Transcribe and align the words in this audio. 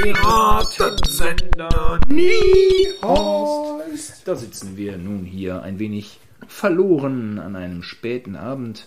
Piratensender 0.00 1.98
Niehorst. 2.08 3.02
Da 4.24 4.36
sitzen 4.36 4.76
wir 4.76 4.96
nun 4.96 5.24
hier 5.24 5.62
ein 5.62 5.80
wenig 5.80 6.20
verloren 6.46 7.40
an 7.40 7.56
einem 7.56 7.82
späten 7.82 8.36
Abend 8.36 8.86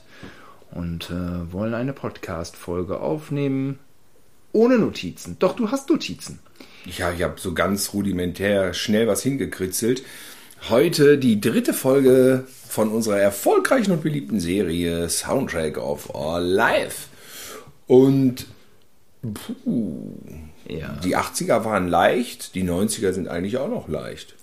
und 0.71 1.09
äh, 1.09 1.51
wollen 1.51 1.73
eine 1.73 1.91
Podcast-Folge 1.91 3.01
aufnehmen. 3.01 3.79
Ohne 4.53 4.77
Notizen. 4.77 5.35
Doch, 5.39 5.53
du 5.53 5.69
hast 5.69 5.89
Notizen. 5.89 6.39
Ja, 6.85 7.11
ich 7.11 7.23
habe 7.23 7.41
so 7.41 7.53
ganz 7.53 7.93
rudimentär 7.93 8.73
schnell 8.73 9.07
was 9.07 9.21
hingekritzelt. 9.21 10.03
Heute 10.69 11.17
die 11.17 11.41
dritte 11.41 11.73
Folge 11.73 12.45
von 12.69 12.87
unserer 12.87 13.19
erfolgreichen 13.19 13.91
und 13.91 14.01
beliebten 14.01 14.39
Serie 14.39 15.09
Soundtrack 15.09 15.77
of 15.77 16.15
Our 16.15 16.39
Life. 16.39 17.09
Und 17.87 18.45
puh, 19.21 20.13
Ja. 20.67 20.97
die 21.03 21.17
80er 21.17 21.65
waren 21.65 21.87
leicht, 21.87 22.55
die 22.55 22.63
90er 22.63 23.13
sind 23.13 23.27
eigentlich 23.27 23.57
auch 23.57 23.69
noch 23.69 23.87
leicht. 23.87 24.35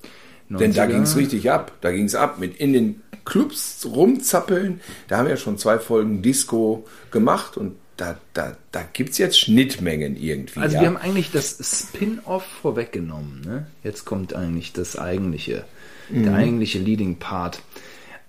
90er. 0.51 0.59
Denn 0.59 0.75
da 0.75 0.87
ging 0.87 1.03
es 1.03 1.17
richtig 1.17 1.51
ab. 1.51 1.73
Da 1.81 1.91
ging 1.93 2.05
es 2.05 2.15
ab 2.15 2.39
mit 2.39 2.57
in 2.57 2.73
den 2.73 3.03
Clubs 3.25 3.87
rumzappeln. 3.91 4.81
Da 5.09 5.19
haben 5.19 5.27
wir 5.27 5.33
ja 5.33 5.37
schon 5.37 5.59
zwei 5.59 5.79
Folgen 5.79 6.23
Disco 6.23 6.87
gemacht 7.11 7.57
und 7.57 7.77
da, 7.99 8.17
da, 8.33 8.57
da 8.71 8.85
gibt 8.93 9.11
es 9.11 9.19
jetzt 9.19 9.39
Schnittmengen 9.39 10.17
irgendwie. 10.17 10.61
Also 10.61 10.77
ja. 10.77 10.83
wir 10.83 10.89
haben 10.89 10.97
eigentlich 10.97 11.33
das 11.33 11.59
Spin-off 11.61 12.45
vorweggenommen. 12.45 13.43
Ne? 13.45 13.67
Jetzt 13.83 14.05
kommt 14.05 14.35
eigentlich 14.35 14.73
das 14.73 14.97
eigentliche, 14.97 15.65
der 16.09 16.33
eigentliche 16.35 16.79
Leading 16.79 17.17
Part. 17.17 17.61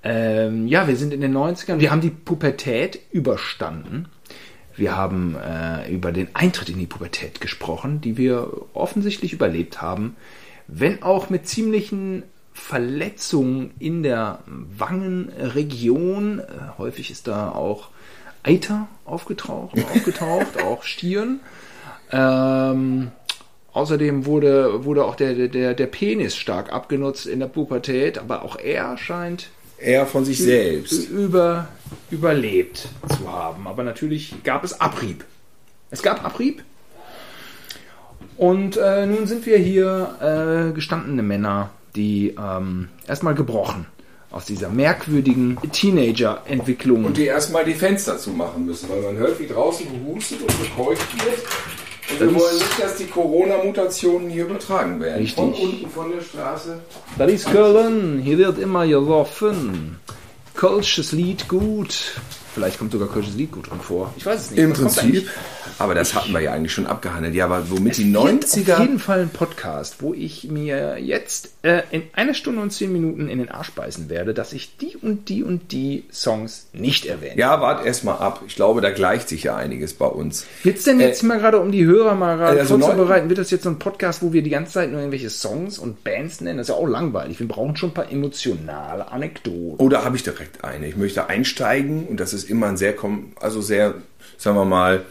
Ähm, 0.02 0.68
ja, 0.68 0.88
wir 0.88 0.96
sind 0.96 1.14
in 1.14 1.22
den 1.22 1.36
90ern. 1.36 1.80
Wir 1.80 1.92
haben 1.92 2.02
die 2.02 2.10
Pubertät 2.10 3.00
überstanden. 3.12 4.08
Wir 4.80 4.96
haben 4.96 5.36
äh, 5.36 5.92
über 5.92 6.12
den 6.14 6.30
Eintritt 6.34 6.70
in 6.70 6.80
die 6.80 6.88
Pubertät 6.88 7.42
gesprochen, 7.42 8.00
die 8.00 8.16
wir 8.18 8.50
offensichtlich 8.74 9.34
überlebt 9.34 9.82
haben, 9.82 10.16
wenn 10.68 11.04
auch 11.04 11.30
mit 11.30 11.48
ziemlichen 11.48 12.24
Verletzungen 12.54 13.72
in 13.80 14.04
der 14.04 14.40
Wangenregion. 14.46 16.40
Äh, 16.40 16.44
häufig 16.78 17.12
ist 17.12 17.28
da 17.28 17.52
auch 17.52 17.90
Eiter 18.44 18.88
aufgetaucht, 19.04 19.78
aufgetaucht 19.94 20.64
auch 20.64 20.84
Stirn. 20.84 21.42
Ähm, 22.12 23.12
außerdem 23.74 24.26
wurde, 24.26 24.86
wurde 24.86 25.04
auch 25.04 25.16
der, 25.16 25.50
der, 25.50 25.74
der 25.74 25.88
Penis 25.88 26.38
stark 26.38 26.72
abgenutzt 26.72 27.26
in 27.26 27.42
der 27.42 27.48
Pubertät, 27.48 28.18
aber 28.18 28.44
auch 28.44 28.56
er 28.56 28.98
scheint 28.98 29.50
er 29.80 30.06
von 30.06 30.26
sich 30.26 30.40
selbst. 30.40 31.10
über, 31.10 31.68
überlebt 32.12 32.88
zu 33.18 33.32
haben. 33.32 33.68
Aber 33.68 33.84
natürlich 33.84 34.36
gab 34.44 34.64
es 34.64 34.80
Abrieb. 34.80 35.26
Es 35.92 36.02
gab 36.02 36.24
Abrieb. 36.24 36.64
Und 38.38 38.78
äh, 38.78 39.06
nun 39.06 39.28
sind 39.28 39.46
wir 39.46 39.58
hier 39.58 40.70
äh, 40.70 40.74
gestandene 40.74 41.24
Männer, 41.24 41.72
die 41.96 42.36
ähm, 42.40 42.90
erstmal 43.08 43.36
gebrochen 43.36 43.86
aus 44.32 44.46
dieser 44.46 44.70
merkwürdigen 44.70 45.58
Teenager-Entwicklung. 45.72 47.06
Und 47.06 47.18
die 47.18 47.26
erstmal 47.26 47.66
die 47.66 47.74
Fenster 47.74 48.18
zumachen 48.18 48.66
müssen, 48.66 48.88
weil 48.90 49.02
man 49.02 49.18
hört, 49.18 49.40
wie 49.40 49.48
draußen 49.48 49.88
gehustet 49.92 50.40
und 50.42 50.62
gekeucht 50.62 51.26
wird. 51.26 51.40
Und 52.12 52.20
wir 52.20 52.36
wollen 52.36 52.56
nicht, 52.58 52.82
dass 52.82 52.96
die 52.96 53.06
Corona-Mutationen 53.06 54.30
hier 54.30 54.46
übertragen 54.46 55.00
werden. 55.00 55.22
Richtig. 55.22 55.36
Von 55.36 55.54
unten 55.54 55.90
von 55.90 56.12
der 56.12 56.22
Straße. 56.22 56.80
Das 57.18 57.32
ist 57.32 57.52
Köln, 57.52 58.20
hier 58.20 58.38
wird 58.38 58.60
immer 58.60 58.88
gesoffen. 58.88 60.00
Kölsches 60.56 61.12
Lied 61.12 61.48
gut. 61.48 62.20
Vielleicht 62.54 62.80
kommt 62.80 62.92
sogar 62.92 63.08
Kölsches 63.08 63.36
Lied 63.36 63.52
gut 63.52 63.70
drin 63.70 63.80
vor. 63.82 64.14
Ich 64.18 64.26
weiß 64.26 64.42
es 64.42 64.52
nicht. 64.52 64.60
Im 64.60 64.74
Prinzip. 64.74 65.30
Aber 65.80 65.96
das 65.96 66.14
hatten 66.14 66.34
wir 66.34 66.42
ja 66.42 66.52
eigentlich 66.52 66.74
schon 66.74 66.86
abgehandelt. 66.86 67.34
Ja, 67.36 67.46
aber 67.46 67.70
womit 67.70 67.98
die 67.98 68.14
Wird 68.14 68.24
Auf 68.24 68.30
90er. 68.30 68.82
jeden 68.82 69.00
Fall 69.00 69.22
ein 69.22 69.30
Podcast, 69.30 70.02
wo 70.02 70.14
ich 70.14 70.44
mir 70.50 71.00
jetzt 71.00 71.52
äh, 71.64 71.84
in 71.92 72.04
einer 72.14 72.34
Stunde 72.34 72.62
und 72.62 72.72
zehn 72.72 72.92
Minuten 72.92 73.30
in 73.30 73.40
den 73.40 73.50
Arsch 73.50 73.72
beißen 73.72 74.10
werde, 74.10 74.34
dass 74.34 74.52
ich 74.52 74.78
die 74.78 74.98
und 74.98 75.30
die 75.30 75.44
und 75.44 75.72
die 75.72 76.04
Songs 76.12 76.68
nicht 76.74 77.06
erwähne. 77.06 77.40
Ja, 77.40 77.62
wart 77.62 77.86
erst 77.86 78.04
mal 78.04 78.16
ab. 78.16 78.44
Ich 78.46 78.56
glaube, 78.56 78.82
da 78.82 78.92
gleicht 78.92 79.30
sich 79.30 79.44
ja 79.44 79.56
einiges 79.56 79.94
bei 79.94 80.06
uns. 80.06 80.46
Es 80.66 80.84
denn 80.84 81.00
jetzt 81.00 81.24
mal 81.24 81.40
gerade, 81.40 81.60
um 81.60 81.72
die 81.72 81.86
Hörer 81.86 82.16
mal 82.16 82.38
gerade 82.38 82.60
also 82.60 82.78
vorzubereiten, 82.78 83.30
wird 83.30 83.40
das 83.40 83.50
jetzt 83.52 83.64
so 83.64 83.70
ein 83.70 83.80
Podcast, 83.80 84.22
wo 84.22 84.34
wir 84.34 84.42
die 84.42 84.50
ganze 84.50 84.74
Zeit 84.74 84.92
nur 84.92 85.00
irgendwelche 85.00 85.30
Songs 85.30 85.80
und 85.80 86.04
Bands 86.04 86.42
nennen? 86.42 86.58
Das 86.58 86.68
ist 86.68 86.76
ja 86.76 86.80
auch 86.80 86.88
langweilig. 86.88 87.40
Wir 87.40 87.48
brauchen 87.48 87.76
schon 87.78 87.92
ein 87.92 87.94
paar 87.94 88.12
emotionale 88.12 89.12
Anekdoten. 89.12 89.78
Oder 89.78 90.04
habe 90.04 90.18
ich 90.18 90.24
direkt 90.24 90.64
eine? 90.64 90.88
Ich 90.88 90.98
möchte 90.98 91.28
einsteigen 91.28 92.06
und 92.06 92.20
das 92.20 92.34
ist 92.34 92.50
immer 92.50 92.68
ein 92.68 92.78
sehr, 92.78 92.96
also 93.40 93.62
sehr, 93.62 93.96
sagen 94.38 94.58
wir 94.58 94.66
mal, 94.66 95.06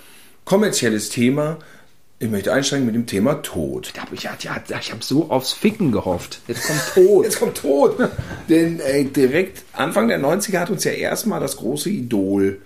kommerzielles 0.48 1.10
Thema. 1.10 1.58
Ich 2.18 2.30
möchte 2.30 2.52
einsteigen 2.52 2.86
mit 2.86 2.94
dem 2.94 3.06
Thema 3.06 3.34
Tod. 3.42 3.92
Hab 3.96 4.12
ich, 4.12 4.22
ja, 4.22 4.36
ja, 4.40 4.60
ich 4.80 4.90
habe 4.90 5.04
so 5.04 5.30
aufs 5.30 5.52
Ficken 5.52 5.92
gehofft. 5.92 6.40
Jetzt 6.48 6.66
kommt 6.66 6.80
Tod. 6.94 7.24
Jetzt 7.24 7.38
kommt 7.38 7.56
Tod. 7.58 8.10
Denn 8.48 8.80
äh, 8.80 9.04
direkt 9.04 9.62
Anfang 9.74 10.08
der 10.08 10.18
90er 10.18 10.58
hat 10.58 10.70
uns 10.70 10.84
ja 10.84 10.92
erstmal 10.92 11.38
das 11.38 11.58
große 11.58 11.90
Idol 11.90 12.60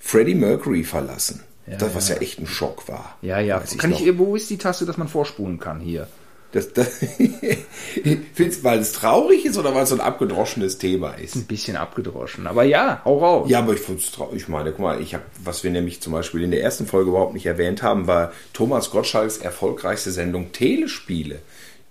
Freddie 0.00 0.34
Mercury 0.34 0.82
verlassen. 0.82 1.44
das, 1.66 1.94
was 1.94 2.08
ja. 2.08 2.16
echt 2.16 2.40
ein 2.40 2.46
Schock 2.46 2.88
war. 2.88 3.16
ja, 3.22 3.38
ja. 3.38 3.60
Weiß 3.60 3.78
Kann 3.78 3.90
noch. 3.90 4.00
ich, 4.00 4.18
wo 4.18 4.34
ist 4.34 4.50
die 4.50 4.58
Taste, 4.58 4.84
dass 4.84 4.96
man 4.96 5.08
vorspulen 5.08 5.58
kann 5.60 5.80
hier? 5.80 6.08
Das, 6.52 6.72
das, 6.72 6.88
Findest 8.34 8.60
du, 8.60 8.64
weil 8.64 8.78
es 8.78 8.92
traurig 8.92 9.44
ist 9.44 9.58
oder 9.58 9.74
weil 9.74 9.82
es 9.82 9.90
so 9.90 9.94
ein 9.96 10.00
abgedroschenes 10.00 10.78
Thema 10.78 11.10
ist? 11.12 11.36
Ein 11.36 11.44
bisschen 11.44 11.76
abgedroschen. 11.76 12.46
Aber 12.46 12.64
ja, 12.64 13.02
hau 13.04 13.18
raus. 13.18 13.50
Ja, 13.50 13.58
aber 13.58 13.74
ich 13.74 13.80
find's 13.80 14.10
traurig. 14.10 14.36
Ich 14.42 14.48
meine, 14.48 14.70
guck 14.70 14.80
mal, 14.80 15.00
ich 15.02 15.14
habe, 15.14 15.24
was 15.44 15.62
wir 15.62 15.70
nämlich 15.70 16.00
zum 16.00 16.14
Beispiel 16.14 16.42
in 16.42 16.50
der 16.50 16.62
ersten 16.62 16.86
Folge 16.86 17.10
überhaupt 17.10 17.34
nicht 17.34 17.44
erwähnt 17.46 17.82
haben, 17.82 18.06
war 18.06 18.32
Thomas 18.54 18.90
Gottschalks 18.90 19.36
erfolgreichste 19.36 20.10
Sendung 20.10 20.52
Telespiele, 20.52 21.40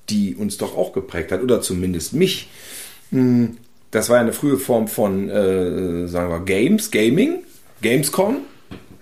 die 0.10 0.36
uns 0.36 0.58
doch 0.58 0.76
auch 0.76 0.92
geprägt 0.92 1.32
hat, 1.32 1.44
oder 1.44 1.62
zumindest 1.62 2.14
mich. 2.14 2.50
Hm, 3.12 3.58
Das 3.92 4.10
war 4.10 4.16
ja 4.18 4.22
eine 4.24 4.34
frühe 4.34 4.58
Form 4.58 4.88
von, 4.88 5.30
äh, 5.30 6.08
sagen 6.08 6.30
wir, 6.30 6.40
Games, 6.42 6.90
Gaming, 6.92 7.44
Gamescom. 7.82 8.38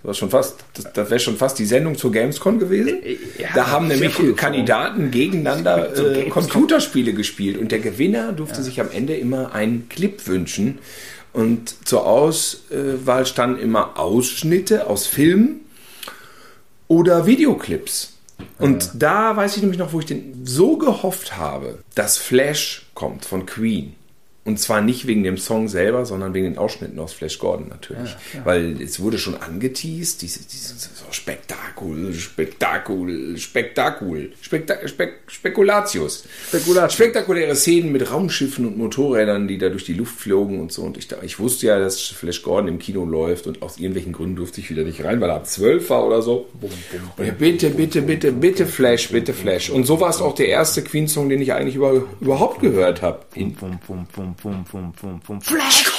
Das, 0.05 0.07
war 0.07 0.13
schon 0.13 0.29
fast, 0.29 0.57
das, 0.75 0.93
das 0.93 1.09
wäre 1.09 1.19
schon 1.19 1.35
fast 1.35 1.57
die 1.57 1.65
Sendung 1.65 1.97
zur 1.97 2.11
Gamescom 2.11 2.59
gewesen. 2.59 2.99
ja, 3.39 3.49
da 3.55 3.71
haben 3.71 3.87
nämlich. 3.87 4.15
Kandidaten 4.35 5.09
gegeneinander 5.09 5.97
äh. 5.97 6.29
Computerspiele 6.29 7.13
gespielt 7.13 7.57
und 7.57 7.71
der 7.71 7.79
Gewinner 7.79 8.31
durfte 8.31 8.61
sich 8.61 8.79
am 8.79 8.91
Ende 8.91 9.15
immer 9.15 9.53
einen 9.53 9.89
Clip 9.89 10.27
wünschen. 10.27 10.79
Und 11.33 11.87
zur 11.87 12.05
Auswahl 12.05 13.25
standen 13.25 13.59
immer 13.59 13.99
Ausschnitte 13.99 14.87
aus 14.87 15.07
Filmen 15.07 15.61
oder 16.87 17.25
Videoclips. 17.25 18.13
Und 18.59 18.91
da 18.93 19.35
weiß 19.35 19.55
ich 19.55 19.61
nämlich 19.61 19.79
noch, 19.79 19.91
wo 19.91 19.99
ich 19.99 20.05
den 20.05 20.45
so 20.45 20.77
gehofft 20.77 21.37
habe, 21.37 21.79
dass 21.95 22.17
Flash 22.17 22.85
kommt 22.93 23.25
von 23.25 23.45
Queen. 23.45 23.95
Und 24.47 24.59
zwar 24.59 24.79
nicht 24.79 25.07
wegen 25.07 25.23
dem 25.23 25.37
Song 25.37 25.67
selber, 25.67 26.05
sondern 26.05 26.35
wegen 26.35 26.45
den 26.45 26.59
Ausschnitten 26.59 26.99
aus 26.99 27.13
Flash 27.13 27.39
Gordon 27.39 27.67
natürlich. 27.69 28.15
Weil 28.43 28.79
es 28.79 28.99
wurde 28.99 29.17
schon 29.17 29.35
angeteased, 29.35 30.21
diese, 30.21 30.41
diese 30.43 30.75
so 30.75 31.05
Spektakul, 31.09 32.13
Spektakul, 32.13 33.37
Spektakul, 33.39 34.33
Spekta 34.39 34.87
Spek 34.87 35.13
Spekulatius. 35.25 36.25
Spekulatius. 36.49 36.93
Spektakuläre 36.93 37.55
Szenen 37.55 37.91
mit 37.91 38.11
Raumschiffen 38.11 38.67
und 38.67 38.77
Motorrädern, 38.77 39.47
die 39.47 39.57
da 39.57 39.69
durch 39.69 39.83
die 39.83 39.93
Luft 39.93 40.19
flogen 40.19 40.59
und 40.59 40.71
so. 40.71 40.83
Und 40.83 40.97
ich, 40.97 41.07
ich 41.23 41.39
wusste 41.39 41.65
ja, 41.65 41.79
dass 41.79 41.99
Flash 41.99 42.43
Gordon 42.43 42.67
im 42.67 42.77
Kino 42.77 43.03
läuft 43.03 43.47
und 43.47 43.63
aus 43.63 43.77
irgendwelchen 43.77 44.13
Gründen 44.13 44.35
durfte 44.35 44.61
ich 44.61 44.69
wieder 44.69 44.83
nicht 44.83 45.03
rein, 45.03 45.21
weil 45.21 45.31
er 45.31 45.37
ab 45.37 45.47
12 45.47 45.89
war 45.89 46.05
oder 46.05 46.21
so. 46.21 46.49
Und 47.17 47.25
ich, 47.25 47.33
bitte, 47.33 47.71
bitte, 47.71 48.03
bitte, 48.03 48.31
bitte 48.31 48.67
Flash, 48.67 49.09
bitte 49.09 49.33
Flash. 49.33 49.71
Und 49.71 49.87
so 49.87 49.99
war 49.99 50.11
es 50.11 50.21
auch 50.21 50.35
der 50.35 50.49
erste 50.49 50.83
Queen-Song, 50.83 51.29
den 51.29 51.41
ich 51.41 51.51
eigentlich 51.51 51.77
über, 51.77 52.03
überhaupt 52.21 52.61
gehört 52.61 53.01
habe. 53.01 53.21
In 53.33 53.55
Fum, 54.37 54.65
fum, 54.65 54.65
fum, 54.65 54.93
fum, 54.93 54.93
fum, 54.93 55.21
fum, 55.21 55.41
fum. 55.41 55.41
Flash! 55.41 55.91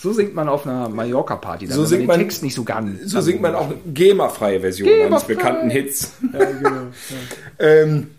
So 0.00 0.12
singt 0.12 0.34
man 0.34 0.48
auf 0.50 0.66
einer 0.66 0.90
Mallorca-Party. 0.90 1.66
So 1.68 1.86
singt 1.86 2.02
den 2.02 2.06
man- 2.08 2.18
Text 2.18 2.42
nicht 2.42 2.54
so 2.54 2.62
ganz. 2.62 3.10
So 3.10 3.22
singt 3.22 3.40
man 3.40 3.54
auch 3.54 3.72
GEMA-freie 3.86 4.60
Version 4.60 4.86
eines 4.88 5.00
GEMA-frei. 5.26 5.34
bekannten 5.34 5.70
Hits. 5.70 6.12
Ja, 6.32 6.44
genau. 6.44 6.70
Ähm, 7.58 8.10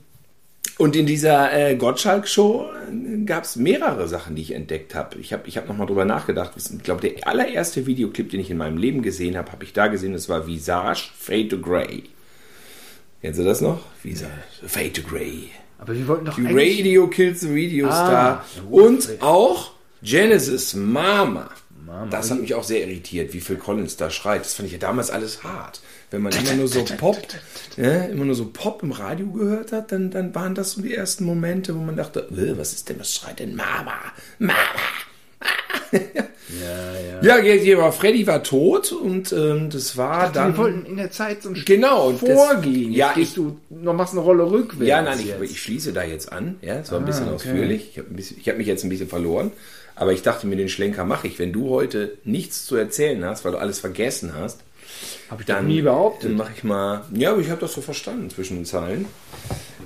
und 0.78 0.96
in 0.96 1.06
dieser 1.06 1.54
äh, 1.54 1.76
Gottschalk-Show 1.76 2.70
gab 3.26 3.44
es 3.44 3.56
mehrere 3.56 4.08
Sachen, 4.08 4.36
die 4.36 4.42
ich 4.42 4.52
entdeckt 4.52 4.94
habe. 4.94 5.18
Ich 5.20 5.32
habe 5.32 5.48
ich 5.48 5.58
hab 5.58 5.68
nochmal 5.68 5.88
drüber 5.88 6.06
nachgedacht. 6.06 6.52
Ich 6.58 6.84
glaube, 6.84 7.08
der 7.08 7.28
allererste 7.28 7.86
Videoclip, 7.86 8.30
den 8.30 8.42
ich 8.42 8.52
in 8.52 8.58
meinem 8.58 8.78
Leben 8.78 9.02
gesehen 9.02 9.38
habe, 9.38 9.52
habe 9.52 9.64
ich 9.64 9.74
da 9.74 9.88
gesehen. 9.88 10.14
Das 10.14 10.28
war 10.28 10.48
Visage 10.48 11.10
Fade 11.18 11.48
to 11.48 11.60
Grey. 11.60 12.04
Kennst 13.22 13.40
du 13.40 13.44
das 13.44 13.62
noch? 13.62 13.80
Visage 14.04 14.32
Fade 14.68 14.94
to 14.94 15.02
Grey. 15.02 15.50
Aber 15.78 15.96
wir 15.96 16.08
wollten 16.08 16.26
doch 16.26 16.36
Die. 16.36 16.46
Radio 16.48 17.08
Kills 17.08 17.42
the 17.42 17.48
Radio 17.50 17.88
Star. 17.88 18.44
Ah, 18.44 18.46
und 18.70 19.10
auch 19.22 19.72
Genesis 20.02 20.74
Mama. 20.74 21.50
Das 22.10 22.32
hat 22.32 22.42
mich 22.42 22.54
auch 22.56 22.64
sehr 22.64 22.82
irritiert, 22.82 23.34
wie 23.34 23.40
Phil 23.40 23.58
Collins 23.58 23.96
da 23.96 24.10
schreit. 24.10 24.42
Das 24.42 24.54
fand 24.54 24.68
ich 24.68 24.74
ja 24.74 24.80
damals 24.80 25.10
alles 25.12 25.44
hart. 25.44 25.82
Wenn 26.16 26.22
man 26.22 26.32
immer 26.32 26.54
nur 26.54 26.70
so 26.70 26.86
Pop, 26.98 27.18
ja, 27.76 28.06
immer 28.06 28.24
nur 28.24 28.36
so 28.36 28.46
Pop 28.46 28.82
im 28.84 28.94
Radio 28.94 29.28
gehört 29.28 29.74
hat, 29.74 29.92
dann, 29.92 30.12
dann 30.12 30.34
waren 30.34 30.56
das 30.56 30.72
so 30.72 30.82
die 30.82 30.96
ersten 30.96 31.26
Momente, 31.26 31.76
wo 31.76 31.80
man 31.80 31.98
dachte, 31.98 32.22
"Äh, 32.32 32.58
was 32.58 32.72
ist 32.72 32.88
denn, 32.88 32.98
was 33.02 33.14
schreit 33.14 33.40
denn 33.40 33.54
Mama? 33.54 33.96
Mama! 34.40 34.54
Ah." 35.42 35.48
Ja, 37.22 37.38
ja, 37.40 37.54
ja 37.56 37.92
Freddy 37.92 38.28
war 38.28 38.44
tot 38.44 38.94
und 38.94 39.34
ähm, 39.34 39.70
das 39.70 39.98
war 39.98 40.32
dann. 40.32 40.54
Wir 40.54 40.58
wollten 40.58 40.86
in 40.86 40.96
der 40.96 41.12
Zeit 41.12 41.44
so 41.44 41.50
ein 41.50 41.62
Genau, 41.66 42.14
vorgehen. 42.14 42.92
Jetzt 42.92 42.98
ja, 42.98 43.14
gehst 43.14 43.32
ich- 43.32 43.36
du 43.36 43.58
noch 43.70 43.94
machst 43.94 44.14
eine 44.14 44.22
Rolle 44.22 44.50
rückwärts. 44.50 44.88
Ja, 44.88 45.02
nein, 45.02 45.20
ich, 45.20 45.52
ich 45.52 45.62
schließe 45.62 45.92
da 45.92 46.04
jetzt 46.04 46.32
an. 46.32 46.56
Ja, 46.62 46.76
es 46.76 46.92
war 46.92 47.00
ein 47.00 47.06
bisschen 47.06 47.26
okay. 47.26 47.36
ausführlich. 47.36 47.90
Ich 47.92 47.98
habe 47.98 48.22
hab 48.52 48.58
mich 48.58 48.68
jetzt 48.68 48.84
ein 48.84 48.90
bisschen 48.90 49.10
verloren. 49.10 49.52
Aber 49.98 50.12
ich 50.12 50.22
dachte 50.24 50.46
mir, 50.46 50.58
den 50.58 50.68
Schlenker 50.70 51.06
mache 51.06 51.28
ich. 51.28 51.40
Wenn 51.40 51.54
du 51.54 51.70
heute 51.70 52.18
nichts 52.26 52.66
zu 52.66 52.76
erzählen 52.76 53.24
hast, 53.24 53.46
weil 53.46 53.54
du 53.54 53.58
alles 53.58 53.80
vergessen 53.80 54.34
hast, 54.38 54.60
Hab 55.30 55.40
ich 55.40 55.46
dann 55.46 55.68
nie 55.68 55.82
behauptet. 55.82 56.32
Dann 56.32 56.38
mache 56.38 56.54
ich 56.56 56.64
mal. 56.64 57.04
Ja, 57.14 57.32
aber 57.32 57.42
ich 57.42 57.50
habe 57.50 57.62
das 57.62 57.74
so 57.74 57.82
verstanden 57.82 58.30
zwischen 58.30 58.58
den 58.58 58.66
Zeilen. 58.66 59.06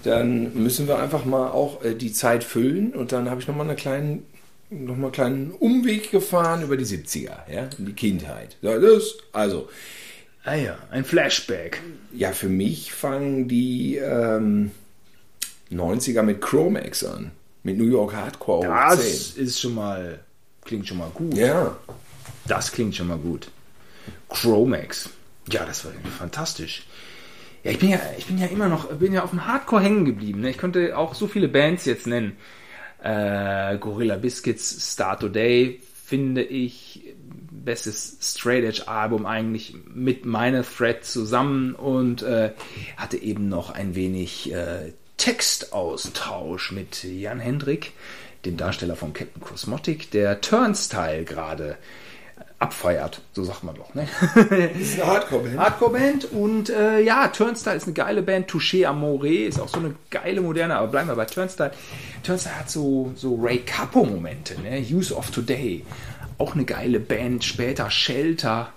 Dann 0.04 0.54
müssen 0.54 0.88
wir 0.88 1.00
einfach 1.00 1.25
mal 1.25 1.50
auch 1.50 1.83
äh, 1.83 1.94
die 1.94 2.13
Zeit 2.13 2.44
füllen 2.44 2.94
und 2.94 3.12
dann 3.12 3.30
habe 3.30 3.42
ich 3.42 3.48
nochmal 3.48 3.68
einen 3.68 3.77
kleinen, 3.77 4.25
noch 4.69 4.95
mal 4.95 5.07
einen 5.07 5.12
kleinen 5.12 5.51
Umweg 5.51 6.12
gefahren 6.12 6.63
über 6.63 6.77
die 6.77 6.86
70er, 6.86 7.51
ja, 7.51 7.69
in 7.77 7.86
die 7.86 7.94
Kindheit. 7.94 8.56
Ja, 8.62 8.77
das, 8.77 9.16
also, 9.33 9.68
Ah 10.45 10.56
ja, 10.56 10.77
ein 10.89 11.04
Flashback. 11.04 11.81
ja, 12.13 12.31
für 12.31 12.48
mich 12.48 12.94
fangen 12.94 13.48
die 13.48 13.98
ähm, 13.98 14.71
90er 15.71 16.24
mit 16.24 16.42
Chromax 16.42 17.04
an. 17.04 17.31
Mit 17.63 17.77
New 17.77 17.86
York 17.86 18.16
Hardcore 18.16 18.66
Das 18.66 19.31
ist 19.31 19.60
schon 19.60 19.75
mal, 19.75 20.19
klingt 20.63 20.88
schon 20.88 20.98
mal 20.98 21.10
gut. 21.13 21.33
10. 21.33 21.45
Ja. 21.45 21.77
Das 22.48 22.71
klingt 22.71 22.95
schon 22.95 23.07
mal 23.07 23.18
gut. 23.18 23.51
Chromax. 24.30 25.10
Ja, 25.52 25.66
das 25.66 25.86
war 25.86 25.92
fantastisch. 26.18 26.84
Ja, 27.64 27.72
ich 27.72 27.80
bin 27.80 27.90
ja, 27.90 28.00
ich 28.18 28.26
bin 28.26 28.38
ja 28.38 28.48
immer 28.48 28.70
noch, 28.70 28.88
bin 28.94 29.14
ja 29.14 29.24
auf 29.24 29.31
dem 29.31 29.46
Hardcore 29.46 29.81
hängen 29.81 30.06
geblieben. 30.06 30.42
Ne? 30.42 30.50
Ich 30.50 30.58
könnte 30.58 30.98
auch 30.98 31.14
so 31.14 31.28
viele 31.28 31.48
Bands 31.48 31.86
jetzt 31.86 32.08
nennen. 32.08 32.38
Äh, 33.04 33.78
Gorilla 33.78 34.18
Biscuits, 34.18 34.94
Start 34.94 35.22
Today, 35.22 35.81
finde 36.06 36.44
ich, 36.44 37.16
bestes 37.52 38.18
Straight 38.22 38.64
Edge 38.64 38.88
Album 38.88 39.26
eigentlich 39.26 39.76
mit 39.94 40.26
meiner 40.26 40.64
Thread 40.64 41.06
zusammen 41.06 41.76
und 41.76 42.22
äh, 42.22 42.52
hatte 42.98 43.18
eben 43.18 43.50
noch 43.50 43.72
ein 43.72 43.96
wenig 43.96 44.54
äh, 44.54 44.94
Textaustausch 45.18 46.72
mit 46.72 47.04
Jan 47.04 47.40
Hendrik, 47.40 47.92
dem 48.46 48.58
Darsteller 48.58 48.96
von 48.96 49.14
Captain 49.14 49.42
Cosmotic, 49.42 50.12
der 50.12 50.40
Turnstyle 50.42 51.26
gerade 51.26 51.78
abfeiert, 52.60 53.22
so 53.34 53.44
sagt 53.44 53.64
man 53.64 53.76
doch. 53.76 53.96
Ne? 53.96 54.08
Ist 54.80 55.00
eine 55.00 55.12
Hardcore-Band. 55.12 55.58
Hardcore-Band 55.58 56.26
und 56.34 56.70
äh, 56.70 57.00
ja, 57.00 57.30
Turnstyle 57.30 57.78
ist 57.78 57.86
eine 57.86 57.94
geile 57.94 58.22
Band. 58.22 58.52
Touché 58.52 58.86
Amore 58.86 59.34
ist 59.34 59.60
auch 59.60 59.70
so 59.70 59.80
eine 59.80 59.96
geile 60.10 60.42
moderne, 60.42 60.76
aber 60.76 60.88
bleiben 60.88 61.08
wir 61.08 61.16
bei 61.16 61.26
Turnstyle. 61.26 61.72
Turnstyle 62.24 62.60
hat 62.60 62.70
so, 62.70 63.12
so 63.16 63.36
Ray 63.42 63.60
Capo-Momente, 63.60 64.60
ne? 64.62 64.86
Use 64.92 65.16
of 65.16 65.32
Today. 65.32 65.86
Auch 66.38 66.54
eine 66.54 66.66
geile 66.66 67.00
Band. 67.00 67.46
Später 67.46 67.90
Shelter, 67.90 68.74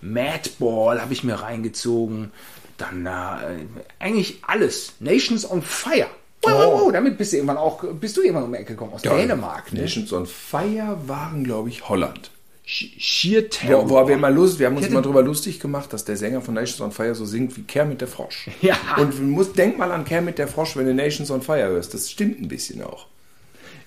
Madball 0.00 1.00
habe 1.00 1.12
ich 1.12 1.22
mir 1.22 1.34
reingezogen. 1.34 2.32
Dann 2.78 3.06
äh, 3.06 3.66
eigentlich 3.98 4.42
alles. 4.46 4.94
Nations 5.00 5.50
on 5.50 5.62
Fire. 5.62 6.08
Wow, 6.42 6.52
wow, 6.52 6.80
wow. 6.80 6.92
Damit 6.92 7.18
bist 7.18 7.32
du 7.32 7.36
irgendwann 7.36 7.56
auch, 7.58 7.82
bist 7.82 8.16
du 8.16 8.22
irgendwann 8.22 8.44
um 8.44 8.52
die 8.52 8.58
Ecke 8.58 8.72
gekommen 8.72 8.94
aus 8.94 9.02
Dänemark. 9.02 9.72
Ne? 9.72 9.82
Nations 9.82 10.12
on 10.12 10.26
Fire 10.26 10.96
waren, 11.06 11.44
glaube 11.44 11.68
ich, 11.68 11.88
Holland. 11.88 12.30
Sheer 12.68 13.48
Terror. 13.48 13.88
Wo, 13.88 14.08
wir, 14.08 14.16
mal 14.16 14.34
Lust, 14.34 14.58
wir 14.58 14.66
haben 14.66 14.76
uns 14.76 14.90
mal 14.90 15.00
drüber 15.00 15.22
lustig 15.22 15.60
gemacht, 15.60 15.92
dass 15.92 16.04
der 16.04 16.16
Sänger 16.16 16.40
von 16.40 16.54
Nations 16.54 16.80
on 16.80 16.90
Fire 16.90 17.14
so 17.14 17.24
singt 17.24 17.56
wie 17.56 17.62
Kermit 17.62 18.00
der 18.00 18.08
Frosch. 18.08 18.50
Ja. 18.60 18.76
Und 18.98 19.16
du 19.16 19.22
musst, 19.22 19.56
denk 19.56 19.78
mal 19.78 19.92
an 19.92 20.04
Kermit 20.04 20.38
der 20.38 20.48
Frosch, 20.48 20.76
wenn 20.76 20.86
du 20.86 20.92
Nations 20.92 21.30
on 21.30 21.42
Fire 21.42 21.68
hörst. 21.68 21.94
Das 21.94 22.10
stimmt 22.10 22.40
ein 22.40 22.48
bisschen 22.48 22.82
auch. 22.82 23.06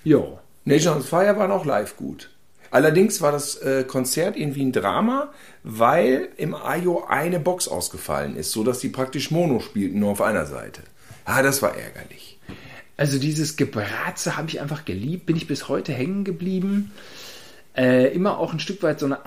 Jo. 0.02 0.38
Nations 0.64 0.96
on 0.96 1.02
Fire 1.02 1.36
war 1.36 1.46
noch 1.46 1.66
live 1.66 1.96
gut. 1.96 2.30
Allerdings 2.70 3.20
war 3.20 3.32
das 3.32 3.56
äh, 3.56 3.84
Konzert 3.84 4.36
irgendwie 4.36 4.64
ein 4.64 4.72
Drama, 4.72 5.28
weil 5.62 6.30
im 6.38 6.54
IO 6.54 7.04
eine 7.06 7.38
Box 7.38 7.68
ausgefallen 7.68 8.34
ist, 8.36 8.52
sodass 8.52 8.78
die 8.78 8.88
praktisch 8.88 9.30
Mono 9.30 9.60
spielten, 9.60 9.98
nur 9.98 10.12
auf 10.12 10.22
einer 10.22 10.46
Seite. 10.46 10.82
Ah, 11.26 11.42
das 11.42 11.60
war 11.60 11.76
ärgerlich. 11.76 12.38
Also 12.96 13.18
dieses 13.18 13.56
Gebratze 13.56 14.36
habe 14.36 14.48
ich 14.48 14.60
einfach 14.60 14.84
geliebt, 14.84 15.26
bin 15.26 15.36
ich 15.36 15.46
bis 15.46 15.68
heute 15.68 15.92
hängen 15.92 16.24
geblieben. 16.24 16.92
Äh, 17.76 18.12
immer 18.14 18.38
auch 18.38 18.52
ein 18.52 18.58
Stück 18.58 18.82
weit 18.82 18.98
so 18.98 19.06
eine 19.06 19.24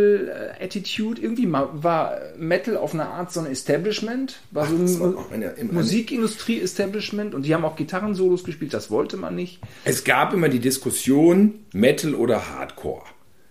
Anti-Metal-Attitude. 0.00 1.20
Irgendwie 1.20 1.50
war 1.50 2.18
Metal 2.38 2.76
auf 2.76 2.94
eine 2.94 3.06
Art 3.06 3.32
so 3.32 3.40
ein 3.40 3.46
Establishment, 3.46 4.38
war 4.50 4.66
so 4.66 4.76
ein 4.76 5.16
auch 5.16 5.30
eine- 5.32 5.50
im- 5.52 5.72
Musikindustrie-Establishment 5.74 7.34
und 7.34 7.44
die 7.44 7.54
haben 7.54 7.64
auch 7.64 7.76
Gitarrensolos 7.76 8.44
gespielt, 8.44 8.72
das 8.74 8.90
wollte 8.90 9.16
man 9.16 9.34
nicht. 9.34 9.60
Es 9.84 10.04
gab 10.04 10.32
immer 10.32 10.48
die 10.48 10.60
Diskussion 10.60 11.64
Metal 11.72 12.14
oder 12.14 12.50
Hardcore. 12.50 13.02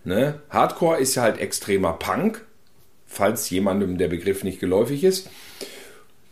Ne? 0.06 0.40
Hardcore 0.50 1.00
ist 1.00 1.16
ja 1.16 1.24
halt 1.24 1.40
extremer 1.40 1.94
Punk, 1.94 2.46
falls 3.06 3.50
jemandem 3.50 3.98
der 3.98 4.07
Begriff 4.07 4.44
nicht 4.44 4.60
geläufig 4.60 5.04
ist. 5.04 5.30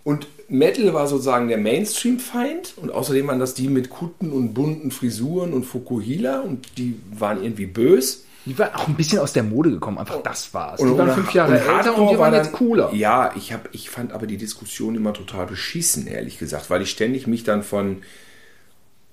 Und 0.04 0.28
Metal 0.50 0.94
war 0.94 1.08
sozusagen 1.08 1.48
der 1.50 1.58
Mainstream-Feind 1.58 2.74
und 2.78 2.92
außerdem 2.92 3.28
waren 3.28 3.40
das 3.40 3.54
die 3.54 3.68
mit 3.68 3.90
Kutten 3.90 4.32
und 4.32 4.54
bunten 4.54 4.92
Frisuren 4.92 5.54
und 5.54 5.64
Fukuhila 5.66 6.40
und 6.42 6.78
die 6.78 7.00
waren 7.12 7.44
irgendwie 7.44 7.66
bös. 7.66 8.24
Die 8.46 8.58
waren 8.58 8.74
auch 8.76 8.88
ein 8.88 8.96
bisschen 8.96 9.20
aus 9.20 9.34
der 9.34 9.44
Mode 9.44 9.72
gekommen, 9.72 9.98
einfach 9.98 10.24
das 10.24 10.54
war's. 10.54 10.80
Und- 10.80 10.94
Die 10.94 10.98
waren 10.98 11.12
fünf 11.12 11.34
Jahre 11.34 11.52
und 11.52 11.58
älter 11.58 11.98
und 11.98 12.08
die 12.10 12.14
war 12.14 12.20
waren 12.20 12.32
dann- 12.34 12.44
jetzt 12.46 12.54
cooler. 12.54 12.94
Ja, 12.94 13.32
ich, 13.36 13.52
hab, 13.52 13.68
ich 13.74 13.90
fand 13.90 14.14
aber 14.14 14.26
die 14.26 14.38
Diskussion 14.38 14.96
immer 14.96 15.12
total 15.14 15.48
beschissen, 15.48 16.08
ehrlich 16.08 16.38
gesagt, 16.40 16.70
weil 16.70 16.82
ich 16.82 16.92
ständig 16.92 17.28
mich 17.28 17.44
dann 17.44 17.62
von 17.62 17.98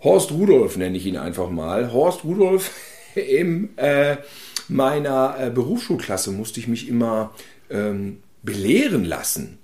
Horst 0.04 0.30
Rudolf, 0.30 0.76
nenne 0.76 0.96
ich 0.96 1.06
ihn 1.06 1.16
einfach 1.16 1.50
mal, 1.50 1.92
Horst 1.92 2.22
Rudolf 2.22 2.70
in 3.16 3.76
äh, 3.76 4.18
meiner 4.68 5.34
äh, 5.40 5.50
Berufsschulklasse 5.50 6.30
musste 6.30 6.60
ich 6.60 6.68
mich 6.68 6.88
immer 6.88 7.32
ähm, 7.70 8.18
belehren 8.44 9.04
lassen. 9.04 9.58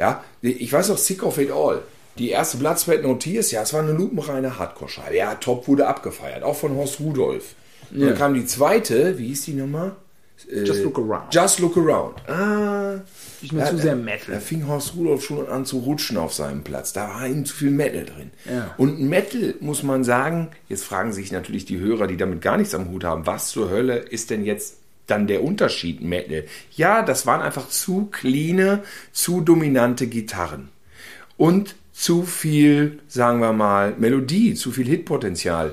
Ja, 0.00 0.24
ich 0.40 0.72
weiß 0.72 0.88
noch, 0.88 0.96
Sick 0.96 1.22
of 1.22 1.36
It 1.36 1.50
All. 1.52 1.82
Die 2.16 2.30
erste 2.30 2.56
Bloodsport 2.56 3.02
Notiers, 3.02 3.50
ja, 3.50 3.60
es 3.60 3.74
war 3.74 3.82
eine 3.82 3.92
lupenreine 3.92 4.58
Hardcore-Scheibe. 4.58 5.14
Ja, 5.14 5.34
top 5.34 5.68
wurde 5.68 5.86
abgefeiert, 5.86 6.42
auch 6.42 6.56
von 6.56 6.74
Horst 6.74 7.00
Rudolf. 7.00 7.54
Und 7.92 8.00
dann 8.00 8.14
kam 8.16 8.32
die 8.32 8.46
zweite, 8.46 9.18
wie 9.18 9.26
hieß 9.28 9.44
die 9.44 9.52
Nummer? 9.52 9.96
Just 10.64 10.84
Look 10.84 10.98
Around. 10.98 11.34
Just 11.34 11.58
Look 11.58 11.76
Around. 11.76 12.16
Ah. 12.28 13.00
Ist 13.42 13.52
mir 13.52 13.66
zu 13.66 13.76
sehr 13.76 13.94
Metal. 13.94 14.34
Da 14.34 14.40
fing 14.40 14.66
Horst 14.66 14.94
Rudolf 14.96 15.22
schon 15.22 15.46
an 15.46 15.66
zu 15.66 15.80
rutschen 15.80 16.16
auf 16.16 16.32
seinem 16.32 16.64
Platz. 16.64 16.94
Da 16.94 17.08
war 17.10 17.26
ihm 17.26 17.44
zu 17.44 17.54
viel 17.54 17.70
Metal 17.70 18.06
drin. 18.06 18.30
Ja. 18.50 18.74
Und 18.78 19.00
Metal, 19.00 19.54
muss 19.60 19.82
man 19.82 20.02
sagen, 20.02 20.48
jetzt 20.70 20.84
fragen 20.84 21.12
sich 21.12 21.30
natürlich 21.30 21.66
die 21.66 21.78
Hörer, 21.78 22.06
die 22.06 22.16
damit 22.16 22.40
gar 22.40 22.56
nichts 22.56 22.74
am 22.74 22.88
Hut 22.90 23.04
haben, 23.04 23.26
was 23.26 23.50
zur 23.50 23.68
Hölle 23.68 23.98
ist 23.98 24.30
denn 24.30 24.46
jetzt 24.46 24.76
dann 25.10 25.26
der 25.26 25.42
Unterschied? 25.42 26.00
Ja, 26.76 27.02
das 27.02 27.26
waren 27.26 27.40
einfach 27.40 27.68
zu 27.68 28.06
cleane, 28.10 28.82
zu 29.12 29.40
dominante 29.40 30.06
Gitarren. 30.06 30.68
Und 31.36 31.74
zu 31.92 32.22
viel, 32.22 33.00
sagen 33.08 33.40
wir 33.40 33.52
mal, 33.52 33.94
Melodie, 33.98 34.54
zu 34.54 34.70
viel 34.72 34.86
Hitpotenzial. 34.86 35.72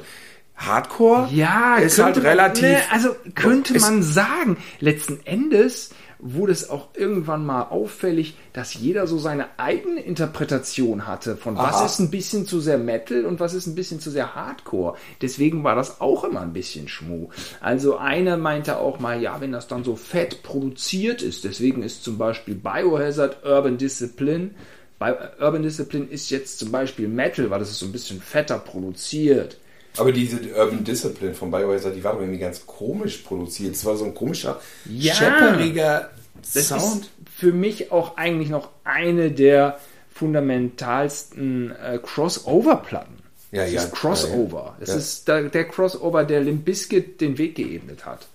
Hardcore 0.56 1.30
Ja, 1.32 1.76
ist 1.78 2.00
halt 2.00 2.16
man- 2.18 2.26
relativ. 2.26 2.64
ne, 2.64 2.80
also 2.92 3.16
könnte 3.36 3.80
man 3.80 4.02
sagen, 4.02 4.58
letzten 4.80 5.20
Endes 5.26 5.92
wurde 6.20 6.52
es 6.52 6.70
auch 6.70 6.90
irgendwann 6.96 7.46
mal 7.46 7.64
auffällig, 7.64 8.38
dass 8.54 8.74
jeder 8.74 9.08
so 9.08 9.18
seine 9.18 9.48
eigene 9.58 10.02
Interpretation 10.02 11.08
hatte 11.08 11.38
von 11.38 11.56
was 11.58 11.76
Aha. 11.76 11.86
ist 11.86 12.00
ein 12.00 12.10
bisschen 12.10 12.46
zu 12.46 12.60
sehr 12.60 12.78
Metal 12.78 13.26
und 13.26 13.40
was 13.40 13.54
ist 13.54 13.68
ein 13.68 13.76
bisschen 13.76 14.00
zu 14.00 14.10
sehr 14.10 14.36
Hardcore. 14.36 14.98
Deswegen 15.22 15.64
war 15.64 15.76
das 15.76 16.02
auch 16.02 16.24
immer 16.24 16.42
ein 16.42 16.54
bisschen 16.54 16.88
Schmuh. 16.88 17.30
Also 17.62 17.98
einer 17.98 18.38
meinte 18.38 18.78
auch 18.78 19.00
mal, 19.00 19.22
ja, 19.22 19.40
wenn 19.42 19.52
das 19.52 19.68
dann 19.68 19.84
so 19.84 19.96
fett 19.96 20.44
produziert 20.44 21.22
ist, 21.22 21.44
deswegen 21.44 21.84
ist 21.84 22.04
zum 22.04 22.18
Beispiel 22.18 22.56
Biohazard 22.56 23.46
Urban 23.46 23.78
Discipline. 23.78 24.52
Bei 25.00 25.16
Urban 25.40 25.62
Discipline 25.62 26.06
ist 26.06 26.32
jetzt 26.32 26.58
zum 26.58 26.72
Beispiel 26.72 27.08
Metal, 27.08 27.50
weil 27.52 27.60
das 27.60 27.70
ist 27.70 27.80
so 27.80 27.86
ein 27.86 27.92
bisschen 27.92 28.20
fetter 28.20 28.58
produziert. 28.58 29.58
Aber 29.98 30.12
diese 30.12 30.38
Urban 30.56 30.84
Discipline 30.84 31.34
von 31.34 31.50
BioHazard, 31.52 31.96
die 31.96 32.04
war 32.04 32.14
doch 32.14 32.22
irgendwie 32.22 32.40
ganz 32.40 32.66
komisch 32.66 33.18
produziert. 33.18 33.76
Es 33.76 33.84
war 33.86 33.96
so 33.98 34.06
ein 34.06 34.14
komischer, 34.14 34.60
Ja. 34.90 35.14
schepperiger 35.14 36.10
Das 36.54 36.68
Sound. 36.70 36.82
ist 37.04 37.10
für 37.36 37.52
mich 37.52 37.92
auch 37.92 38.18
eigentlich 38.18 38.50
noch 38.50 38.70
eine 38.84 39.32
der 39.32 39.80
fundamentalsten 40.14 41.72
äh, 41.72 42.00
Crossover-Platten. 42.02 43.16
Ja, 43.52 43.64
das 43.64 43.72
ja. 43.74 43.82
ist 43.84 43.92
Crossover. 43.94 44.76
Das 44.80 44.90
Ja. 44.90 44.96
ist 44.96 45.28
der, 45.28 45.44
der 45.44 45.64
Crossover, 45.66 46.24
der 46.24 46.42
Limp 46.42 46.66
Bizkit 46.66 47.22
den 47.22 47.38
Weg 47.38 47.56
geebnet 47.56 48.06
hat. 48.06 48.28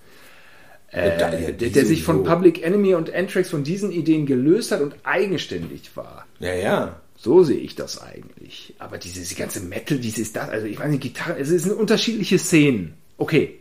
Äh, 0.90 1.19
ja, 1.19 1.31
der, 1.31 1.52
die 1.52 1.71
der 1.71 1.87
sich 1.87 2.02
von. 2.02 2.23
Public 2.25 2.62
Enemy 2.62 2.95
und 2.95 3.12
Anthrax 3.12 3.49
von 3.50 3.64
diesen 3.64 3.90
Ideen 3.92 4.26
gelöst 4.26 4.73
hat 4.73 4.81
und 4.83 4.95
eigenständig 5.04 5.97
war. 5.97 6.26
Ja, 6.38 6.54
ja. 6.54 7.00
So 7.23 7.45
sehe 7.45 7.59
ich 7.59 7.76
das 7.76 8.02
eigentlich. 8.02 8.75
Aber 8.81 8.99
diese, 8.99 9.21
diese 9.21 9.37
ganze 9.37 9.61
Metal, 9.61 9.97
dieses 9.97 10.33
das, 10.33 10.49
also 10.49 10.67
ich 10.67 10.81
meine, 10.81 10.99
Gitarren, 10.99 11.37
es 11.38 11.50
sind 11.50 11.71
unterschiedliche 11.71 12.37
Szenen. 12.37 12.95
Okay. 13.17 13.61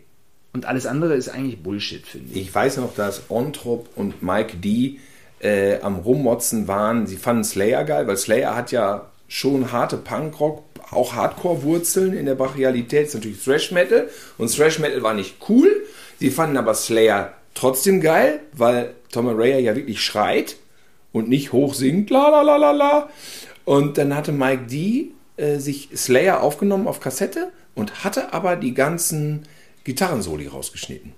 Und 0.51 0.65
alles 0.65 0.88
andere 0.88 1.13
ist 1.13 1.30
eigentlich 1.30 1.62
Bullshit, 1.62 2.03
finde 2.03 2.34
ich. 2.34 2.41
Ich 2.48 2.56
weiß 2.56 2.77
noch, 2.77 2.96
dass 2.96 3.30
Ontrop 3.30 3.88
und 3.96 4.24
Mike 4.24 4.58
D. 4.58 4.98
Äh, 5.39 5.80
am 5.82 5.98
Rummotzen 5.98 6.68
waren. 6.68 7.06
Sie 7.06 7.18
fanden 7.18 7.44
Slayer 7.44 7.84
geil, 7.84 8.08
weil 8.08 8.18
Slayer 8.18 8.56
hat 8.56 8.72
ja 8.72 9.12
schon 9.27 9.72
harte 9.72 9.98
Punkrock, 9.98 10.63
auch 10.89 11.13
Hardcore-Wurzeln 11.13 12.13
in 12.13 12.25
der 12.25 12.36
Brachialität. 12.36 13.08
Ist 13.08 13.13
natürlich 13.13 13.44
Thrash 13.44 13.72
Metal 13.72 14.10
und 14.39 14.56
Thrash 14.56 14.80
Metal 14.80 15.03
war 15.03 15.13
nicht 15.13 15.36
cool. 15.50 15.84
Sie 16.20 16.32
fanden 16.32 16.58
aber 16.58 16.74
Slayer 16.74 17.34
trotzdem 17.53 18.01
geil, 18.01 18.39
weil 18.53 18.96
Tom 19.12 19.27
Araya 19.27 19.60
ja 19.60 19.75
wirklich 19.75 20.01
schreit 20.01 20.58
und 21.12 21.27
nicht 21.27 21.51
hoch 21.51 21.74
singt, 21.74 22.10
la 22.10 22.30
la 22.30 22.41
la 22.41 22.58
la 22.58 22.72
la. 22.72 23.10
Und 23.72 23.98
dann 23.98 24.13
hatte 24.13 24.34
Mike 24.34 24.63
D 24.70 25.12
äh, 25.38 25.58
sich 25.58 25.88
Slayer 25.96 26.42
aufgenommen 26.42 26.90
auf 26.90 27.00
Kassette 27.00 27.54
und 27.74 28.04
hatte 28.04 28.34
aber 28.34 28.58
die 28.58 28.74
ganzen 28.74 29.44
Gitarrensoli 29.86 30.48
rausgeschnitten. 30.48 31.13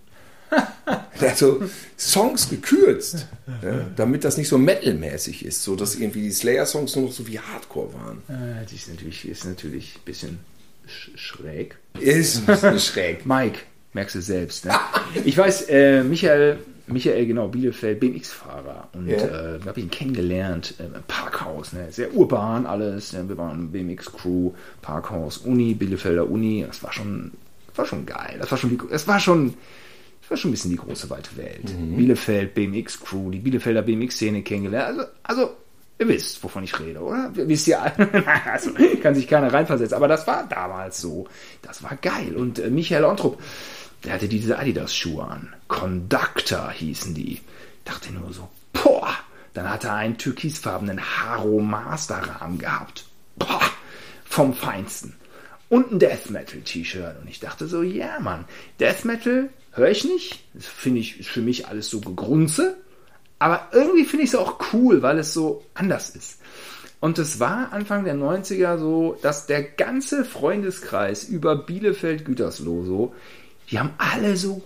also 1.20 1.64
Songs 1.98 2.52
gekürzt, 2.52 3.26
ja, 3.64 3.88
damit 3.96 4.24
das 4.24 4.38
nicht 4.38 4.50
so 4.50 4.60
metalmäßig 4.60 5.44
ist, 5.44 5.64
so 5.64 5.76
dass 5.76 5.96
irgendwie 5.96 6.22
die 6.22 6.32
Slayer-Songs 6.32 6.96
nur 6.96 7.06
noch 7.06 7.12
so 7.12 7.26
wie 7.26 7.40
Hardcore 7.40 7.92
waren. 7.96 8.18
Äh, 8.28 8.62
das 8.62 8.74
ist 8.74 8.88
natürlich, 8.88 9.28
ist 9.28 9.46
natürlich 9.46 9.96
ein 9.96 10.06
bisschen 10.06 10.40
sch 10.86 11.10
schräg. 11.16 11.80
Ist 12.00 12.38
ein 12.38 12.46
bisschen 12.46 12.80
schräg. 12.80 13.26
Mike, 13.26 13.62
merkst 13.94 14.14
du 14.14 14.22
selbst. 14.22 14.66
Ne? 14.66 14.74
Ich 15.26 15.36
weiß, 15.36 15.70
äh, 15.70 16.04
Michael, 16.04 16.60
Michael, 16.88 17.26
genau, 17.28 17.48
Bielefeld, 17.48 18.00
BMX-Fahrer. 18.00 18.90
Und 18.94 19.08
Ja. 19.08 19.18
äh, 19.18 19.60
da 19.60 19.66
habe 19.68 19.80
ich 19.80 19.86
ihn 19.86 19.90
kennengelernt 19.92 20.76
äh, 20.80 20.84
im 20.86 21.04
Parkhaus. 21.08 21.72
Ne? 21.74 21.88
Sehr 21.92 22.14
urban 22.14 22.66
alles. 22.66 23.14
Ne? 23.14 23.28
Wir 23.30 23.38
waren 23.38 23.72
BMX-Crew, 23.72 24.52
Parkhaus, 24.82 25.38
Uni, 25.40 25.74
Bielefelder 25.74 26.30
Uni. 26.30 26.66
Das 26.68 26.84
war 26.84 26.92
schon, 26.92 27.32
war 27.76 27.86
schon 27.86 28.06
geil. 28.06 28.36
Das 28.40 28.52
war 28.52 28.58
schon, 28.58 28.78
das 28.90 29.08
war 29.08 29.20
schon, 29.20 29.54
das 30.22 30.30
war 30.32 30.38
schon 30.38 30.50
ein 30.52 30.54
bisschen 30.54 30.72
die 30.72 30.78
große 30.78 31.10
weite 31.10 31.36
Welt. 31.38 31.66
Bielefeld, 31.96 32.54
BMX-Crew, 32.54 33.32
die 33.32 33.40
Bielefelder 33.40 33.82
BMX-Szene 33.82 34.42
kennengelernt. 34.42 35.00
Also, 35.00 35.12
also, 35.24 35.50
ihr 36.00 36.08
wisst, 36.10 36.44
wovon 36.44 36.64
ich 36.66 36.78
rede, 36.80 37.00
oder? 37.00 37.32
Wisst 37.34 37.68
ihr 37.70 37.82
alle? 37.82 38.10
also, 38.52 38.72
kann 39.02 39.16
sich 39.16 39.28
keiner 39.28 39.54
reinversetzen. 39.54 39.96
Aber 39.96 40.10
das 40.10 40.28
war 40.28 40.46
damals 40.50 41.00
so. 41.00 41.28
Das 41.62 41.82
war 41.82 41.96
geil. 42.02 42.36
Und 42.36 42.60
äh, 42.60 42.70
Michael 42.70 43.06
Ontrup, 43.06 43.40
der 44.04 44.14
hatte 44.14 44.28
diese 44.28 44.60
Adidas-Schuhe 44.60 45.24
an. 45.24 45.54
Conductor 45.68 46.72
hießen 46.72 47.14
die. 47.14 47.42
Dachte 47.86 48.14
nur 48.14 48.34
so, 48.34 48.50
boah. 48.74 49.10
Dann 49.54 49.70
hat 49.70 49.84
er 49.84 49.94
einen 49.94 50.18
türkisfarbenen 50.18 51.00
Haro 51.00 51.60
Master-Rahmen 51.60 52.58
gehabt. 52.58 53.06
Boah, 53.36 53.62
vom 54.26 54.54
Feinsten. 54.54 55.16
Und 55.70 55.92
ein 55.92 56.00
Death 56.00 56.30
Metal 56.30 56.62
T-Shirt. 56.62 57.22
Und 57.22 57.30
ich 57.30 57.40
dachte 57.40 57.68
so, 57.68 57.84
ja, 57.84 58.20
Mann, 58.20 58.46
Death 58.80 59.06
Metal 59.06 59.50
höre 59.72 59.90
ich 59.90 60.04
nicht. 60.06 60.44
Das 60.54 60.66
finde 60.66 61.00
ich, 61.00 61.20
ist 61.20 61.30
für 61.30 61.42
mich 61.42 61.68
alles 61.68 61.90
so 61.90 62.02
gegrunze. 62.02 62.78
Aber 63.40 63.70
irgendwie 63.72 64.06
finde 64.06 64.24
ich 64.24 64.30
es 64.30 64.36
auch 64.36 64.60
cool, 64.74 65.02
weil 65.02 65.20
es 65.20 65.34
so 65.34 65.66
anders 65.74 66.10
ist. 66.12 66.40
Und 67.00 67.20
es 67.20 67.40
war 67.40 67.74
Anfang 67.74 68.06
der 68.06 68.16
90er 68.16 68.78
so, 68.78 69.18
dass 69.22 69.46
der 69.46 69.62
ganze 69.62 70.24
Freundeskreis 70.24 71.26
über 71.26 71.56
Bielefeld-Gütersloh 71.56 72.86
so, 72.86 73.14
die 73.72 73.80
haben 73.80 73.92
alle 73.98 74.36
so 74.36 74.62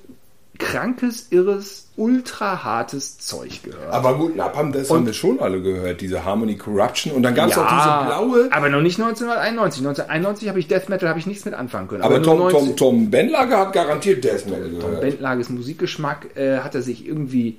krankes, 0.60 1.27
irres, 1.30 1.89
ultra 1.98 2.63
hartes 2.63 3.20
Zeug 3.20 3.62
gehört. 3.63 3.94
Aber 3.94 4.18
gut, 4.18 4.36
Napalm, 4.36 4.72
das 4.72 4.89
haben 4.89 5.06
wir 5.06 5.13
schon 5.13 5.39
alle 5.39 5.62
gehört, 5.62 6.01
diese 6.01 6.25
Harmony 6.25 6.56
Corruption. 6.56 7.13
Und 7.13 7.24
dann 7.24 7.36
gab 7.36 7.50
es 7.50 7.58
auch 7.58 7.68
diese 7.68 8.06
blaue. 8.08 8.50
aber 8.51 8.70
noch 8.70 8.82
nicht 8.82 9.00
1991. 9.00 9.86
1991 9.86 10.50
habe 10.50 10.60
ich 10.60 10.68
Death 10.68 10.89
Metal 10.89 11.10
habe 11.10 11.20
ich 11.20 11.27
nichts 11.27 11.46
mit 11.46 11.54
anfangen 11.54 11.88
können. 11.88 12.01
Aber 12.01 12.18
nur 12.18 12.25
Tom, 12.25 12.39
90 12.39 12.60
Tom, 12.60 12.75
Tom 12.75 13.12
Benlager 13.12 13.60
hat 13.60 13.74
garantiert 13.74 14.24
Death 14.24 14.48
Metal 14.48 14.70
gehört. 14.70 15.01
Bentlages 15.01 15.50
Musikgeschmack 15.50 16.36
äh, 16.36 16.60
hat 16.60 16.75
er 16.75 16.82
sich 16.82 17.06
irgendwie 17.06 17.58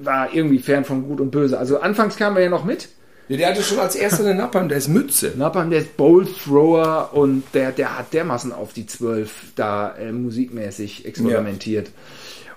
war 0.00 0.34
irgendwie 0.34 0.58
fern 0.58 0.84
von 0.84 1.06
Gut 1.06 1.20
und 1.20 1.30
Böse. 1.30 1.58
Also 1.58 1.80
anfangs 1.80 2.16
kam 2.16 2.36
er 2.36 2.44
ja 2.44 2.50
noch 2.50 2.64
mit. 2.64 2.88
Ja, 3.28 3.38
der 3.38 3.50
hatte 3.50 3.62
schon 3.62 3.78
als 3.78 3.96
erster 3.96 4.24
eine 4.24 4.34
Napalm, 4.34 4.68
der 4.68 4.78
ist 4.78 4.88
Mütze. 4.88 5.32
Napalm, 5.36 5.70
der 5.70 5.80
ist 5.80 5.96
Bowl 5.96 6.26
Thrower 6.26 7.10
und 7.14 7.42
der, 7.54 7.72
der 7.72 7.98
hat 7.98 8.12
dermaßen 8.12 8.52
auf 8.52 8.74
die 8.74 8.86
Zwölf 8.86 9.52
da 9.56 9.96
äh, 9.96 10.12
musikmäßig 10.12 11.06
experimentiert. 11.06 11.90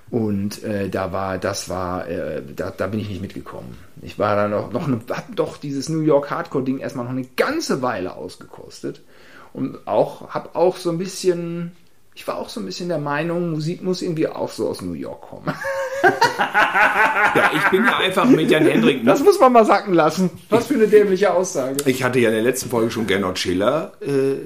Und 0.09 0.63
äh, 0.63 0.89
da 0.89 1.11
war, 1.11 1.37
das 1.37 1.69
war, 1.69 2.07
äh, 2.07 2.41
da, 2.55 2.71
da 2.71 2.87
bin 2.87 2.99
ich 2.99 3.09
nicht 3.09 3.21
mitgekommen. 3.21 3.77
Ich 4.01 4.17
war 4.17 4.35
da 4.35 4.47
noch, 4.47 4.71
noch 4.71 4.87
eine, 4.87 4.99
hab 5.09 5.35
doch 5.35 5.57
dieses 5.57 5.89
New 5.89 6.01
York 6.01 6.31
Hardcore-Ding 6.31 6.79
erstmal 6.79 7.05
noch 7.05 7.11
eine 7.11 7.27
ganze 7.35 7.81
Weile 7.81 8.15
ausgekostet. 8.15 9.01
Und 9.53 9.87
auch, 9.87 10.29
hab 10.29 10.55
auch 10.55 10.77
so 10.77 10.91
ein 10.91 10.97
bisschen, 10.97 11.71
ich 12.17 12.27
war 12.27 12.39
auch 12.39 12.49
so 12.49 12.59
ein 12.59 12.65
bisschen 12.65 12.89
der 12.89 12.97
Meinung, 12.97 13.51
Musik 13.51 13.83
muss 13.83 14.01
irgendwie 14.01 14.27
auch 14.27 14.49
so 14.49 14.67
aus 14.69 14.81
New 14.81 14.93
York 14.93 15.21
kommen. 15.21 15.53
Ja, 16.03 17.51
ich 17.55 17.69
bin 17.69 17.85
ja 17.85 17.97
einfach 17.97 18.25
mit 18.25 18.49
Jan 18.49 18.65
Hendrik. 18.65 19.05
Das 19.05 19.23
muss 19.23 19.39
man 19.39 19.53
mal 19.53 19.65
sacken 19.65 19.93
lassen. 19.93 20.31
Was 20.49 20.65
für 20.65 20.73
eine 20.73 20.87
dämliche 20.87 21.31
Aussage. 21.31 21.77
Ich 21.85 22.03
hatte 22.03 22.19
ja 22.19 22.29
in 22.29 22.35
der 22.35 22.43
letzten 22.43 22.69
Folge 22.69 22.89
schon 22.89 23.05
Gernot 23.05 23.37
Schiller 23.37 23.93
äh, 24.01 24.37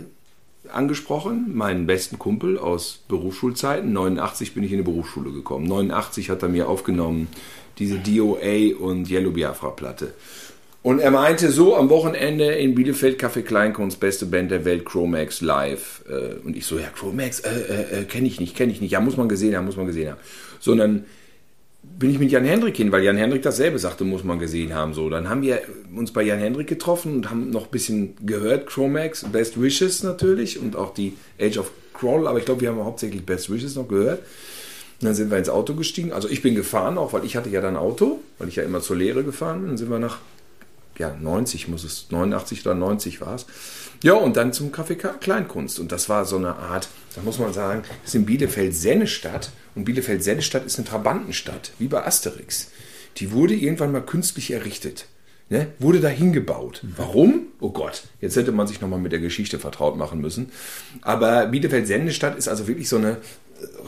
angesprochen, 0.69 1.51
meinen 1.53 1.87
besten 1.87 2.19
Kumpel 2.19 2.57
aus 2.57 2.99
Berufsschulzeiten. 3.07 3.93
89 3.93 4.53
bin 4.53 4.63
ich 4.63 4.71
in 4.71 4.79
die 4.79 4.83
Berufsschule 4.83 5.31
gekommen. 5.31 5.65
89 5.67 6.29
hat 6.29 6.43
er 6.43 6.49
mir 6.49 6.67
aufgenommen, 6.67 7.29
diese 7.79 7.99
DOA 7.99 8.75
und 8.79 9.09
Yellow 9.09 9.31
Biafra 9.31 9.69
Platte. 9.69 10.13
Und 10.83 10.99
er 10.99 11.11
meinte 11.11 11.51
so 11.51 11.75
am 11.75 11.89
Wochenende 11.89 12.45
in 12.45 12.73
Bielefeld 12.73 13.21
Café 13.21 13.43
Kleinkunst, 13.43 13.99
beste 13.99 14.25
Band 14.25 14.49
der 14.49 14.65
Welt, 14.65 14.83
Chromax 14.83 15.41
live. 15.41 16.03
Äh, 16.09 16.43
Und 16.43 16.57
ich 16.57 16.65
so, 16.65 16.79
ja, 16.79 16.87
Chromax, 16.87 17.41
äh, 17.41 17.49
äh, 17.49 18.01
äh, 18.01 18.03
kenne 18.05 18.27
ich 18.27 18.39
nicht, 18.39 18.55
kenne 18.55 18.71
ich 18.71 18.81
nicht. 18.81 18.91
Ja, 18.91 18.99
muss 18.99 19.15
man 19.15 19.29
gesehen 19.29 19.55
haben, 19.55 19.65
muss 19.65 19.77
man 19.77 19.85
gesehen 19.85 20.09
haben. 20.09 20.19
Sondern 20.59 21.05
bin 21.83 22.09
ich 22.09 22.17
mit 22.17 22.31
Jan 22.31 22.45
Hendrik 22.45 22.77
hin, 22.77 22.91
weil 22.91 23.03
Jan 23.03 23.17
Hendrik 23.17 23.43
dasselbe 23.43 23.77
sagte, 23.77 24.05
muss 24.05 24.23
man 24.23 24.39
gesehen 24.39 24.73
haben. 24.73 24.95
So, 24.95 25.09
dann 25.09 25.29
haben 25.29 25.43
wir 25.43 25.61
uns 25.95 26.11
bei 26.11 26.23
Jan 26.23 26.39
Hendrik 26.39 26.67
getroffen 26.67 27.15
und 27.15 27.29
haben 27.29 27.51
noch 27.51 27.65
ein 27.65 27.71
bisschen 27.71 28.15
gehört, 28.25 28.65
Chromax, 28.65 29.25
Best 29.31 29.61
Wishes 29.61 30.01
natürlich 30.01 30.59
und 30.59 30.75
auch 30.75 30.93
die 30.93 31.13
Age 31.39 31.57
of 31.59 31.71
Crawl, 31.93 32.27
aber 32.27 32.39
ich 32.39 32.45
glaube, 32.45 32.61
wir 32.61 32.69
haben 32.69 32.83
hauptsächlich 32.83 33.23
Best 33.23 33.51
Wishes 33.51 33.75
noch 33.75 33.87
gehört. 33.87 34.19
Dann 35.01 35.13
sind 35.15 35.31
wir 35.31 35.37
ins 35.37 35.49
Auto 35.49 35.73
gestiegen. 35.73 36.11
Also 36.11 36.29
ich 36.29 36.41
bin 36.41 36.55
gefahren 36.55 36.97
auch, 36.97 37.13
weil 37.13 37.25
ich 37.25 37.35
hatte 37.35 37.49
ja 37.49 37.61
dann 37.61 37.75
Auto, 37.75 38.19
weil 38.37 38.47
ich 38.47 38.55
ja 38.55 38.63
immer 38.63 38.81
zur 38.81 38.95
Lehre 38.95 39.23
gefahren 39.23 39.59
bin. 39.59 39.69
Dann 39.69 39.77
sind 39.77 39.89
wir 39.89 39.99
nach 39.99 40.19
ja, 40.97 41.15
90 41.19 41.67
muss 41.67 41.83
es, 41.83 42.07
89 42.09 42.65
oder 42.65 42.75
90 42.75 43.21
war 43.21 43.35
es. 43.35 43.45
Ja, 44.03 44.13
und 44.13 44.35
dann 44.35 44.51
zum 44.51 44.71
Café 44.71 44.95
Kleinkunst. 44.95 45.79
Und 45.79 45.91
das 45.91 46.09
war 46.09 46.25
so 46.25 46.37
eine 46.37 46.55
Art, 46.55 46.89
da 47.15 47.21
muss 47.21 47.39
man 47.39 47.53
sagen, 47.53 47.83
das 47.83 48.09
ist 48.09 48.15
in 48.15 48.25
Bielefeld-Sennestadt. 48.25 49.51
Und 49.75 49.85
Bielefeld-Sennestadt 49.85 50.65
ist 50.65 50.77
eine 50.77 50.87
Trabantenstadt, 50.87 51.71
wie 51.79 51.87
bei 51.87 52.05
Asterix. 52.05 52.71
Die 53.17 53.31
wurde 53.31 53.53
irgendwann 53.53 53.91
mal 53.91 54.01
künstlich 54.01 54.51
errichtet. 54.51 55.05
Ne? 55.49 55.67
Wurde 55.79 55.99
da 55.99 56.07
hingebaut. 56.07 56.81
Warum? 56.95 57.47
Oh 57.59 57.71
Gott, 57.71 58.03
jetzt 58.21 58.37
hätte 58.37 58.53
man 58.53 58.67
sich 58.67 58.79
nochmal 58.79 58.99
mit 58.99 59.11
der 59.11 59.19
Geschichte 59.19 59.59
vertraut 59.59 59.97
machen 59.97 60.21
müssen. 60.21 60.51
Aber 61.01 61.45
Bielefeld-Sennestadt 61.47 62.37
ist 62.37 62.47
also 62.47 62.67
wirklich 62.67 62.87
so 62.87 62.95
eine 62.95 63.17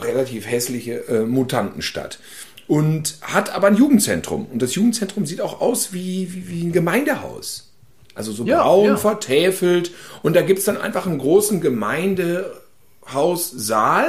relativ 0.00 0.46
hässliche 0.46 1.08
äh, 1.08 1.24
Mutantenstadt. 1.24 2.18
Und 2.66 3.18
hat 3.20 3.54
aber 3.54 3.66
ein 3.66 3.76
Jugendzentrum. 3.76 4.46
Und 4.46 4.62
das 4.62 4.74
Jugendzentrum 4.74 5.26
sieht 5.26 5.40
auch 5.40 5.60
aus 5.60 5.92
wie, 5.92 6.32
wie, 6.32 6.48
wie 6.48 6.62
ein 6.64 6.72
Gemeindehaus. 6.72 7.72
Also 8.14 8.32
so 8.32 8.44
Ja, 8.44 8.62
braun 8.62 8.86
ja. 8.86 8.96
vertäfelt. 8.96 9.90
Und 10.22 10.36
da 10.36 10.42
gibt 10.42 10.60
es 10.60 10.64
dann 10.64 10.76
einfach 10.76 11.06
einen 11.06 11.18
großen 11.18 11.60
Gemeindehaussaal, 11.60 14.06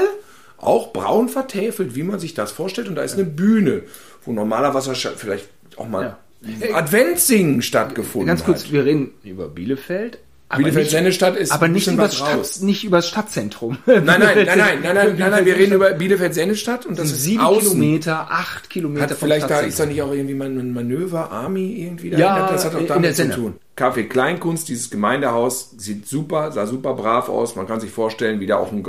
auch 0.57 0.93
braun 0.93 1.29
vertäfelt, 1.29 1.95
wie 1.95 2.03
man 2.03 2.19
sich 2.19 2.33
das 2.33 2.51
vorstellt. 2.51 2.87
Und 2.87 2.95
da 2.95 3.03
ist 3.03 3.15
eine 3.15 3.25
Bühne, 3.25 3.83
wo 4.23 4.31
normalerweise 4.31 4.95
vielleicht 4.95 5.49
auch 5.77 5.87
mal 5.87 6.17
Ja. 6.41 6.75
Adventssingen 6.75 7.61
stattgefunden 7.63 8.27
Ganz 8.27 8.43
kurz, 8.43 8.65
hat. 8.65 8.71
wir 8.71 8.85
reden 8.85 9.11
über 9.23 9.47
Bielefeld. 9.47 10.19
Aber 10.47 10.59
Bielefeld-Sennestadt 10.59 11.35
ist 11.37 11.51
aber 11.51 11.67
nicht 11.67 11.87
über, 11.87 12.09
Stadt, 12.09 12.61
nicht 12.61 12.83
über 12.83 12.97
das 12.97 13.07
Stadtzentrum. 13.09 13.79
Nein, 13.85 14.05
nein, 14.05 14.19
nein, 14.19 14.45
nein, 14.45 14.57
nein, 14.57 14.79
nein, 14.81 15.15
nein, 15.17 15.31
nein, 15.31 15.45
wir 15.45 15.55
reden 15.55 15.73
über 15.73 15.91
Bielefeld-Sennestadt 15.93 16.85
und 16.85 16.99
das 16.99 17.11
ist 17.11 17.23
sieben 17.23 17.41
außen. 17.41 17.71
Kilometer, 17.71 18.27
acht 18.29 18.69
Kilometer 18.69 19.09
Hat 19.09 19.17
vielleicht 19.17 19.49
da, 19.49 19.61
ist 19.61 19.79
da 19.79 19.87
nicht 19.87 20.01
auch 20.03 20.11
irgendwie 20.11 20.35
ein 20.35 20.73
Manöver, 20.73 21.31
Army 21.31 21.81
irgendwie 21.81 22.11
da? 22.11 22.17
Ja, 22.17 22.51
das 22.51 22.65
hat 22.65 22.75
auch 22.75 22.85
damit 22.85 23.15
zu 23.15 23.29
tun. 23.29 23.55
Café 23.75 24.03
Kleinkunst, 24.03 24.69
dieses 24.69 24.89
Gemeindehaus, 24.91 25.71
sieht 25.77 26.07
super, 26.07 26.51
sah 26.51 26.67
super 26.67 26.93
brav 26.93 27.27
aus. 27.27 27.55
Man 27.55 27.67
kann 27.67 27.79
sich 27.79 27.91
vorstellen, 27.91 28.39
wie 28.39 28.45
da 28.45 28.57
auch 28.57 28.71
ein 28.71 28.83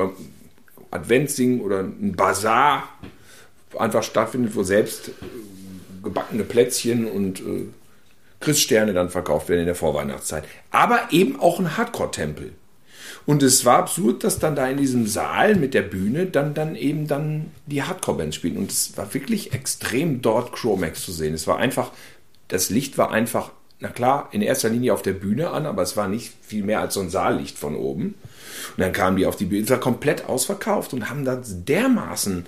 Adventssingen 0.90 1.62
oder 1.62 1.80
ein 1.80 2.14
Bazar 2.16 2.84
einfach 3.78 4.02
stattfindet, 4.02 4.54
wo 4.54 4.62
selbst 4.62 5.08
äh, 5.08 5.12
gebackene 6.02 6.44
Plätzchen 6.44 7.06
und 7.06 7.40
äh, 7.40 7.66
Christsterne 8.40 8.92
dann 8.92 9.10
verkauft 9.10 9.48
werden 9.48 9.60
in 9.60 9.66
der 9.66 9.74
Vorweihnachtszeit. 9.74 10.44
Aber 10.70 11.00
eben 11.10 11.40
auch 11.40 11.58
ein 11.58 11.76
Hardcore-Tempel. 11.76 12.52
Und 13.24 13.42
es 13.42 13.64
war 13.64 13.78
absurd, 13.78 14.22
dass 14.22 14.38
dann 14.38 14.54
da 14.54 14.68
in 14.68 14.76
diesem 14.76 15.06
Saal 15.06 15.56
mit 15.56 15.74
der 15.74 15.82
Bühne 15.82 16.26
dann, 16.26 16.54
dann 16.54 16.76
eben 16.76 17.08
dann 17.08 17.50
die 17.66 17.82
Hardcore-Bands 17.82 18.36
spielen. 18.36 18.56
Und 18.56 18.70
es 18.70 18.96
war 18.96 19.12
wirklich 19.14 19.52
extrem 19.52 20.22
dort 20.22 20.52
Chromax 20.52 21.04
zu 21.04 21.12
sehen. 21.12 21.34
Es 21.34 21.48
war 21.48 21.58
einfach, 21.58 21.90
das 22.48 22.70
Licht 22.70 22.98
war 22.98 23.10
einfach, 23.10 23.50
na 23.80 23.88
klar, 23.88 24.28
in 24.30 24.42
erster 24.42 24.68
Linie 24.68 24.94
auf 24.94 25.02
der 25.02 25.12
Bühne 25.12 25.50
an, 25.50 25.66
aber 25.66 25.82
es 25.82 25.96
war 25.96 26.06
nicht 26.08 26.32
viel 26.40 26.62
mehr 26.62 26.80
als 26.80 26.94
so 26.94 27.00
ein 27.00 27.10
Saallicht 27.10 27.58
von 27.58 27.74
oben. 27.74 28.14
Und 28.76 28.80
dann 28.80 28.92
kamen 28.92 29.16
die 29.16 29.26
auf 29.26 29.36
die 29.36 29.44
Bühne, 29.44 29.64
es 29.64 29.70
war 29.70 29.80
komplett 29.80 30.26
ausverkauft 30.26 30.92
und 30.92 31.10
haben 31.10 31.24
da 31.24 31.42
dermaßen 31.44 32.46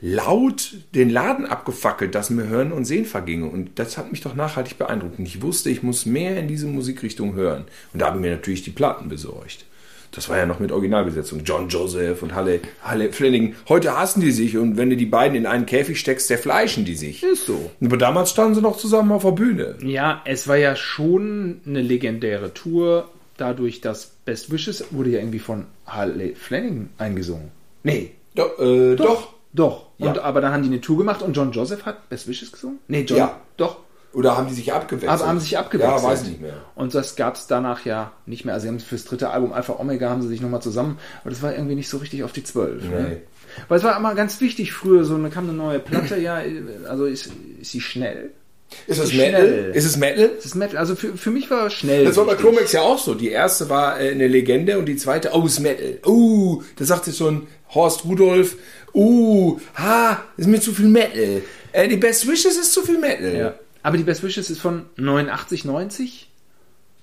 laut 0.00 0.74
den 0.94 1.10
Laden 1.10 1.46
abgefackelt, 1.46 2.14
dass 2.14 2.30
mir 2.30 2.46
Hören 2.46 2.72
und 2.72 2.84
Sehen 2.84 3.04
verginge. 3.04 3.46
Und 3.46 3.78
das 3.78 3.98
hat 3.98 4.10
mich 4.10 4.20
doch 4.20 4.34
nachhaltig 4.34 4.78
beeindruckt. 4.78 5.18
Und 5.18 5.26
ich 5.26 5.42
wusste, 5.42 5.70
ich 5.70 5.82
muss 5.82 6.06
mehr 6.06 6.38
in 6.38 6.48
diese 6.48 6.66
Musikrichtung 6.66 7.34
hören. 7.34 7.64
Und 7.92 8.00
da 8.00 8.06
haben 8.06 8.20
mir 8.20 8.30
natürlich 8.30 8.62
die 8.62 8.70
Platten 8.70 9.08
besorgt. 9.08 9.64
Das 10.12 10.28
war 10.28 10.38
ja 10.38 10.46
noch 10.46 10.58
mit 10.58 10.72
Originalbesetzung. 10.72 11.42
John 11.44 11.68
Joseph 11.68 12.22
und 12.22 12.34
Halle, 12.34 12.60
Halle 12.82 13.12
Flanagan. 13.12 13.54
Heute 13.68 13.96
hassen 13.96 14.20
die 14.20 14.30
sich 14.32 14.56
und 14.56 14.76
wenn 14.78 14.88
du 14.88 14.96
die 14.96 15.06
beiden 15.06 15.36
in 15.36 15.44
einen 15.44 15.66
Käfig 15.66 16.00
steckst, 16.00 16.28
zerfleischen 16.28 16.84
die 16.86 16.94
sich. 16.94 17.22
Ist 17.22 17.46
so. 17.46 17.70
Aber 17.84 17.98
damals 17.98 18.30
standen 18.30 18.54
sie 18.54 18.62
noch 18.62 18.78
zusammen 18.78 19.12
auf 19.12 19.24
der 19.24 19.32
Bühne. 19.32 19.76
Ja, 19.82 20.22
es 20.24 20.48
war 20.48 20.56
ja 20.56 20.76
schon 20.76 21.60
eine 21.66 21.82
legendäre 21.82 22.54
Tour. 22.54 23.10
Dadurch, 23.36 23.80
dass 23.80 24.06
Best 24.24 24.50
Wishes 24.50 24.86
wurde 24.90 25.10
ja 25.10 25.18
irgendwie 25.18 25.38
von 25.38 25.66
Halle 25.86 26.34
Flanagan 26.34 26.88
eingesungen. 26.96 27.50
Nee, 27.82 28.12
Doch, 28.34 28.58
äh, 28.58 28.96
doch. 28.96 29.34
Doch. 29.52 29.82
Ja. 29.82 29.87
Und, 29.98 30.18
aber 30.18 30.40
dann 30.40 30.52
haben 30.52 30.62
die 30.62 30.68
eine 30.68 30.80
Tour 30.80 30.98
gemacht 30.98 31.22
und 31.22 31.36
John 31.36 31.52
Joseph 31.52 31.84
hat 31.84 32.08
Best 32.08 32.28
Wishes 32.28 32.52
gesungen? 32.52 32.78
Nee, 32.86 33.02
John. 33.02 33.18
Ja. 33.18 33.40
Doch. 33.56 33.78
Oder 34.12 34.36
haben 34.36 34.48
die 34.48 34.54
sich 34.54 34.72
abgewechselt? 34.72 35.10
Aber 35.10 35.26
haben 35.26 35.40
sich 35.40 35.58
abgewechselt. 35.58 36.02
Ja, 36.02 36.08
weiß 36.08 36.22
ich 36.22 36.28
nicht 36.28 36.40
mehr. 36.40 36.54
Und 36.74 36.94
das 36.94 37.14
gab 37.14 37.34
es 37.34 37.46
danach 37.46 37.84
ja 37.84 38.12
nicht 38.24 38.44
mehr. 38.44 38.54
Also 38.54 38.64
sie 38.64 38.68
haben 38.68 38.80
fürs 38.80 39.04
dritte 39.04 39.30
Album 39.30 39.52
Alpha 39.52 39.74
Omega 39.78 40.08
haben 40.08 40.22
sie 40.22 40.28
sich 40.28 40.40
nochmal 40.40 40.62
zusammen, 40.62 40.98
aber 41.20 41.30
das 41.30 41.42
war 41.42 41.52
irgendwie 41.52 41.74
nicht 41.74 41.88
so 41.88 41.98
richtig 41.98 42.24
auf 42.24 42.32
die 42.32 42.42
Zwölf. 42.42 42.82
Nee. 42.84 42.90
Ne? 42.90 43.20
Weil 43.68 43.78
es 43.78 43.84
war 43.84 43.96
immer 43.96 44.14
ganz 44.14 44.40
wichtig 44.40 44.72
früher, 44.72 45.04
so 45.04 45.14
eine 45.14 45.30
kam 45.30 45.44
eine 45.44 45.52
neue 45.52 45.78
Platte, 45.78 46.16
ja, 46.18 46.40
also 46.88 47.04
ist, 47.04 47.30
ist 47.60 47.72
sie 47.72 47.80
schnell. 47.80 48.30
Ist 48.86 48.98
es 48.98 49.12
Schnell. 49.12 49.32
Metal? 49.32 49.70
Ist 49.74 49.84
es 49.84 49.96
Metal? 49.96 50.30
Ist 50.42 50.54
Metal. 50.54 50.76
Also 50.78 50.94
für, 50.94 51.16
für 51.16 51.30
mich 51.30 51.50
war 51.50 51.70
schnell. 51.70 52.04
Das 52.04 52.16
war 52.16 52.26
bei. 52.26 52.34
Chromex 52.34 52.72
ja 52.72 52.82
auch 52.82 52.98
so. 52.98 53.14
Die 53.14 53.30
erste 53.30 53.68
war 53.68 54.00
äh, 54.00 54.10
eine 54.10 54.28
Legende 54.28 54.78
und 54.78 54.86
die 54.86 54.96
zweite, 54.96 55.30
oh, 55.32 55.46
ist 55.46 55.60
Metal. 55.60 55.98
Uh, 56.06 56.62
da 56.76 56.84
sagte 56.84 57.12
schon 57.12 57.46
Horst 57.74 58.04
Rudolf, 58.04 58.56
uh, 58.94 59.58
ha, 59.74 60.22
ist 60.36 60.46
mir 60.46 60.60
zu 60.60 60.72
viel 60.72 60.88
Metal. 60.88 61.42
Äh, 61.72 61.88
die 61.88 61.96
Best 61.96 62.26
Wishes 62.26 62.56
ist 62.56 62.72
zu 62.72 62.82
viel 62.82 62.98
Metal. 62.98 63.34
Ja. 63.34 63.54
Aber 63.82 63.96
die 63.96 64.04
Best 64.04 64.22
Wishes 64.22 64.50
ist 64.50 64.60
von 64.60 64.86
89, 64.96 65.64
90. 65.64 66.28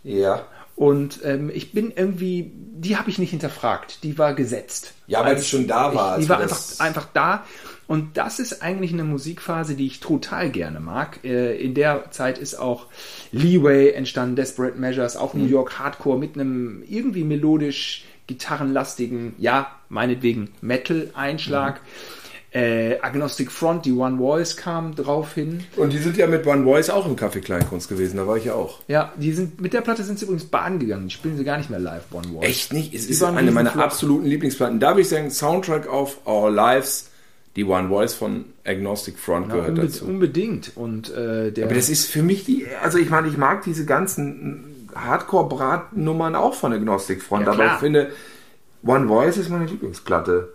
Ja. 0.03 0.45
Und 0.75 1.22
ähm, 1.24 1.50
ich 1.53 1.72
bin 1.72 1.93
irgendwie, 1.95 2.51
die 2.53 2.98
habe 2.98 3.10
ich 3.10 3.17
nicht 3.17 3.29
hinterfragt. 3.29 4.03
Die 4.03 4.17
war 4.17 4.34
gesetzt. 4.34 4.93
Ja, 5.07 5.24
weil 5.24 5.38
die 5.38 5.43
schon 5.43 5.67
da 5.67 5.95
war, 5.95 6.17
Ich, 6.17 6.25
die 6.25 6.29
war 6.29 6.39
wir 6.39 6.43
einfach, 6.43 6.79
einfach 6.79 7.07
da. 7.13 7.45
Und 7.88 8.18
das 8.18 8.39
ist 8.39 8.62
eigentlich 8.63 8.94
eine 8.94 9.04
Musikphase, 9.04 9.75
die 9.75 9.86
ich 9.86 10.00
total 10.00 10.50
gerne 10.50 10.80
mag. 10.80 11.20
Äh, 11.24 11.56
in 11.62 11.74
der 11.75 12.12
Zeit 12.12 12.38
ist 12.38 12.56
auch 12.56 12.88
Leeway 13.32 13.92
entstanden, 13.92 14.36
Desperate 14.36 14.77
Measures, 14.77 15.18
auch 15.18 15.34
Mhm. 15.34 15.44
New 15.44 15.50
York 15.50 15.77
Hardcore 15.80 16.18
mit 16.18 16.36
einem 16.36 16.84
irgendwie 16.88 17.24
melodisch 17.24 18.06
gitarrenlastigen, 18.27 19.34
ja, 19.38 19.72
meinetwegen 19.89 20.50
Metal-Einschlag. 20.62 21.75
Mhm. 21.75 22.60
Äh, 22.60 23.00
Agnostic 23.01 23.51
Front, 23.51 23.86
die 23.86 23.92
One 23.92 24.18
Voice 24.18 24.56
kam 24.56 24.96
drauf 24.96 25.34
hin. 25.34 25.65
Und 25.75 25.92
die 25.92 25.98
sind 25.98 26.15
ja 26.15 26.25
mit 26.25 26.48
One 26.48 26.63
Voice 26.63 26.89
auch 26.89 27.06
im 27.06 27.18
Café 27.18 27.42
Kleinkunst 27.42 27.89
gewesen, 27.89 28.15
da 28.15 28.27
war 28.27 28.38
ich 28.38 28.46
ja 28.46 28.54
auch. 28.54 28.80
Ja, 28.88 29.12
die 29.18 29.34
sind 29.34 29.60
mit 29.60 29.74
der 29.74 29.82
Platte 29.82 30.04
sind 30.04 30.18
sie 30.20 30.24
übrigens 30.24 30.46
baden 30.46 30.80
gegangen. 30.80 31.10
Die 31.10 31.13
spielen 31.13 31.36
sie 31.36 31.44
gar 31.44 31.58
nicht 31.58 31.70
mehr 31.70 31.80
live, 31.80 32.04
One 32.13 32.30
Voice. 32.30 32.46
Echt 32.48 32.72
nicht? 32.74 32.94
Es 32.94 33.08
ist 33.08 33.22
eine 33.22 33.51
meiner 33.51 33.75
absoluten 33.77 34.25
Lieblingsplatten. 34.25 34.80
Da 34.80 34.92
würde 34.92 35.01
ich 35.01 35.10
sagen, 35.10 35.30
Soundtrack 35.30 35.92
of 35.92 36.25
Our 36.25 36.50
Lives, 36.50 37.12
die 37.55 37.63
One 37.63 37.88
Voice 37.89 38.13
von 38.13 38.45
Agnostic 38.65 39.17
Front 39.17 39.47
Ja, 39.50 39.55
gehört 39.55 39.69
unbe 39.69 39.81
dazu. 39.83 40.05
unbedingt. 40.05 40.71
Und 40.75 41.09
äh, 41.13 41.51
der 41.51 41.65
Aber 41.65 41.75
das 41.75 41.89
ist 41.89 42.09
für 42.09 42.21
mich 42.21 42.43
die, 42.45 42.65
also 42.83 42.97
ich 42.97 43.09
meine, 43.09 43.27
ich 43.27 43.38
mag 43.38 43.63
diese 43.63 43.85
ganzen 43.85 44.88
Hardcore-Bratnummern 44.93 46.35
auch 46.35 46.53
von 46.53 46.74
Agnostic 46.74 47.21
Front, 47.21 47.45
Ja, 47.47 47.53
aber 47.53 47.65
ich 47.67 47.71
finde, 47.74 48.12
One 48.85 49.07
Voice 49.07 49.38
ist 49.38 49.50
meine 49.50 49.65
Lieblingsplatte. 49.65 50.50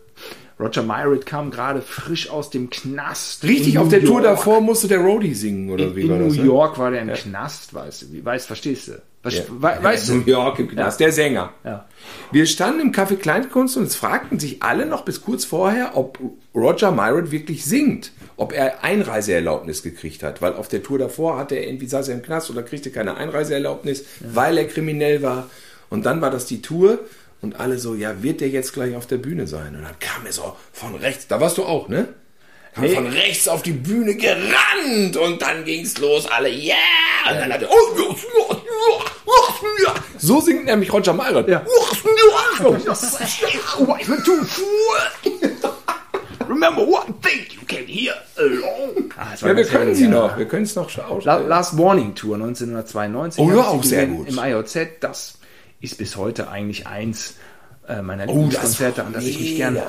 Roger 0.58 0.82
Myritt 0.82 1.24
kam 1.24 1.50
gerade 1.50 1.80
frisch 1.80 2.28
aus 2.28 2.50
dem 2.50 2.68
Knast. 2.68 3.44
Richtig, 3.44 3.74
in 3.74 3.78
auf 3.78 3.84
New 3.86 3.90
der 3.90 4.00
Tour 4.00 4.22
York. 4.22 4.24
davor 4.24 4.60
musste 4.60 4.88
der 4.88 4.98
Roadie 4.98 5.32
singen, 5.32 5.70
oder 5.70 5.84
In, 5.84 5.96
wie 5.96 6.02
in 6.02 6.10
war 6.10 6.18
New 6.18 6.26
das? 6.28 6.36
ne? 6.36 6.44
York 6.44 6.78
war 6.78 6.90
der 6.90 7.00
im 7.02 7.08
Knast, 7.14 7.72
weißt 7.72 8.02
du. 8.02 8.24
Weißt, 8.24 8.46
verstehst 8.46 8.88
du? 8.88 9.00
Was, 9.22 9.34
Ja. 9.34 9.42
we, 9.50 9.78
weißt 9.82 10.08
New 10.10 10.20
du? 10.22 10.30
York 10.30 10.58
im 10.60 10.68
Knast, 10.68 10.98
der 10.98 11.12
Sänger. 11.12 11.52
Ja. 11.62 11.86
Wir 12.32 12.46
standen 12.46 12.80
im 12.80 12.92
Café 12.92 13.16
Kleinkunst 13.16 13.76
und 13.76 13.84
es 13.84 13.94
fragten 13.94 14.38
sich 14.38 14.62
alle 14.62 14.86
noch 14.86 15.04
bis 15.04 15.20
kurz 15.22 15.44
vorher, 15.44 15.96
ob 15.96 16.18
Roger 16.54 16.90
Myritt 16.90 17.30
wirklich 17.30 17.64
singt, 17.66 18.12
ob 18.36 18.52
er 18.54 18.82
Einreiseerlaubnis 18.82 19.82
gekriegt 19.82 20.22
hat, 20.22 20.40
weil 20.40 20.54
auf 20.54 20.68
der 20.68 20.82
Tour 20.82 20.98
davor 20.98 21.36
hatte 21.38 21.54
er 21.56 21.66
irgendwie 21.66 21.86
saß 21.86 22.08
er 22.08 22.14
im 22.14 22.22
Knast 22.22 22.48
oder 22.50 22.62
kriegte 22.62 22.90
keine 22.90 23.16
Einreiseerlaubnis, 23.16 24.04
weil 24.20 24.56
er 24.56 24.64
kriminell 24.66 25.22
war. 25.22 25.50
Und 25.90 26.06
dann 26.06 26.22
war 26.22 26.30
das 26.30 26.46
die 26.46 26.62
Tour 26.62 27.00
und 27.42 27.60
alle 27.60 27.78
so, 27.78 27.94
ja, 27.94 28.22
wird 28.22 28.40
der 28.40 28.48
jetzt 28.48 28.72
gleich 28.72 28.94
auf 28.96 29.06
der 29.06 29.18
Bühne 29.18 29.46
sein? 29.46 29.74
Und 29.76 29.82
dann 29.82 29.98
kam 29.98 30.24
er 30.24 30.32
so 30.32 30.56
von 30.72 30.94
rechts, 30.94 31.26
da 31.26 31.40
warst 31.40 31.58
du 31.58 31.64
auch, 31.64 31.88
ne? 31.88 32.08
Kam 32.74 32.84
Nee. 32.84 32.94
von 32.94 33.06
rechts 33.08 33.48
auf 33.48 33.62
die 33.62 33.72
Bühne 33.72 34.14
gerannt 34.14 35.16
und 35.16 35.42
dann 35.42 35.64
ging's 35.64 35.98
los, 35.98 36.26
alle, 36.26 36.48
yeah! 36.48 36.76
Und 37.28 37.36
dann 37.40 37.52
hat 37.52 37.62
er, 37.62 37.68
oh, 37.70 37.74
ja, 37.96 38.04
ja, 38.04 38.56
ja, 39.26 39.94
ja. 39.94 39.94
so 40.18 40.40
singt 40.40 40.66
nämlich 40.66 40.92
Roger 40.92 41.12
Myritt. 41.12 41.48
Ja. 41.48 41.64
Oh, 41.66 42.76
Remember 46.48 46.82
one 46.82 47.14
thing 47.22 47.46
you 47.50 47.60
can 47.66 47.86
hear 47.86 48.14
alone. 48.36 49.08
Ah, 49.16 49.34
Ja, 49.40 49.56
wir 49.56 49.64
können 49.64 49.94
sie 49.94 50.04
ja. 50.04 50.10
noch. 50.10 50.36
Wir 50.38 50.46
können 50.46 50.64
es 50.64 50.74
noch 50.74 50.90
schauen. 50.90 51.20
La 51.24 51.36
Last 51.38 51.78
Warning 51.78 52.14
Tour 52.14 52.36
1992. 52.36 53.40
Oh 53.44 53.50
ja, 53.50 53.62
auch 53.68 53.84
sehr 53.84 54.06
gut. 54.06 54.28
Im 54.28 54.38
IOZ. 54.38 54.76
Das 55.00 55.38
ist 55.80 55.98
bis 55.98 56.16
heute 56.16 56.48
eigentlich 56.50 56.86
eins 56.86 57.34
äh, 57.90 58.02
meiner 58.02 58.28
Oh, 58.28 58.34
Lieblingskonzerte, 58.34 59.04
an 59.04 59.12
das 59.12 59.24
ich 59.24 59.40
mich 59.40 59.56
gerne 59.56 59.82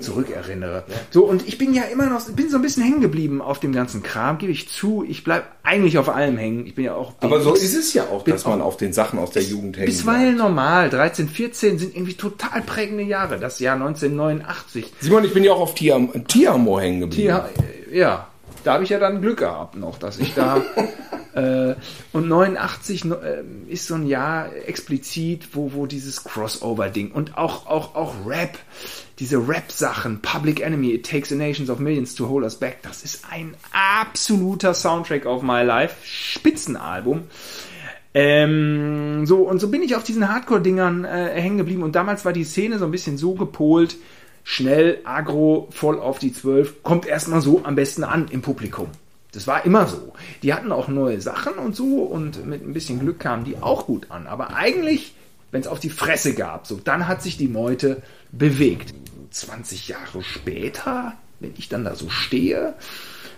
zurückerinnere. 0.00 0.84
So, 1.10 1.24
und 1.24 1.46
ich 1.46 1.58
bin 1.58 1.74
ja 1.74 1.82
immer 1.84 2.06
noch, 2.06 2.24
bin 2.30 2.48
so 2.50 2.56
ein 2.56 2.62
bisschen 2.62 2.84
hängen 2.84 3.00
geblieben 3.00 3.42
auf 3.42 3.58
dem 3.60 3.72
ganzen 3.72 4.02
Kram, 4.02 4.38
gebe 4.38 4.52
ich 4.52 4.68
zu. 4.68 5.04
Ich 5.08 5.24
bleib 5.24 5.44
eigentlich 5.62 5.98
auf 5.98 6.08
allem 6.08 6.36
hängen. 6.36 6.66
Ich 6.66 6.74
bin 6.74 6.84
ja 6.84 6.94
auch. 6.94 7.14
Aber 7.20 7.40
so 7.40 7.54
ist 7.54 7.76
es 7.76 7.92
ja 7.94 8.04
auch, 8.04 8.22
dass 8.24 8.46
man 8.46 8.62
auf 8.62 8.76
den 8.76 8.92
Sachen 8.92 9.18
aus 9.18 9.32
der 9.32 9.42
Jugend 9.42 9.76
hängt. 9.76 9.86
Bisweilen 9.86 10.36
normal. 10.36 10.90
13, 10.90 11.28
14 11.28 11.78
sind 11.78 11.94
irgendwie 11.94 12.14
total 12.14 12.62
prägende 12.62 13.02
Jahre. 13.02 13.38
Das 13.38 13.58
Jahr 13.58 13.74
1989. 13.74 14.92
Simon, 15.00 15.24
ich 15.24 15.34
bin 15.34 15.44
ja 15.44 15.52
auch 15.52 15.60
auf 15.60 15.74
Tiam 15.74 16.10
Tiamo 16.26 16.78
hängen 16.78 17.00
geblieben. 17.00 17.28
Ja, 17.28 17.48
ja, 17.92 18.28
da 18.64 18.74
habe 18.74 18.84
ich 18.84 18.90
ja 18.90 18.98
dann 18.98 19.20
Glück 19.20 19.38
gehabt 19.38 19.76
noch, 19.76 19.98
dass 19.98 20.18
ich 20.18 20.34
da 20.34 20.62
und 22.12 22.28
89 22.28 23.04
no- 23.04 23.16
ähm, 23.22 23.66
ist 23.68 23.86
so 23.86 23.94
ein 23.94 24.06
Jahr 24.06 24.54
explizit, 24.66 25.48
wo 25.52 25.72
wo 25.72 25.86
dieses 25.86 26.24
Crossover-Ding 26.24 27.12
und 27.12 27.36
auch 27.38 27.66
auch 27.66 27.94
auch 27.94 28.14
Rap, 28.26 28.58
diese 29.18 29.36
Rap-Sachen, 29.38 30.20
Public 30.22 30.60
Enemy, 30.60 30.92
It 30.92 31.08
Takes 31.08 31.32
a 31.32 31.34
Nations 31.34 31.70
of 31.70 31.78
Millions 31.78 32.14
to 32.14 32.28
Hold 32.28 32.44
Us 32.44 32.56
Back, 32.56 32.78
das 32.82 33.04
ist 33.04 33.24
ein 33.30 33.54
absoluter 33.72 34.74
Soundtrack 34.74 35.26
of 35.26 35.42
My 35.42 35.62
Life, 35.62 35.96
Spitzenalbum. 36.04 37.22
Ähm, 38.14 39.26
so, 39.26 39.42
und 39.42 39.60
so 39.60 39.68
bin 39.68 39.82
ich 39.82 39.94
auf 39.94 40.02
diesen 40.02 40.28
Hardcore-Dingern 40.32 41.04
äh, 41.04 41.40
hängen 41.40 41.58
geblieben. 41.58 41.82
Und 41.82 41.94
damals 41.94 42.24
war 42.24 42.32
die 42.32 42.44
Szene 42.44 42.78
so 42.78 42.86
ein 42.86 42.90
bisschen 42.90 43.18
so 43.18 43.34
gepolt, 43.34 43.96
schnell, 44.44 45.00
agro, 45.04 45.68
voll 45.70 46.00
auf 46.00 46.18
die 46.18 46.32
12, 46.32 46.82
kommt 46.82 47.06
erstmal 47.06 47.42
so 47.42 47.60
am 47.64 47.74
besten 47.74 48.04
an 48.04 48.28
im 48.30 48.40
Publikum. 48.40 48.88
Das 49.38 49.46
war 49.46 49.64
immer 49.64 49.86
so. 49.86 50.12
Die 50.42 50.52
hatten 50.52 50.72
auch 50.72 50.88
neue 50.88 51.20
Sachen 51.20 51.54
und 51.58 51.76
so 51.76 52.02
und 52.02 52.44
mit 52.44 52.66
ein 52.66 52.72
bisschen 52.72 52.98
Glück 52.98 53.20
kamen 53.20 53.44
die 53.44 53.56
auch 53.56 53.86
gut 53.86 54.10
an. 54.10 54.26
Aber 54.26 54.56
eigentlich, 54.56 55.14
wenn 55.52 55.60
es 55.60 55.68
auf 55.68 55.78
die 55.78 55.90
Fresse 55.90 56.34
gab, 56.34 56.66
so, 56.66 56.80
dann 56.82 57.06
hat 57.06 57.22
sich 57.22 57.36
die 57.36 57.46
Meute 57.46 58.02
bewegt. 58.32 58.92
20 59.30 59.86
Jahre 59.86 60.24
später, 60.24 61.12
wenn 61.38 61.54
ich 61.56 61.68
dann 61.68 61.84
da 61.84 61.94
so 61.94 62.10
stehe, 62.10 62.74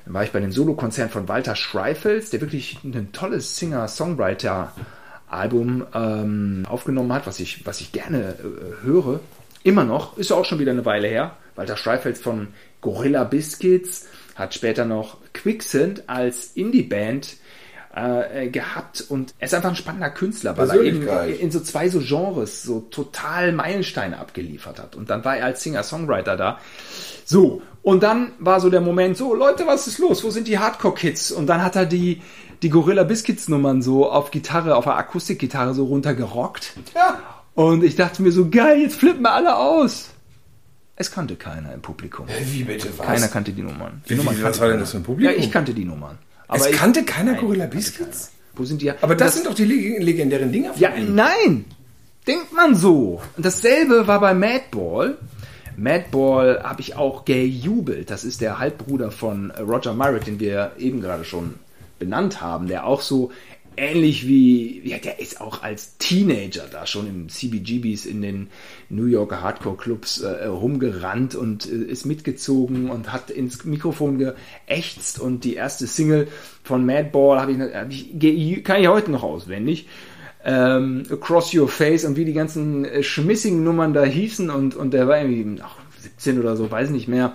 dann 0.06 0.14
war 0.14 0.24
ich 0.24 0.32
bei 0.32 0.40
dem 0.40 0.52
Solokonzert 0.52 1.10
von 1.10 1.28
Walter 1.28 1.54
Schreifels, 1.54 2.30
der 2.30 2.40
wirklich 2.40 2.78
ein 2.82 3.12
tolles 3.12 3.58
Singer-Songwriter-Album 3.58 5.84
ähm, 5.92 6.64
aufgenommen 6.66 7.12
hat, 7.12 7.26
was 7.26 7.40
ich, 7.40 7.66
was 7.66 7.82
ich 7.82 7.92
gerne 7.92 8.36
äh, 8.38 8.84
höre. 8.84 9.20
Immer 9.64 9.84
noch, 9.84 10.16
ist 10.16 10.30
ja 10.30 10.36
auch 10.36 10.46
schon 10.46 10.60
wieder 10.60 10.72
eine 10.72 10.86
Weile 10.86 11.08
her. 11.08 11.36
Walter 11.56 11.76
Schreifels 11.76 12.22
von 12.22 12.48
Gorilla 12.80 13.24
Biscuits 13.24 14.06
hat 14.40 14.55
später 14.55 14.85
noch 14.85 15.18
Quicksand 15.33 16.09
als 16.09 16.53
Indie-Band 16.55 17.37
äh, 17.94 18.48
gehabt 18.48 19.05
und 19.09 19.35
er 19.38 19.46
ist 19.46 19.55
einfach 19.55 19.70
ein 19.70 19.76
spannender 19.76 20.11
Künstler, 20.11 20.57
weil 20.57 20.70
er 20.70 20.81
eben 20.81 21.07
in 21.40 21.50
so 21.50 21.61
zwei 21.61 21.88
so 21.88 22.00
Genres 22.00 22.62
so 22.62 22.81
total 22.81 23.53
Meilensteine 23.53 24.18
abgeliefert 24.18 24.79
hat. 24.79 24.96
Und 24.96 25.11
dann 25.11 25.24
war 25.24 25.37
er 25.37 25.46
als 25.46 25.62
Singer-Songwriter 25.62 26.37
da. 26.37 26.59
So, 27.24 27.62
und 27.83 28.03
dann 28.03 28.33
war 28.38 28.61
so 28.61 28.70
der 28.70 28.81
Moment, 28.81 29.16
so 29.16 29.35
Leute, 29.35 29.66
was 29.66 29.87
ist 29.87 29.98
los? 29.98 30.22
Wo 30.22 30.31
sind 30.31 30.48
die 30.48 30.59
Hardcore-Kids? 30.59 31.33
Und 31.33 31.46
dann 31.46 31.62
hat 31.62 31.76
er 31.76 31.87
die, 31.87 32.22
die 32.62 32.70
Gorilla 32.70 33.05
Biscuits-Nummern 33.05 33.83
so 33.83 34.11
auf 34.11 34.31
Gitarre, 34.31 34.76
auf 34.76 34.85
der 34.85 34.96
Akustikgitarre 34.96 35.74
so 35.74 35.85
runtergerockt. 35.85 36.74
Ja. 36.94 37.18
Und 37.55 37.83
ich 37.83 37.96
dachte 37.96 38.22
mir 38.22 38.33
so, 38.33 38.48
geil, 38.48 38.81
jetzt 38.81 38.96
flippen 38.96 39.22
wir 39.22 39.33
alle 39.33 39.57
aus. 39.57 40.11
Es 41.00 41.10
kannte 41.10 41.34
keiner 41.34 41.72
im 41.72 41.80
Publikum. 41.80 42.26
Wie 42.52 42.62
bitte 42.62 42.88
was? 42.98 43.06
Keiner 43.06 43.28
kannte 43.28 43.52
die 43.52 43.62
Nummern. 43.62 44.02
Die 44.04 44.10
Wie, 44.10 44.14
Nummern 44.16 44.36
wie, 44.36 44.42
was 44.42 44.60
war 44.60 44.68
denn 44.68 44.80
das 44.80 44.90
für 44.90 44.98
ein 44.98 45.02
Publikum? 45.02 45.32
Ja, 45.34 45.40
ich 45.40 45.50
kannte 45.50 45.72
die 45.72 45.86
Nummern. 45.86 46.18
es 46.52 46.66
ich- 46.66 46.76
kannte 46.76 47.04
keiner 47.04 47.32
Nein, 47.32 47.40
Gorilla 47.40 47.64
Biscuits? 47.64 48.32
Wo 48.54 48.66
sind 48.66 48.82
die? 48.82 48.90
Aber 48.90 49.14
das, 49.14 49.32
sind 49.32 49.46
doch 49.46 49.54
die 49.54 49.64
leg 49.64 50.02
legendären 50.02 50.52
Dinger 50.52 50.74
von 50.74 50.82
Ja, 50.82 50.90
ihm. 50.94 51.14
nein! 51.14 51.64
Denkt 52.26 52.52
man 52.52 52.74
so. 52.74 53.22
Und 53.34 53.46
dasselbe 53.46 54.06
war 54.08 54.20
bei 54.20 54.34
Madball. 54.34 55.16
Madball 55.78 56.60
habe 56.62 56.82
ich 56.82 56.96
auch 56.96 57.24
gejubelt. 57.24 58.10
Das 58.10 58.22
ist 58.24 58.42
der 58.42 58.58
Halbbruder 58.58 59.10
von 59.10 59.52
Roger 59.52 59.94
Myrick, 59.94 60.26
den 60.26 60.38
wir 60.38 60.72
eben 60.76 61.00
gerade 61.00 61.24
schon 61.24 61.54
benannt 61.98 62.42
haben, 62.42 62.66
der 62.66 62.84
auch 62.86 63.00
so 63.00 63.30
ähnlich 63.76 64.26
wie, 64.26 64.80
ja, 64.88 64.98
der 64.98 65.20
ist 65.20 65.40
auch 65.40 65.62
als 65.62 65.96
Teenager 65.98 66.66
da 66.70 66.87
schon 66.87 67.06
im 67.06 67.28
CBGBs 67.28 68.06
in 68.06 68.22
den 68.22 68.48
New 68.88 69.06
Yorker 69.06 69.42
Hardcore-Clubs 69.42 70.20
äh, 70.20 70.46
rumgerannt 70.46 71.35
und 71.35 71.70
äh, 71.70 71.76
ist 71.76 72.06
mitgezogen 72.06 72.90
und 72.90 73.12
hat 73.12 73.30
ins 73.30 73.64
Mikrofon 73.64 74.18
geächtzt 74.18 75.20
und 75.20 75.44
die 75.44 75.54
erste 75.54 75.87
Single 75.87 76.28
von 76.62 76.85
Madball 76.85 77.40
habe 77.40 77.52
ich, 77.52 77.59
hab 77.59 77.90
ich, 77.90 78.64
kann 78.64 78.80
ich 78.80 78.88
heute 78.88 79.11
noch 79.11 79.22
auswendig. 79.22 79.88
Ähm, 80.42 81.02
Across 81.11 81.54
Your 81.54 81.68
Face 81.68 82.04
und 82.04 82.16
wie 82.16 82.24
die 82.24 82.33
ganzen 82.33 82.85
äh, 82.85 83.02
schmissigen 83.02 83.62
Nummern 83.62 83.92
da 83.92 84.04
hießen 84.04 84.48
und, 84.50 84.74
und 84.74 84.94
der 84.94 85.06
war 85.06 85.20
irgendwie 85.20 85.61
ach, 85.62 85.76
17 85.98 86.40
oder 86.40 86.56
so, 86.56 86.70
weiß 86.70 86.90
nicht 86.90 87.09
mehr. 87.09 87.35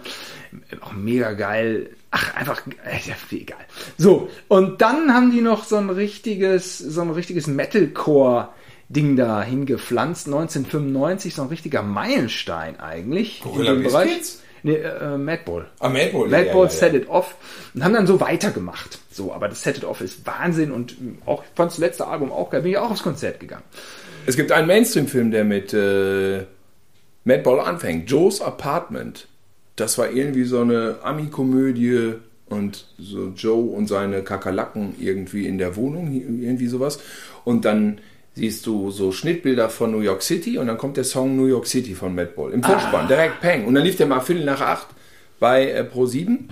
Auch 0.81 0.93
mega 0.93 1.33
geil 1.33 1.89
Ach, 2.17 2.33
einfach, 2.33 2.61
äh, 2.85 3.35
egal. 3.35 3.57
So, 3.97 4.29
und 4.47 4.81
dann 4.81 5.13
haben 5.13 5.31
die 5.31 5.41
noch 5.41 5.65
so 5.65 5.75
ein 5.75 5.89
richtiges, 5.89 6.77
so 6.77 7.01
ein 7.01 7.09
richtiges 7.09 7.47
Metalcore 7.47 8.47
Ding 8.87 9.17
da 9.17 9.43
hingepflanzt, 9.43 10.27
1995, 10.27 11.35
so 11.35 11.41
ein 11.41 11.49
richtiger 11.49 11.81
Meilenstein 11.81 12.79
eigentlich. 12.79 13.41
Gorilla 13.41 13.73
in 13.73 13.79
dem 13.79 13.83
Bereich. 13.83 14.21
Nee, 14.63 14.75
äh, 14.75 15.17
Madball. 15.17 15.67
Ah, 15.79 15.89
Madball. 15.89 16.29
Madball 16.29 16.45
ja, 16.45 16.63
ja, 16.63 16.69
Set 16.69 16.93
It 16.93 17.09
Off 17.09 17.35
und 17.73 17.83
haben 17.83 17.93
dann 17.93 18.07
so 18.07 18.21
weitergemacht. 18.21 18.99
So, 19.11 19.33
aber 19.33 19.49
das 19.49 19.61
Set 19.61 19.77
It 19.79 19.83
Off 19.83 19.99
ist 19.99 20.25
Wahnsinn 20.25 20.71
und 20.71 20.95
auch, 21.25 21.43
ich 21.43 21.49
fand 21.53 21.71
das 21.71 21.79
letzte 21.79 22.07
Album 22.07 22.31
auch 22.31 22.49
geil, 22.49 22.61
bin 22.61 22.71
ich 22.71 22.77
auch 22.77 22.91
aufs 22.91 23.03
Konzert 23.03 23.41
gegangen. 23.41 23.63
Es 24.25 24.37
gibt 24.37 24.53
einen 24.53 24.67
Mainstream-Film, 24.67 25.31
der 25.31 25.43
mit 25.43 25.73
äh, 25.73 26.45
Madball 27.25 27.59
anfängt. 27.59 28.09
Joe's 28.09 28.39
Apartment 28.39 29.27
das 29.75 29.97
war 29.97 30.09
irgendwie 30.09 30.45
so 30.45 30.61
eine 30.61 30.99
Ami-Komödie 31.03 32.13
und 32.47 32.85
so 32.97 33.33
Joe 33.35 33.71
und 33.71 33.87
seine 33.87 34.21
Kakerlaken 34.21 34.95
irgendwie 34.99 35.47
in 35.47 35.57
der 35.57 35.75
Wohnung, 35.75 36.11
irgendwie 36.13 36.67
sowas. 36.67 36.99
Und 37.43 37.65
dann 37.65 37.99
siehst 38.33 38.65
du 38.65 38.91
so 38.91 39.11
Schnittbilder 39.11 39.69
von 39.69 39.91
New 39.91 40.01
York 40.01 40.21
City 40.21 40.57
und 40.57 40.67
dann 40.67 40.77
kommt 40.77 40.97
der 40.97 41.03
Song 41.03 41.35
New 41.35 41.47
York 41.47 41.67
City 41.67 41.95
von 41.95 42.13
Matt 42.13 42.35
Ball 42.35 42.51
im 42.51 42.63
Vorspann, 42.63 43.05
ah. 43.05 43.07
direkt 43.07 43.41
Peng. 43.41 43.65
Und 43.65 43.75
dann 43.75 43.83
lief 43.83 43.95
der 43.95 44.07
mal 44.07 44.19
Viertel 44.19 44.45
nach 44.45 44.61
acht 44.61 44.87
bei 45.39 45.69
äh, 45.69 45.83
Pro 45.83 46.05
7 46.05 46.49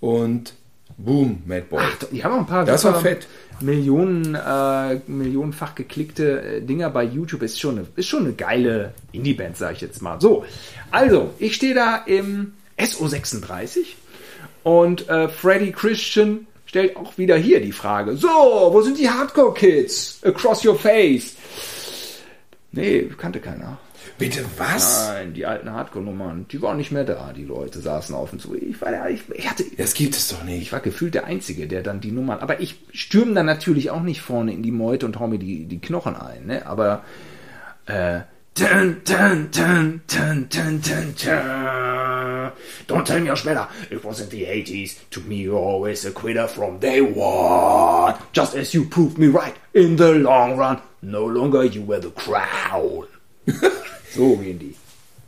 und 0.00 0.54
boom, 0.96 1.42
Matt 1.46 1.70
Ball. 1.70 1.84
Ach, 1.84 2.08
die 2.10 2.22
haben 2.22 2.34
auch 2.34 2.38
ein 2.38 2.46
paar 2.46 2.64
das 2.64 2.84
war 2.84 3.00
fett. 3.00 3.26
Millionen, 3.60 4.34
äh, 4.34 5.00
millionenfach 5.06 5.74
geklickte 5.74 6.42
äh, 6.42 6.60
Dinger 6.60 6.90
bei 6.90 7.04
YouTube. 7.04 7.42
Ist 7.42 7.60
schon 7.60 7.78
eine, 7.78 7.86
ist 7.96 8.08
schon 8.08 8.24
eine 8.24 8.32
geile 8.34 8.94
Indie-Band, 9.12 9.56
sage 9.56 9.74
ich 9.74 9.80
jetzt 9.80 10.02
mal. 10.02 10.20
So, 10.20 10.44
also, 10.90 11.30
ich 11.38 11.54
stehe 11.54 11.74
da 11.74 11.96
im 12.06 12.54
SO36 12.78 13.78
und 14.64 15.08
äh, 15.08 15.28
Freddy 15.28 15.72
Christian 15.72 16.46
stellt 16.66 16.96
auch 16.96 17.16
wieder 17.18 17.36
hier 17.36 17.60
die 17.60 17.72
Frage. 17.72 18.16
So, 18.16 18.28
wo 18.28 18.82
sind 18.82 18.98
die 18.98 19.08
Hardcore-Kids? 19.08 20.20
Across 20.24 20.64
your 20.64 20.76
face. 20.76 21.36
Nee, 22.72 23.08
kannte 23.16 23.38
keiner. 23.38 23.78
Bitte 24.16 24.44
was? 24.56 25.08
Nein, 25.08 25.34
die 25.34 25.44
alten 25.44 25.72
Hardcore-Nummern, 25.72 26.46
die 26.48 26.62
waren 26.62 26.76
nicht 26.76 26.92
mehr 26.92 27.04
da. 27.04 27.32
Die 27.34 27.44
Leute 27.44 27.80
saßen 27.80 28.14
auf 28.14 28.32
und 28.32 28.40
zu. 28.40 28.54
Ich 28.54 28.80
war 28.80 28.92
da, 28.92 29.08
ich, 29.08 29.22
ich 29.34 29.50
hatte. 29.50 29.64
Das 29.76 29.94
gibt 29.94 30.14
es 30.14 30.28
doch 30.28 30.44
nicht. 30.44 30.62
Ich 30.62 30.72
war 30.72 30.80
gefühlt 30.80 31.14
der 31.14 31.24
Einzige, 31.24 31.66
der 31.66 31.82
dann 31.82 32.00
die 32.00 32.12
Nummern. 32.12 32.38
Aber 32.38 32.60
ich 32.60 32.78
stürme 32.92 33.34
dann 33.34 33.46
natürlich 33.46 33.90
auch 33.90 34.02
nicht 34.02 34.20
vorne 34.20 34.52
in 34.52 34.62
die 34.62 34.70
Meute 34.70 35.06
und 35.06 35.18
hau 35.18 35.26
mir 35.26 35.38
die, 35.38 35.64
die 35.64 35.80
Knochen 35.80 36.14
ein. 36.14 36.46
Ne? 36.46 36.64
Aber 36.66 37.02
äh, 37.86 38.20
Dun, 38.54 39.02
dun, 39.02 39.50
dun, 39.50 40.02
dun, 40.06 40.46
dun, 40.48 40.78
dun, 40.78 41.14
dun. 41.18 42.52
Don't 42.86 43.04
tell 43.04 43.18
me 43.18 43.26
you're 43.26 43.44
better. 43.44 43.66
It 43.90 44.04
was 44.04 44.20
in 44.20 44.28
the 44.28 44.44
80s. 44.44 45.10
To 45.10 45.20
me, 45.22 45.42
you're 45.42 45.58
always 45.58 46.04
a 46.04 46.12
quitter 46.12 46.46
from 46.46 46.78
day 46.78 47.00
one. 47.00 48.14
Just 48.32 48.54
as 48.54 48.72
you 48.72 48.84
proved 48.84 49.18
me 49.18 49.26
right 49.26 49.56
in 49.74 49.96
the 49.96 50.12
long 50.12 50.56
run. 50.56 50.80
No 51.02 51.26
longer 51.26 51.64
you 51.64 51.82
were 51.82 51.98
the 51.98 52.10
crown. 52.10 53.08
so 54.14 54.36
gehen 54.36 54.58
die. 54.58 54.74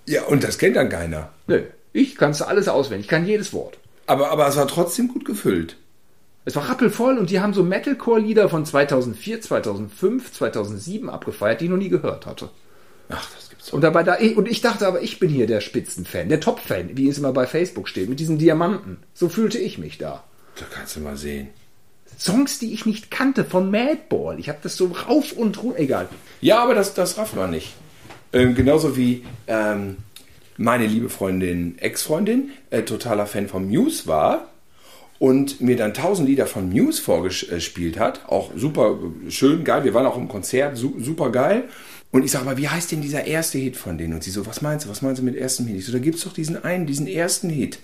Ja, 0.07 0.25
und 0.25 0.44
das 0.44 0.59
kennt 0.59 0.77
dann 0.77 0.88
keiner. 0.88 1.31
Nö, 1.46 1.62
ich 1.92 2.16
kann 2.16 2.31
es 2.31 2.42
alles 2.42 2.68
auswendig. 2.68 3.07
Ich 3.07 3.11
kann 3.11 3.27
jedes 3.27 3.53
Wort. 3.53 3.79
Aber, 4.07 4.31
aber 4.31 4.46
es 4.46 4.57
war 4.57 4.68
trotzdem 4.68 5.09
gut 5.09 5.25
gefüllt. 5.25 5.77
Es 6.44 6.55
war 6.55 6.68
rappelvoll 6.68 7.18
und 7.18 7.31
die 7.31 7.40
haben 7.40 7.55
so 7.55 7.64
Metalcore-Lieder 7.64 8.49
von 8.49 8.64
2004, 8.64 9.40
2005, 9.40 10.33
2007 10.33 11.11
abgefeiert, 11.11 11.61
die 11.61 11.64
ich 11.64 11.70
noch 11.70 11.77
nie 11.77 11.88
gehört 11.88 12.25
hatte. 12.25 12.51
Ach, 13.09 13.29
das 13.35 13.51
gibt's 13.51 13.66
doch. 13.66 13.72
Und 13.72 13.81
dabei 13.81 14.05
da, 14.05 14.16
und 14.37 14.49
ich 14.49 14.61
dachte 14.61 14.87
aber, 14.87 15.03
ich 15.03 15.18
bin 15.18 15.29
hier 15.29 15.49
der 15.49 15.61
Spitzenfan, 15.61 16.29
der 16.29 16.38
Top-Fan, 16.38 16.96
wie 16.96 17.09
es 17.09 17.18
immer 17.18 17.33
bei 17.33 17.46
Facebook 17.46 17.88
steht, 17.88 18.09
mit 18.09 18.20
diesen 18.20 18.38
Diamanten. 18.38 18.99
So 19.12 19.29
fühlte 19.29 19.59
ich 19.59 19.79
mich 19.79 19.99
da. 19.99 20.22
Da 20.55 20.66
kannst 20.72 20.94
du 20.94 21.01
mal 21.01 21.16
sehen. 21.16 21.49
Songs, 22.16 22.61
die 22.61 22.72
ich 22.72 22.87
nicht 22.87 23.11
kannte 23.11 23.44
von 23.44 23.70
Madball. 23.70 24.38
Ich 24.38 24.49
habe 24.49 24.59
das 24.62 24.77
so 24.77 24.87
rauf 24.87 25.33
und 25.33 25.61
runter. 25.62 25.81
Egal. 25.81 26.09
Ja, 26.40 26.62
aber 26.62 26.75
das, 26.75 26.94
das 26.94 27.18
rafft 27.18 27.35
man 27.35 27.51
nicht. 27.51 27.75
Ähm, 28.33 28.55
genauso 28.55 28.97
wie 28.97 29.25
ähm, 29.47 29.97
meine 30.57 30.87
liebe 30.87 31.09
Freundin, 31.09 31.79
Ex-Freundin, 31.79 32.51
äh, 32.71 32.83
totaler 32.83 33.27
Fan 33.27 33.49
von 33.49 33.69
Muse 33.69 34.07
war 34.07 34.49
und 35.19 35.61
mir 35.61 35.77
dann 35.77 35.95
tausend 35.95 36.29
Lieder 36.29 36.47
von 36.47 36.71
Muse 36.71 37.01
vorgespielt 37.01 37.99
hat. 37.99 38.29
Auch 38.29 38.51
super 38.57 38.99
schön, 39.29 39.65
geil. 39.65 39.85
Wir 39.85 39.95
waren 39.95 40.07
auch 40.07 40.17
im 40.17 40.29
Konzert, 40.29 40.77
super 40.77 41.31
geil. 41.31 41.65
Und 42.11 42.25
ich 42.25 42.31
sage, 42.31 42.47
aber 42.47 42.57
wie 42.57 42.69
heißt 42.69 42.93
denn 42.93 43.03
dieser 43.03 43.25
erste 43.25 43.59
Hit 43.59 43.77
von 43.77 43.99
denen? 43.99 44.15
Und 44.15 44.25
sie 44.25 44.31
so, 44.31 44.47
was 44.47 44.62
meinst 44.62 44.87
du, 44.87 44.91
was 44.91 45.03
meinst 45.03 45.21
du 45.21 45.25
mit 45.25 45.37
ersten 45.37 45.67
Hit? 45.67 45.77
Ich 45.77 45.87
so, 45.87 45.93
da 45.93 45.99
gibt 45.99 46.17
es 46.17 46.25
doch 46.25 46.33
diesen 46.33 46.62
einen, 46.62 46.87
diesen 46.87 47.07
ersten 47.07 47.51
Hit. 47.51 47.79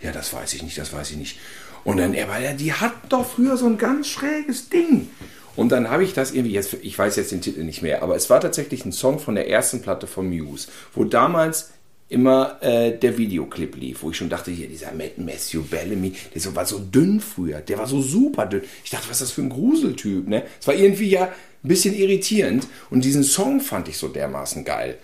Ja, 0.00 0.12
das 0.12 0.32
weiß 0.32 0.54
ich 0.54 0.62
nicht, 0.62 0.78
das 0.78 0.92
weiß 0.92 1.10
ich 1.10 1.16
nicht. 1.16 1.38
Und 1.84 1.98
dann, 1.98 2.14
er 2.14 2.26
ja, 2.40 2.52
die 2.52 2.72
hat 2.72 2.92
doch 3.10 3.24
früher 3.24 3.56
so 3.56 3.66
ein 3.66 3.78
ganz 3.78 4.08
schräges 4.08 4.68
Ding. 4.68 5.08
Und 5.56 5.72
dann 5.72 5.90
habe 5.90 6.04
ich 6.04 6.12
das 6.12 6.32
irgendwie, 6.32 6.52
jetzt, 6.52 6.76
ich 6.82 6.98
weiß 6.98 7.16
jetzt 7.16 7.32
den 7.32 7.40
Titel 7.40 7.64
nicht 7.64 7.82
mehr, 7.82 8.02
aber 8.02 8.14
es 8.14 8.30
war 8.30 8.40
tatsächlich 8.40 8.84
ein 8.84 8.92
Song 8.92 9.18
von 9.18 9.34
der 9.34 9.48
ersten 9.48 9.80
Platte 9.80 10.06
von 10.06 10.28
Muse, 10.28 10.68
wo 10.94 11.04
damals 11.04 11.70
immer 12.08 12.58
äh, 12.62 12.96
der 12.96 13.18
Videoclip 13.18 13.76
lief, 13.76 14.02
wo 14.02 14.10
ich 14.10 14.16
schon 14.16 14.28
dachte, 14.28 14.50
hier 14.50 14.68
dieser 14.68 14.92
Matthew 14.92 15.62
Bellamy, 15.62 16.12
der 16.34 16.54
war 16.54 16.64
so 16.64 16.78
dünn 16.78 17.20
früher, 17.20 17.60
der 17.60 17.78
war 17.78 17.86
so 17.86 18.00
super 18.00 18.46
dünn. 18.46 18.62
Ich 18.84 18.90
dachte, 18.90 19.08
was 19.08 19.20
ist 19.20 19.30
das 19.30 19.32
für 19.32 19.42
ein 19.42 19.48
Gruseltyp, 19.48 20.28
ne? 20.28 20.44
Es 20.60 20.66
war 20.68 20.74
irgendwie 20.74 21.08
ja 21.08 21.24
ein 21.24 21.68
bisschen 21.68 21.96
irritierend 21.96 22.68
und 22.90 23.04
diesen 23.04 23.24
Song 23.24 23.60
fand 23.60 23.88
ich 23.88 23.96
so 23.96 24.08
dermaßen 24.08 24.64
geil. 24.64 24.98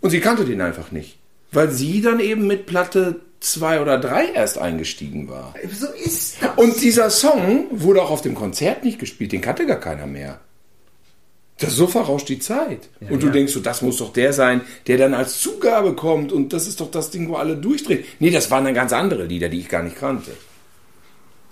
Und 0.00 0.10
sie 0.10 0.20
kannte 0.20 0.44
den 0.44 0.60
einfach 0.60 0.92
nicht, 0.92 1.18
weil 1.50 1.70
sie 1.70 2.00
dann 2.00 2.20
eben 2.20 2.46
mit 2.46 2.66
Platte 2.66 3.20
zwei 3.40 3.80
oder 3.80 3.98
drei 3.98 4.30
erst 4.32 4.58
eingestiegen 4.58 5.28
war. 5.28 5.54
So 5.72 5.86
ist 5.88 6.42
das. 6.42 6.50
Und 6.56 6.80
dieser 6.80 7.10
Song 7.10 7.66
wurde 7.70 8.02
auch 8.02 8.10
auf 8.10 8.22
dem 8.22 8.34
Konzert 8.34 8.84
nicht 8.84 8.98
gespielt, 8.98 9.32
den 9.32 9.40
kannte 9.40 9.66
gar 9.66 9.80
keiner 9.80 10.06
mehr. 10.06 10.40
Das 11.58 11.74
so 11.74 11.86
verrauscht 11.86 12.28
die 12.28 12.38
Zeit. 12.38 12.88
Ja, 13.00 13.10
und 13.10 13.22
du 13.22 13.28
ja. 13.28 13.32
denkst 13.32 13.52
so, 13.52 13.60
das 13.60 13.80
muss 13.80 13.96
doch 13.96 14.12
der 14.12 14.32
sein, 14.32 14.60
der 14.86 14.98
dann 14.98 15.14
als 15.14 15.40
Zugabe 15.40 15.94
kommt 15.94 16.30
und 16.30 16.52
das 16.52 16.66
ist 16.66 16.80
doch 16.80 16.90
das 16.90 17.10
Ding, 17.10 17.28
wo 17.28 17.36
alle 17.36 17.56
durchdrehen. 17.56 18.04
Nee, 18.18 18.30
das 18.30 18.50
waren 18.50 18.64
dann 18.64 18.74
ganz 18.74 18.92
andere 18.92 19.24
Lieder, 19.24 19.48
die 19.48 19.60
ich 19.60 19.68
gar 19.68 19.82
nicht 19.82 19.96
kannte. 19.96 20.32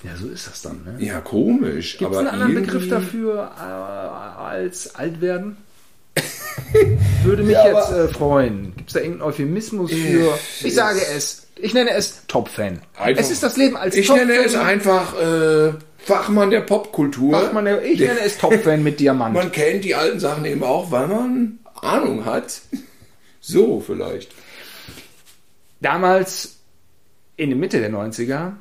Ja, 0.02 0.14
so 0.16 0.28
ist 0.28 0.46
das 0.46 0.60
dann. 0.60 0.84
Ne? 0.84 0.96
Ja, 0.98 1.20
komisch. 1.20 1.96
Gibt 1.96 2.12
es 2.12 2.18
einen 2.18 2.28
anderen 2.28 2.54
Begriff 2.54 2.88
dafür 2.90 3.50
äh, 3.56 4.42
als 4.42 4.94
alt 4.94 5.22
werden? 5.22 5.56
Würde 7.24 7.42
mich 7.42 7.54
ja, 7.54 7.66
jetzt 7.66 7.90
äh, 7.90 8.08
freuen. 8.08 8.74
Gibt 8.76 8.88
es 8.90 8.94
da 8.94 9.00
irgendeinen 9.00 9.28
Euphemismus 9.28 9.90
für? 9.90 10.38
Ich 10.62 10.74
sage 10.74 11.00
es. 11.14 11.46
Ich 11.56 11.72
nenne 11.72 11.90
es 11.90 12.22
Top-Fan. 12.26 12.80
Es 13.16 13.30
ist 13.30 13.42
das 13.42 13.56
Leben 13.56 13.76
als 13.76 13.94
Ich 13.94 14.10
nenne 14.10 14.34
es 14.34 14.56
einfach 14.56 15.18
äh, 15.18 15.72
Fachmann 15.98 16.50
der 16.50 16.60
Popkultur. 16.60 17.32
Fachmann 17.32 17.64
der, 17.64 17.84
ich 17.84 18.00
nenne 18.00 18.20
es 18.24 18.38
Top-Fan 18.38 18.82
mit 18.82 18.98
Diamant. 18.98 19.34
Man 19.34 19.52
kennt 19.52 19.84
die 19.84 19.94
alten 19.94 20.18
Sachen 20.18 20.44
eben 20.44 20.64
auch, 20.64 20.90
weil 20.90 21.06
man 21.06 21.60
Ahnung 21.80 22.24
hat. 22.24 22.60
So 23.40 23.80
vielleicht. 23.80 24.32
Damals 25.80 26.56
in 27.36 27.50
der 27.50 27.58
Mitte 27.58 27.78
der 27.78 27.90
90er 27.90 28.54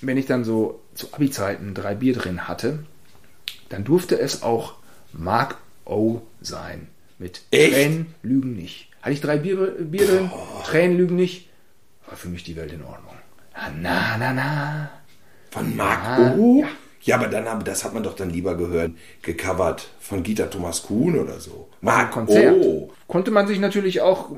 wenn 0.00 0.16
ich 0.16 0.26
dann 0.26 0.44
so 0.44 0.80
zu 0.94 1.12
Abi-Zeiten 1.12 1.74
drei 1.74 1.94
Bier 1.94 2.14
drin 2.14 2.48
hatte, 2.48 2.80
dann 3.68 3.84
durfte 3.84 4.18
es 4.18 4.42
auch 4.42 4.74
Mark 5.12 5.56
O 5.84 6.22
sein. 6.40 6.88
Mit 7.20 7.42
Echt? 7.50 7.74
Tränen 7.74 8.14
lügen 8.22 8.54
nicht. 8.54 8.88
Hatte 9.02 9.12
ich 9.12 9.20
drei 9.20 9.36
Bier, 9.36 9.56
Bier 9.78 10.06
drin, 10.06 10.30
oh. 10.32 10.62
Tränen 10.64 10.96
lügen 10.96 11.16
nicht, 11.16 11.50
war 12.06 12.16
für 12.16 12.28
mich 12.28 12.44
die 12.44 12.56
Welt 12.56 12.72
in 12.72 12.82
Ordnung. 12.82 13.12
Na, 13.82 14.16
na, 14.18 14.32
na. 14.32 14.90
Von 15.50 15.76
Mark 15.76 16.02
ja, 16.02 16.34
O? 16.34 16.62
Ja. 16.62 16.68
ja, 17.02 17.16
aber 17.16 17.28
dann 17.28 17.62
das 17.62 17.84
hat 17.84 17.92
man 17.92 18.02
doch 18.02 18.16
dann 18.16 18.30
lieber 18.30 18.56
gehört, 18.56 18.92
gecovert 19.20 19.90
von 20.00 20.22
Gita 20.22 20.46
Thomas 20.46 20.82
Kuhn 20.82 21.18
oder 21.18 21.40
so. 21.40 21.68
Mark 21.82 22.12
Konzert. 22.12 22.54
O. 22.64 22.90
Konnte 23.06 23.30
man 23.30 23.46
sich 23.46 23.60
natürlich 23.60 24.00
auch 24.00 24.30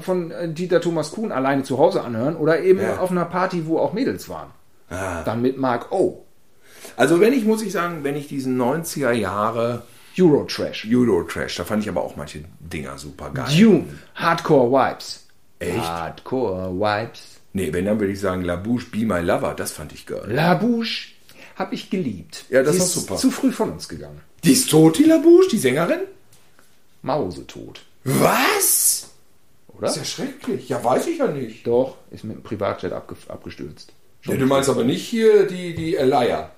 von 0.00 0.32
Dieter 0.54 0.80
Thomas 0.80 1.12
Kuhn 1.12 1.32
alleine 1.32 1.62
zu 1.62 1.76
Hause 1.76 2.02
anhören 2.02 2.36
oder 2.36 2.62
eben 2.62 2.80
ja. 2.80 3.00
auf 3.00 3.10
einer 3.10 3.26
Party, 3.26 3.66
wo 3.66 3.78
auch 3.78 3.92
Mädels 3.92 4.30
waren. 4.30 4.48
Ah. 4.88 5.22
Dann 5.24 5.42
mit 5.42 5.58
Mark 5.58 5.92
O. 5.92 6.24
Also 6.96 7.20
wenn 7.20 7.34
ich, 7.34 7.44
muss 7.44 7.60
ich 7.60 7.72
sagen, 7.72 8.02
wenn 8.02 8.16
ich 8.16 8.28
diesen 8.28 8.58
90er 8.58 9.12
Jahre 9.12 9.82
Eurotrash. 10.18 10.86
Eurotrash, 10.90 11.56
da 11.56 11.64
fand 11.64 11.82
ich 11.82 11.88
aber 11.88 12.02
auch 12.02 12.16
manche 12.16 12.44
Dinger 12.60 12.98
super 12.98 13.30
geil. 13.30 13.46
Dune, 13.56 13.84
Hardcore 14.14 14.70
Vibes. 14.70 15.26
Echt? 15.58 15.78
Hardcore 15.78 16.72
Vibes. 16.72 17.40
Nee, 17.52 17.72
wenn 17.72 17.84
dann 17.84 17.98
würde 18.00 18.12
ich 18.12 18.20
sagen 18.20 18.42
La 18.42 18.56
Bouche, 18.56 18.86
Be 18.90 18.98
My 18.98 19.20
Lover. 19.20 19.54
Das 19.54 19.72
fand 19.72 19.92
ich 19.92 20.06
geil. 20.06 20.22
La 20.26 20.54
Bouche 20.54 21.08
habe 21.56 21.74
ich 21.74 21.90
geliebt. 21.90 22.44
Ja, 22.48 22.62
das 22.62 22.74
Die 22.74 22.78
war 22.80 22.86
ist 22.86 22.94
super. 22.94 23.16
zu 23.16 23.30
früh 23.30 23.52
von 23.52 23.70
uns 23.72 23.88
gegangen. 23.88 24.20
Die 24.44 24.52
ist 24.52 24.70
tot, 24.70 24.98
die 24.98 25.04
La 25.04 25.18
Bouche, 25.18 25.48
die 25.50 25.58
Sängerin? 25.58 26.00
Mausetot. 27.02 27.82
Was? 28.04 29.10
Oder? 29.68 29.80
Das 29.88 29.96
ist 29.96 30.18
ja 30.18 30.24
schrecklich. 30.24 30.68
Ja, 30.68 30.82
weiß 30.82 31.06
ich 31.06 31.18
ja 31.18 31.26
nicht. 31.26 31.66
Doch, 31.66 31.96
ist 32.10 32.24
mit 32.24 32.36
dem 32.36 32.42
Privatjet 32.42 32.92
abge 32.92 33.16
abgestürzt. 33.28 33.92
Ja, 34.24 34.36
du 34.36 34.46
meinst 34.46 34.68
aber 34.68 34.84
nicht 34.84 35.06
hier 35.06 35.46
die, 35.46 35.74
die 35.74 35.96
Elia. 35.96 36.50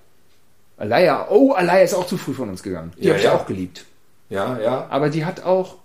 Alaya, 0.82 1.28
oh, 1.30 1.52
Alaya 1.52 1.84
ist 1.84 1.94
auch 1.94 2.06
zu 2.08 2.16
früh 2.16 2.32
von 2.34 2.48
uns 2.48 2.60
gegangen. 2.60 2.90
Die 2.98 3.04
Ja, 3.04 3.10
habe 3.10 3.18
ich 3.20 3.24
ja. 3.24 3.34
auch 3.36 3.46
geliebt. 3.46 3.84
Ja, 4.30 4.58
ja. 4.60 4.86
Aber 4.90 5.10
die 5.10 5.24
hat 5.24 5.44
auch. 5.44 5.76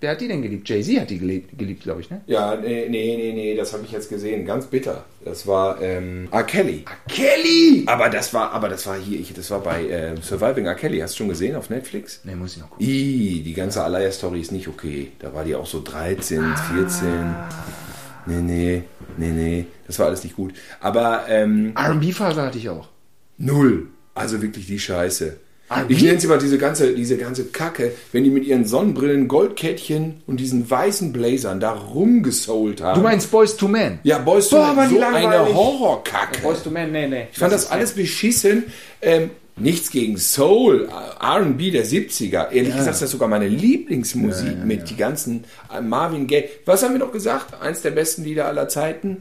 Wer 0.00 0.10
hat 0.10 0.20
die 0.20 0.28
denn 0.28 0.42
geliebt? 0.42 0.68
Jay-Z 0.68 1.00
hat 1.00 1.08
die 1.10 1.18
geliebt, 1.18 1.58
geliebt 1.58 1.82
glaube 1.82 2.02
ich, 2.02 2.10
ne? 2.10 2.20
Ja, 2.26 2.54
nee, 2.54 2.86
nee, 2.90 3.16
nee, 3.16 3.32
nee, 3.32 3.56
das 3.56 3.72
habe 3.72 3.84
ich 3.84 3.90
jetzt 3.90 4.10
gesehen. 4.10 4.44
Ganz 4.44 4.66
bitter. 4.66 5.04
Das 5.24 5.46
war 5.46 5.80
ähm, 5.80 6.28
R. 6.30 6.44
Kelly. 6.44 6.84
Kelly! 7.08 7.84
Aber 7.86 8.08
das 8.10 8.32
war, 8.34 8.52
aber 8.52 8.68
das 8.68 8.86
war 8.86 8.96
hier, 8.96 9.18
ich, 9.18 9.32
das 9.32 9.50
war 9.50 9.60
bei 9.60 9.88
ähm, 9.88 10.20
Surviving 10.22 10.66
R. 10.66 10.74
Kelly. 10.74 10.98
Hast 11.00 11.14
du 11.14 11.18
schon 11.18 11.28
gesehen 11.30 11.56
auf 11.56 11.70
Netflix? 11.70 12.20
Ne, 12.24 12.36
muss 12.36 12.52
ich 12.54 12.60
noch 12.60 12.68
gucken. 12.70 12.86
Ih, 12.86 13.42
die 13.42 13.54
ganze 13.54 13.82
Alaya-Story 13.82 14.40
ist 14.42 14.52
nicht 14.52 14.68
okay. 14.68 15.10
Da 15.20 15.32
war 15.34 15.42
die 15.44 15.56
auch 15.56 15.66
so 15.66 15.82
13, 15.82 16.54
14. 16.76 17.34
Nee, 18.26 18.34
nee, 18.42 18.82
nee, 19.16 19.30
nee. 19.30 19.64
Das 19.86 19.98
war 19.98 20.06
alles 20.06 20.22
nicht 20.22 20.36
gut. 20.36 20.52
Aber 20.80 21.24
ähm, 21.28 21.72
RB-Phase 21.76 22.42
hatte 22.42 22.58
ich 22.58 22.68
auch. 22.68 22.88
null. 23.38 23.88
Also 24.18 24.42
wirklich 24.42 24.66
die 24.66 24.78
Scheiße. 24.78 25.36
R&B? 25.70 25.92
Ich 25.94 26.02
nenne 26.02 26.18
sie 26.18 26.26
mal 26.28 26.38
diese 26.38 26.56
ganze, 26.56 26.94
diese 26.94 27.18
ganze 27.18 27.44
Kacke, 27.44 27.92
wenn 28.12 28.24
die 28.24 28.30
mit 28.30 28.44
ihren 28.46 28.64
Sonnenbrillen, 28.64 29.28
Goldkettchen 29.28 30.22
und 30.26 30.40
diesen 30.40 30.68
weißen 30.70 31.12
Blazern 31.12 31.60
da 31.60 31.72
rumgesoult 31.72 32.80
haben. 32.80 33.00
Du 33.00 33.02
meinst 33.06 33.30
Boys 33.30 33.54
to 33.56 33.68
Men? 33.68 33.98
ja, 34.02 34.16
Boys 34.18 34.48
to 34.48 34.56
Boah, 34.56 34.68
Men, 34.68 34.76
waren 34.78 34.88
die 34.88 34.94
so 34.94 35.00
langweilig. 35.00 35.28
eine 35.28 35.54
Horrorkacke. 35.54 36.40
Boys 36.40 36.62
to 36.62 36.70
Men, 36.70 36.90
nee, 36.92 37.06
nee. 37.06 37.26
Ich 37.32 37.38
fand 37.38 37.52
das 37.52 37.70
alles 37.70 37.92
beschissen. 37.92 38.64
Ähm, 39.02 39.28
nichts 39.56 39.90
gegen 39.90 40.16
Soul, 40.16 40.88
R&B 41.20 41.70
der 41.70 41.84
70er. 41.84 42.50
Ehrlich 42.50 42.72
gesagt 42.74 42.94
ist 42.94 43.02
das 43.02 43.10
sogar 43.10 43.28
meine 43.28 43.48
Lieblingsmusik 43.48 44.64
mit 44.64 44.88
die 44.88 44.96
ganzen 44.96 45.44
äh, 45.76 45.82
Marvin 45.82 46.26
Gaye. 46.26 46.48
Was 46.64 46.82
haben 46.82 46.92
wir 46.94 47.00
noch 47.00 47.12
gesagt? 47.12 47.60
Eins 47.60 47.82
der 47.82 47.90
besten 47.90 48.24
Lieder 48.24 48.46
aller 48.46 48.68
Zeiten? 48.68 49.18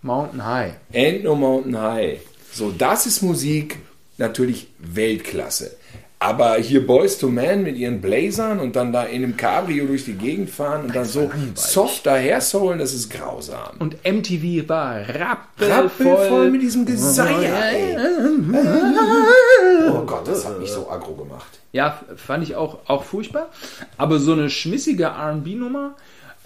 Mountain 0.00 0.46
High. 0.46 0.72
Ain't 0.94 1.22
No 1.24 1.34
Mountain 1.34 1.78
High. 1.78 2.20
So, 2.52 2.70
das 2.70 3.06
ist 3.06 3.20
Musik 3.22 3.76
natürlich 4.18 4.68
Weltklasse. 4.78 5.76
Aber 6.18 6.56
hier 6.56 6.86
Boys 6.86 7.18
to 7.18 7.28
Men 7.28 7.62
mit 7.62 7.76
ihren 7.76 8.00
Blazern 8.00 8.58
und 8.58 8.74
dann 8.74 8.90
da 8.90 9.04
in 9.04 9.22
einem 9.22 9.36
Cabrio 9.36 9.84
durch 9.84 10.06
die 10.06 10.14
Gegend 10.14 10.48
fahren 10.48 10.86
und 10.86 10.96
dann 10.96 11.04
so 11.04 11.30
soft 11.54 12.06
daher 12.06 12.40
soulen, 12.40 12.78
das 12.78 12.94
ist 12.94 13.10
grausam. 13.10 13.76
Und 13.78 13.96
MTV 14.02 14.66
war 14.66 14.96
rappelvoll. 15.00 15.68
Rappelvoll 15.68 16.50
mit 16.50 16.62
diesem 16.62 16.86
Geseier, 16.86 17.64
ey. 17.70 17.96
Oh 19.88 20.02
Gott, 20.06 20.26
das 20.26 20.46
hat 20.46 20.58
mich 20.58 20.70
so 20.70 20.90
aggro 20.90 21.14
gemacht. 21.14 21.46
Ja, 21.72 22.00
fand 22.16 22.42
ich 22.42 22.56
auch, 22.56 22.78
auch 22.86 23.04
furchtbar. 23.04 23.50
Aber 23.98 24.18
so 24.18 24.32
eine 24.32 24.48
schmissige 24.48 25.08
RB-Nummer, 25.08 25.96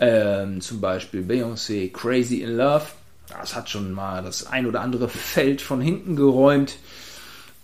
ähm, 0.00 0.60
zum 0.60 0.80
Beispiel 0.80 1.22
Beyoncé 1.22 1.92
Crazy 1.92 2.42
in 2.42 2.56
Love, 2.56 2.86
das 3.38 3.54
hat 3.54 3.70
schon 3.70 3.92
mal 3.92 4.22
das 4.22 4.46
ein 4.48 4.66
oder 4.66 4.80
andere 4.80 5.08
Feld 5.08 5.62
von 5.62 5.80
hinten 5.80 6.16
geräumt. 6.16 6.76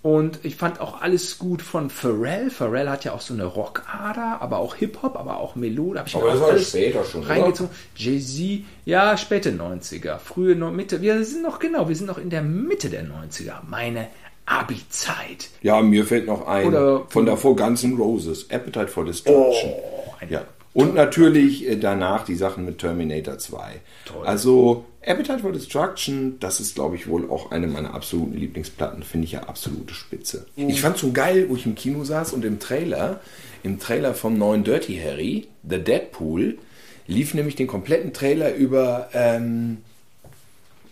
Und 0.06 0.38
ich 0.44 0.54
fand 0.54 0.80
auch 0.80 1.02
alles 1.02 1.36
gut 1.36 1.62
von 1.62 1.90
Pharrell. 1.90 2.48
Pharrell 2.48 2.88
hat 2.88 3.04
ja 3.04 3.12
auch 3.12 3.20
so 3.20 3.34
eine 3.34 3.44
Rockader, 3.44 4.38
aber 4.40 4.58
auch 4.58 4.76
Hip-Hop, 4.76 5.16
aber 5.16 5.38
auch 5.38 5.56
Melode. 5.56 5.98
Hab 5.98 6.06
ich 6.06 6.14
Aber 6.14 6.30
das 6.30 6.40
war 6.40 6.48
alles 6.50 6.68
später 6.68 7.02
schon, 7.04 7.24
reingezogen. 7.24 7.72
Jay-Z, 7.96 8.64
ja, 8.84 9.16
späte 9.16 9.50
90er, 9.50 10.18
frühe 10.18 10.54
Mitte. 10.54 11.02
Wir 11.02 11.24
sind 11.24 11.42
noch 11.42 11.58
genau, 11.58 11.88
wir 11.88 11.96
sind 11.96 12.06
noch 12.06 12.18
in 12.18 12.30
der 12.30 12.42
Mitte 12.42 12.88
der 12.88 13.02
90er. 13.02 13.54
Meine 13.68 14.06
Abi-Zeit. 14.44 15.48
Ja, 15.62 15.82
mir 15.82 16.04
fällt 16.04 16.26
noch 16.28 16.46
ein, 16.46 16.68
Oder- 16.68 17.02
von 17.08 17.26
davor 17.26 17.56
Guns 17.56 17.82
N' 17.82 17.96
Roses, 17.96 18.48
Appetite 18.48 18.86
for 18.86 19.04
Destruction. 19.04 19.72
ein- 20.20 20.28
ja. 20.30 20.44
Und 20.76 20.94
natürlich 20.94 21.66
äh, 21.66 21.76
danach 21.76 22.26
die 22.26 22.34
Sachen 22.34 22.66
mit 22.66 22.76
Terminator 22.76 23.38
2. 23.38 23.80
Also 24.26 24.84
Appetite 25.00 25.38
for 25.38 25.50
Destruction, 25.50 26.36
das 26.38 26.60
ist, 26.60 26.74
glaube 26.74 26.96
ich, 26.96 27.08
wohl 27.08 27.30
auch 27.30 27.50
eine 27.50 27.66
meiner 27.66 27.94
absoluten 27.94 28.36
Lieblingsplatten. 28.36 29.02
Finde 29.02 29.24
ich 29.24 29.32
ja 29.32 29.44
absolute 29.44 29.94
Spitze. 29.94 30.44
Ich 30.54 30.82
fand 30.82 30.98
so 30.98 31.12
geil, 31.12 31.46
wo 31.48 31.56
ich 31.56 31.64
im 31.64 31.76
Kino 31.76 32.04
saß 32.04 32.34
und 32.34 32.44
im 32.44 32.58
Trailer, 32.58 33.20
im 33.62 33.80
Trailer 33.80 34.12
vom 34.12 34.36
neuen 34.36 34.64
Dirty 34.64 35.00
Harry, 35.02 35.48
The 35.66 35.78
Deadpool, 35.78 36.58
lief 37.06 37.32
nämlich 37.32 37.56
den 37.56 37.68
kompletten 37.68 38.12
Trailer 38.12 38.54
über, 38.54 39.08
ähm, 39.14 39.78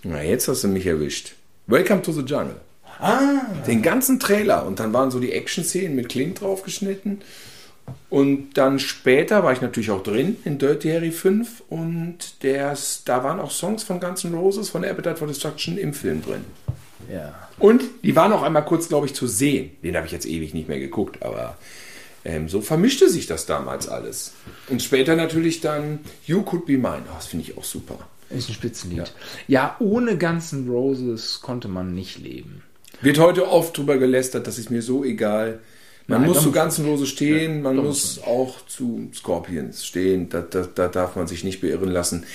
na 0.02 0.22
jetzt 0.22 0.48
hast 0.48 0.64
du 0.64 0.68
mich 0.68 0.86
erwischt. 0.86 1.34
Welcome 1.66 2.00
to 2.00 2.12
the 2.12 2.22
Jungle. 2.22 2.56
Den 3.66 3.82
ganzen 3.82 4.18
Trailer 4.18 4.64
und 4.64 4.80
dann 4.80 4.94
waren 4.94 5.10
so 5.10 5.20
die 5.20 5.32
Action-Szenen 5.32 5.94
mit 5.94 6.08
Clint 6.08 6.40
draufgeschnitten. 6.40 7.20
Und 8.10 8.54
dann 8.54 8.78
später 8.78 9.42
war 9.42 9.52
ich 9.52 9.60
natürlich 9.60 9.90
auch 9.90 10.02
drin 10.02 10.36
in 10.44 10.58
Dirty 10.58 10.90
Harry 10.90 11.10
5 11.10 11.64
und 11.68 12.42
der, 12.42 12.76
da 13.04 13.24
waren 13.24 13.40
auch 13.40 13.50
Songs 13.50 13.82
von 13.82 13.98
Guns 13.98 14.24
N' 14.24 14.34
Roses 14.34 14.70
von 14.70 14.84
Appetite 14.84 15.16
for 15.16 15.26
Destruction 15.26 15.78
im 15.78 15.92
Film 15.92 16.22
drin. 16.22 16.44
Ja. 17.12 17.34
Und 17.58 17.82
die 18.02 18.14
waren 18.14 18.32
auch 18.32 18.42
einmal 18.42 18.64
kurz, 18.64 18.88
glaube 18.88 19.06
ich, 19.06 19.14
zu 19.14 19.26
sehen. 19.26 19.72
Den 19.82 19.96
habe 19.96 20.06
ich 20.06 20.12
jetzt 20.12 20.26
ewig 20.26 20.54
nicht 20.54 20.68
mehr 20.68 20.78
geguckt, 20.78 21.22
aber 21.22 21.56
ähm, 22.24 22.48
so 22.48 22.60
vermischte 22.60 23.08
sich 23.08 23.26
das 23.26 23.46
damals 23.46 23.88
alles. 23.88 24.32
Und 24.68 24.82
später 24.82 25.16
natürlich 25.16 25.60
dann 25.60 26.00
You 26.24 26.42
Could 26.42 26.66
Be 26.66 26.74
Mine. 26.74 27.02
Oh, 27.10 27.14
das 27.16 27.26
finde 27.26 27.44
ich 27.44 27.58
auch 27.58 27.64
super. 27.64 27.98
Ist 28.30 28.48
ein 28.48 28.54
Spitzenlied. 28.54 29.12
Ja. 29.48 29.76
ohne 29.80 30.16
Guns 30.18 30.52
N' 30.52 30.68
Roses 30.68 31.40
konnte 31.42 31.68
man 31.68 31.94
nicht 31.94 32.18
leben. 32.18 32.62
Wird 33.02 33.18
heute 33.18 33.48
oft 33.48 33.76
drüber 33.76 33.98
gelästert, 33.98 34.46
das 34.46 34.58
ist 34.58 34.70
mir 34.70 34.82
so 34.82 35.04
egal. 35.04 35.60
Man 36.06 36.20
Nein, 36.20 36.28
muss 36.28 36.40
zu 36.40 36.46
muss- 36.48 36.54
ganzen 36.54 36.84
Lose 36.86 37.06
stehen, 37.06 37.62
man 37.62 37.76
da 37.76 37.82
muss 37.82 38.20
auch 38.22 38.64
zu 38.66 39.08
Scorpions 39.14 39.86
stehen. 39.86 40.28
Da, 40.28 40.42
da, 40.42 40.62
da 40.74 40.88
darf 40.88 41.16
man 41.16 41.26
sich 41.26 41.44
nicht 41.44 41.60
beirren 41.62 41.90
lassen. 41.90 42.26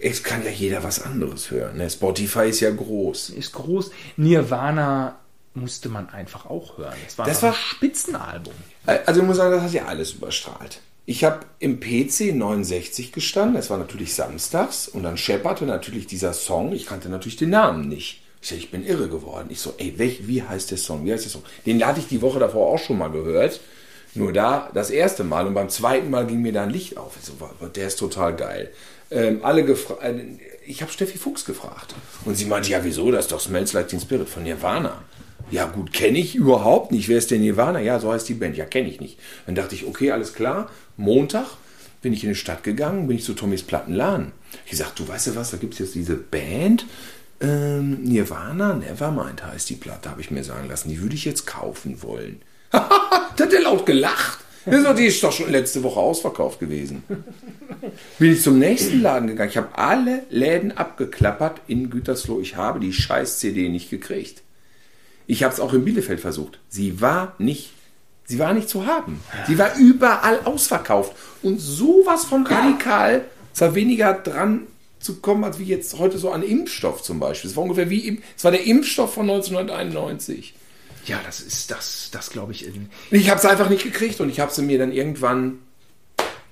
Es 0.00 0.22
kann 0.24 0.42
ja 0.44 0.50
jeder 0.50 0.82
was 0.82 1.00
anderes 1.02 1.50
hören. 1.50 1.76
Ne? 1.76 1.88
Spotify 1.88 2.48
ist 2.48 2.60
ja 2.60 2.70
groß. 2.70 3.30
Ist 3.30 3.52
groß. 3.52 3.90
Nirvana 4.16 5.18
musste 5.54 5.88
man 5.88 6.08
einfach 6.08 6.46
auch 6.46 6.78
hören. 6.78 6.94
Das 7.04 7.18
war, 7.18 7.26
Das 7.26 7.42
war- 7.42 7.50
ein 7.50 7.56
Spitzenalbum. 7.56 8.54
Also 8.86 9.20
ich 9.20 9.26
muss 9.26 9.36
sagen, 9.36 9.52
das 9.52 9.62
hat 9.62 9.72
ja 9.72 9.84
alles 9.86 10.12
überstrahlt. 10.12 10.80
Ich 11.06 11.24
habe 11.24 11.40
im 11.58 11.80
PC 11.80 12.32
69 12.34 13.12
gestanden, 13.12 13.56
es 13.56 13.68
war 13.70 13.78
natürlich 13.78 14.14
samstags 14.14 14.86
und 14.88 15.02
dann 15.02 15.16
schepperte 15.16 15.64
natürlich 15.66 16.06
dieser 16.06 16.32
Song, 16.32 16.72
ich 16.72 16.86
kannte 16.86 17.08
natürlich 17.08 17.36
den 17.36 17.50
Namen 17.50 17.88
nicht. 17.88 18.22
Ich, 18.42 18.48
sag, 18.48 18.58
ich 18.58 18.70
bin 18.70 18.86
irre 18.86 19.08
geworden. 19.08 19.48
Ich 19.50 19.60
so, 19.60 19.74
ey, 19.78 19.94
welch, 19.96 20.26
wie 20.26 20.42
heißt 20.42 20.70
der 20.70 20.78
Song? 20.78 21.04
Wie 21.04 21.12
heißt 21.12 21.24
der 21.24 21.30
Song? 21.30 21.42
Den 21.66 21.84
hatte 21.84 22.00
ich 22.00 22.08
die 22.08 22.22
Woche 22.22 22.38
davor 22.38 22.68
auch 22.68 22.78
schon 22.78 22.98
mal 22.98 23.10
gehört. 23.10 23.60
Nur 24.14 24.32
da 24.32 24.70
das 24.74 24.90
erste 24.90 25.22
Mal 25.22 25.46
und 25.46 25.54
beim 25.54 25.68
zweiten 25.68 26.10
Mal 26.10 26.26
ging 26.26 26.42
mir 26.42 26.52
da 26.52 26.64
ein 26.64 26.70
Licht 26.70 26.96
auf. 26.96 27.16
Ich 27.20 27.26
so, 27.26 27.34
der 27.68 27.86
ist 27.86 27.98
total 27.98 28.34
geil. 28.34 28.72
Ähm, 29.10 29.40
alle 29.44 29.64
gefragt, 29.64 30.02
ich 30.66 30.82
habe 30.82 30.90
Steffi 30.90 31.18
Fuchs 31.18 31.44
gefragt 31.44 31.94
und 32.24 32.36
sie 32.36 32.44
meinte, 32.44 32.70
ja 32.70 32.82
wieso, 32.84 33.10
das 33.10 33.26
ist 33.26 33.32
doch 33.32 33.40
Smells 33.40 33.72
Like 33.72 33.88
Teen 33.88 34.00
Spirit 34.00 34.28
von 34.28 34.42
Nirvana. 34.42 35.02
Ja 35.50 35.66
gut, 35.66 35.92
kenne 35.92 36.18
ich 36.18 36.36
überhaupt 36.36 36.92
nicht. 36.92 37.08
Wer 37.08 37.18
ist 37.18 37.30
denn 37.30 37.40
Nirvana? 37.40 37.80
Ja, 37.80 37.98
so 37.98 38.12
heißt 38.12 38.28
die 38.28 38.34
Band. 38.34 38.56
Ja, 38.56 38.66
kenne 38.66 38.88
ich 38.88 39.00
nicht. 39.00 39.18
Dann 39.46 39.56
dachte 39.56 39.74
ich, 39.74 39.86
okay, 39.86 40.12
alles 40.12 40.32
klar. 40.32 40.70
Montag 40.96 41.46
bin 42.02 42.12
ich 42.12 42.22
in 42.22 42.30
die 42.30 42.36
Stadt 42.36 42.62
gegangen, 42.62 43.08
bin 43.08 43.16
ich 43.16 43.24
zu 43.24 43.34
Tommys 43.34 43.62
Plattenladen. 43.62 44.32
Ich 44.64 44.70
gesagt, 44.70 44.98
du 44.98 45.06
weißt 45.06 45.28
du 45.28 45.36
was, 45.36 45.50
da 45.50 45.56
gibt 45.56 45.74
es 45.74 45.80
jetzt 45.80 45.94
diese 45.94 46.14
Band, 46.16 46.86
ähm, 47.40 48.02
Nirvana, 48.02 48.74
Nevermind 48.74 49.44
heißt 49.44 49.70
die 49.70 49.76
Platte, 49.76 50.10
habe 50.10 50.20
ich 50.20 50.30
mir 50.30 50.44
sagen 50.44 50.68
lassen. 50.68 50.90
Die 50.90 51.00
würde 51.00 51.14
ich 51.14 51.24
jetzt 51.24 51.46
kaufen 51.46 52.02
wollen. 52.02 52.42
da 52.70 52.88
hat 53.38 53.52
der 53.52 53.62
laut 53.62 53.86
gelacht. 53.86 54.38
Die 54.66 55.06
ist 55.06 55.22
doch 55.22 55.32
schon 55.32 55.50
letzte 55.50 55.82
Woche 55.82 55.98
ausverkauft 55.98 56.60
gewesen. 56.60 57.02
Bin 58.18 58.32
ich 58.32 58.42
zum 58.42 58.58
nächsten 58.58 59.00
Laden 59.00 59.28
gegangen. 59.28 59.48
Ich 59.48 59.56
habe 59.56 59.76
alle 59.78 60.24
Läden 60.28 60.76
abgeklappert 60.76 61.62
in 61.66 61.88
Gütersloh. 61.88 62.40
Ich 62.40 62.56
habe 62.56 62.78
die 62.78 62.92
scheiß 62.92 63.38
CD 63.38 63.70
nicht 63.70 63.88
gekriegt. 63.88 64.42
Ich 65.26 65.42
habe 65.42 65.54
es 65.54 65.60
auch 65.60 65.72
in 65.72 65.84
Bielefeld 65.84 66.20
versucht. 66.20 66.58
Sie 66.68 67.00
war 67.00 67.34
nicht, 67.38 67.72
sie 68.26 68.38
war 68.38 68.52
nicht 68.52 68.68
zu 68.68 68.84
haben. 68.84 69.20
Sie 69.46 69.58
war 69.58 69.76
überall 69.76 70.40
ausverkauft. 70.44 71.16
Und 71.42 71.58
sowas 71.58 72.26
von 72.26 72.46
radikal, 72.46 73.24
es 73.54 73.62
war 73.62 73.74
weniger 73.74 74.12
dran 74.12 74.66
zu 75.00 75.16
kommen, 75.20 75.42
als 75.44 75.58
wie 75.58 75.64
jetzt 75.64 75.98
heute 75.98 76.18
so 76.18 76.30
an 76.30 76.42
Impfstoff 76.42 77.02
zum 77.02 77.18
Beispiel. 77.18 77.50
Es 77.50 77.56
war 77.56 77.62
ungefähr 77.64 77.90
wie, 77.90 78.20
es 78.36 78.44
war 78.44 78.50
der 78.52 78.64
Impfstoff 78.64 79.14
von 79.14 79.28
1991. 79.28 80.54
Ja, 81.06 81.20
das 81.24 81.40
ist 81.40 81.70
das, 81.70 82.10
das 82.12 82.30
glaube 82.30 82.52
ich, 82.52 82.68
Ich 83.10 83.30
habe 83.30 83.38
es 83.40 83.46
einfach 83.46 83.70
nicht 83.70 83.82
gekriegt 83.82 84.20
und 84.20 84.28
ich 84.28 84.38
habe 84.40 84.52
sie 84.52 84.62
mir 84.62 84.78
dann 84.78 84.92
irgendwann, 84.92 85.58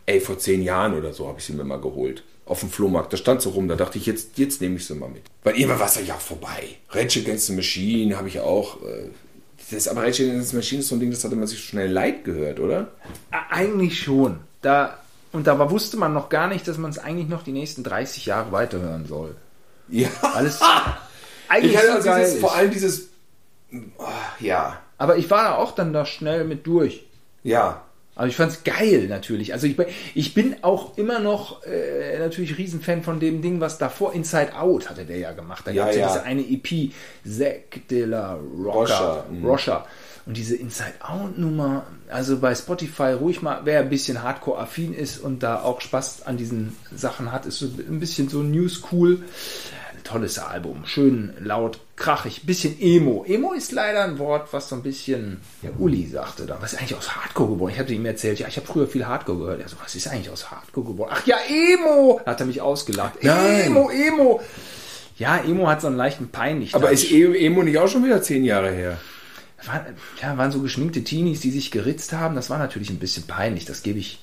ey, 0.07 0.21
vor 0.21 0.39
zehn 0.39 0.63
Jahren 0.63 0.95
oder 0.95 1.13
so 1.13 1.29
habe 1.29 1.39
ich 1.39 1.45
sie 1.45 1.53
mir 1.53 1.65
mal 1.65 1.81
geholt. 1.81 2.25
Auf 2.47 2.61
dem 2.61 2.71
Flohmarkt. 2.71 3.13
Da 3.13 3.19
stand 3.19 3.43
sie 3.43 3.51
rum. 3.51 3.69
Da 3.69 3.75
dachte 3.77 3.99
ich, 3.99 4.07
jetzt, 4.07 4.39
jetzt 4.39 4.63
nehme 4.63 4.77
ich 4.77 4.87
sie 4.87 4.95
mal 4.95 5.11
mit. 5.11 5.21
Weil 5.45 5.57
irgendwann 5.57 5.81
war 5.81 5.87
es 5.87 6.01
ja 6.07 6.15
vorbei. 6.15 6.77
Rage 6.89 7.21
Against 7.21 7.49
the 7.49 7.53
Machine 7.53 8.17
habe 8.17 8.29
ich 8.29 8.41
auch. 8.41 8.83
Äh, 8.83 9.11
das, 9.71 9.87
aber 9.87 10.01
Rage 10.05 10.23
Against 10.25 10.51
the 10.53 10.57
Machine 10.57 10.81
ist 10.81 10.89
so 10.89 10.97
ein 10.97 11.01
Ding, 11.01 11.11
das 11.11 11.23
hatte 11.25 11.37
man 11.37 11.47
sich 11.47 11.63
schnell 11.63 11.93
leid 11.93 12.25
gehört, 12.25 12.59
oder? 12.59 12.91
Ä- 13.31 13.51
Eigentlich 13.51 14.01
schon. 14.01 14.39
Da 14.63 14.99
Und 15.33 15.47
da 15.47 15.59
war, 15.59 15.71
wusste 15.71 15.97
man 15.97 16.15
noch 16.15 16.29
gar 16.31 16.49
nicht, 16.49 16.67
dass 16.69 16.79
man 16.79 16.91
es 16.91 16.99
eigentlich 16.99 17.29
noch 17.29 17.43
die 17.43 17.53
nächsten 17.53 17.83
30 17.85 18.27
Jahre 18.27 18.51
weiterhören 18.53 19.07
soll. 19.07 19.37
Ja. 19.89 20.09
Alles 20.23 20.61
Ich 21.63 21.77
hatte 21.77 21.93
also 21.93 22.09
geil 22.09 22.25
dieses, 22.25 22.41
vor 22.41 22.55
allem 22.55 22.71
dieses. 22.71 23.09
ah, 23.99 24.05
Ja. 24.41 24.81
Aber 24.97 25.17
ich 25.17 25.31
war 25.31 25.45
da 25.45 25.55
auch 25.57 25.73
dann 25.73 25.93
da 25.93 26.05
schnell 26.07 26.45
mit 26.45 26.67
durch. 26.67 27.05
Ja. 27.45 27.83
Also 28.17 28.31
ich 28.31 28.37
fand's 28.37 28.65
geil 28.65 29.07
natürlich. 29.09 29.53
Also 29.53 29.69
ich, 29.69 29.77
bin- 29.77 29.87
ich 30.15 30.35
bin 30.35 30.57
auch 30.63 30.99
immer 30.99 31.21
noch 31.21 31.63
äh, 31.65 32.19
natürlich 32.19 32.59
Riesenfan 32.59 33.05
von 33.05 33.21
dem 33.21 33.43
Ding, 33.43 33.61
was 33.61 33.79
davor 33.79 34.13
Inside 34.13 34.57
Out 34.59 34.91
hatte 34.91 35.05
der 35.05 35.19
ja 35.19 35.31
gemacht. 35.33 35.65
Da 35.67 35.71
Ja, 35.71 35.85
gab's 35.85 35.97
ja, 35.97 36.03
ja. 36.03 36.09
diese 36.09 36.23
eine 36.25 36.41
EP, 36.43 36.91
Zack 37.25 37.87
de 37.89 38.07
la 38.07 38.35
Rocha. 38.35 39.25
Rocha, 39.45 39.79
mhm. 39.79 39.85
Und 40.29 40.37
diese 40.37 40.55
Inside 40.57 40.93
Out 41.01 41.39
Nummer, 41.39 41.87
also 42.11 42.39
bei 42.39 42.55
Spotify 42.55 43.13
ruhig 43.19 43.41
mal, 43.41 43.63
wer 43.65 43.81
ein 43.81 43.89
bisschen 43.89 44.23
Hardcore-affin 44.23 44.93
ist 44.95 45.19
und 45.19 45.43
da 45.43 45.63
auch 45.63 45.81
Spaß 45.81 46.27
an 46.27 46.37
diesen 46.37 46.77
Sachen 46.95 47.33
hat, 47.33 47.47
ist 47.47 47.59
so 47.61 47.65
ein 47.67 47.99
bisschen 47.99 48.29
so 48.29 48.43
New 48.43 48.69
School. 48.69 49.23
Tolles 50.05 50.39
Album, 50.39 50.85
schön 50.87 51.35
laut, 51.39 51.81
krachig, 51.97 52.43
bisschen 52.47 52.81
Emo. 52.81 53.25
Emo 53.27 53.53
ist 53.53 53.73
leider 53.73 54.05
ein 54.05 54.19
Wort, 54.19 54.53
was 54.53 54.69
so 54.69 54.77
ein 54.77 54.83
bisschen, 54.83 55.41
der 55.63 55.79
Uli 55.79 56.07
sagte 56.07 56.47
da, 56.47 56.57
was 56.61 56.73
ist 56.73 56.79
eigentlich 56.81 56.95
aus 56.97 57.15
Hardcore 57.15 57.55
geworden? 57.55 57.73
Ich 57.75 57.79
habe 57.79 57.93
ihm 57.93 58.07
erzählt, 58.07 58.39
ja, 58.39 58.49
ich 58.49 58.57
habe 58.57 58.67
früher 58.67 58.87
viel 58.87 59.07
Hardcore 59.07 59.39
gehört. 59.39 59.61
Er 59.61 59.69
so, 59.69 59.77
was 59.83 59.95
ist 59.95 60.09
eigentlich 60.09 60.31
aus 60.31 60.51
Hardcore 60.51 60.87
geworden? 60.93 61.11
Ach 61.13 61.27
ja, 61.27 61.37
Emo! 61.49 62.21
Da 62.25 62.31
hat 62.31 62.41
er 62.41 62.47
mich 62.47 62.61
ausgelacht. 62.63 63.23
Nein. 63.23 63.67
Emo, 63.67 63.91
Emo! 63.91 64.41
Ja, 65.19 65.39
Emo 65.39 65.69
hat 65.69 65.81
so 65.83 65.89
einen 65.89 65.97
leichten 65.97 66.29
peinlich. 66.29 66.75
Aber 66.75 66.91
ist 66.91 67.11
E- 67.11 67.47
Emo 67.47 67.63
nicht 67.63 67.77
auch 67.79 67.89
schon 67.89 68.05
wieder 68.05 68.23
zehn 68.23 68.45
Jahre 68.45 68.71
her? 68.71 68.99
Waren, 69.65 69.97
ja, 70.23 70.37
waren 70.37 70.53
so 70.53 70.61
geschminkte 70.61 71.05
Teenies, 71.05 71.41
die 71.41 71.51
sich 71.51 71.71
geritzt 71.71 72.13
haben. 72.13 72.35
Das 72.35 72.51
war 72.51 72.59
natürlich 72.59 72.91
ein 72.91 72.99
bisschen 72.99 73.27
peinlich, 73.27 73.65
das 73.65 73.83
gebe 73.83 73.99
ich, 73.99 74.21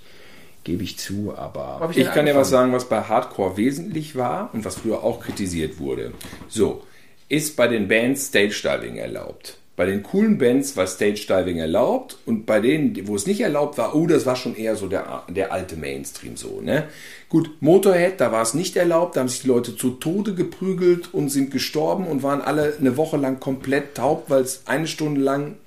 gebe 0.64 0.84
ich 0.84 0.98
zu, 0.98 1.34
aber. 1.36 1.90
Ich 1.90 1.98
denn 1.98 2.08
kann 2.08 2.28
ja 2.28 2.36
was 2.36 2.50
sagen, 2.50 2.72
was 2.74 2.88
bei 2.88 3.02
Hardcore 3.02 3.58
wesentlich 3.58 4.16
war 4.16 4.54
und 4.54 4.66
was 4.66 4.76
früher 4.76 5.04
auch 5.04 5.22
kritisiert 5.22 5.80
wurde. 5.80 6.14
So, 6.48 6.84
ist 7.28 7.56
bei 7.56 7.68
den 7.68 7.88
Bands 7.88 8.28
Stage 8.28 8.62
Diving 8.64 8.98
erlaubt. 8.98 9.58
Bei 9.76 9.86
den 9.86 10.04
coolen 10.04 10.38
Bands 10.38 10.78
war 10.78 10.88
Stage 10.88 11.26
Diving 11.28 11.58
erlaubt 11.58 12.18
und 12.26 12.46
bei 12.46 12.62
denen, 12.62 13.08
wo 13.08 13.16
es 13.16 13.28
nicht 13.28 13.42
erlaubt 13.42 13.78
war, 13.78 13.94
oh, 13.94 14.08
das 14.08 14.26
war 14.26 14.38
schon 14.38 14.56
eher 14.56 14.78
so 14.78 14.88
der, 14.88 15.24
der 15.28 15.52
alte 15.52 15.76
Mainstream 15.76 16.38
so, 16.38 16.62
ne? 16.62 16.86
Gut, 17.28 17.50
Motorhead, 17.60 18.22
da 18.22 18.32
war 18.32 18.42
es 18.42 18.54
nicht 18.54 18.78
erlaubt, 18.78 19.16
da 19.16 19.20
haben 19.20 19.28
sich 19.28 19.42
die 19.42 19.50
Leute 19.50 19.76
zu 19.76 19.92
Tode 19.92 20.34
geprügelt 20.34 21.14
und 21.14 21.28
sind 21.28 21.52
gestorben 21.52 22.08
und 22.08 22.24
waren 22.24 22.42
alle 22.42 22.76
eine 22.80 22.96
Woche 22.96 23.18
lang 23.18 23.42
komplett 23.42 23.96
taub, 23.96 24.30
weil 24.30 24.44
es 24.44 24.62
eine 24.66 24.88
Stunde 24.88 25.20
lang 25.20 25.58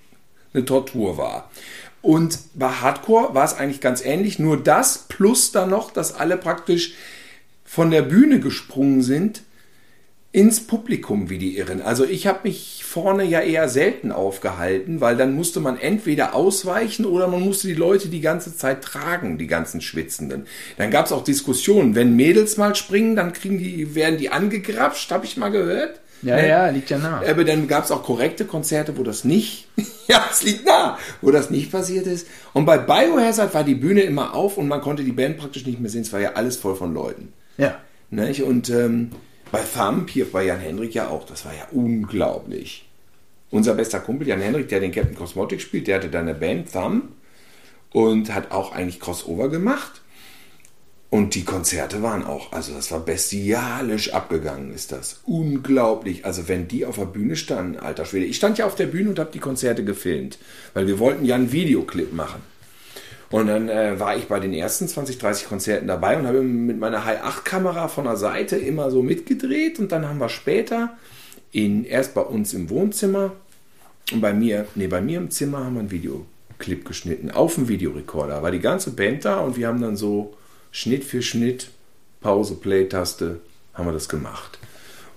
eine 0.55 0.65
Tortur 0.65 1.19
war. 1.19 1.51
Und 2.01 2.39
bei 2.55 2.69
Hardcore 2.69 3.35
war 3.35 3.45
es 3.45 3.55
eigentlich 3.55 3.83
ganz 3.83 4.03
ähnlich, 4.03 4.39
nur 4.39 4.57
das 4.57 5.05
plus 5.09 5.53
dann 5.53 5.69
noch, 5.69 5.91
dass 5.91 6.15
alle 6.15 6.39
praktisch 6.39 6.95
von 7.65 7.91
der 7.91 8.03
Bühne 8.03 8.41
gesprungen 8.41 9.03
sind 9.03 9.43
ins 10.31 10.67
Publikum 10.67 11.31
wie 11.31 11.39
die 11.39 11.57
Irren. 11.57 11.81
Also 11.81 12.05
ich 12.05 12.27
habe 12.27 12.41
mich 12.45 12.85
vorne 12.85 13.25
ja 13.25 13.41
eher 13.41 13.69
selten 13.69 14.13
aufgehalten, 14.13 15.01
weil 15.01 15.17
dann 15.17 15.35
musste 15.35 15.61
man 15.61 15.79
entweder 15.79 16.35
ausweichen 16.35 17.07
oder 17.07 17.29
man 17.29 17.41
musste 17.41 17.67
die 17.67 17.75
Leute 17.75 18.09
die 18.09 18.21
ganze 18.21 18.55
Zeit 18.55 18.83
tragen, 18.83 19.39
die 19.39 19.47
ganzen 19.47 19.81
Schwitzenden. 19.81 20.47
Dann 20.77 20.91
gab 20.91 21.07
es 21.07 21.13
auch 21.13 21.25
Diskussionen, 21.25 21.95
wenn 21.95 22.15
Mädels 22.15 22.59
mal 22.59 22.75
springen, 22.75 23.17
dann 23.17 23.33
kriegen 23.33 23.59
die, 23.59 23.95
werden 23.95 24.19
die 24.19 24.29
angegrapscht, 24.29 25.11
habe 25.11 25.25
ich 25.25 25.37
mal 25.37 25.51
gehört. 25.51 26.01
Ja, 26.21 26.37
Ne? 26.37 26.49
ja, 26.49 26.69
liegt 26.69 26.91
ja 26.91 26.99
nah. 26.99 27.23
Aber 27.27 27.45
dann 27.45 27.69
gab 27.69 27.85
es 27.85 27.91
auch 27.91 28.03
korrekte 28.03 28.45
Konzerte, 28.45 28.99
wo 28.99 29.05
das 29.05 29.25
nicht, 29.25 29.69
ja, 30.09 30.25
es 30.31 30.43
liegt 30.43 30.67
nah, 30.67 30.99
wo 31.23 31.31
das 31.31 31.49
nicht 31.49 31.71
passiert 31.71 32.07
ist. 32.07 32.27
Und 32.53 32.67
bei 32.67 32.77
Biohazard 32.77 33.55
war 33.55 33.65
die 33.65 33.77
Bühne 33.77 34.03
immer 34.03 34.35
auf 34.35 34.59
und 34.59 34.69
man 34.69 34.81
konnte 34.81 35.05
die 35.05 35.13
Band 35.13 35.39
praktisch 35.39 35.65
nicht 35.65 35.81
mehr 35.81 35.91
sehen. 35.91 36.03
Es 36.03 36.13
war 36.13 36.21
ja 36.21 36.33
alles 36.33 36.57
voll 36.57 36.75
von 36.75 36.93
Leuten. 36.93 37.33
Ja. 37.57 37.77
Nicht? 38.11 38.43
Und 38.43 38.69
ähm, 38.71 39.11
bei 39.51 39.63
Thumb, 39.63 40.09
hier 40.11 40.31
bei 40.31 40.45
Jan 40.45 40.61
Hendrik 40.61 40.95
ja 40.95 41.09
auch, 41.09 41.25
das 41.27 41.45
war 41.45 41.55
ja 41.55 41.67
unglaublich. 41.73 42.89
Unser 43.51 43.75
bester 43.75 44.01
Kumpel 44.01 44.29
Jan 44.29 44.41
Hendrik, 44.41 44.69
der 44.69 44.81
den 44.81 44.93
Captain 44.93 45.17
Cosmotic 45.17 45.61
spielt, 45.61 45.87
der 45.87 45.97
hatte 45.97 46.11
da 46.11 46.21
eine 46.21 46.35
Band, 46.35 46.73
Thumb, 46.73 47.05
und 47.93 48.35
hat 48.35 48.51
auch 48.51 48.73
eigentlich 48.73 49.01
Crossover 49.01 49.49
gemacht. 49.49 50.03
Und 51.11 51.35
die 51.35 51.45
Konzerte 51.45 52.03
waren 52.03 52.23
auch, 52.23 52.53
also 52.53 52.75
das 52.75 52.91
war 52.91 53.01
bestialisch 53.01 54.13
abgegangen, 54.13 54.75
ist 54.75 54.93
das. 54.93 55.21
Unglaublich. 55.25 56.27
Also 56.27 56.49
wenn 56.49 56.69
die 56.69 56.85
auf 56.85 56.97
der 56.97 57.07
Bühne 57.07 57.37
standen, 57.37 57.79
alter 57.79 58.05
Schwede. 58.05 58.27
Ich 58.27 58.37
stand 58.37 58.59
ja 58.59 58.67
auf 58.67 58.75
der 58.75 58.89
Bühne 58.89 59.09
und 59.09 59.19
habe 59.19 59.31
die 59.33 59.39
Konzerte 59.39 59.85
gefilmt, 59.85 60.39
weil 60.75 60.87
wir 60.87 60.99
wollten 60.99 61.25
ja 61.25 61.35
einen 61.35 61.51
Videoclip 61.51 62.13
machen. 62.13 62.43
Und 63.31 63.47
dann 63.47 63.69
äh, 63.69 64.01
war 64.01 64.17
ich 64.17 64.27
bei 64.27 64.41
den 64.41 64.55
ersten 64.55 64.89
20, 64.89 65.19
30 65.19 65.49
Konzerten 65.49 65.87
dabei 65.87 66.19
und 66.19 66.27
habe 66.27 66.41
mit 66.41 66.79
meiner 66.79 67.05
High-8-Kamera 67.05 67.89
von 67.89 68.05
der 68.05 68.17
Seite 68.17 68.57
immer 68.57 68.91
so 68.91 69.03
mitgedreht. 69.03 69.79
Und 69.79 69.93
dann 69.93 70.09
haben 70.09 70.19
wir 70.19 70.31
später 70.31 70.97
in, 71.53 71.85
erst 71.85 72.15
bei 72.15 72.23
uns 72.23 72.55
im 72.55 72.71
Wohnzimmer 72.71 73.33
und 74.13 74.23
bei 74.23 74.33
mir, 74.33 74.67
nee, 74.75 74.87
bei 74.87 75.03
mir 75.03 75.19
im 75.19 75.31
Zimmer 75.31 75.65
haben 75.65 75.75
wir 75.75 75.81
einen 75.81 75.91
Videoclip 75.91 76.87
geschnitten 76.87 77.31
auf 77.31 77.57
dem 77.57 77.69
Videorekorder. 77.69 78.43
War 78.43 78.51
die 78.51 78.61
ganze 78.61 78.93
Band 78.93 79.27
da 79.27 79.41
und 79.41 79.57
wir 79.57 79.69
haben 79.69 79.83
dann 79.83 79.97
so 79.97 80.35
Schnitt 80.71 81.05
für 81.05 81.21
Schnitt, 81.21 81.71
Pause, 82.21 82.55
Play-Taste, 82.55 83.41
haben 83.75 83.87
wir 83.87 83.93
das 83.93 84.09
gemacht. 84.09 84.59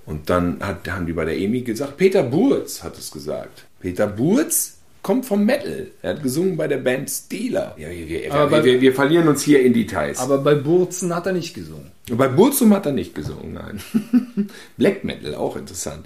Und 0.06 0.30
dann 0.30 0.60
hat, 0.62 0.90
haben 0.90 1.06
die 1.06 1.14
bei 1.14 1.24
der 1.24 1.38
EMI 1.38 1.62
gesagt, 1.62 1.96
Peter 1.96 2.24
Burz 2.24 2.84
hat 2.84 2.98
es 2.98 3.12
gesagt. 3.12 3.66
Peter 3.80 4.08
Burz 4.08 4.81
kommt 5.04 5.26
vom 5.26 5.46
Metal. 5.46 5.88
Er 6.02 6.12
hat 6.12 6.24
gesungen 6.24 6.58
bei 6.58 6.68
der 6.68 6.78
Band 6.78 7.10
Steeler. 7.10 7.76
Ja, 7.78 7.90
wir, 7.90 8.08
wir, 8.08 8.34
Aber 8.34 8.50
bei- 8.50 8.64
wir, 8.64 8.82
wir 8.82 8.94
verlieren 8.94 9.28
uns 9.28 9.42
hier 9.44 9.62
in 9.62 9.74
Details. 9.74 10.20
Aber 10.20 10.38
bei 10.40 10.56
Burzen 10.56 11.16
hat 11.16 11.26
er 11.26 11.34
nicht 11.34 11.54
gesungen. 11.54 11.92
Bei 12.12 12.28
Burzum 12.28 12.74
hat 12.74 12.86
er 12.86 12.92
nicht 12.92 13.16
gesungen, 13.16 13.54
nein. 13.54 13.82
Black 14.78 15.04
Metal, 15.04 15.36
auch 15.36 15.56
interessant. 15.56 16.06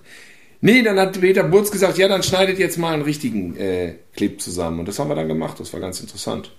Nee, 0.61 0.81
dann 0.81 0.99
hat 0.99 1.19
Peter 1.19 1.43
Burz 1.43 1.69
gesagt, 1.71 1.97
ja, 1.97 2.07
dann 2.07 2.23
schneidet 2.23 2.57
jetzt 2.57 2.77
mal 2.77 2.93
einen 2.93 3.03
richtigen 3.03 3.55
äh, 3.57 3.95
Clip 4.15 4.39
zusammen. 4.41 4.79
Und 4.79 4.87
das 4.87 4.97
haben 4.99 5.09
wir 5.09 5.15
dann 5.15 5.27
gemacht, 5.27 5.59
das 5.59 5.73
war 5.73 5.79
ganz 5.79 5.99
interessant. 5.99 6.51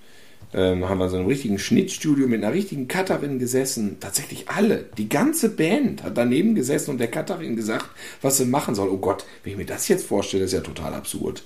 Ähm, 0.54 0.88
haben 0.88 0.98
wir 0.98 1.08
so 1.08 1.16
in 1.16 1.22
einem 1.22 1.28
richtigen 1.28 1.58
Schnittstudio 1.58 2.28
mit 2.28 2.44
einer 2.44 2.52
richtigen 2.54 2.86
Cutterin 2.86 3.38
gesessen. 3.40 3.96
Tatsächlich 3.98 4.48
alle, 4.48 4.84
die 4.96 5.08
ganze 5.08 5.48
Band 5.48 6.04
hat 6.04 6.16
daneben 6.16 6.54
gesessen 6.54 6.92
und 6.92 6.98
der 6.98 7.10
Cutterin 7.10 7.56
gesagt, 7.56 7.86
was 8.22 8.36
sie 8.36 8.44
machen 8.44 8.74
soll. 8.76 8.88
Oh 8.88 8.98
Gott, 8.98 9.24
wenn 9.42 9.52
ich 9.52 9.58
mir 9.58 9.66
das 9.66 9.88
jetzt 9.88 10.06
vorstelle, 10.06 10.44
ist 10.44 10.52
ja 10.52 10.60
total 10.60 10.94
absurd. 10.94 11.42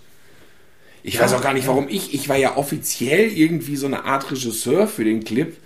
Ich 1.03 1.19
weiß 1.21 1.33
auch 1.35 1.41
gar 1.43 1.55
nicht, 1.55 1.67
warum 1.67 1.89
ich, 1.89 2.15
ich 2.15 2.29
war 2.29 2.37
ja 2.37 2.57
offiziell 2.57 3.31
irgendwie 3.33 3.77
so 3.77 3.87
eine 3.87 4.05
Art 4.05 4.31
Regisseur 4.31 4.87
für 4.87 5.05
den 5.05 5.25
Clip. 5.25 5.57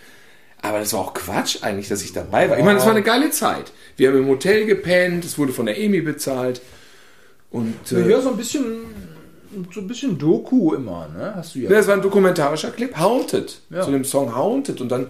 Aber 0.63 0.79
das 0.79 0.93
war 0.95 1.01
auch 1.01 1.15
Quatsch 1.15 1.59
eigentlich, 1.63 1.89
dass 1.89 2.03
ich 2.03 2.13
dabei 2.13 2.49
war. 2.49 2.57
Ich 2.59 2.65
meine, 2.65 2.79
es 2.79 2.85
war 2.87 2.93
eine 2.93 3.03
geile 3.03 3.31
Zeit. 3.31 3.73
Wir 3.97 4.09
haben 4.09 4.19
im 4.19 4.29
Hotel 4.29 4.65
gepennt, 4.65 5.25
es 5.25 5.37
wurde 5.37 5.53
von 5.53 5.67
der 5.67 5.79
EMI 5.79 6.01
bezahlt. 6.01 6.63
Und 7.51 7.75
äh, 7.93 8.09
Ja, 8.09 8.21
so 8.21 8.31
ein 8.31 8.37
bisschen, 8.37 8.65
so 9.73 9.81
ein 9.81 9.87
bisschen 9.87 10.17
Doku 10.19 10.73
immer, 10.75 11.09
ne? 11.15 11.33
Hast 11.37 11.55
du 11.55 11.59
ja. 11.61 11.71
ja, 11.71 11.77
das 11.77 11.87
war 11.87 11.95
ein 11.95 12.03
dokumentarischer 12.03 12.71
Clip, 12.71 12.97
Haunted, 12.99 13.61
Ja. 13.71 13.83
zu 13.83 13.91
dem 13.91 14.05
Song 14.05 14.35
Haunted. 14.35 14.81
Und 14.81 14.89
dann, 14.91 15.09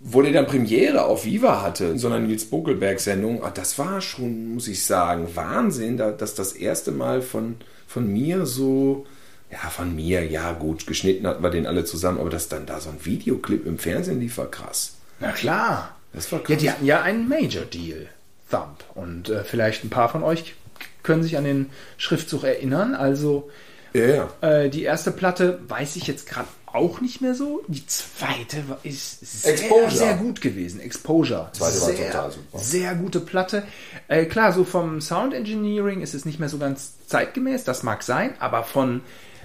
wo 0.00 0.22
der 0.22 0.32
dann 0.32 0.46
Premiere 0.46 1.04
auf 1.04 1.24
Viva 1.26 1.60
hatte, 1.62 1.84
in 1.84 1.98
so 1.98 2.06
einer 2.08 2.18
Nils 2.18 2.46
Bokelberg-Sendung, 2.46 3.44
ah, 3.44 3.50
das 3.50 3.78
war 3.78 4.00
schon, 4.00 4.54
muss 4.54 4.68
ich 4.68 4.82
sagen, 4.84 5.28
Wahnsinn, 5.34 5.96
da- 5.98 6.12
dass 6.12 6.34
das 6.34 6.52
erste 6.52 6.92
Mal 6.92 7.20
von, 7.22 7.56
von 7.86 8.10
mir 8.10 8.46
so, 8.46 9.04
ja, 9.52 9.70
von 9.70 9.94
mir, 9.94 10.24
ja 10.26 10.52
gut, 10.52 10.86
geschnitten 10.86 11.26
hatten 11.26 11.42
wir 11.42 11.50
den 11.50 11.66
alle 11.66 11.84
zusammen, 11.84 12.18
aber 12.18 12.30
dass 12.30 12.48
dann 12.48 12.66
da 12.66 12.80
so 12.80 12.88
ein 12.90 13.04
Videoclip 13.04 13.66
im 13.66 13.78
Fernsehen 13.78 14.18
lief, 14.18 14.38
war 14.38 14.50
krass. 14.50 14.94
Na 15.20 15.30
klar. 15.32 15.94
Das 16.14 16.30
war 16.32 16.40
Ja, 16.40 16.46
krass. 16.46 16.56
die 16.58 16.70
hatten 16.70 16.84
ja 16.86 17.02
einen 17.02 17.28
Major 17.28 17.64
Deal, 17.64 18.08
Thumb. 18.50 18.84
Und 18.94 19.28
äh, 19.28 19.44
vielleicht 19.44 19.84
ein 19.84 19.90
paar 19.90 20.08
von 20.08 20.22
euch 20.22 20.54
können 21.02 21.22
sich 21.22 21.36
an 21.36 21.44
den 21.44 21.70
Schriftzug 21.98 22.44
erinnern. 22.44 22.94
Also 22.94 23.50
ja, 23.94 24.06
ja. 24.06 24.28
äh, 24.40 24.70
die 24.70 24.82
erste 24.82 25.10
Platte 25.10 25.60
weiß 25.68 25.96
ich 25.96 26.06
jetzt 26.06 26.26
gerade 26.28 26.48
auch 26.66 27.00
nicht 27.02 27.20
mehr 27.20 27.34
so. 27.34 27.62
Die 27.68 27.86
zweite 27.86 28.66
war- 28.68 28.78
ist 28.82 29.20
sehr, 29.42 29.52
Exposure. 29.52 29.90
sehr 29.90 30.14
gut 30.14 30.40
gewesen. 30.40 30.80
Exposure. 30.80 31.50
Zweite 31.52 31.80
war 31.80 31.88
sehr, 31.90 32.10
total 32.10 32.30
super. 32.32 32.58
Sehr 32.58 32.94
gute 32.94 33.20
Platte. 33.20 33.62
Äh, 34.08 34.24
klar, 34.26 34.52
so 34.54 34.64
vom 34.64 35.00
Sound 35.02 35.34
Engineering 35.34 36.00
ist 36.00 36.14
es 36.14 36.24
nicht 36.24 36.40
mehr 36.40 36.48
so 36.48 36.56
ganz 36.58 36.94
zeitgemäß. 37.06 37.64
Das 37.64 37.82
mag 37.82 38.02
sein, 38.02 38.32
aber 38.38 38.64
von, 38.64 39.02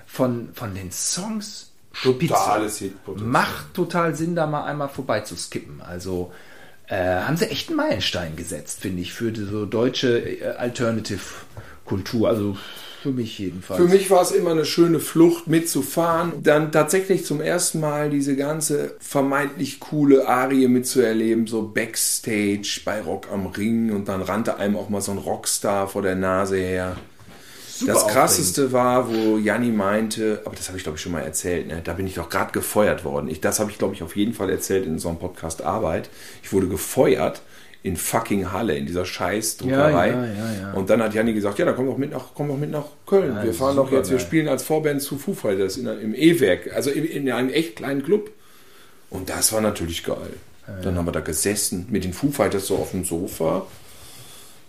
von, 0.08 0.50
von 0.54 0.73
den 0.73 0.92
Songs. 0.92 1.71
Totales 2.02 2.77
Hitpotenzial. 2.77 3.29
Macht 3.29 3.73
total 3.73 4.15
Sinn, 4.15 4.36
da 4.36 4.48
mal 4.48 4.65
einmal 4.65 4.90
vorbei 4.90 5.21
zu 5.21 5.36
skippen. 5.36 5.82
Also 5.82 6.32
äh, 6.88 6.96
haben 6.96 7.38
sie 7.38 7.50
echt 7.50 7.69
einen 7.69 7.77
Meilenstein 7.77 8.36
gesetzt, 8.36 8.82
finde 8.82 9.02
ich, 9.02 9.13
für 9.13 9.32
die 9.32 9.44
so 9.44 9.65
deutsche 9.65 10.19
äh, 10.19 10.46
Alternative-Kultur. 10.58 12.29
Also 12.29 12.58
für 13.02 13.12
mich 13.12 13.38
jedenfalls. 13.38 13.82
Für 13.82 13.88
mich 13.88 14.10
war 14.10 14.21
es 14.21 14.32
immer 14.32 14.52
eine 14.52 14.65
schöne 14.65 15.00
Flucht 15.00 15.48
mitzufahren, 15.48 16.44
dann 16.44 16.71
tatsächlich 16.71 17.25
zum 17.25 17.42
ersten 17.42 17.79
Mal 17.79 18.10
diese 18.10 18.36
ganze 18.36 18.96
vermeintlich 19.00 19.79
coole 19.79 20.27
Arie 20.27 20.67
mitzuerleben, 20.67 21.48
so 21.48 21.63
Backstage 21.63 22.82
bei 22.86 23.02
Rock 23.02 23.27
am 23.32 23.48
Ring 23.48 23.92
und 23.92 24.08
dann 24.08 24.21
rannte 24.21 24.58
einem 24.58 24.75
auch 24.75 24.90
mal 24.90 25.02
so 25.02 25.12
ein 25.12 25.19
Rockstar 25.19 25.88
vor 25.88 26.02
der 26.02 26.15
Nase 26.15 26.58
her. 26.58 26.98
Super 27.80 27.94
Das 27.94 28.08
krasseste 28.08 28.71
war, 28.71 29.10
wo 29.10 29.38
Janni 29.38 29.71
meinte, 29.71 30.42
aber 30.46 30.56
das 30.56 30.67
habe 30.67 30.78
ich 30.78 30.84
glaube 30.84 30.98
ich 30.98 31.02
schon 31.02 31.12
mal 31.12 31.21
erzählt, 31.21 31.67
ne? 31.67 31.82
da 31.84 31.94
bin 31.94 32.08
ich 32.08 32.15
doch 32.15 32.30
gerade 32.30 32.52
gefeuert 32.52 33.04
worden. 33.04 33.30
Ich, 33.30 33.42
das 33.42 33.60
habe 33.60 33.71
ich 33.71 33.78
glaube 33.78 33.94
ich 33.94 34.04
auf 34.04 34.15
jeden 34.15 34.34
Fall 34.34 34.50
erzählt 34.50 34.86
in 34.86 35.00
so 35.00 35.10
einem 35.10 35.19
Podcast 35.19 35.62
Arbeit. 35.62 36.10
Ich 36.44 36.52
wurde 36.54 36.67
gefeuert 36.67 37.42
in 37.84 37.96
fucking 37.96 38.52
Halle, 38.52 38.75
in 38.75 38.86
dieser 38.86 39.06
scheiß 39.06 39.58
Druckerei. 39.58 40.10
Ja, 40.10 40.25
ja, 40.25 40.62
ja. 40.62 40.73
Und 40.73 40.90
dann 40.90 41.02
hat 41.02 41.13
Janni 41.13 41.34
gesagt, 41.34 41.60
ja, 41.60 41.65
dann 41.65 41.75
komm 41.75 41.86
doch 41.86 41.98
mit 41.98 42.12
nach, 42.12 42.25
komm 42.34 42.50
doch 42.50 42.58
mit 42.58 42.71
nach 42.71 42.86
Köln. 43.06 43.38
Wir 43.42 43.54
fahren 43.54 43.75
super 43.75 43.90
doch 43.90 43.92
jetzt, 43.98 44.10
wir 44.10 44.17
geil. 44.17 44.25
spielen 44.25 44.48
als 44.48 44.63
Vorband 44.63 45.02
zu 45.02 45.17
Foo 45.17 45.34
Fighters 45.34 45.78
in, 45.78 45.88
im 45.88 46.13
E-Werk, 46.13 46.73
also 46.75 46.90
in, 46.90 47.06
in 47.06 47.32
einem 47.32 47.50
echt 47.50 47.78
kleinen 47.78 48.04
Club. 48.04 48.32
Und 49.10 49.30
das 49.30 49.54
war 49.54 49.62
natürlich 49.62 50.04
geil. 50.04 50.34
Dann 50.84 50.98
haben 50.98 51.06
wir 51.06 51.13
da 51.13 51.21
gesessen 51.21 51.88
mit 51.90 52.04
den 52.04 52.12
Foo 52.12 52.30
Fighters 52.30 52.67
so 52.67 52.75
auf 52.75 52.92
dem 52.92 53.06
Sofa. 53.06 53.65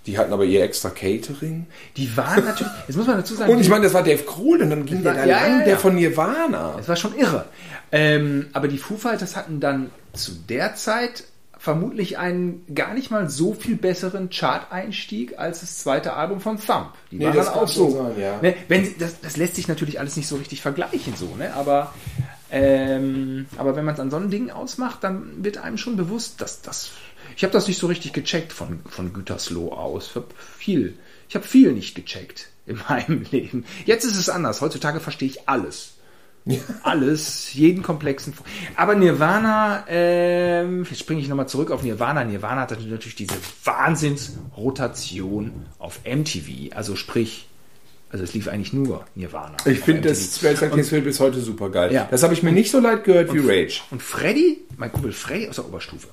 Die 0.08 0.16
hatten 0.16 0.32
aber 0.32 0.46
ihr 0.46 0.62
extra 0.62 0.88
Catering. 0.88 1.66
Die 1.98 2.16
waren 2.16 2.42
natürlich, 2.42 2.72
jetzt 2.86 2.96
muss 2.96 3.06
man 3.06 3.18
dazu 3.18 3.34
sagen, 3.34 3.52
Und 3.52 3.60
ich 3.60 3.68
meine, 3.68 3.84
das 3.84 3.92
war 3.92 4.02
Dave 4.02 4.22
Grohl 4.22 4.62
und 4.62 4.70
dann 4.70 4.86
ging 4.86 5.02
der 5.02 5.12
da 5.12 5.26
ja, 5.26 5.36
lang, 5.36 5.50
ja, 5.52 5.58
ja. 5.58 5.64
der 5.66 5.78
von 5.78 5.94
Nirvana. 5.96 6.76
Es 6.80 6.88
war 6.88 6.96
schon 6.96 7.14
irre. 7.14 7.44
Ähm, 7.92 8.46
aber 8.54 8.68
die 8.68 8.78
Foo 8.78 8.96
Fighters 8.96 9.36
hatten 9.36 9.60
dann 9.60 9.90
zu 10.14 10.32
der 10.48 10.74
Zeit 10.76 11.24
vermutlich 11.58 12.16
einen 12.16 12.64
gar 12.74 12.94
nicht 12.94 13.10
mal 13.10 13.28
so 13.28 13.52
viel 13.52 13.76
besseren 13.76 14.30
Chart-Einstieg 14.30 15.38
als 15.38 15.60
das 15.60 15.76
zweite 15.76 16.14
Album 16.14 16.40
von 16.40 16.58
Thump. 16.58 16.94
Die 17.10 17.16
Nee, 17.16 17.26
waren 17.26 17.36
das 17.36 17.48
auch 17.48 17.68
so. 17.68 17.90
sein, 17.90 18.18
ja. 18.18 18.38
Ne, 18.40 18.54
wenn, 18.68 18.94
das, 18.98 19.20
das 19.20 19.36
lässt 19.36 19.56
sich 19.56 19.68
natürlich 19.68 20.00
alles 20.00 20.16
nicht 20.16 20.26
so 20.26 20.36
richtig 20.36 20.62
vergleichen, 20.62 21.16
so, 21.16 21.34
ne? 21.36 21.52
Aber, 21.52 21.92
ähm, 22.50 23.44
aber 23.58 23.76
wenn 23.76 23.84
man 23.84 23.92
es 23.92 24.00
an 24.00 24.10
so 24.10 24.16
einem 24.16 24.30
Ding 24.30 24.48
ausmacht, 24.50 25.04
dann 25.04 25.44
wird 25.44 25.58
einem 25.58 25.76
schon 25.76 25.98
bewusst, 25.98 26.40
dass 26.40 26.62
das. 26.62 26.92
Ich 27.38 27.44
habe 27.44 27.52
das 27.52 27.68
nicht 27.68 27.78
so 27.78 27.86
richtig 27.86 28.12
gecheckt 28.12 28.52
von, 28.52 28.80
von 28.88 29.12
Gütersloh 29.12 29.70
aus. 29.70 30.08
Ich 30.08 30.16
habe 30.16 30.26
viel, 30.58 30.98
ich 31.28 31.36
habe 31.36 31.46
viel 31.46 31.72
nicht 31.72 31.94
gecheckt 31.94 32.48
in 32.66 32.80
meinem 32.88 33.24
Leben. 33.30 33.64
Jetzt 33.86 34.04
ist 34.04 34.16
es 34.16 34.28
anders. 34.28 34.60
Heutzutage 34.60 34.98
verstehe 34.98 35.28
ich 35.28 35.48
alles. 35.48 35.94
Alles, 36.82 37.52
jeden 37.52 37.82
komplexen. 37.82 38.32
Aber 38.74 38.94
Nirvana, 38.94 39.84
ähm, 39.86 40.86
jetzt 40.88 41.00
springe 41.00 41.20
ich 41.20 41.28
nochmal 41.28 41.46
zurück 41.46 41.70
auf 41.70 41.82
Nirvana. 41.82 42.24
Nirvana 42.24 42.62
hatte 42.62 42.80
natürlich 42.80 43.16
diese 43.16 43.34
Wahnsinnsrotation 43.64 45.66
auf 45.78 46.00
MTV. 46.06 46.74
Also 46.74 46.96
sprich, 46.96 47.48
also 48.10 48.24
es 48.24 48.32
lief 48.32 48.48
eigentlich 48.48 48.72
nur 48.72 49.04
Nirvana. 49.14 49.58
Ich 49.66 49.80
finde 49.80 50.08
das 50.08 50.40
Kingsfield 50.40 51.04
bis 51.04 51.20
heute 51.20 51.40
super 51.40 51.68
geil. 51.68 51.92
Ja. 51.92 52.08
Das 52.10 52.22
habe 52.22 52.32
ich 52.32 52.42
mir 52.42 52.52
nicht 52.52 52.70
so 52.70 52.80
leid 52.80 53.04
gehört 53.04 53.34
wie 53.34 53.40
Rage. 53.40 53.82
Und 53.90 54.02
Freddy, 54.02 54.64
mein 54.78 54.90
Kumpel 54.90 55.12
Freddy 55.12 55.48
aus 55.48 55.56
der 55.56 55.66
Oberstufe. 55.66 56.08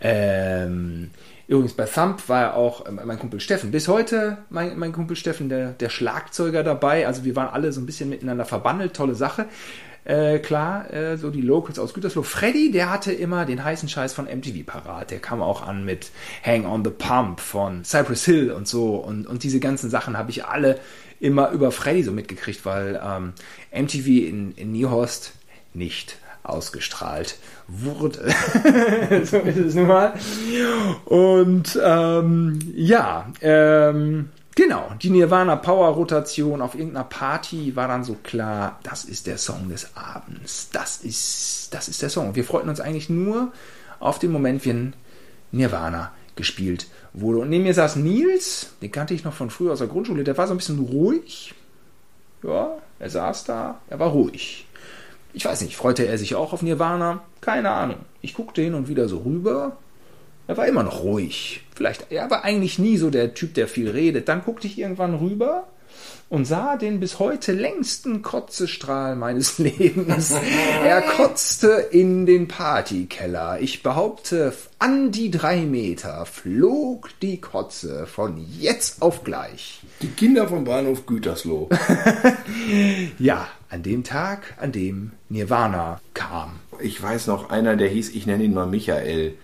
Ähm, 0.00 1.10
übrigens 1.48 1.74
bei 1.74 1.84
Thump 1.84 2.28
war 2.28 2.40
ja 2.40 2.54
auch 2.54 2.86
ähm, 2.86 3.00
mein 3.04 3.18
Kumpel 3.18 3.40
Steffen. 3.40 3.70
Bis 3.70 3.88
heute 3.88 4.38
mein, 4.50 4.78
mein 4.78 4.92
Kumpel 4.92 5.16
Steffen, 5.16 5.48
der, 5.48 5.72
der 5.72 5.88
Schlagzeuger 5.88 6.62
dabei. 6.62 7.06
Also 7.06 7.24
wir 7.24 7.36
waren 7.36 7.48
alle 7.48 7.72
so 7.72 7.80
ein 7.80 7.86
bisschen 7.86 8.08
miteinander 8.08 8.44
verbandelt. 8.44 8.94
Tolle 8.94 9.14
Sache. 9.14 9.46
Äh, 10.04 10.38
klar, 10.38 10.92
äh, 10.92 11.16
so 11.16 11.30
die 11.30 11.40
Locals 11.40 11.80
aus 11.80 11.92
Gütersloh. 11.92 12.22
Freddy, 12.22 12.70
der 12.70 12.90
hatte 12.90 13.12
immer 13.12 13.44
den 13.44 13.64
heißen 13.64 13.88
Scheiß 13.88 14.12
von 14.12 14.26
MTV 14.26 14.64
parat. 14.64 15.10
Der 15.10 15.18
kam 15.18 15.42
auch 15.42 15.66
an 15.66 15.84
mit 15.84 16.12
Hang 16.44 16.64
on 16.64 16.84
the 16.84 16.90
Pump 16.90 17.40
von 17.40 17.84
Cypress 17.84 18.24
Hill 18.24 18.52
und 18.52 18.68
so. 18.68 18.94
Und, 18.96 19.26
und 19.26 19.42
diese 19.42 19.58
ganzen 19.58 19.90
Sachen 19.90 20.16
habe 20.16 20.30
ich 20.30 20.44
alle 20.44 20.78
immer 21.18 21.50
über 21.50 21.72
Freddy 21.72 22.04
so 22.04 22.12
mitgekriegt, 22.12 22.64
weil 22.64 23.00
ähm, 23.02 23.32
MTV 23.72 24.06
in, 24.06 24.52
in 24.52 24.70
Niehorst 24.70 25.32
nicht 25.74 26.18
ausgestrahlt 26.48 27.38
wurde. 27.68 28.18
so 29.24 29.38
ist 29.38 29.56
es 29.56 29.74
nun 29.74 29.86
mal. 29.86 30.14
Und 31.04 31.78
ähm, 31.82 32.58
ja, 32.74 33.26
ähm, 33.40 34.30
genau, 34.54 34.92
die 35.00 35.10
Nirvana 35.10 35.56
Power 35.56 35.88
Rotation 35.88 36.62
auf 36.62 36.74
irgendeiner 36.74 37.04
Party 37.04 37.74
war 37.76 37.88
dann 37.88 38.04
so 38.04 38.16
klar, 38.22 38.78
das 38.82 39.04
ist 39.04 39.26
der 39.26 39.38
Song 39.38 39.68
des 39.68 39.96
Abends. 39.96 40.70
Das 40.72 40.98
ist, 40.98 41.68
das 41.72 41.88
ist 41.88 42.02
der 42.02 42.10
Song. 42.10 42.34
Wir 42.34 42.44
freuten 42.44 42.68
uns 42.68 42.80
eigentlich 42.80 43.10
nur 43.10 43.52
auf 43.98 44.18
den 44.18 44.32
Moment, 44.32 44.64
wenn 44.66 44.94
Nirvana 45.52 46.12
gespielt 46.36 46.86
wurde. 47.12 47.38
Und 47.38 47.48
neben 47.48 47.64
mir 47.64 47.74
saß 47.74 47.96
Nils, 47.96 48.70
den 48.82 48.92
kannte 48.92 49.14
ich 49.14 49.24
noch 49.24 49.32
von 49.32 49.50
früher 49.50 49.72
aus 49.72 49.78
der 49.78 49.88
Grundschule, 49.88 50.22
der 50.22 50.36
war 50.36 50.46
so 50.46 50.54
ein 50.54 50.58
bisschen 50.58 50.78
ruhig. 50.78 51.54
Ja, 52.42 52.76
er 52.98 53.10
saß 53.10 53.44
da, 53.44 53.80
er 53.88 53.98
war 53.98 54.10
ruhig. 54.10 54.66
Ich 55.36 55.44
weiß 55.44 55.60
nicht, 55.60 55.76
freute 55.76 56.06
er 56.06 56.16
sich 56.16 56.34
auch 56.34 56.54
auf 56.54 56.62
Nirvana? 56.62 57.22
Keine 57.42 57.70
Ahnung. 57.70 57.98
Ich 58.22 58.32
guckte 58.32 58.62
hin 58.62 58.72
und 58.72 58.88
wieder 58.88 59.06
so 59.06 59.18
rüber. 59.18 59.76
Er 60.46 60.56
war 60.56 60.66
immer 60.66 60.82
noch 60.82 61.02
ruhig. 61.02 61.60
Vielleicht, 61.74 62.10
er 62.10 62.30
war 62.30 62.42
eigentlich 62.42 62.78
nie 62.78 62.96
so 62.96 63.10
der 63.10 63.34
Typ, 63.34 63.52
der 63.52 63.68
viel 63.68 63.90
redet. 63.90 64.30
Dann 64.30 64.42
guckte 64.42 64.66
ich 64.66 64.78
irgendwann 64.78 65.14
rüber 65.14 65.66
und 66.30 66.46
sah 66.46 66.76
den 66.78 67.00
bis 67.00 67.18
heute 67.18 67.52
längsten 67.52 68.22
Kotzestrahl 68.22 69.14
meines 69.14 69.58
Lebens. 69.58 70.34
er 70.82 71.02
kotzte 71.02 71.68
in 71.90 72.24
den 72.24 72.48
Partykeller. 72.48 73.60
Ich 73.60 73.82
behaupte, 73.82 74.54
an 74.78 75.12
die 75.12 75.30
drei 75.30 75.60
Meter 75.66 76.24
flog 76.24 77.10
die 77.20 77.42
Kotze 77.42 78.06
von 78.06 78.42
jetzt 78.58 79.02
auf 79.02 79.22
gleich. 79.22 79.80
Die 80.00 80.08
Kinder 80.08 80.48
vom 80.48 80.64
Bahnhof 80.64 81.04
Gütersloh. 81.04 81.68
Ja, 83.18 83.48
an 83.68 83.82
dem 83.82 84.04
Tag, 84.04 84.54
an 84.58 84.72
dem 84.72 85.12
Nirvana 85.28 86.00
kam. 86.14 86.60
ich 86.80 87.02
weiß 87.02 87.26
noch, 87.26 87.50
einer, 87.50 87.76
der 87.76 87.88
hieß, 87.88 88.10
ich 88.10 88.26
nenne 88.26 88.44
ihn 88.44 88.54
mal 88.54 88.66
Michael. 88.66 89.34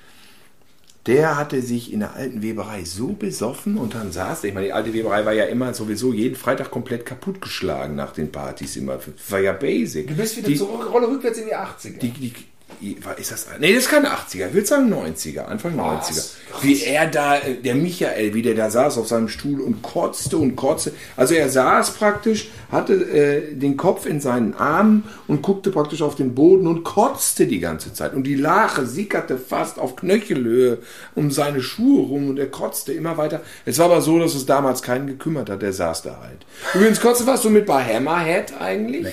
Der 1.07 1.37
hatte 1.37 1.63
sich 1.63 1.93
in 1.93 1.99
der 1.99 2.15
alten 2.15 2.43
Weberei 2.43 2.85
so 2.85 3.09
besoffen 3.09 3.77
und 3.77 3.97
dann 3.97 4.13
saß, 4.13 4.45
ich 4.45 4.55
meine, 4.55 4.67
die 4.67 4.73
alte 4.73 4.93
Weberei 4.95 5.25
war 5.25 5.33
ja 5.33 5.47
immer 5.47 5.75
sowieso 5.75 6.13
jeden 6.13 6.37
Freitag 6.37 6.71
komplett 6.71 7.05
kaputtgeschlagen 7.05 7.97
nach 7.97 8.13
den 8.13 8.31
Partys 8.31 8.77
immer. 8.77 9.01
War 9.29 9.41
ja 9.41 9.53
basic. 9.53 10.17
die, 10.47 10.57
zurück, 10.57 10.93
Rolle 10.93 11.09
rückwärts 11.09 11.39
in 11.39 11.47
die 11.47 11.57
80er. 11.57 11.99
die, 11.99 12.11
die, 12.11 12.33
ist 12.81 13.33
das, 13.33 13.47
nee, 13.59 13.75
das 13.75 13.85
ist 13.85 13.91
kein 13.91 14.07
80er, 14.07 14.49
ich 14.49 14.55
würde 14.55 14.67
sagen 14.67 14.93
90er, 14.93 15.45
Anfang 15.45 15.79
90er. 15.79 16.31
Wie 16.61 16.83
er 16.83 17.07
da, 17.07 17.39
äh, 17.39 17.55
der 17.55 17.75
Michael, 17.75 18.35
wie 18.35 18.43
der 18.43 18.55
da 18.55 18.71
saß 18.71 18.99
auf 18.99 19.09
seinem 19.09 19.29
Stuhl 19.29 19.61
und 19.61 19.83
kotzte 19.83 20.37
und 20.37 20.57
kotzte. 20.57 20.93
Also 21.17 21.35
er 21.35 21.49
saß 21.49 21.93
praktisch, 21.93 22.51
hatte 22.71 22.95
äh, 22.95 23.55
den 23.55 23.77
Kopf 23.77 24.07
in 24.07 24.21
seinen 24.21 24.55
Armen 24.55 25.05
und 25.29 25.43
guckte 25.43 25.71
praktisch 25.71 26.03
auf 26.03 26.15
den 26.15 26.35
Boden 26.35 26.67
und 26.67 26.85
kotzte 26.85 27.47
die 27.47 27.61
ganze 27.61 27.93
Zeit. 27.93 28.15
Und 28.15 28.25
die 28.25 28.35
Lache 28.35 28.87
sickerte 28.87 29.39
fast 29.39 29.79
auf 29.79 29.97
Knöchelhöhe 29.97 30.79
um 31.15 31.31
seine 31.31 31.63
Schuhe 31.63 32.07
rum 32.07 32.31
und 32.31 32.39
er 32.39 32.49
kotzte 32.49 32.93
immer 32.93 33.17
weiter. 33.17 33.41
Es 33.65 33.79
war 33.79 33.87
aber 33.87 34.01
so, 34.01 34.19
dass 34.19 34.35
es 34.35 34.47
damals 34.47 34.83
keinen 34.83 35.07
gekümmert 35.07 35.51
hat, 35.51 35.63
der 35.63 35.73
saß 35.73 36.03
da 36.03 36.21
halt. 36.23 36.47
Übrigens, 36.75 37.01
kotzte 37.01 37.27
warst 37.27 37.45
du 37.45 37.51
mit 37.51 37.67
bei 37.67 37.83
Hammerhead 37.83 38.55
eigentlich? 38.61 39.07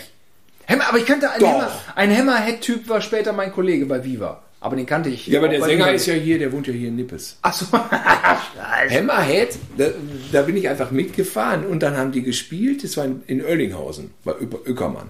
Hammer, 0.70 0.88
aber 0.88 1.00
ich 1.00 1.06
kannte 1.06 1.30
einen 1.32 1.42
Doch. 1.42 1.50
Hammer. 1.50 1.72
Ein 1.96 2.16
Hammerhead-Typ 2.16 2.88
war 2.88 3.02
später 3.02 3.34
mein 3.34 3.52
Kollege 3.52 3.86
bei 3.86 4.04
Viva. 4.04 4.44
Aber 4.62 4.76
den 4.76 4.86
kannte 4.86 5.10
ich. 5.10 5.26
Ja, 5.28 5.40
aber 5.40 5.48
der 5.48 5.62
Sänger 5.62 5.92
ist 5.94 6.06
ja 6.06 6.14
hier, 6.14 6.38
der 6.38 6.52
wohnt 6.52 6.68
ja 6.68 6.74
hier 6.74 6.90
in 6.90 6.98
Nippes. 6.98 7.38
Achso. 7.42 7.66
Hammerhead, 7.72 9.58
da, 9.78 9.88
da 10.32 10.42
bin 10.42 10.58
ich 10.58 10.68
einfach 10.68 10.92
mitgefahren 10.92 11.66
und 11.66 11.82
dann 11.82 11.96
haben 11.96 12.12
die 12.12 12.24
gespielt, 12.24 12.84
das 12.84 12.98
war 12.98 13.06
in, 13.06 13.24
in 13.28 13.42
Oerlinghausen, 13.42 14.12
bei 14.26 14.34
Öckermann, 14.34 15.10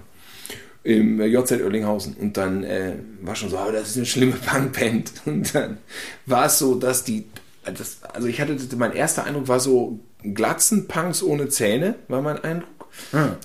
im 0.84 1.20
JZ 1.20 1.60
Oerlinghausen. 1.62 2.14
Und 2.14 2.36
dann 2.36 2.62
äh, 2.62 2.94
war 3.22 3.34
schon 3.34 3.50
so, 3.50 3.58
aber 3.58 3.72
das 3.72 3.90
ist 3.90 3.96
eine 3.96 4.06
schlimme 4.06 4.36
Punkband. 4.46 5.12
Und 5.26 5.52
dann 5.54 5.78
war 6.26 6.46
es 6.46 6.58
so, 6.58 6.76
dass 6.76 7.02
die, 7.02 7.26
das, 7.64 7.98
also 8.14 8.28
ich 8.28 8.40
hatte, 8.40 8.56
mein 8.76 8.92
erster 8.92 9.24
Eindruck 9.24 9.48
war 9.48 9.58
so 9.58 9.98
Glatzen-Punks 10.22 11.24
ohne 11.24 11.48
Zähne, 11.48 11.96
war 12.06 12.22
mein 12.22 12.38
Eindruck. 12.44 12.79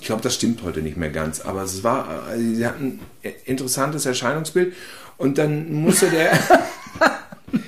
Ich 0.00 0.06
glaube, 0.06 0.22
das 0.22 0.34
stimmt 0.34 0.62
heute 0.62 0.80
nicht 0.80 0.96
mehr 0.96 1.10
ganz, 1.10 1.40
aber 1.40 1.62
es 1.62 1.82
war, 1.82 2.24
also 2.28 2.54
sie 2.54 2.66
hatten 2.66 3.00
ein 3.24 3.34
interessantes 3.44 4.06
Erscheinungsbild 4.06 4.74
und 5.16 5.38
dann 5.38 5.72
musste 5.72 6.10
der, 6.10 6.38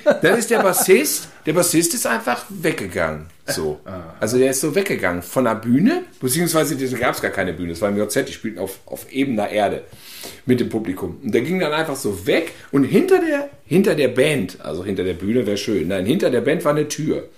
dann 0.21 0.37
ist 0.37 0.49
der 0.49 0.59
Bassist, 0.59 1.29
der 1.45 1.53
Bassist 1.53 1.93
ist 1.93 2.05
einfach 2.05 2.45
weggegangen. 2.49 3.25
So. 3.47 3.79
Also 4.19 4.37
der 4.37 4.51
ist 4.51 4.61
so 4.61 4.75
weggegangen 4.75 5.23
von 5.23 5.45
der 5.45 5.55
Bühne, 5.55 6.03
beziehungsweise 6.19 6.77
da 6.77 6.97
gab 6.97 7.15
es 7.15 7.21
gar 7.21 7.31
keine 7.31 7.53
Bühne, 7.53 7.73
es 7.73 7.81
war 7.81 7.89
im 7.89 7.97
JZ, 7.97 8.27
die 8.27 8.33
spielten 8.33 8.59
auf, 8.59 8.79
auf 8.85 9.11
ebener 9.11 9.49
Erde 9.49 9.83
mit 10.45 10.59
dem 10.59 10.69
Publikum. 10.69 11.19
Und 11.23 11.33
der 11.33 11.41
ging 11.41 11.59
dann 11.59 11.73
einfach 11.73 11.95
so 11.95 12.27
weg 12.27 12.53
und 12.71 12.83
hinter 12.83 13.19
der, 13.19 13.49
hinter 13.65 13.95
der 13.95 14.09
Band, 14.09 14.57
also 14.61 14.85
hinter 14.85 15.03
der 15.03 15.13
Bühne 15.13 15.45
wäre 15.45 15.57
schön, 15.57 15.87
nein, 15.87 16.05
hinter 16.05 16.29
der 16.29 16.41
Band 16.41 16.63
war 16.65 16.71
eine 16.71 16.87
Tür. 16.87 17.29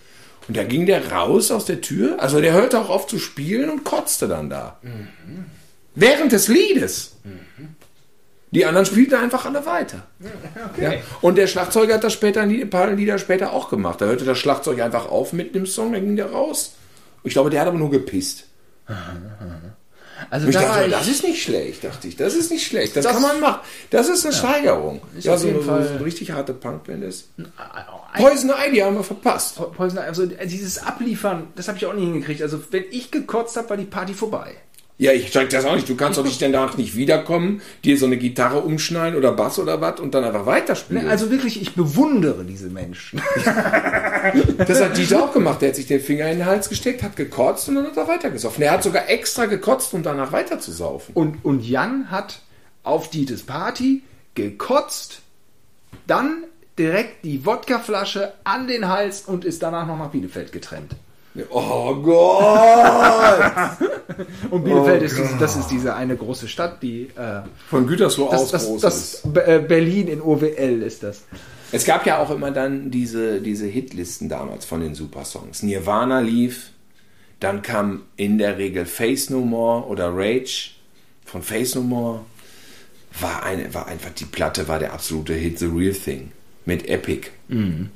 Und 0.48 0.58
da 0.58 0.64
ging 0.64 0.86
der 0.86 1.12
raus 1.12 1.52
aus 1.52 1.66
der 1.66 1.82
Tür, 1.82 2.22
also 2.22 2.42
der 2.42 2.54
hörte 2.54 2.80
auch 2.80 2.90
auf 2.90 3.08
zu 3.08 3.20
spielen 3.20 3.70
und 3.70 3.84
kotzte 3.84 4.28
dann 4.28 4.50
da. 4.50 4.80
Während 5.96 6.32
des 6.32 6.48
Liedes. 6.48 7.18
Die 8.54 8.66
anderen 8.66 8.86
spielten 8.86 9.16
einfach 9.16 9.46
alle 9.46 9.66
weiter. 9.66 10.08
Ja. 10.80 10.94
Und 11.22 11.38
der 11.38 11.48
Schlagzeuger 11.48 11.96
hat 11.96 12.04
das 12.04 12.12
später 12.12 12.42
ein 12.42 12.70
paar 12.70 12.92
Lieder 12.92 13.18
später 13.18 13.54
auch 13.54 13.70
gemacht. 13.70 14.02
Da 14.02 14.06
hörte 14.06 14.26
das 14.26 14.38
Schlagzeug 14.38 14.82
einfach 14.82 15.08
auf 15.08 15.32
mit 15.32 15.56
dem 15.56 15.66
Song, 15.66 15.94
dann 15.94 16.02
ging 16.02 16.16
der 16.18 16.32
raus. 16.32 16.74
Ich 17.24 17.34
glaube, 17.34 17.50
der 17.50 17.62
hat 17.62 17.68
aber 17.68 17.78
nur 17.78 17.92
gepisst. 17.92 18.46
Also 20.30 20.50
da 20.52 20.62
dachte, 20.62 20.86
ich, 20.86 20.92
das 20.92 21.08
ist 21.08 21.24
nicht 21.24 21.42
schlecht, 21.44 21.84
dachte 21.84 22.08
ich. 22.08 22.16
Das 22.16 22.34
ist 22.36 22.52
nicht 22.52 22.66
schlecht. 22.66 22.96
Das, 22.96 23.04
Das- 23.04 23.14
kann 23.14 23.22
man 23.22 23.40
machen. 23.40 23.62
Das 23.90 24.08
ist 24.10 24.26
eine 24.26 24.34
Steigerung. 24.36 25.02
Ist 25.18 25.26
ja, 25.26 25.34
auf 25.34 25.40
so 25.40 25.48
jeden 25.48 25.64
so 25.64 25.72
eine 25.72 26.04
richtig 26.06 26.32
harte 26.32 26.54
Punkband 26.54 27.04
ist. 27.04 27.30
ein- 27.38 27.52
Poison 28.18 28.52
Ivy 28.68 28.78
haben 28.80 28.96
wir 28.98 29.04
verpasst. 29.04 29.56
Poison, 29.74 29.98
also 30.00 30.26
dieses 30.26 30.80
Abliefern, 30.80 31.48
das 31.56 31.68
habe 31.70 31.78
ich 31.78 31.86
auch 31.86 31.94
nie 31.94 32.04
hingekriegt. 32.06 32.42
Also 32.42 32.62
wenn 32.72 32.84
ich 32.92 33.10
gekotzt 33.12 33.56
habe, 33.58 33.70
war 33.70 33.78
die 33.78 33.86
Party 33.86 34.14
vorbei. 34.14 34.56
Ja, 35.02 35.14
ich 35.14 35.32
check 35.32 35.50
das 35.50 35.66
auch 35.66 35.74
nicht. 35.74 35.90
Du 35.90 35.96
kannst 35.96 36.20
doch 36.20 36.24
nicht 36.24 36.40
danach 36.44 36.78
nicht 36.78 36.96
wiederkommen, 36.96 37.64
dir 37.84 37.98
so 37.98 38.06
eine 38.06 38.18
Gitarre 38.18 38.60
umschneiden 38.60 39.18
oder 39.18 39.32
Bass 39.32 39.58
oder 39.58 39.82
was 39.82 40.00
und 40.00 40.14
dann 40.14 40.24
einfach 40.24 40.46
weiterspielen. 40.46 41.06
Ne, 41.06 41.10
Also 41.10 41.32
wirklich, 41.32 41.60
ich 41.60 41.74
bewundere 41.74 42.46
diese 42.46 42.70
Menschen. 42.70 43.20
das 44.60 44.80
hat 44.80 44.96
Dieter 44.96 45.24
auch 45.24 45.34
gemacht. 45.34 45.60
Der 45.64 45.70
hat 45.70 45.76
sich 45.76 45.88
den 45.88 46.02
Finger 46.02 46.30
in 46.30 46.38
den 46.38 46.46
Hals 46.46 46.70
gesteckt, 46.70 47.02
hat 47.02 47.16
gekotzt 47.16 47.68
und 47.68 47.76
dann 47.76 47.88
hat 47.88 47.98
er 47.98 48.08
weitergesoffen. 48.08 48.64
Er 48.64 48.74
hat 48.74 48.84
sogar 48.84 49.10
extra 49.10 49.48
gekotzt, 49.48 49.92
um 49.96 50.04
danach 50.04 50.34
weiterzusaufen. 50.34 51.16
Und, 51.16 51.44
und 51.44 51.68
Jan 51.68 52.12
hat 52.12 52.42
auf 52.84 53.10
Dietes 53.10 53.42
Party 53.42 54.04
gekotzt, 54.36 55.24
dann 56.06 56.44
direkt 56.78 57.26
die 57.26 57.44
Wodkaflasche 57.44 58.34
an 58.44 58.68
den 58.68 58.88
Hals 58.88 59.22
und 59.22 59.46
ist 59.46 59.64
danach 59.64 59.88
noch 59.88 59.98
nach 59.98 60.12
Bielefeld 60.12 60.52
getrennt. 60.52 60.96
Oh 61.50 61.96
Gott! 61.96 63.42
Und 64.50 64.64
Bielefeld 64.64 65.02
Oh 65.02 65.06
ist, 65.06 65.18
diese, 65.18 65.38
das 65.40 65.56
ist 65.56 65.68
diese 65.68 65.96
eine 65.96 66.18
große 66.18 66.48
Stadt, 66.48 66.84
die 66.84 67.04
äh, 67.16 67.42
Von 67.70 67.88
Gütersloh 67.88 68.30
das, 68.30 68.42
aus 68.42 68.52
das, 68.52 68.66
groß 68.66 68.82
das, 68.82 69.14
ist. 69.14 69.26
Äh, 69.38 69.64
Berlin 69.66 70.08
in 70.08 70.22
OWL 70.22 70.84
ist 70.84 71.04
das. 71.04 71.24
Es 71.72 71.86
gab 71.86 72.06
ja 72.06 72.20
auch 72.20 72.32
immer 72.32 72.52
dann 72.52 72.92
diese, 72.92 73.40
diese 73.40 73.66
Hitlisten 73.66 74.28
damals 74.28 74.66
von 74.66 74.82
den 74.82 74.94
Supersongs. 74.94 75.64
Nirvana 75.64 76.20
lief, 76.20 76.72
dann 77.40 77.62
kam 77.62 78.04
in 78.18 78.38
der 78.38 78.58
Regel 78.58 78.86
Face 78.86 79.30
No 79.30 79.40
More 79.40 79.88
oder 79.88 80.12
Rage 80.14 80.72
von 81.24 81.42
Face 81.42 81.76
No 81.76 81.82
More. 81.82 82.26
War, 83.20 83.44
eine, 83.44 83.74
war 83.74 83.88
einfach, 83.88 84.12
die 84.12 84.26
Platte 84.26 84.68
war 84.68 84.80
der 84.80 84.94
absolute 84.94 85.34
Hit, 85.34 85.60
The 85.60 85.66
Real 85.66 85.94
Thing 85.94 86.32
mit 86.66 86.88
Epic. 86.88 87.30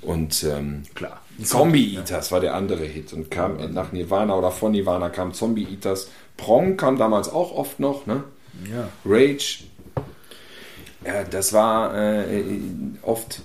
Und 0.01 0.43
ähm, 0.43 0.83
Klar. 0.93 1.21
Zombie 1.43 1.95
Eaters 1.95 2.31
war 2.31 2.39
der 2.39 2.55
andere 2.55 2.85
Hit 2.85 3.13
und 3.13 3.29
kam 3.29 3.73
nach 3.73 3.91
Nirvana 3.91 4.35
oder 4.35 4.51
von 4.51 4.71
Nirvana 4.71 5.09
kam 5.09 5.33
Zombie 5.33 5.67
Eaters. 5.69 6.09
Prong 6.37 6.77
kam 6.77 6.97
damals 6.97 7.29
auch 7.29 7.53
oft 7.53 7.79
noch, 7.79 8.05
ne? 8.05 8.23
Ja. 8.71 8.87
Rage. 9.05 9.65
Ja, 11.05 11.23
das 11.23 11.53
war 11.53 11.95
äh, 11.95 12.43
oft, 13.01 13.41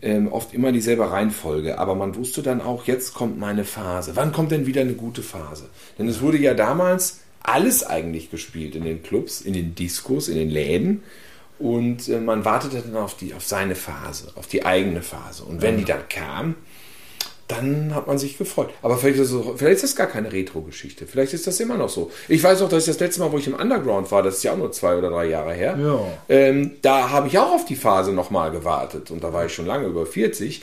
ähm, 0.00 0.30
oft 0.30 0.54
immer 0.54 0.70
dieselbe 0.70 1.10
Reihenfolge, 1.10 1.78
aber 1.78 1.94
man 1.94 2.14
wusste 2.14 2.42
dann 2.42 2.60
auch, 2.60 2.86
jetzt 2.86 3.14
kommt 3.14 3.38
meine 3.38 3.64
Phase. 3.64 4.14
Wann 4.14 4.32
kommt 4.32 4.52
denn 4.52 4.66
wieder 4.66 4.82
eine 4.82 4.94
gute 4.94 5.22
Phase? 5.22 5.68
Denn 5.98 6.08
es 6.08 6.20
wurde 6.20 6.38
ja 6.38 6.54
damals 6.54 7.20
alles 7.42 7.84
eigentlich 7.84 8.30
gespielt 8.30 8.76
in 8.76 8.84
den 8.84 9.02
Clubs, 9.02 9.40
in 9.40 9.54
den 9.54 9.74
Diskos, 9.74 10.28
in 10.28 10.36
den 10.36 10.50
Läden. 10.50 11.02
Und 11.58 12.08
äh, 12.08 12.20
man 12.20 12.44
wartete 12.44 12.80
dann 12.80 12.96
auf, 12.96 13.16
die, 13.16 13.34
auf 13.34 13.44
seine 13.44 13.74
Phase, 13.74 14.30
auf 14.36 14.46
die 14.46 14.64
eigene 14.64 15.02
Phase. 15.02 15.42
Und 15.44 15.62
wenn 15.62 15.78
die 15.78 15.84
dann 15.84 16.08
kam, 16.08 16.54
dann 17.48 17.94
hat 17.94 18.06
man 18.06 18.18
sich 18.18 18.36
gefreut. 18.38 18.70
Aber 18.82 18.96
vielleicht 18.98 19.18
ist, 19.18 19.32
es, 19.32 19.42
vielleicht 19.56 19.76
ist 19.76 19.82
das 19.84 19.96
gar 19.96 20.06
keine 20.06 20.30
Retro-Geschichte. 20.32 21.06
Vielleicht 21.06 21.32
ist 21.32 21.46
das 21.46 21.58
immer 21.60 21.76
noch 21.76 21.88
so. 21.88 22.10
Ich 22.28 22.42
weiß 22.44 22.60
auch, 22.62 22.68
dass 22.68 22.84
ich 22.84 22.88
das 22.92 23.00
letzte 23.00 23.20
Mal, 23.20 23.32
wo 23.32 23.38
ich 23.38 23.46
im 23.46 23.54
Underground 23.54 24.10
war, 24.12 24.22
das 24.22 24.36
ist 24.36 24.42
ja 24.44 24.52
auch 24.52 24.58
nur 24.58 24.70
zwei 24.72 24.96
oder 24.96 25.10
drei 25.10 25.26
Jahre 25.26 25.54
her, 25.54 25.78
Ja. 25.80 26.00
ähm, 26.28 26.72
da 26.82 27.10
habe 27.10 27.28
ich 27.28 27.38
auch 27.38 27.52
auf 27.54 27.64
die 27.64 27.76
Phase 27.76 28.12
nochmal 28.12 28.50
gewartet. 28.50 29.10
Und 29.10 29.24
da 29.24 29.32
war 29.32 29.46
ich 29.46 29.52
schon 29.54 29.66
lange 29.66 29.86
über 29.86 30.04
40 30.06 30.62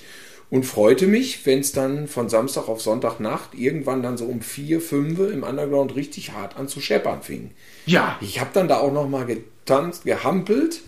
und 0.51 0.63
freute 0.63 1.07
mich, 1.07 1.43
wenn 1.47 1.59
es 1.61 1.71
dann 1.71 2.07
von 2.07 2.29
Samstag 2.29 2.67
auf 2.69 2.79
Sonntagnacht 2.79 3.55
irgendwann 3.55 4.03
dann 4.03 4.15
so 4.15 4.25
um 4.25 4.41
vier, 4.41 4.79
fünf 4.79 5.17
im 5.19 5.41
Underground 5.41 5.95
richtig 5.95 6.33
hart 6.33 6.55
an 6.55 6.67
zu 6.67 6.79
scheppern 6.81 7.23
fing. 7.23 7.49
Ja. 7.87 8.15
Ich 8.21 8.39
habe 8.39 8.51
dann 8.53 8.67
da 8.67 8.77
auch 8.77 8.93
nochmal 8.93 9.25
getanzt, 9.25 10.05
gehampelt, 10.05 10.81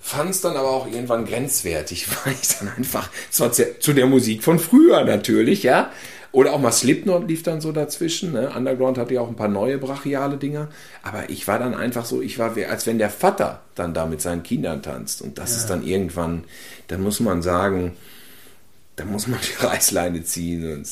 fand 0.00 0.30
es 0.30 0.40
dann 0.40 0.56
aber 0.56 0.70
auch 0.70 0.86
irgendwann 0.86 1.26
grenzwertig, 1.26 2.08
weil 2.24 2.34
ich 2.34 2.58
dann 2.58 2.68
einfach, 2.76 3.10
zwar 3.30 3.52
zu 3.52 3.92
der 3.92 4.06
Musik 4.06 4.42
von 4.42 4.58
früher 4.58 5.04
natürlich, 5.04 5.62
ja, 5.62 5.92
oder 6.32 6.52
auch 6.52 6.60
mal 6.60 6.70
Slipknot 6.70 7.26
lief 7.26 7.42
dann 7.42 7.60
so 7.60 7.72
dazwischen, 7.72 8.32
ne? 8.32 8.52
Underground 8.54 8.98
hatte 8.98 9.14
ja 9.14 9.20
auch 9.20 9.28
ein 9.28 9.36
paar 9.36 9.48
neue 9.48 9.78
brachiale 9.78 10.36
Dinger, 10.36 10.68
aber 11.02 11.28
ich 11.28 11.48
war 11.48 11.58
dann 11.58 11.74
einfach 11.74 12.04
so, 12.04 12.22
ich 12.22 12.38
war 12.38 12.54
wie, 12.54 12.66
als 12.66 12.86
wenn 12.86 12.98
der 12.98 13.10
Vater 13.10 13.62
dann 13.74 13.94
da 13.94 14.06
mit 14.06 14.20
seinen 14.20 14.44
Kindern 14.44 14.80
tanzt. 14.80 15.22
Und 15.22 15.38
das 15.38 15.56
ist 15.56 15.66
dann 15.66 15.84
irgendwann, 15.84 16.44
da 16.86 16.98
muss 16.98 17.18
man 17.18 17.42
sagen, 17.42 17.96
da 18.94 19.04
muss 19.04 19.26
man 19.26 19.40
die 19.40 19.64
Reißleine 19.64 20.22
ziehen 20.22 20.72
und 20.72 20.86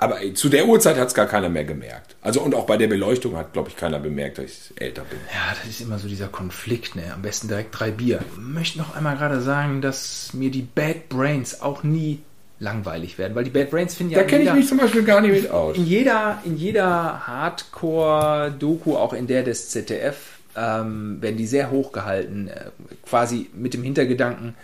aber 0.00 0.18
zu 0.34 0.48
der 0.48 0.66
Uhrzeit 0.66 0.96
hat 0.96 1.08
es 1.08 1.14
gar 1.14 1.26
keiner 1.26 1.50
mehr 1.50 1.64
gemerkt. 1.64 2.16
Also 2.22 2.40
und 2.40 2.54
auch 2.54 2.64
bei 2.64 2.78
der 2.78 2.88
Beleuchtung 2.88 3.36
hat, 3.36 3.52
glaube 3.52 3.68
ich, 3.68 3.76
keiner 3.76 4.00
bemerkt, 4.00 4.38
dass 4.38 4.46
ich 4.46 4.80
älter 4.80 5.02
bin. 5.02 5.18
Ja, 5.32 5.54
das 5.54 5.68
ist 5.68 5.82
immer 5.82 5.98
so 5.98 6.08
dieser 6.08 6.28
Konflikt, 6.28 6.96
ne? 6.96 7.02
Am 7.12 7.20
besten 7.20 7.48
direkt 7.48 7.78
drei 7.78 7.90
Bier. 7.90 8.20
Ich 8.32 8.38
möchte 8.38 8.78
noch 8.78 8.96
einmal 8.96 9.16
gerade 9.18 9.42
sagen, 9.42 9.82
dass 9.82 10.32
mir 10.32 10.50
die 10.50 10.62
Bad 10.62 11.10
Brains 11.10 11.60
auch 11.60 11.82
nie 11.82 12.20
langweilig 12.60 13.18
werden, 13.18 13.34
weil 13.34 13.44
die 13.44 13.50
Bad 13.50 13.70
Brains 13.70 13.94
finden 13.94 14.14
ja 14.14 14.20
Da 14.20 14.24
kenne 14.24 14.44
ich 14.44 14.52
mich 14.52 14.68
zum 14.68 14.78
Beispiel 14.78 15.02
gar 15.02 15.20
nicht 15.20 15.42
mit 15.42 15.50
aus. 15.50 15.76
in 15.76 15.84
jeder, 15.84 16.38
in 16.44 16.56
jeder 16.56 17.26
Hardcore-Doku, 17.26 18.96
auch 18.96 19.12
in 19.12 19.26
der 19.26 19.42
des 19.42 19.68
ZDF, 19.68 20.16
ähm, 20.56 21.20
werden 21.20 21.36
die 21.36 21.46
sehr 21.46 21.70
hochgehalten, 21.70 22.48
äh, 22.48 22.70
quasi 23.04 23.50
mit 23.54 23.74
dem 23.74 23.82
Hintergedanken, 23.82 24.54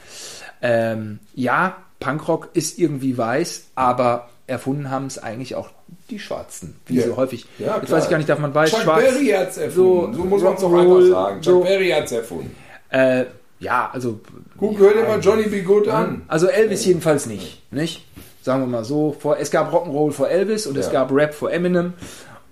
ähm, 0.62 1.18
ja, 1.34 1.76
Punkrock 2.00 2.50
ist 2.54 2.78
irgendwie 2.78 3.16
weiß, 3.16 3.68
aber 3.74 4.28
erfunden 4.46 4.90
haben 4.90 5.06
es 5.06 5.18
eigentlich 5.18 5.54
auch 5.54 5.70
die 6.10 6.18
Schwarzen, 6.18 6.76
wie 6.86 6.96
Ja. 6.98 7.06
so 7.06 7.16
häufig. 7.16 7.46
Ja, 7.58 7.78
Jetzt 7.80 7.90
weiß 7.90 8.04
ich 8.04 8.10
gar 8.10 8.16
nicht, 8.18 8.28
darf 8.28 8.38
man 8.38 8.54
weiß, 8.54 8.70
Chuck 8.70 8.80
schwarz. 8.82 9.02
Berry 9.04 9.26
hat 9.28 9.48
es 9.50 9.58
erfunden. 9.58 10.14
So, 10.14 10.24
muss 10.24 10.42
man 10.42 10.54
es 10.54 10.60
doch 10.60 10.72
einfach 10.72 11.02
sagen. 11.02 11.40
Chuck 11.42 11.52
so, 11.54 11.60
Berry 11.62 11.88
hat 11.90 12.04
es 12.04 12.12
erfunden. 12.12 12.54
äh, 12.90 13.24
ja, 13.58 13.90
also 13.92 14.20
Guck, 14.58 14.78
hör 14.78 14.92
dir 14.92 15.02
mal 15.04 15.18
Johnny 15.20 15.44
B. 15.44 15.62
Good 15.62 15.88
an. 15.88 16.22
also 16.28 16.46
Elvis 16.46 16.84
jedenfalls 16.84 17.26
nicht, 17.26 17.62
nicht? 17.72 18.04
Sagen 18.42 18.62
wir 18.62 18.66
mal 18.68 18.84
so. 18.84 19.16
Vor, 19.18 19.38
es 19.38 19.50
gab 19.50 19.72
Rock'n'Roll 19.74 20.12
vor 20.12 20.28
Elvis 20.28 20.66
und 20.68 20.76
es 20.76 20.86
Ja. 20.86 20.92
gab 20.92 21.10
Rap 21.12 21.34
vor 21.34 21.50
Eminem. 21.50 21.94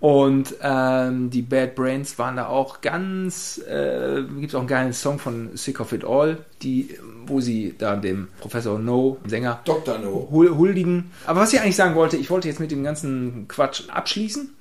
Und 0.04 0.56
ähm, 0.60 1.30
die 1.30 1.40
Bad 1.40 1.74
Brains 1.76 2.18
waren 2.18 2.36
da 2.36 2.48
auch 2.48 2.82
ganz. 2.82 3.56
Äh, 3.66 4.24
Gibt 4.38 4.50
es 4.50 4.54
auch 4.54 4.58
einen 4.58 4.68
geilen 4.68 4.92
Song 4.92 5.18
von 5.18 5.56
Sick 5.56 5.80
of 5.80 5.92
It 5.94 6.04
All, 6.04 6.44
die, 6.60 6.98
wo 7.24 7.40
sie 7.40 7.74
da 7.78 7.96
dem 7.96 8.28
Professor 8.38 8.78
No, 8.78 9.16
dem 9.24 9.30
Sänger, 9.30 9.62
Dr. 9.64 9.96
No. 10.00 10.28
hul- 10.30 10.54
huldigen. 10.58 11.10
Aber 11.24 11.40
was 11.40 11.54
ich 11.54 11.60
eigentlich 11.62 11.76
sagen 11.76 11.94
wollte, 11.94 12.18
ich 12.18 12.28
wollte 12.28 12.48
jetzt 12.48 12.60
mit 12.60 12.70
dem 12.70 12.84
ganzen 12.84 13.48
Quatsch 13.48 13.84
abschließen 13.88 14.54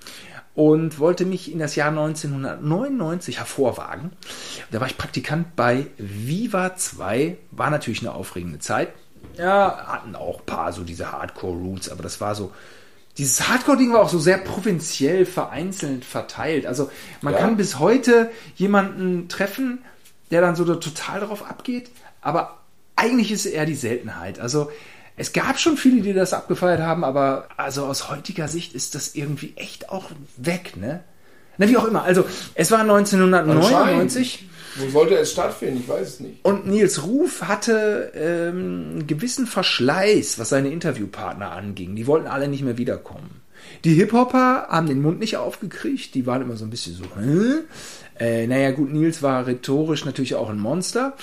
und 0.55 0.99
wollte 0.99 1.25
mich 1.25 1.51
in 1.51 1.59
das 1.59 1.75
Jahr 1.75 1.89
1999 1.89 3.39
hervorwagen. 3.39 4.11
Da 4.71 4.79
war 4.79 4.87
ich 4.87 4.97
Praktikant 4.97 5.57
bei 5.57 5.87
Viva 5.97 6.77
2, 6.77 7.35
war 7.51 7.69
natürlich 7.69 7.99
eine 7.99 8.13
aufregende 8.13 8.59
Zeit. 8.59 8.93
Ja, 9.37 9.87
hatten 9.87 10.15
auch 10.15 10.39
ein 10.39 10.45
paar 10.45 10.71
so 10.71 10.83
diese 10.83 11.11
Hardcore-Roots, 11.11 11.89
aber 11.89 12.01
das 12.01 12.21
war 12.21 12.33
so. 12.33 12.53
Dieses 13.17 13.47
Hardcore-Ding 13.47 13.93
war 13.93 14.01
auch 14.01 14.09
so 14.09 14.17
sehr 14.19 14.39
provinziell 14.39 15.25
vereinzelt 15.25 16.03
verteilt. 16.03 16.65
Also 16.65 16.89
man 17.21 17.33
Ja. 17.33 17.39
kann 17.39 17.57
bis 17.57 17.77
heute 17.79 18.31
jemanden 18.55 19.27
treffen, 19.29 19.83
der 20.31 20.41
dann 20.41 20.55
so 20.55 20.65
total 20.75 21.19
darauf 21.19 21.47
abgeht, 21.47 21.91
aber 22.21 22.57
eigentlich 22.95 23.31
ist 23.31 23.45
es 23.45 23.51
eher 23.51 23.65
die 23.65 23.75
Seltenheit. 23.75 24.39
Also 24.39 24.71
es 25.15 25.31
gab 25.31 25.59
schon 25.59 25.77
viele, 25.77 26.01
die 26.01 26.13
das 26.13 26.33
abgefeiert 26.33 26.81
haben, 26.81 27.03
aber 27.03 27.47
also 27.57 27.85
aus 27.85 28.09
heutiger 28.09 28.47
Sicht 28.47 28.73
ist 28.73 28.95
das 28.95 29.13
irgendwie 29.13 29.53
echt 29.57 29.89
auch 29.89 30.05
weg, 30.37 30.75
ne? 30.75 31.03
Na, 31.59 31.69
wie 31.69 31.77
auch 31.77 31.85
immer. 31.85 32.01
Also 32.03 32.25
es 32.55 32.71
war 32.71 32.79
1999 32.79 34.49
Wo 34.75 34.89
sollte 34.89 35.15
es 35.15 35.31
stattfinden? 35.31 35.79
Ich 35.81 35.87
weiß 35.87 36.07
es 36.07 36.19
nicht. 36.19 36.43
und 36.43 36.65
Nils 36.67 37.03
Ruf 37.03 37.43
hatte 37.43 38.11
ähm, 38.15 38.55
einen 38.91 39.07
gewissen 39.07 39.45
Verschleiß, 39.47 40.39
was 40.39 40.49
seine 40.49 40.69
Interviewpartner 40.69 41.51
anging. 41.51 41.95
Die 41.95 42.07
wollten 42.07 42.27
alle 42.27 42.47
nicht 42.47 42.63
mehr 42.63 42.77
wiederkommen. 42.77 43.41
Die 43.85 43.93
Hip-Hopper 43.93 44.67
haben 44.69 44.87
den 44.87 45.01
Mund 45.01 45.19
nicht 45.19 45.37
aufgekriegt, 45.37 46.15
die 46.15 46.25
waren 46.25 46.41
immer 46.41 46.55
so 46.57 46.65
ein 46.65 46.69
bisschen 46.69 46.95
so, 46.95 47.03
Hä? 47.17 47.61
Äh, 48.19 48.45
naja 48.47 48.71
gut, 48.71 48.91
Nils 48.93 49.21
war 49.23 49.47
rhetorisch 49.47 50.05
natürlich 50.05 50.35
auch 50.35 50.49
ein 50.49 50.59
Monster 50.59 51.13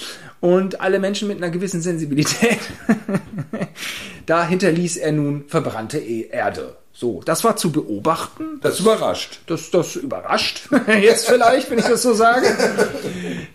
und 0.40 0.80
alle 0.80 0.98
Menschen 0.98 1.28
mit 1.28 1.36
einer 1.36 1.50
gewissen 1.50 1.80
Sensibilität, 1.82 2.58
da 4.26 4.46
hinterließ 4.46 4.96
er 4.96 5.12
nun 5.12 5.44
verbrannte 5.46 5.98
E- 5.98 6.28
Erde. 6.30 6.76
So, 7.00 7.22
das 7.24 7.44
war 7.44 7.56
zu 7.56 7.72
beobachten. 7.72 8.60
Das 8.60 8.78
überrascht. 8.78 9.40
Das, 9.46 9.70
das 9.70 9.96
überrascht 9.96 10.68
jetzt 10.86 11.30
vielleicht, 11.30 11.70
wenn 11.70 11.78
ich 11.78 11.86
das 11.86 12.02
so 12.02 12.12
sage. 12.12 12.46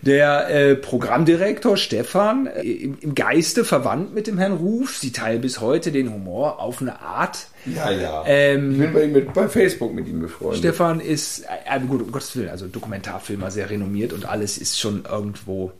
Der 0.02 0.50
äh, 0.50 0.74
Programmdirektor 0.74 1.76
Stefan, 1.76 2.48
äh, 2.48 2.62
im, 2.62 2.98
im 3.00 3.14
Geiste 3.14 3.64
verwandt 3.64 4.12
mit 4.12 4.26
dem 4.26 4.38
Herrn 4.38 4.54
Ruf, 4.54 4.96
sie 4.96 5.12
teilen 5.12 5.42
bis 5.42 5.60
heute 5.60 5.92
den 5.92 6.12
Humor 6.12 6.58
auf 6.58 6.82
eine 6.82 7.00
Art. 7.00 7.46
Ja, 7.66 7.88
ja. 7.92 8.24
Ähm, 8.26 8.72
ich 8.72 8.78
bin 8.78 8.92
bei, 8.92 9.04
ihm 9.04 9.12
mit, 9.12 9.32
bei 9.32 9.48
Facebook 9.48 9.94
mit 9.94 10.08
ihm 10.08 10.22
befreundet. 10.22 10.58
Stefan 10.58 10.98
ist, 10.98 11.44
äh, 11.44 11.80
gut, 11.86 12.02
um 12.02 12.10
Gottes 12.10 12.34
Willen, 12.34 12.48
also 12.48 12.66
Dokumentarfilmer 12.66 13.52
sehr 13.52 13.70
renommiert 13.70 14.12
und 14.12 14.28
alles 14.28 14.58
ist 14.58 14.80
schon 14.80 15.04
irgendwo 15.08 15.70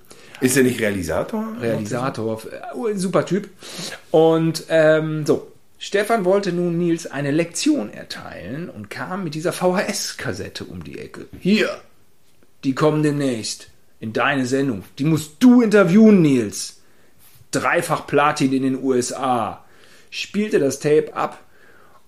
Ist 0.41 0.57
er 0.57 0.63
nicht 0.63 0.81
Realisator? 0.81 1.45
Realisator, 1.61 2.41
äh, 2.45 2.95
super 2.95 3.27
Typ. 3.27 3.49
Und 4.13 4.67
ähm, 4.69 5.27
so, 5.27 5.49
Stefan 5.87 6.25
wollte 6.25 6.53
nun 6.53 6.79
Nils 6.79 7.07
eine 7.07 7.31
Lektion 7.31 7.93
erteilen 7.93 8.69
und 8.69 8.91
kam 8.91 9.23
mit 9.23 9.37
dieser 9.37 9.53
VHS-Kassette 9.53 10.65
um 10.65 10.83
die 10.83 10.99
Ecke. 10.99 11.27
Hier, 11.39 11.81
die 12.65 12.75
kommen 12.75 13.05
demnächst 13.05 13.69
in 14.01 14.13
deine 14.13 14.47
Sendung. 14.47 14.83
Die 14.99 15.05
musst 15.05 15.37
du 15.39 15.63
interviewen, 15.63 16.23
Nils. 16.23 16.81
Dreifach 17.53 18.09
Platin 18.09 18.53
in 18.53 18.65
den 18.65 18.83
USA. 18.83 19.65
Spielte 20.11 20.59
das 20.59 20.81
Tape 20.81 21.15
ab 21.15 21.41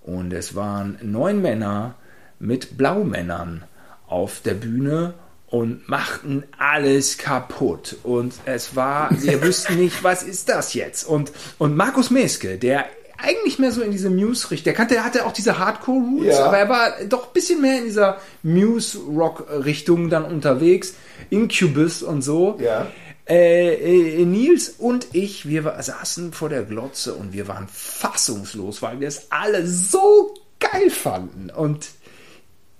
und 0.01 0.33
es 0.33 0.55
waren 0.55 0.99
neun 1.01 1.41
Männer 1.41 1.95
mit 2.37 2.77
Blaumännern 2.77 3.63
auf 4.07 4.41
der 4.41 4.55
Bühne 4.55 5.13
und 5.47 5.87
machten 5.87 6.43
alles 6.57 7.17
kaputt. 7.17 7.95
Und 8.03 8.33
es 8.43 8.75
war, 8.75 9.09
wir 9.21 9.41
wüssten 9.41 9.77
nicht, 9.77 10.03
was 10.03 10.21
ist 10.21 10.49
das 10.49 10.73
jetzt? 10.73 11.05
Und, 11.05 11.31
und 11.57 11.77
Markus 11.77 12.09
Meske, 12.09 12.57
der 12.57 12.85
eigentlich 13.21 13.59
mehr 13.59 13.71
so 13.71 13.81
in 13.81 13.91
diese 13.91 14.09
Muse-Richtung, 14.09 14.63
der 14.65 14.73
kannte, 14.73 15.03
hatte 15.03 15.25
auch 15.25 15.31
diese 15.33 15.57
Hardcore-Roots, 15.59 16.25
Ja. 16.37 16.45
aber 16.45 16.57
er 16.57 16.69
war 16.69 16.91
doch 17.07 17.27
ein 17.27 17.33
bisschen 17.33 17.61
mehr 17.61 17.79
in 17.79 17.85
dieser 17.85 18.17
Muse-Rock-Richtung 18.43 20.09
dann 20.09 20.25
unterwegs. 20.25 20.93
Incubus 21.29 22.03
und 22.03 22.21
so. 22.21 22.57
Ja. 22.61 22.87
Äh, 23.27 24.21
äh, 24.21 24.25
Nils 24.25 24.69
und 24.69 25.07
ich, 25.13 25.47
wir 25.47 25.63
war, 25.63 25.81
saßen 25.81 26.33
vor 26.33 26.49
der 26.49 26.63
Glotze 26.63 27.13
und 27.13 27.31
wir 27.33 27.47
waren 27.47 27.67
fassungslos, 27.71 28.81
weil 28.81 28.99
wir 28.99 29.07
es 29.07 29.27
alle 29.29 29.67
so 29.67 30.33
geil 30.59 30.89
fanden. 30.89 31.51
Und 31.51 31.89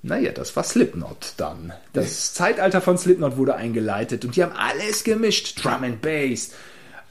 naja, 0.01 0.31
das 0.31 0.55
war 0.55 0.63
Slipknot 0.63 1.33
dann. 1.37 1.73
Das 1.93 2.33
Zeitalter 2.33 2.81
von 2.81 2.97
Slipknot 2.97 3.37
wurde 3.37 3.55
eingeleitet 3.55 4.25
und 4.25 4.35
die 4.35 4.41
haben 4.43 4.53
alles 4.53 5.03
gemischt. 5.03 5.63
Drum 5.63 5.83
and 5.83 6.01
Bass, 6.01 6.51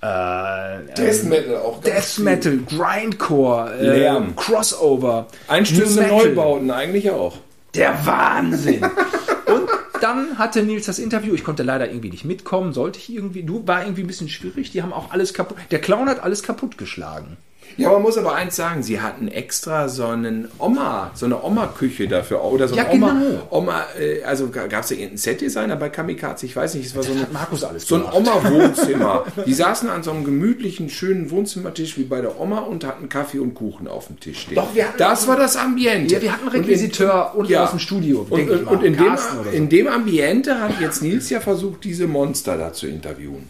äh, 0.01 0.94
Death 0.96 1.24
Metal 1.24 1.57
auch. 1.57 1.80
Death 1.80 2.05
viel. 2.05 2.24
Metal, 2.24 2.59
Grindcore, 2.59 3.74
äh, 3.74 3.99
Lärm. 3.99 4.36
Crossover, 4.36 5.26
Einstürze 5.49 5.96
New 5.96 6.03
Metal. 6.03 6.28
Neubauten 6.28 6.70
eigentlich 6.70 7.11
auch. 7.11 7.38
Der 7.74 8.07
Wahnsinn. 8.07 8.82
Und 9.46 9.68
dann 10.01 10.38
hatte 10.38 10.62
Nils 10.62 10.86
das 10.86 10.99
Interview. 10.99 11.34
Ich 11.34 11.44
konnte 11.44 11.62
leider 11.62 11.88
irgendwie 11.88 12.11
nicht 12.11 12.24
mitkommen. 12.24 12.72
Sollte 12.72 12.99
ich 12.99 13.12
irgendwie. 13.12 13.42
Du 13.42 13.66
war 13.66 13.82
irgendwie 13.82 14.03
ein 14.03 14.07
bisschen 14.07 14.28
schwierig. 14.28 14.70
Die 14.70 14.82
haben 14.82 14.92
auch 14.92 15.11
alles 15.11 15.34
kaputt. 15.34 15.57
Der 15.70 15.80
Clown 15.80 16.09
hat 16.09 16.22
alles 16.22 16.42
kaputt 16.42 16.78
geschlagen. 16.78 17.36
Ja, 17.77 17.93
man 17.93 18.03
muss 18.03 18.19
aber 18.19 18.35
eins 18.35 18.57
sagen, 18.57 18.83
sie 18.83 19.01
hatten 19.01 19.29
extra 19.29 19.89
so 19.89 20.07
einen 20.07 20.49
Oma, 20.59 21.11
so 21.14 21.27
eine 21.27 21.43
Oma-Küche 21.43 22.09
dafür, 22.09 22.43
oder 22.43 22.66
so 22.66 22.75
Ja, 22.75 22.87
ein 22.87 22.97
Oma, 23.03 23.12
genau. 23.12 23.47
Oma, 23.51 23.85
äh, 24.01 24.23
also 24.25 24.49
gab 24.49 24.73
es 24.73 24.89
da 24.89 24.95
irgendeinen 24.95 25.19
Set-Designer 25.19 25.77
bei 25.77 25.89
Kamikaze? 25.89 26.47
Ich 26.47 26.57
weiß 26.57 26.75
nicht, 26.75 26.87
es 26.87 26.97
war 26.97 27.03
so, 27.05 27.11
Das 27.11 27.16
eine, 27.19 27.27
hat 27.27 27.33
Markus 27.33 27.62
alles 27.64 27.87
so 27.87 27.95
ein. 27.97 28.03
Oma-Wohnzimmer. 28.12 29.25
Die 29.47 29.55
saßen 29.55 29.89
an 29.91 30.03
so 30.03 30.11
einem 30.11 30.25
gemütlichen, 30.25 30.89
schönen 30.91 31.31
Wohnzimmertisch 31.31 31.97
wie 31.99 32.05
bei 32.05 32.21
der 32.21 32.41
Oma 32.41 32.59
und 32.61 32.85
hatten 32.85 33.09
Kaffee 33.09 33.39
und 33.39 33.55
Kuchen 33.55 33.87
auf 33.87 34.09
dem 34.09 34.19
Tisch 34.19 34.41
stehen. 34.43 34.57
Doch, 34.57 34.75
wir 34.75 34.89
hatten- 34.89 34.99
das 34.99 35.29
war 35.29 35.37
das 35.37 35.57
Ambiente. 35.57 36.14
Ja, 36.14 36.23
wir 36.23 36.33
hatten 36.33 36.49
Requisiteur 36.49 37.33
unten 37.37 37.55
aus 37.57 37.71
dem 37.71 37.79
Studio, 37.79 38.27
Und, 38.29 38.51
und, 38.51 38.64
und 38.66 38.83
in, 38.83 38.97
dem, 38.97 39.16
so. 39.16 39.51
in 39.51 39.69
dem 39.69 39.87
Ambiente 39.87 40.61
hat 40.61 40.81
jetzt 40.81 41.03
Nils 41.03 41.31
ja 41.31 41.41
versucht, 41.41 41.85
diese 41.85 42.07
Monster 42.07 42.57
da 42.57 42.73
zu 42.73 42.87
interviewen. 42.89 43.47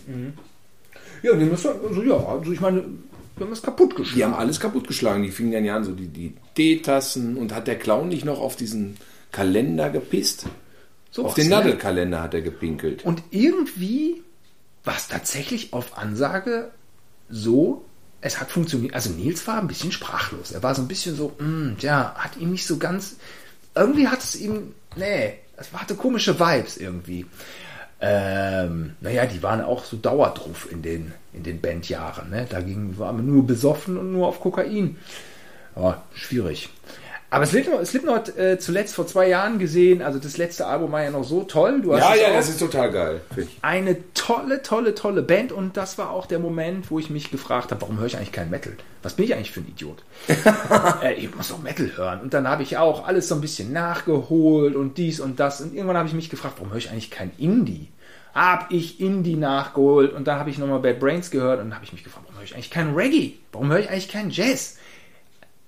Ja, 1.22 1.32
die 1.34 1.44
müssen, 1.46 1.70
also, 1.88 2.02
ja, 2.02 2.14
also 2.16 2.52
ich 2.52 2.60
meine, 2.60 2.84
wir 3.38 3.46
haben 3.46 3.52
es 3.52 3.62
kaputt 3.62 3.92
Die 3.92 3.96
geschlagen. 3.96 4.32
haben 4.32 4.40
alles 4.40 4.60
kaputtgeschlagen. 4.60 5.22
Die 5.22 5.30
fingen 5.30 5.52
dann 5.52 5.64
ja 5.64 5.76
an, 5.76 5.84
so 5.84 5.92
die, 5.92 6.08
die 6.08 6.34
D-Tassen 6.56 7.36
und 7.36 7.54
hat 7.54 7.66
der 7.66 7.78
Clown 7.78 8.08
nicht 8.08 8.24
noch 8.24 8.40
auf 8.40 8.56
diesen 8.56 8.96
Kalender 9.32 9.90
gepisst? 9.90 10.46
So 11.10 11.24
auf 11.26 11.34
den 11.34 11.48
Nadelkalender 11.48 12.22
hat 12.22 12.34
er 12.34 12.42
gepinkelt. 12.42 13.04
Und 13.04 13.22
irgendwie 13.30 14.22
war 14.84 14.96
es 14.96 15.08
tatsächlich 15.08 15.72
auf 15.72 15.96
Ansage 15.98 16.70
so, 17.30 17.84
es 18.20 18.40
hat 18.40 18.50
funktioniert. 18.50 18.94
Also 18.94 19.10
Nils 19.10 19.46
war 19.46 19.58
ein 19.60 19.68
bisschen 19.68 19.92
sprachlos. 19.92 20.52
Er 20.52 20.62
war 20.62 20.74
so 20.74 20.82
ein 20.82 20.88
bisschen 20.88 21.16
so, 21.16 21.32
mm, 21.38 21.76
ja, 21.80 22.14
hat 22.16 22.36
ihm 22.36 22.50
nicht 22.50 22.66
so 22.66 22.78
ganz. 22.78 23.16
Irgendwie 23.74 24.08
hat 24.08 24.20
es 24.20 24.36
ihm, 24.36 24.74
nee, 24.96 25.34
es 25.56 25.72
hatte 25.72 25.94
komische 25.94 26.38
Vibes 26.38 26.76
irgendwie. 26.76 27.26
Ähm, 28.00 28.94
naja, 29.00 29.26
die 29.26 29.42
waren 29.42 29.60
auch 29.60 29.84
so 29.84 29.96
Dauerdruff 29.96 30.70
in 30.70 30.82
den, 30.82 31.12
in 31.32 31.42
den 31.42 31.60
Bandjahren. 31.60 32.30
Ne? 32.30 32.46
Da 32.48 32.60
ging, 32.60 32.96
war 32.98 33.12
man 33.12 33.26
nur 33.26 33.46
besoffen 33.46 33.96
und 33.96 34.12
nur 34.12 34.28
auf 34.28 34.40
Kokain. 34.40 34.96
Ja, 35.74 36.02
schwierig. 36.14 36.68
Aber 37.30 37.44
Slipknot, 37.44 37.86
Slipknot 37.86 38.38
äh, 38.38 38.58
zuletzt 38.58 38.94
vor 38.94 39.06
zwei 39.06 39.28
Jahren 39.28 39.58
gesehen, 39.58 40.00
also 40.00 40.18
das 40.18 40.38
letzte 40.38 40.66
Album 40.66 40.92
war 40.92 41.02
ja 41.02 41.10
noch 41.10 41.24
so 41.24 41.42
toll. 41.42 41.82
Du 41.82 41.94
hast 41.94 42.00
Ja, 42.00 42.14
ja, 42.14 42.32
das 42.32 42.48
ist 42.48 42.58
total 42.58 42.90
geil. 42.90 43.20
eine 43.60 43.98
tolle, 44.14 44.62
tolle, 44.62 44.94
tolle 44.94 45.22
Band 45.22 45.52
und 45.52 45.76
das 45.76 45.98
war 45.98 46.10
auch 46.10 46.24
der 46.24 46.38
Moment, 46.38 46.90
wo 46.90 46.98
ich 46.98 47.10
mich 47.10 47.30
gefragt 47.30 47.70
habe, 47.70 47.82
warum 47.82 47.98
höre 47.98 48.06
ich 48.06 48.16
eigentlich 48.16 48.32
kein 48.32 48.48
Metal? 48.48 48.72
Was 49.02 49.14
bin 49.14 49.26
ich 49.26 49.34
eigentlich 49.34 49.50
für 49.50 49.60
ein 49.60 49.68
Idiot? 49.68 50.02
äh, 51.02 51.14
ich 51.14 51.34
muss 51.34 51.48
doch 51.48 51.62
Metal 51.62 51.90
hören. 51.96 52.22
Und 52.22 52.32
dann 52.32 52.48
habe 52.48 52.62
ich 52.62 52.78
auch 52.78 53.06
alles 53.06 53.28
so 53.28 53.34
ein 53.34 53.42
bisschen 53.42 53.74
nachgeholt 53.74 54.74
und 54.74 54.96
dies 54.96 55.20
und 55.20 55.38
das. 55.38 55.60
Und 55.60 55.74
irgendwann 55.74 55.98
habe 55.98 56.08
ich 56.08 56.14
mich 56.14 56.30
gefragt, 56.30 56.54
warum 56.56 56.70
höre 56.70 56.78
ich 56.78 56.90
eigentlich 56.90 57.10
kein 57.10 57.32
Indie? 57.36 57.88
Hab 58.34 58.70
ich 58.72 59.00
Indie 59.00 59.36
nachgeholt 59.36 60.14
und 60.14 60.26
da 60.26 60.38
habe 60.38 60.48
ich 60.48 60.56
nochmal 60.56 60.80
Bad 60.80 60.98
Brains 60.98 61.30
gehört 61.30 61.60
und 61.60 61.66
dann 61.66 61.74
habe 61.74 61.84
ich 61.84 61.92
mich 61.92 62.04
gefragt, 62.04 62.24
warum 62.26 62.38
höre 62.38 62.44
ich 62.44 62.54
eigentlich 62.54 62.70
kein 62.70 62.94
Reggae? 62.94 63.34
Warum 63.52 63.70
höre 63.70 63.80
ich 63.80 63.90
eigentlich 63.90 64.08
keinen 64.08 64.30
Jazz? 64.30 64.78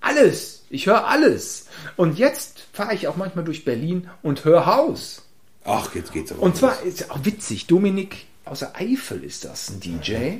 Alles. 0.01 0.60
Ich 0.71 0.87
höre 0.87 1.07
alles. 1.07 1.67
Und 1.97 2.19
jetzt 2.19 2.67
fahre 2.73 2.95
ich 2.95 3.09
auch 3.09 3.17
manchmal 3.17 3.45
durch 3.45 3.65
Berlin 3.65 4.09
und 4.23 4.45
höre 4.45 4.67
Haus. 4.67 5.23
Ach, 5.65 5.95
jetzt 5.95 6.13
geht's 6.13 6.33
aber. 6.33 6.43
Und 6.43 6.53
los. 6.53 6.61
zwar 6.61 6.83
ist 6.83 7.01
ja 7.01 7.11
auch 7.11 7.25
witzig, 7.25 7.67
Dominik 7.67 8.27
aus 8.45 8.61
der 8.61 8.77
Eifel 8.77 9.23
ist 9.23 9.45
das, 9.45 9.69
ein 9.69 9.81
DJ. 9.81 10.39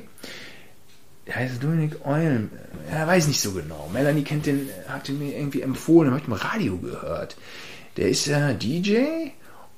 Der 1.27 1.35
heißt 1.35 1.61
Dominik 1.61 2.05
Eulen. 2.05 2.49
Er 2.89 3.05
weiß 3.05 3.27
nicht 3.27 3.41
so 3.41 3.51
genau. 3.51 3.89
Melanie 3.93 4.23
kennt 4.23 4.45
den, 4.45 4.69
hat 4.87 5.07
ihn 5.09 5.19
mir 5.19 5.37
irgendwie 5.37 5.61
empfohlen, 5.61 6.09
habe 6.09 6.21
ich 6.21 6.27
im 6.27 6.33
Radio 6.33 6.77
gehört. 6.77 7.35
Der 7.97 8.09
ist 8.09 8.25
ja 8.25 8.53
DJ 8.53 9.29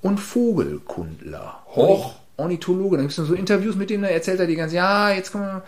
und 0.01 0.19
Vogelkundler. 0.19 1.63
Hoch. 1.67 2.15
Ornithologe. 2.37 2.97
Dann 2.97 3.07
gibt 3.07 3.17
es 3.17 3.27
so 3.27 3.33
Interviews 3.33 3.75
mit 3.75 3.89
dem, 3.89 4.03
da 4.03 4.07
erzählt 4.07 4.39
er 4.39 4.47
die 4.47 4.55
ganze, 4.55 4.75
ja, 4.75 5.11
jetzt 5.11 5.31
kommen 5.31 5.45
wir, 5.45 5.63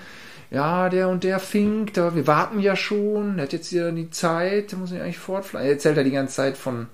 ja, 0.52 0.90
der 0.90 1.10
und 1.10 1.24
der 1.24 1.40
Fink, 1.40 1.94
da, 1.94 2.16
wir 2.16 2.28
warten 2.28 2.60
ja 2.60 2.76
schon, 2.76 3.36
der 3.38 3.44
hat 3.46 3.54
jetzt 3.54 3.68
hier 3.70 3.92
die 3.92 4.10
Zeit, 4.10 4.72
der 4.72 4.80
muss 4.80 4.92
ja 4.92 5.02
eigentlich 5.02 5.18
fortfliegen. 5.18 5.68
Erzählt 5.68 5.98
er 5.98 6.04
die 6.04 6.12
ganze 6.12 6.36
Zeit 6.36 6.58
von, 6.58 6.88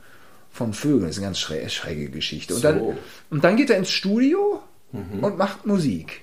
von 0.51 0.73
Vögeln, 0.73 1.01
das 1.03 1.11
ist 1.11 1.17
eine 1.17 1.27
ganz 1.27 1.39
schräge, 1.39 1.69
schräge 1.69 2.09
Geschichte. 2.09 2.53
Und, 2.55 2.61
So. 2.61 2.67
dann, 2.67 2.81
und 3.29 3.43
dann 3.43 3.55
geht 3.57 3.69
er 3.69 3.77
ins 3.77 3.91
Studio 3.91 4.61
und 4.93 5.37
macht 5.37 5.65
Musik. 5.65 6.21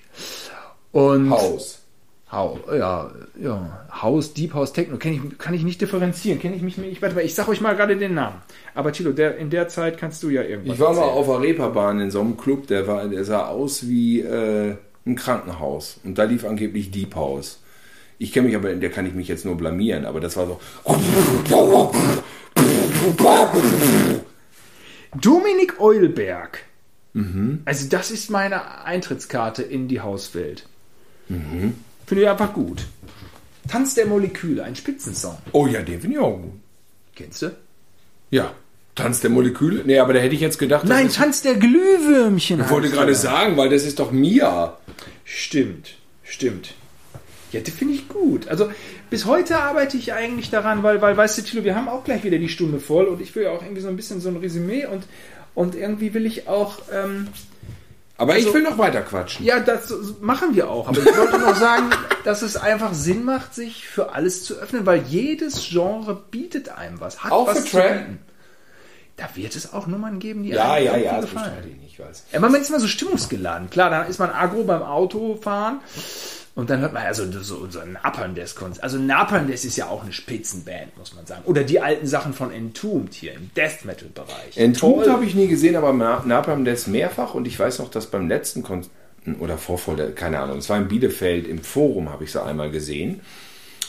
Und 0.93 1.31
Haus. 1.31 1.83
Hau, 2.31 2.59
ja, 2.70 3.11
ja, 3.41 3.87
House, 4.03 4.35
Deep 4.35 4.53
House, 4.53 4.74
Techno, 4.74 4.99
kenn 4.99 5.14
ich, 5.14 5.39
kann 5.39 5.55
ich 5.55 5.62
nicht 5.62 5.81
differenzieren, 5.81 6.39
kenne 6.39 6.57
ich 6.57 6.61
mich 6.62 6.76
nicht 6.76 7.01
weiter. 7.01 7.22
Ich 7.22 7.35
sag 7.35 7.49
euch 7.49 7.62
mal 7.62 7.74
gerade 7.74 7.97
den 7.97 8.12
Namen. 8.12 8.37
Aber 8.74 8.93
Tilo, 8.93 9.12
der, 9.12 9.39
in 9.39 9.49
der 9.49 9.68
Zeit 9.68 9.97
kannst 9.97 10.22
du 10.22 10.29
ja 10.29 10.43
irgendwas 10.43 10.74
Ich 10.74 10.81
war 10.81 10.93
mal 10.93 10.99
erzählen. 11.07 11.16
auf 11.18 11.26
der 11.26 11.41
Reeperbahn 11.41 12.01
in 12.01 12.11
so 12.11 12.20
einem 12.20 12.37
Club, 12.37 12.66
der, 12.66 12.87
war, 12.87 13.09
der 13.09 13.24
sah 13.24 13.47
aus 13.47 13.89
wie 13.89 14.20
äh, 14.20 14.76
ein 15.07 15.17
Krankenhaus. 15.17 16.01
Und 16.05 16.19
da 16.19 16.25
lief 16.25 16.45
angeblich 16.45 16.91
Deep 16.91 17.15
House. 17.15 17.61
Ich 18.19 18.33
kenne 18.33 18.49
mich 18.49 18.57
aber, 18.57 18.75
der 18.75 18.91
kann 18.91 19.07
ich 19.07 19.15
mich 19.15 19.29
jetzt 19.29 19.45
nur 19.45 19.57
blamieren, 19.57 20.05
aber 20.05 20.21
das 20.21 20.37
war 20.37 20.47
so. 20.47 20.61
Dominik 25.21 25.81
Eulberg. 25.81 26.65
Mhm. 27.13 27.63
Also 27.65 27.89
das 27.89 28.11
ist 28.11 28.31
meine 28.31 28.85
Eintrittskarte 28.85 29.63
in 29.63 29.89
die 29.89 30.01
Hauswelt. 30.01 30.67
Mhm. 31.29 31.75
Finde 32.07 32.25
ich 32.25 32.29
einfach 32.29 32.53
gut. 32.53 32.87
Tanz 33.69 33.95
der 33.95 34.07
Moleküle, 34.07 34.65
ein 34.65 34.77
Spitzensong. 34.77 35.37
Oh 35.53 35.67
ja, 35.67 35.83
den 35.83 36.01
finde 36.01 36.17
ich 36.17 36.23
auch 36.23 36.37
gut. 36.37 36.61
Kennst 37.15 37.43
du? 37.43 37.57
Ja. 38.31 38.53
Tanz 38.99 39.21
der 39.21 39.31
Moleküle? 39.31 39.83
Nee, 39.85 39.99
aber 39.99 40.13
da 40.13 40.21
hätte 40.21 40.35
ich 40.35 40.41
jetzt 40.41 40.59
gedacht, 40.59 40.85
Nein, 40.87 41.09
Tanz 41.11 41.43
der 41.43 41.55
Glühwürmchen. 41.55 42.61
ich 42.61 42.71
wollte 42.71 42.91
gerade 42.91 43.15
sagen, 43.15 43.57
weil 43.57 43.69
das 43.71 43.85
ist 43.85 43.99
doch 43.99 44.11
Mia. 44.11 44.77
Stimmt, 45.25 45.95
stimmt. 46.23 46.75
Ja, 47.53 47.61
die 47.61 47.71
finde 47.71 47.95
ich 47.95 48.09
gut. 48.09 48.49
Also 48.49 48.71
bis 49.11 49.25
heute 49.25 49.59
arbeite 49.59 49.97
ich 49.97 50.13
eigentlich 50.13 50.51
daran, 50.51 50.83
weil, 50.83 51.01
weil, 51.01 51.17
weißt 51.17 51.39
du, 51.39 51.43
Tilo, 51.43 51.65
wir 51.65 51.75
haben 51.75 51.89
auch 51.89 52.05
gleich 52.05 52.23
wieder 52.25 52.39
die 52.39 52.49
Stunde 52.51 52.79
voll 52.81 53.07
und 53.07 53.21
ich 53.23 53.35
will 53.35 53.45
ja 53.45 53.51
auch 53.53 53.63
irgendwie 53.63 53.81
so 53.81 53.89
ein 53.89 53.97
bisschen 53.97 54.21
so 54.21 54.29
ein 54.29 54.37
Resümee 54.37 54.85
und, 54.87 55.05
und 55.55 55.75
irgendwie 55.75 56.13
will 56.13 56.27
ich 56.27 56.47
auch, 56.47 56.79
ähm, 56.93 57.29
Aber 58.19 58.37
ich 58.37 58.45
Also- 58.45 58.55
will 58.55 58.63
noch 58.63 58.77
weiter 58.77 59.01
quatschen. 59.01 59.47
ja, 59.47 59.61
das 59.61 59.95
machen 60.21 60.55
wir 60.57 60.69
auch. 60.69 60.89
Aber 60.89 60.99
ich 60.99 61.07
wollte 61.17 61.39
noch 61.39 61.55
sagen, 61.69 61.85
dass 62.25 62.43
es 62.43 62.57
einfach 62.59 62.93
Sinn 62.93 63.25
macht, 63.25 63.55
sich 63.55 63.87
für 63.89 64.13
alles 64.13 64.45
zu 64.45 64.57
öffnen, 64.57 64.85
weil 64.85 65.05
jedes 65.09 65.69
Genre 65.71 66.21
bietet 66.31 66.69
einem 66.69 67.01
was. 67.01 67.23
Hat 67.25 67.33
Auch 67.33 67.47
was 67.47 67.67
für 67.69 67.81
bieten. 67.81 68.19
Da 69.19 69.29
wird 69.35 69.55
es 69.57 69.73
auch 69.75 69.87
Nummern 69.87 70.19
geben, 70.21 70.45
die 70.45 70.51
Ja, 70.51 70.73
einem 70.73 70.87
ja, 70.87 70.97
ja, 70.97 71.21
das 71.21 71.31
gefallen. 71.31 71.53
ich 71.69 71.77
nicht, 71.83 71.93
ich 71.95 71.99
weiß. 72.01 72.25
Ja, 72.33 72.39
man 72.41 72.55
ist 72.55 72.71
immer 72.71 72.81
so 72.81 72.87
stimmungsgeladen. 72.89 73.69
Klar, 73.69 73.91
dann 73.91 74.09
ist 74.09 74.19
man 74.19 74.31
agro 74.31 74.62
beim 74.64 74.81
Autofahren 74.83 75.81
und 76.55 76.71
dann 76.71 76.81
hört 76.81 76.93
man 76.93 77.05
also 77.05 77.31
so, 77.43 77.69
so 77.69 77.79
ein 77.81 77.93
Napalm-Death. 77.95 78.55
Also 78.81 78.97
Napalm-Death 78.99 79.64
ist 79.64 79.77
ja 79.77 79.87
auch 79.89 80.03
eine 80.05 80.12
Spitzenband, 80.12 80.97
muss 80.97 81.14
man 81.14 81.27
sagen. 81.27 81.43
Oder 81.47 81.64
die 81.64 81.81
alten 81.81 82.07
Sachen 82.07 82.33
von 82.33 82.51
Entombed 82.53 83.12
hier 83.14 83.33
im 83.35 83.51
Death 83.57 83.85
Metal-Bereich. 83.85 84.57
Entombed 84.57 85.05
Toll. 85.07 85.12
habe 85.12 85.25
ich 85.25 85.35
nie 85.35 85.49
gesehen, 85.49 85.75
aber 85.77 85.93
Na- 85.93 86.23
Napalm 86.25 86.64
Death 86.64 86.87
mehrfach 86.87 87.35
und 87.35 87.47
ich 87.47 87.59
weiß 87.59 87.81
noch, 87.81 87.91
dass 87.91 88.07
beim 88.07 88.29
letzten 88.29 88.62
Kon 88.62 88.87
oder 89.41 89.59
Vorvoll, 89.59 90.12
keine 90.12 90.39
Ahnung, 90.39 90.59
es 90.59 90.69
war 90.71 90.79
in 90.79 90.87
Bielefeld 90.89 91.47
im 91.49 91.59
Forum, 91.62 92.09
habe 92.09 92.23
ich 92.25 92.33
sie 92.33 92.43
einmal 92.43 92.71
gesehen. 92.71 93.21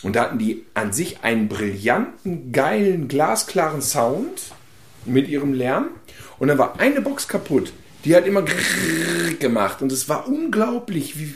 Und 0.01 0.15
da 0.15 0.23
hatten 0.23 0.37
die 0.39 0.65
an 0.73 0.91
sich 0.91 1.23
einen 1.23 1.47
brillanten, 1.49 2.51
geilen, 2.51 3.07
glasklaren 3.07 3.81
Sound 3.81 4.41
mit 5.09 5.27
ihrem 5.27 5.53
Lärm. 5.53 5.89
Und 6.37 6.47
dann 6.47 6.57
war 6.57 6.79
eine 6.79 7.01
Box 7.01 7.27
kaputt. 7.27 7.73
Die 8.05 8.15
hat 8.15 8.25
immer 8.25 8.43
gemacht. 9.39 9.81
Und 9.81 9.91
es 9.91 10.07
war 10.07 10.27
unglaublich, 10.27 11.19
wie, 11.19 11.35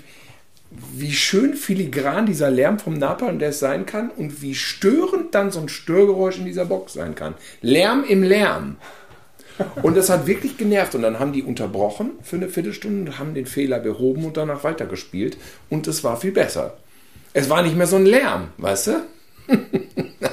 wie 0.95 1.11
schön 1.11 1.55
filigran 1.55 2.25
dieser 2.25 2.49
Lärm 2.49 2.79
vom 2.79 2.97
Napalm 2.97 3.39
Death 3.39 3.55
sein 3.55 3.85
kann 3.85 4.09
und 4.09 4.41
wie 4.41 4.55
störend 4.55 5.35
dann 5.35 5.51
so 5.51 5.59
ein 5.59 5.69
Störgeräusch 5.69 6.37
in 6.37 6.45
dieser 6.45 6.65
Box 6.65 6.93
sein 6.93 7.15
kann. 7.15 7.35
Lärm 7.61 8.03
im 8.07 8.23
Lärm. 8.23 8.77
Und 9.81 9.97
das 9.97 10.09
hat 10.09 10.25
wirklich 10.25 10.57
genervt. 10.57 10.95
Und 10.95 11.01
dann 11.01 11.19
haben 11.19 11.33
die 11.33 11.43
unterbrochen 11.43 12.11
für 12.23 12.37
eine 12.37 12.49
Viertelstunde 12.49 13.11
und 13.11 13.19
haben 13.19 13.33
den 13.33 13.45
Fehler 13.45 13.79
behoben 13.79 14.25
und 14.25 14.37
danach 14.37 14.63
weitergespielt. 14.63 15.37
Und 15.69 15.87
es 15.87 16.03
war 16.03 16.17
viel 16.17 16.31
besser. 16.31 16.77
Es 17.33 17.49
war 17.49 17.61
nicht 17.61 17.75
mehr 17.75 17.87
so 17.87 17.97
ein 17.97 18.05
Lärm, 18.05 18.49
weißt 18.57 18.87
du? 18.87 18.91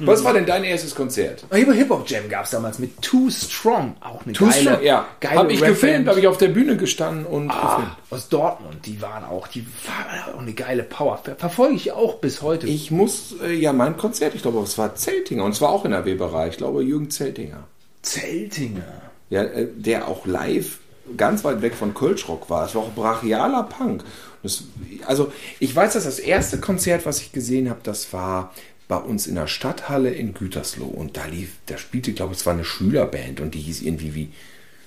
Was 0.00 0.24
war 0.24 0.32
denn 0.32 0.46
dein 0.46 0.64
erstes 0.64 0.94
Konzert? 0.94 1.44
Über 1.54 1.72
Hip 1.72 1.90
Hop 1.90 2.08
Jam 2.08 2.28
gab 2.28 2.44
es 2.44 2.50
damals 2.50 2.78
mit 2.78 3.00
Too 3.02 3.30
Strong. 3.30 3.96
Auch 4.00 4.24
eine 4.24 4.32
Too 4.32 4.46
geile, 4.48 4.60
Strong, 4.62 4.82
ja. 4.82 5.06
geile 5.20 5.38
Habe 5.38 5.52
ich 5.52 5.60
Rap-Band. 5.60 5.80
gefilmt, 5.80 6.08
habe 6.08 6.20
ich 6.20 6.26
auf 6.28 6.38
der 6.38 6.48
Bühne 6.48 6.76
gestanden 6.76 7.26
und 7.26 7.50
Ah, 7.50 7.76
gefilmt. 7.76 7.96
aus 8.10 8.28
Dortmund, 8.28 8.86
die 8.86 9.02
waren 9.02 9.24
auch, 9.24 9.48
die 9.48 9.66
waren 9.86 10.34
auch 10.34 10.40
eine 10.40 10.52
geile 10.52 10.82
Power. 10.82 11.18
Ver 11.22 11.36
verfolge 11.36 11.74
ich 11.74 11.92
auch 11.92 12.16
bis 12.16 12.42
heute. 12.42 12.66
Ich 12.66 12.90
muss, 12.90 13.34
äh, 13.42 13.52
ja, 13.54 13.72
mein 13.72 13.96
Konzert, 13.96 14.34
ich 14.34 14.42
glaube, 14.42 14.60
es 14.60 14.78
war 14.78 14.94
Zeltinger 14.94 15.44
und 15.44 15.52
es 15.52 15.60
war 15.60 15.70
auch 15.70 15.84
in 15.84 15.90
der 15.90 16.04
Weberei. 16.04 16.48
Ich 16.48 16.56
glaube, 16.56 16.82
Jürgen 16.82 17.10
Zeltinger. 17.10 17.64
Zeltinger. 18.02 18.82
Ja, 19.30 19.42
äh, 19.42 19.66
der 19.76 20.08
auch 20.08 20.26
live 20.26 20.78
ganz 21.16 21.42
weit 21.44 21.62
weg 21.62 21.74
von 21.74 21.94
Kölschrock 21.94 22.48
war. 22.50 22.66
Es 22.66 22.74
war 22.74 22.82
auch 22.82 22.92
brachialer 22.92 23.62
Punk. 23.64 24.04
Das, 24.42 24.64
also, 25.06 25.32
ich 25.58 25.74
weiß, 25.74 25.94
dass 25.94 26.04
das 26.04 26.18
erste 26.18 26.58
Konzert, 26.58 27.04
was 27.06 27.20
ich 27.20 27.32
gesehen 27.32 27.68
habe, 27.68 27.80
das 27.82 28.12
war 28.12 28.52
bei 28.88 28.96
uns 28.96 29.26
in 29.26 29.34
der 29.34 29.46
Stadthalle 29.46 30.10
in 30.10 30.34
Gütersloh. 30.34 30.86
Und 30.86 31.16
da 31.16 31.26
lief, 31.26 31.52
da 31.66 31.78
spielte, 31.78 32.12
glaube 32.12 32.32
ich, 32.32 32.40
es 32.40 32.46
war 32.46 32.54
eine 32.54 32.64
Schülerband 32.64 33.40
und 33.40 33.54
die 33.54 33.60
hieß 33.60 33.82
irgendwie 33.82 34.14
wie 34.14 34.30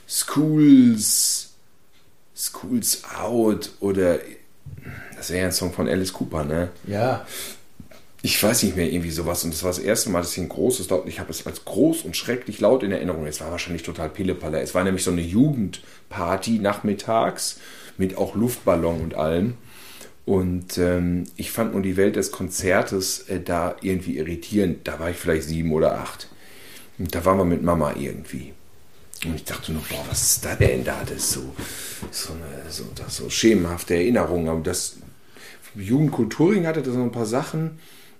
Schools, 0.07 1.51
Schools 2.35 3.03
Out 3.15 3.71
oder 3.79 4.19
das 5.15 5.29
wäre 5.29 5.41
ja 5.41 5.45
ein 5.45 5.51
Song 5.51 5.71
von 5.71 5.87
Alice 5.87 6.13
Cooper, 6.13 6.43
ne? 6.43 6.69
Ja. 6.87 7.25
Ich 8.23 8.41
weiß 8.41 8.63
nicht 8.63 8.75
mehr, 8.75 8.91
irgendwie 8.91 9.11
sowas. 9.11 9.43
Und 9.43 9.53
das 9.53 9.63
war 9.63 9.69
das 9.69 9.79
erste 9.79 10.09
Mal, 10.09 10.21
dass 10.21 10.31
ich 10.31 10.39
ein 10.39 10.49
großes 10.49 10.89
laut. 10.89 11.07
Ich 11.07 11.19
habe 11.19 11.31
es 11.31 11.45
als 11.45 11.65
groß 11.65 12.03
und 12.03 12.17
schrecklich 12.17 12.59
laut 12.59 12.83
in 12.83 12.91
Erinnerung. 12.91 13.25
Es 13.25 13.39
war 13.39 13.51
wahrscheinlich 13.51 13.83
total 13.83 14.09
Pillepalle. 14.09 14.61
Es 14.61 14.75
war 14.75 14.83
nämlich 14.83 15.03
so 15.03 15.11
eine 15.11 15.21
Jugendparty 15.21 16.59
nachmittags 16.59 17.59
mit 17.97 18.17
auch 18.17 18.35
Luftballon 18.35 19.01
und 19.01 19.13
allem. 19.15 19.55
Und 20.25 20.77
ähm, 20.77 21.25
ich 21.35 21.51
fand 21.51 21.73
nur 21.73 21.81
die 21.81 21.97
Welt 21.97 22.15
des 22.15 22.31
Konzertes 22.31 23.21
äh, 23.27 23.39
da 23.41 23.75
irgendwie 23.81 24.17
irritierend. 24.17 24.87
Da 24.87 24.99
war 24.99 25.09
ich 25.09 25.17
vielleicht 25.17 25.47
sieben 25.47 25.73
oder 25.73 25.99
acht. 25.99 26.29
Und 26.99 27.13
da 27.15 27.25
waren 27.25 27.37
wir 27.37 27.45
mit 27.45 27.63
Mama 27.63 27.93
irgendwie. 27.97 28.53
Und 29.25 29.35
ich 29.35 29.43
dachte 29.43 29.71
nur, 29.71 29.81
boah, 29.83 30.03
was 30.09 30.21
ist 30.21 30.45
da 30.45 30.55
denn 30.55 30.83
da? 30.83 31.01
Das 31.03 31.17
ist 31.17 31.31
so, 31.31 31.55
so, 32.11 32.33
eine, 32.33 32.69
so, 32.71 32.85
das 32.95 33.15
so 33.17 33.29
schemenhafte 33.29 33.95
Erinnerungen. 33.95 34.47
Aber 34.49 34.61
das 34.61 34.97
Jugendkulturing 35.75 36.67
hatte 36.67 36.81
da 36.81 36.91
so 36.91 37.01
ein 37.01 37.11
paar 37.11 37.25
Sachen. 37.25 37.79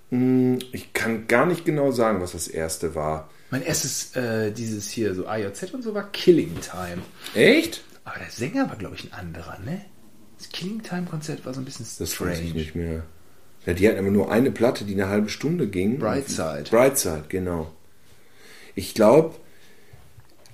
Hm, 0.10 0.60
Ich 0.72 0.94
kann 0.94 1.28
gar 1.28 1.46
nicht 1.46 1.66
genau 1.66 1.92
sagen, 1.92 2.22
was 2.22 2.32
das 2.34 2.48
erste 2.48 2.96
war. 2.96 3.30
Mein 3.52 3.64
erstes, 3.64 4.16
äh, 4.16 4.52
dieses 4.52 4.90
hier, 4.90 5.14
so 5.14 5.28
AJZ 5.28 5.74
und 5.74 5.84
so, 5.84 5.94
war 5.94 6.10
Killing 6.12 6.56
Time. 6.62 7.02
Echt? 7.36 7.84
Aber 8.04 8.20
der 8.20 8.30
Sänger 8.30 8.70
war, 8.70 8.78
glaube 8.78 8.96
ich, 8.96 9.06
ein 9.06 9.14
anderer, 9.14 9.60
ne? 9.60 9.82
Das 10.42 10.50
Killing 10.50 10.82
Time 10.82 11.06
Konzert 11.08 11.46
war 11.46 11.54
so 11.54 11.62
ein 11.62 11.66
bisschen 11.66 11.86
Das 12.00 12.20
weiß 12.20 12.40
ich 12.40 12.56
nicht 12.56 12.74
mehr. 12.74 13.04
Ja, 13.68 13.74
die 13.74 13.88
hatten 13.88 14.00
aber 14.00 14.10
nur 14.10 14.32
eine 14.32 14.50
Platte, 14.50 14.86
die 14.86 14.94
eine 14.94 15.08
halbe 15.08 15.30
Stunde 15.30 15.68
ging. 15.68 16.00
Brightside. 16.00 16.64
Brightside, 16.72 17.26
genau. 17.30 17.72
Ich 18.74 18.96
glaube, 18.96 19.36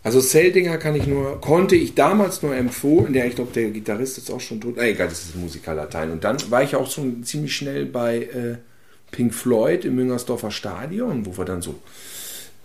also 0.03 0.19
Seldinger 0.19 0.77
kann 0.77 0.95
ich 0.95 1.07
nur, 1.07 1.39
konnte 1.39 1.77
ich 1.77 1.95
damals 1.95 2.43
nur 2.43 2.53
empfohlen, 2.53 3.13
der, 3.13 3.27
ich 3.27 3.35
glaube, 3.35 3.53
der 3.53 3.69
Gitarrist 3.69 4.17
ist 4.17 4.29
auch 4.29 4.41
schon 4.41 4.59
tot. 4.59 4.77
Ah, 4.77 4.83
egal, 4.83 5.07
das 5.07 5.23
ist 5.23 5.37
Musikerlatein. 5.37 6.11
Und 6.11 6.25
dann 6.25 6.35
war 6.51 6.63
ich 6.63 6.75
auch 6.75 6.91
schon 6.91 7.23
ziemlich 7.23 7.55
schnell 7.55 7.85
bei 7.85 8.23
äh, 8.23 8.57
Pink 9.11 9.33
Floyd 9.33 9.85
im 9.85 9.95
Müngersdorfer 9.95 10.51
Stadion, 10.51 11.25
wo 11.25 11.37
wir 11.37 11.45
dann 11.45 11.61
so, 11.61 11.75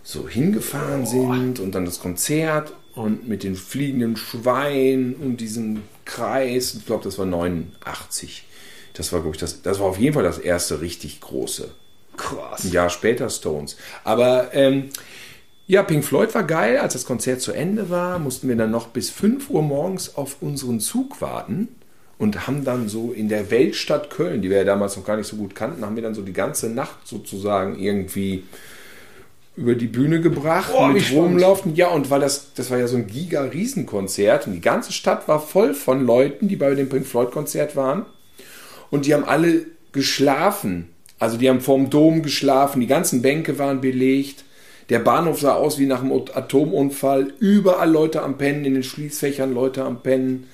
so 0.03 0.29
hingefahren 0.29 1.07
sind 1.07 1.61
und 1.61 1.73
dann 1.77 1.85
das 1.85 2.01
Konzert 2.01 2.75
und 2.95 3.29
mit 3.29 3.43
den 3.43 3.57
fliegenden 3.57 4.17
Schweinen 4.17 5.15
und 5.15 5.39
diesem 5.39 5.83
Kreis. 6.05 6.75
Ich 6.75 6.87
glaube, 6.87 7.05
das 7.05 7.19
war 7.19 7.27
89. 7.27 8.45
Das 8.95 9.13
war, 9.13 9.21
glaube 9.21 9.37
ich, 9.37 9.41
das, 9.41 9.63
das 9.63 9.81
war 9.81 9.87
auf 9.87 9.99
jeden 9.99 10.15
Fall 10.15 10.23
das 10.23 10.39
erste 10.39 10.81
richtig 10.81 11.21
große. 11.21 11.71
Krass. 12.17 12.65
Ein 12.65 12.73
Jahr 12.73 12.91
später 12.91 13.31
Stones. 13.31 13.77
Aber 14.05 14.55
ähm, 14.55 14.91
ja, 15.67 15.83
Pink 15.83 16.05
Floyd 16.05 16.35
war 16.35 16.45
geil. 16.45 16.79
Als 16.79 16.93
das 16.93 17.07
Konzert 17.07 17.41
zu 17.41 17.53
Ende 17.53 17.89
war, 17.89 18.19
mussten 18.19 18.49
wir 18.49 18.57
dann 18.57 18.71
noch 18.71 18.89
bis 18.89 19.11
5 19.11 19.49
Uhr 19.49 19.63
morgens 19.63 20.17
auf 20.17 20.43
unseren 20.43 20.81
Zug 20.81 21.23
warten 21.23 21.69
und 22.19 22.47
haben 22.47 22.65
dann 22.65 22.89
so 22.89 23.13
in 23.13 23.29
der 23.29 23.51
Weltstadt 23.51 24.11
Köln, 24.11 24.43
die 24.43 24.51
wir 24.51 24.59
ja 24.59 24.65
damals 24.65 24.97
noch 24.97 25.05
gar 25.05 25.17
nicht 25.17 25.27
so 25.27 25.37
gut 25.37 25.55
kannten, 25.55 25.85
haben 25.85 25.97
wir 25.97 26.03
dann 26.03 26.15
so 26.15 26.23
die 26.23 26.35
ganze 26.35 26.69
Nacht 26.69 27.07
sozusagen 27.09 27.79
irgendwie 27.79 28.45
über 29.55 29.75
die 29.75 29.87
Bühne 29.87 30.21
gebracht 30.21 30.73
Oh, 30.75 30.87
mit 30.87 31.13
rumlaufen. 31.13 31.75
Ja, 31.75 31.89
und 31.89 32.11
weil 32.11 32.21
das, 32.21 32.55
das 32.55 32.71
war 32.71 32.79
ja 32.79 32.87
so 32.87 32.97
ein 32.97 33.07
Giga-Riesenkonzert 33.07 34.47
und 34.47 34.55
die 34.55 34.61
ganze 34.61 34.93
Stadt 34.93 35.29
war 35.29 35.41
voll 35.41 35.75
von 35.75 36.07
Leuten, 36.07 36.49
die 36.49 36.57
bei 36.57 36.75
dem 36.75 36.89
Pink 36.89 37.07
Floyd-Konzert 37.07 37.77
waren. 37.77 38.07
Und 38.91 39.07
die 39.07 39.15
haben 39.15 39.25
alle 39.25 39.67
geschlafen. 39.93 40.89
Also 41.19 41.37
die 41.37 41.49
haben 41.49 41.61
vorm 41.61 41.91
Dom 41.91 42.23
geschlafen, 42.23 42.81
die 42.81 42.87
ganzen 42.87 43.23
Bänke 43.23 43.59
waren 43.59 43.81
belegt. 43.81 44.45
Der 44.89 44.99
Bahnhof 44.99 45.41
sah 45.41 45.55
aus 45.55 45.79
wie 45.79 45.87
nach 45.87 46.01
einem 46.03 46.13
Atomunfall. 46.13 47.33
Überall 47.39 47.91
Leute 47.91 48.23
am 48.23 48.37
Pennen, 48.39 48.65
in 48.65 48.75
den 48.75 48.83
Schließfächern 48.83 49.55
Leute 49.55 49.85
am 49.85 50.03
Pennen. 50.03 50.49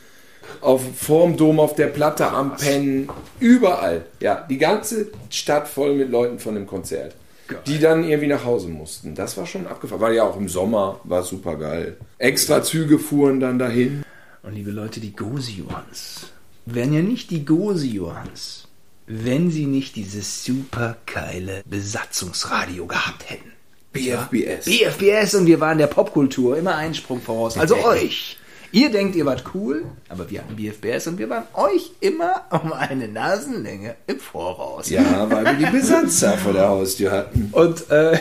Auf, 0.60 0.82
vorm 0.96 1.36
Dom 1.36 1.60
auf 1.60 1.74
der 1.74 1.86
Platte 1.86 2.28
am 2.28 2.56
Pennen. 2.56 3.08
Überall. 3.40 4.04
Ja, 4.20 4.46
die 4.48 4.58
ganze 4.58 5.08
Stadt 5.30 5.68
voll 5.68 5.94
mit 5.94 6.10
Leuten 6.10 6.38
von 6.38 6.54
dem 6.54 6.66
Konzert. 6.66 7.14
Geil. 7.48 7.60
Die 7.66 7.78
dann 7.78 8.04
irgendwie 8.04 8.28
nach 8.28 8.44
Hause 8.44 8.68
mussten. 8.68 9.14
Das 9.14 9.36
war 9.36 9.46
schon 9.46 9.66
abgefahren. 9.66 10.00
War 10.00 10.12
ja 10.12 10.24
auch 10.24 10.36
im 10.36 10.48
Sommer, 10.48 11.00
war 11.04 11.22
super 11.22 11.56
geil. 11.56 11.96
Extra 12.18 12.62
Züge 12.62 12.98
fuhren 12.98 13.40
dann 13.40 13.58
dahin. 13.58 14.04
Und 14.42 14.54
liebe 14.54 14.70
Leute, 14.70 15.00
die 15.00 15.16
Gosi-Ones 15.16 16.26
wären 16.66 16.92
ja 16.92 17.02
nicht 17.02 17.30
die 17.30 17.44
Gosi-Ones, 17.44 18.68
wenn 19.06 19.50
sie 19.50 19.66
nicht 19.66 19.96
dieses 19.96 20.44
super 20.44 20.96
geile 21.06 21.62
Besatzungsradio 21.66 22.86
gehabt 22.86 23.30
hätten. 23.30 23.52
BFBS. 23.92 24.66
BFBS 24.66 25.34
und 25.34 25.46
wir 25.46 25.60
waren 25.60 25.78
der 25.78 25.86
Popkultur 25.86 26.56
immer 26.56 26.76
einen 26.76 26.94
Sprung 26.94 27.20
voraus. 27.20 27.56
Also 27.56 27.76
euch. 27.84 28.37
Ihr 28.70 28.90
denkt, 28.90 29.16
ihr 29.16 29.24
wart 29.24 29.44
cool, 29.54 29.86
aber 30.08 30.30
wir 30.30 30.40
hatten 30.40 30.56
BFBS 30.56 31.06
und 31.06 31.18
wir 31.18 31.30
waren 31.30 31.44
euch 31.54 31.92
immer 32.00 32.42
um 32.50 32.72
eine 32.72 33.08
Nasenlänge 33.08 33.96
im 34.06 34.20
Voraus. 34.20 34.90
Ja, 34.90 35.30
weil 35.30 35.44
wir 35.44 35.66
die 35.66 35.76
Besatzer 35.76 36.36
vor 36.36 36.52
der 36.52 36.68
Haustür 36.68 37.10
hatten. 37.10 37.48
Und 37.52 37.90
äh, 37.90 38.18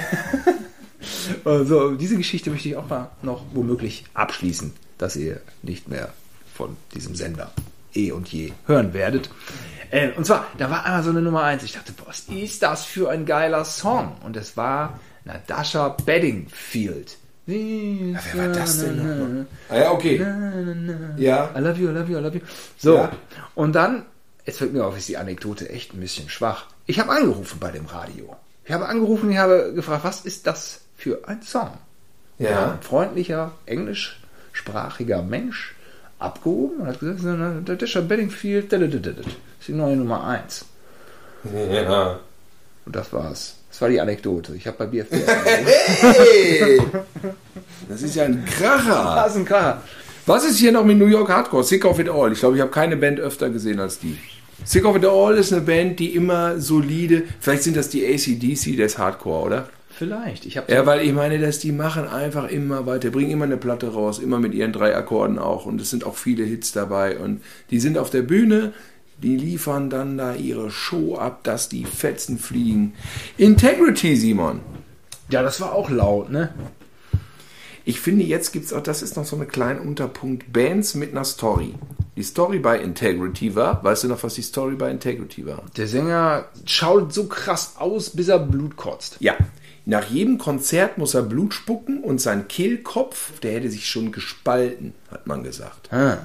also, 1.46 1.96
diese 1.96 2.16
Geschichte 2.16 2.50
möchte 2.50 2.70
ich 2.70 2.78
auch 2.78 2.88
mal 2.88 3.12
noch 3.22 3.44
womöglich 3.54 4.06
abschließen, 4.14 4.74
dass 4.98 5.16
ihr 5.18 5.42
nicht 5.64 5.90
mehr 5.90 6.14
von 6.54 6.78
diesem 6.94 7.16
Sender 7.16 7.52
eh 7.94 8.12
und 8.12 8.30
je 8.30 8.54
hören 8.66 8.94
werdet. 8.94 9.30
Äh, 9.92 10.12
und 10.12 10.26
zwar, 10.26 10.48
da 10.58 10.70
war 10.70 10.86
einmal 10.86 11.04
so 11.04 11.10
eine 11.10 11.22
Nummer 11.22 11.44
eins. 11.44 11.64
Ich 11.64 11.74
dachte, 11.74 11.94
was 12.06 12.26
ist 12.30 12.62
das 12.64 12.86
für 12.86 13.10
ein 13.10 13.26
geiler 13.26 13.66
Song? 13.66 14.16
Und 14.24 14.38
es 14.38 14.56
war 14.56 15.00
Natasha 15.26 15.90
Bedingfield. 15.90 17.18
Wer 17.48 18.20
war 18.48 18.48
das 18.50 18.80
denn 18.80 18.98
nochmal? 18.98 19.46
Ah 19.70 19.78
ja, 19.78 19.92
okay. 19.92 20.18
Ja. 21.18 21.50
I 21.56 21.60
love 21.60 21.80
you, 21.80 21.90
I 21.90 21.94
love 21.94 22.12
you, 22.12 22.18
I 22.20 22.22
love 22.22 22.36
you. 22.36 22.42
So, 22.78 22.96
Ja. 22.96 23.12
und 23.56 23.74
dann, 23.74 24.06
jetzt 24.46 24.58
fällt 24.60 24.74
mir 24.74 24.86
auf, 24.86 24.98
ist 24.98 25.08
die 25.08 25.18
Anekdote 25.18 25.70
echt 25.70 25.94
ein 25.94 26.00
bisschen 26.00 26.30
schwach. 26.30 26.66
Ich 26.86 27.00
habe 27.00 27.12
angerufen 27.12 27.58
bei 27.60 27.72
dem 27.72 27.86
Radio. 27.86 28.36
Ich 28.66 28.72
habe 28.74 28.88
angerufen, 28.88 29.32
ich 29.32 29.38
habe 29.38 29.72
gefragt, 29.74 30.04
was 30.04 30.22
ist 30.26 30.46
das 30.46 30.82
für 30.98 31.26
ein 31.28 31.42
Song? 31.42 31.72
Ja. 32.38 32.74
Ein 32.74 32.82
freundlicher, 32.82 33.52
englischsprachiger 33.66 35.22
Mensch 35.24 35.74
abgehoben 36.20 36.82
und 36.82 36.88
hat 36.88 37.00
gesagt, 37.00 37.24
Natasha 37.24 38.02
Bedingfield, 38.02 38.72
das 38.74 38.82
ist 38.82 39.68
die 39.68 39.74
neue 39.74 39.96
Nummer 39.96 40.26
1. 40.26 40.66
Ja. 41.72 42.20
Und 42.86 42.96
das 42.96 43.12
war's. 43.14 43.57
Das 43.78 43.84
war 43.84 43.90
die 43.90 44.02
Anekdote. 44.02 44.56
Ich 44.56 44.66
habe 44.66 44.76
bei 44.76 44.86
BFBS 44.88 45.28
Hey! 46.02 46.82
Das 47.88 48.02
ist 48.02 48.16
ja 48.16 48.24
ein 48.24 48.44
Kracher. 48.44 49.28
ist 49.28 49.36
ein 49.36 49.46
Kracher. 49.46 49.84
Was 50.26 50.46
ist 50.46 50.58
hier 50.58 50.72
noch 50.72 50.84
mit 50.84 50.98
New 50.98 51.06
York 51.06 51.30
Hardcore? 51.30 51.64
Sick 51.64 51.86
of 51.86 52.00
It 52.00 52.10
All. 52.10 52.32
Ich 52.32 52.40
glaube, 52.40 52.56
ich 52.56 52.62
habe 52.62 52.72
keine 52.72 52.98
Band 52.98 53.20
öfter 53.20 53.52
gesehen 53.52 53.80
als 53.80 54.00
die. 54.00 54.18
Sick 54.66 54.84
of 54.84 54.96
It 54.96 55.06
All 55.06 55.38
ist 55.38 55.54
eine 55.54 55.62
Band, 55.62 56.00
die 56.00 56.16
immer 56.16 56.60
solide. 56.60 57.22
Vielleicht 57.40 57.62
sind 57.62 57.78
das 57.78 57.90
die 57.90 58.04
ACDC 58.04 58.78
des 58.78 58.98
Hardcore, 58.98 59.46
oder? 59.46 59.70
Vielleicht. 59.92 60.48
Ich 60.48 60.58
habe 60.58 60.74
Ja, 60.74 60.88
weil 60.88 61.06
ich 61.06 61.14
meine, 61.14 61.38
dass 61.38 61.60
die 61.60 61.72
machen 61.72 62.08
einfach 62.08 62.50
immer 62.50 62.88
weiter, 62.88 63.12
bringen 63.12 63.30
immer 63.30 63.46
eine 63.46 63.58
Platte 63.58 63.94
raus, 63.94 64.18
immer 64.18 64.40
mit 64.40 64.56
ihren 64.56 64.74
drei 64.74 64.96
Akkorden 64.96 65.38
auch. 65.38 65.68
Und 65.68 65.80
es 65.80 65.92
sind 65.92 66.04
auch 66.04 66.16
viele 66.16 66.44
Hits 66.46 66.72
dabei. 66.72 67.20
Und 67.20 67.44
die 67.70 67.80
sind 67.80 68.00
auf 68.00 68.10
der 68.10 68.24
Bühne, 68.24 68.74
Die 69.24 69.36
liefern 69.36 69.90
dann 69.90 70.18
da 70.18 70.36
ihre 70.36 70.70
Show 70.70 71.16
ab, 71.16 71.44
dass 71.44 71.70
die 71.70 71.86
Fetzen 71.86 72.38
fliegen. 72.38 72.94
Integrity, 73.38 74.16
Simon. 74.16 74.60
Ja, 75.30 75.42
das 75.42 75.60
war 75.60 75.74
auch 75.74 75.90
laut, 75.90 76.30
ne? 76.30 76.54
Ich 77.84 78.00
finde, 78.02 78.26
jetzt 78.26 78.52
gibt 78.52 78.66
es 78.66 78.74
auch, 78.74 78.84
das 78.84 79.02
ist 79.02 79.16
noch 79.16 79.26
so 79.26 79.38
ein 79.38 79.48
kleiner 79.48 79.82
Unterpunkt, 79.82 80.52
Bands 80.52 80.94
mit 80.94 81.12
einer 81.12 81.24
Story. 81.24 81.74
Die 82.18 82.24
Story 82.24 82.60
bei 82.60 82.80
Integrity 82.80 83.56
war, 83.56 83.84
weißt 83.84 84.04
du 84.04 84.08
noch, 84.10 84.24
was 84.24 84.34
die 84.34 84.42
Story 84.42 84.76
bei 84.76 84.92
Integrity 84.92 85.46
war? 85.46 85.64
Der 85.78 85.88
Sänger 85.88 86.46
schaut 86.66 87.14
so 87.14 87.28
krass 87.28 87.76
aus, 87.78 88.10
bis 88.10 88.28
er 88.28 88.40
Blut 88.40 88.76
kotzt. 88.76 89.18
Ja. 89.20 89.36
Nach 89.86 90.10
jedem 90.10 90.38
Konzert 90.38 90.98
muss 90.98 91.14
er 91.14 91.22
Blut 91.22 91.54
spucken 91.54 92.04
und 92.04 92.20
sein 92.20 92.50
Kehlkopf, 92.50 93.40
der 93.40 93.54
hätte 93.54 93.70
sich 93.70 93.88
schon 93.88 94.12
gespalten, 94.12 94.94
hat 95.10 95.28
man 95.28 95.44
gesagt. 95.44 95.94
Ah. 95.94 96.18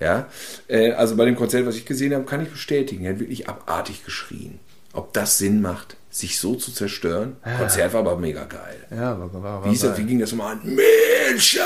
Ja, 0.00 0.28
äh, 0.68 0.92
also 0.92 1.16
bei 1.16 1.24
dem 1.24 1.36
Konzert, 1.36 1.66
was 1.66 1.76
ich 1.76 1.86
gesehen 1.86 2.14
habe, 2.14 2.24
kann 2.24 2.42
ich 2.42 2.50
bestätigen. 2.50 3.04
Er 3.04 3.12
hat 3.12 3.20
wirklich 3.20 3.48
abartig 3.48 4.04
geschrien. 4.04 4.58
Ob 4.92 5.12
das 5.12 5.38
Sinn 5.38 5.60
macht, 5.60 5.96
sich 6.10 6.38
so 6.38 6.54
zu 6.54 6.72
zerstören? 6.72 7.36
Konzert 7.58 7.92
war 7.92 8.00
aber 8.00 8.16
mega 8.16 8.44
geil. 8.44 8.76
Ja, 8.90 9.18
war, 9.18 9.32
war, 9.32 9.42
war 9.42 9.64
Wie, 9.64 9.76
das, 9.76 9.98
wie 9.98 10.04
ging 10.04 10.20
das 10.20 10.30
nochmal 10.32 10.52
an? 10.54 10.60
Milcha! 10.64 11.62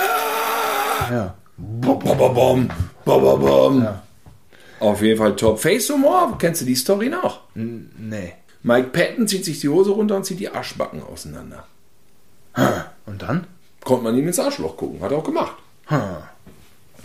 Ja. 1.11 1.35
Bom, 1.57 1.99
bom, 1.99 2.17
bom. 2.35 3.89
Auf 4.81 5.03
jeden 5.03 5.19
Fall 5.19 5.35
top. 5.37 5.59
Face 5.59 5.91
Humor, 5.91 6.37
kennst 6.39 6.63
du 6.63 6.65
die 6.65 6.77
Story 6.77 7.09
noch? 7.09 7.41
Nee. 7.55 8.35
Mike 8.63 8.89
Patton 8.91 9.27
zieht 9.27 9.45
sich 9.45 9.61
die 9.61 9.69
Hose 9.69 9.91
runter 9.91 10.17
und 10.17 10.25
zieht 10.25 10.41
die 10.41 10.49
Arschbacken 10.49 11.03
auseinander. 11.03 11.65
Und 13.07 13.23
dann? 13.23 13.47
Konnte 13.85 14.05
man 14.05 14.17
ihm 14.17 14.27
ins 14.27 14.39
Arschloch 14.39 14.77
gucken. 14.77 15.01
Hat 15.01 15.13
er 15.13 15.19
auch 15.19 15.25
gemacht. 15.25 15.57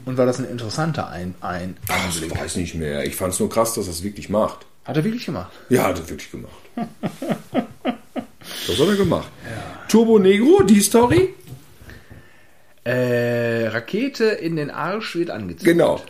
Und 0.06 0.18
war 0.18 0.26
das 0.26 0.40
ein 0.40 0.46
interessanter 0.50 1.08
ein, 1.10 1.36
ein 1.42 1.78
Ich 1.86 1.92
Anblick? 2.22 2.40
weiß 2.42 2.56
nicht 2.58 2.76
mehr. 2.76 3.06
Ich 3.06 3.16
fand 3.16 3.34
es 3.34 3.40
nur 3.40 3.50
krass, 3.50 3.74
dass 3.76 3.88
er 3.88 3.92
es 3.92 4.04
wirklich 4.04 4.30
macht. 4.30 4.66
Hat 4.86 4.98
er 4.98 5.04
wirklich 5.04 5.26
gemacht? 5.26 5.52
Ja, 5.70 5.84
hat 5.84 6.00
er 6.00 6.10
wirklich 6.10 6.30
gemacht. 6.30 6.54
das 8.68 8.80
hat 8.80 8.88
er 8.88 8.96
gemacht. 8.96 9.30
Turbo 9.88 10.20
Negro, 10.20 10.64
die 10.64 10.82
Story? 10.82 11.34
Äh, 12.84 13.68
Rakete 13.68 14.26
in 14.26 14.58
den 14.58 14.70
Arsch 14.70 15.16
wird 15.16 15.30
angezogen. 15.30 15.66
Genau. 15.72 16.02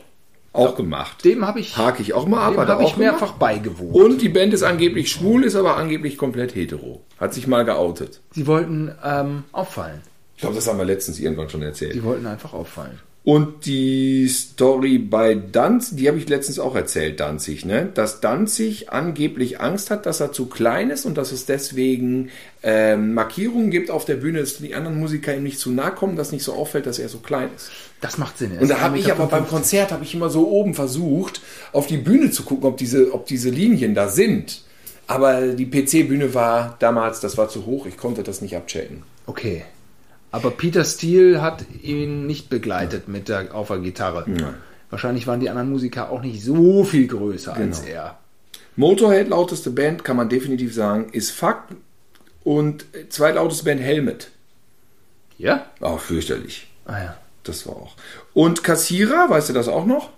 Auch 0.54 0.76
gemacht. 0.76 1.24
Dem 1.26 1.46
habe 1.46 1.60
ich, 1.60 1.78
Hake 1.78 2.02
ich 2.02 2.14
auch 2.14 2.28
mal 2.28 2.46
ab. 2.46 2.54
dem 2.54 2.60
Hat 2.62 2.70
er 2.70 2.80
ich 2.82 2.94
auch 2.94 2.98
mehrfach 2.98 3.34
beigewohnt. 3.34 3.96
Und 3.96 4.22
die 4.22 4.30
Band 4.30 4.54
ist 4.54 4.62
angeblich 4.64 5.12
schwul, 5.12 5.44
ist 5.44 5.56
aber 5.56 5.78
angeblich 5.78 6.18
komplett 6.18 6.54
hetero. 6.56 7.02
Hat 7.20 7.34
sich 7.34 7.48
mal 7.48 7.66
geoutet. 7.66 8.22
Sie 8.32 8.46
wollten 8.46 8.92
ähm, 9.04 9.44
auffallen. 9.52 10.02
Ich 10.36 10.42
glaube, 10.42 10.56
das 10.56 10.68
haben 10.68 10.78
wir 10.78 10.86
letztens 10.86 11.20
irgendwann 11.20 11.50
schon 11.50 11.62
erzählt. 11.64 11.94
Sie 11.94 12.04
wollten 12.04 12.26
einfach 12.28 12.54
auffallen. 12.54 13.00
Und 13.26 13.66
die 13.66 14.28
Story 14.28 14.98
bei 14.98 15.34
Danzig, 15.36 15.98
die 15.98 16.10
habe 16.10 16.18
ich 16.18 16.28
letztens 16.28 16.60
auch 16.60 16.76
erzählt, 16.76 17.22
Danzig, 17.22 17.64
ne? 17.64 17.90
Dass 17.94 18.20
Danzig 18.20 18.92
angeblich 18.92 19.62
Angst 19.62 19.92
hat, 19.92 20.06
dass 20.06 20.20
er 20.20 20.34
zu 20.34 20.48
klein 20.48 20.90
ist 20.90 21.06
und 21.06 21.18
dass 21.18 21.32
es 21.32 21.46
deswegen 21.46 22.32
ähm, 22.64 23.14
Markierungen 23.14 23.72
gibt 23.72 23.92
auf 23.92 24.04
der 24.04 24.16
Bühne, 24.16 24.42
dass 24.42 24.58
die 24.58 24.76
anderen 24.76 25.00
Musiker 25.00 25.34
ihm 25.34 25.44
nicht 25.44 25.58
zu 25.58 25.72
nahe 25.72 25.92
kommen, 25.92 26.18
dass 26.18 26.34
nicht 26.34 26.44
so 26.44 26.52
auffällt, 26.52 26.86
dass 26.86 27.00
er 27.00 27.08
so 27.08 27.20
klein 27.20 27.50
ist. 27.56 27.72
Das 28.02 28.18
macht 28.18 28.40
Sinn. 28.40 28.58
Und 28.60 28.68
da 28.68 28.82
habe 28.82 29.00
ich 29.00 29.10
aber 29.10 29.28
beim 29.28 29.48
Konzert 29.48 29.94
habe 29.94 30.04
ich 30.04 30.14
immer 30.14 30.30
so 30.30 30.50
oben 30.50 30.74
versucht, 30.74 31.40
auf 31.72 31.88
die 31.88 31.98
Bühne 31.98 32.30
zu 32.30 32.44
gucken, 32.44 32.66
ob 32.66 32.76
diese, 32.76 33.14
ob 33.14 33.26
diese 33.26 33.50
Linien 33.50 33.96
da 33.96 34.10
sind. 34.10 34.64
Aber 35.08 35.48
die 35.48 35.66
PC-Bühne 35.66 36.34
war 36.34 36.76
damals, 36.80 37.22
das 37.22 37.38
war 37.38 37.48
zu 37.48 37.66
hoch, 37.66 37.86
ich 37.86 37.96
konnte 37.96 38.24
das 38.24 38.42
nicht 38.42 38.58
abchecken. 38.58 39.04
Okay. 39.28 39.64
Aber 40.34 40.50
Peter 40.50 40.84
Steele 40.84 41.44
hat 41.44 41.64
ihn 41.84 42.26
nicht 42.26 42.50
begleitet 42.50 43.08
mit 43.08 43.30
der, 43.30 43.54
auf 43.54 43.68
der 43.68 43.78
Gitarre. 43.78 44.24
Nein. 44.28 44.56
Wahrscheinlich 44.90 45.28
waren 45.28 45.40
die 45.40 45.50
anderen 45.50 45.70
Musiker 45.70 46.10
auch 46.10 46.22
nicht 46.24 46.44
so 46.44 46.84
viel 46.84 47.06
größer 47.08 47.54
als 47.54 47.84
Genau. 47.84 47.94
er. 47.94 48.18
Motorhead, 48.76 49.28
lauteste 49.30 49.70
Band, 49.70 50.04
kann 50.04 50.18
man 50.18 50.30
definitiv 50.30 50.74
sagen, 50.74 51.10
ist 51.12 51.30
Fakt. 51.30 51.76
Und 52.44 52.86
zweitlauteste 53.10 53.64
Band 53.64 53.80
Helmet. 53.82 54.32
Ja? 55.38 55.68
Auch 55.80 56.00
fürchterlich. 56.00 56.68
Ah 56.86 56.98
ja. 57.00 57.18
Das 57.44 57.68
war 57.68 57.76
auch. 57.76 57.96
Und 58.34 58.64
Kassierer, 58.64 59.30
weißt 59.30 59.50
du 59.50 59.54
das 59.54 59.68
auch 59.68 59.86
noch? 59.86 60.10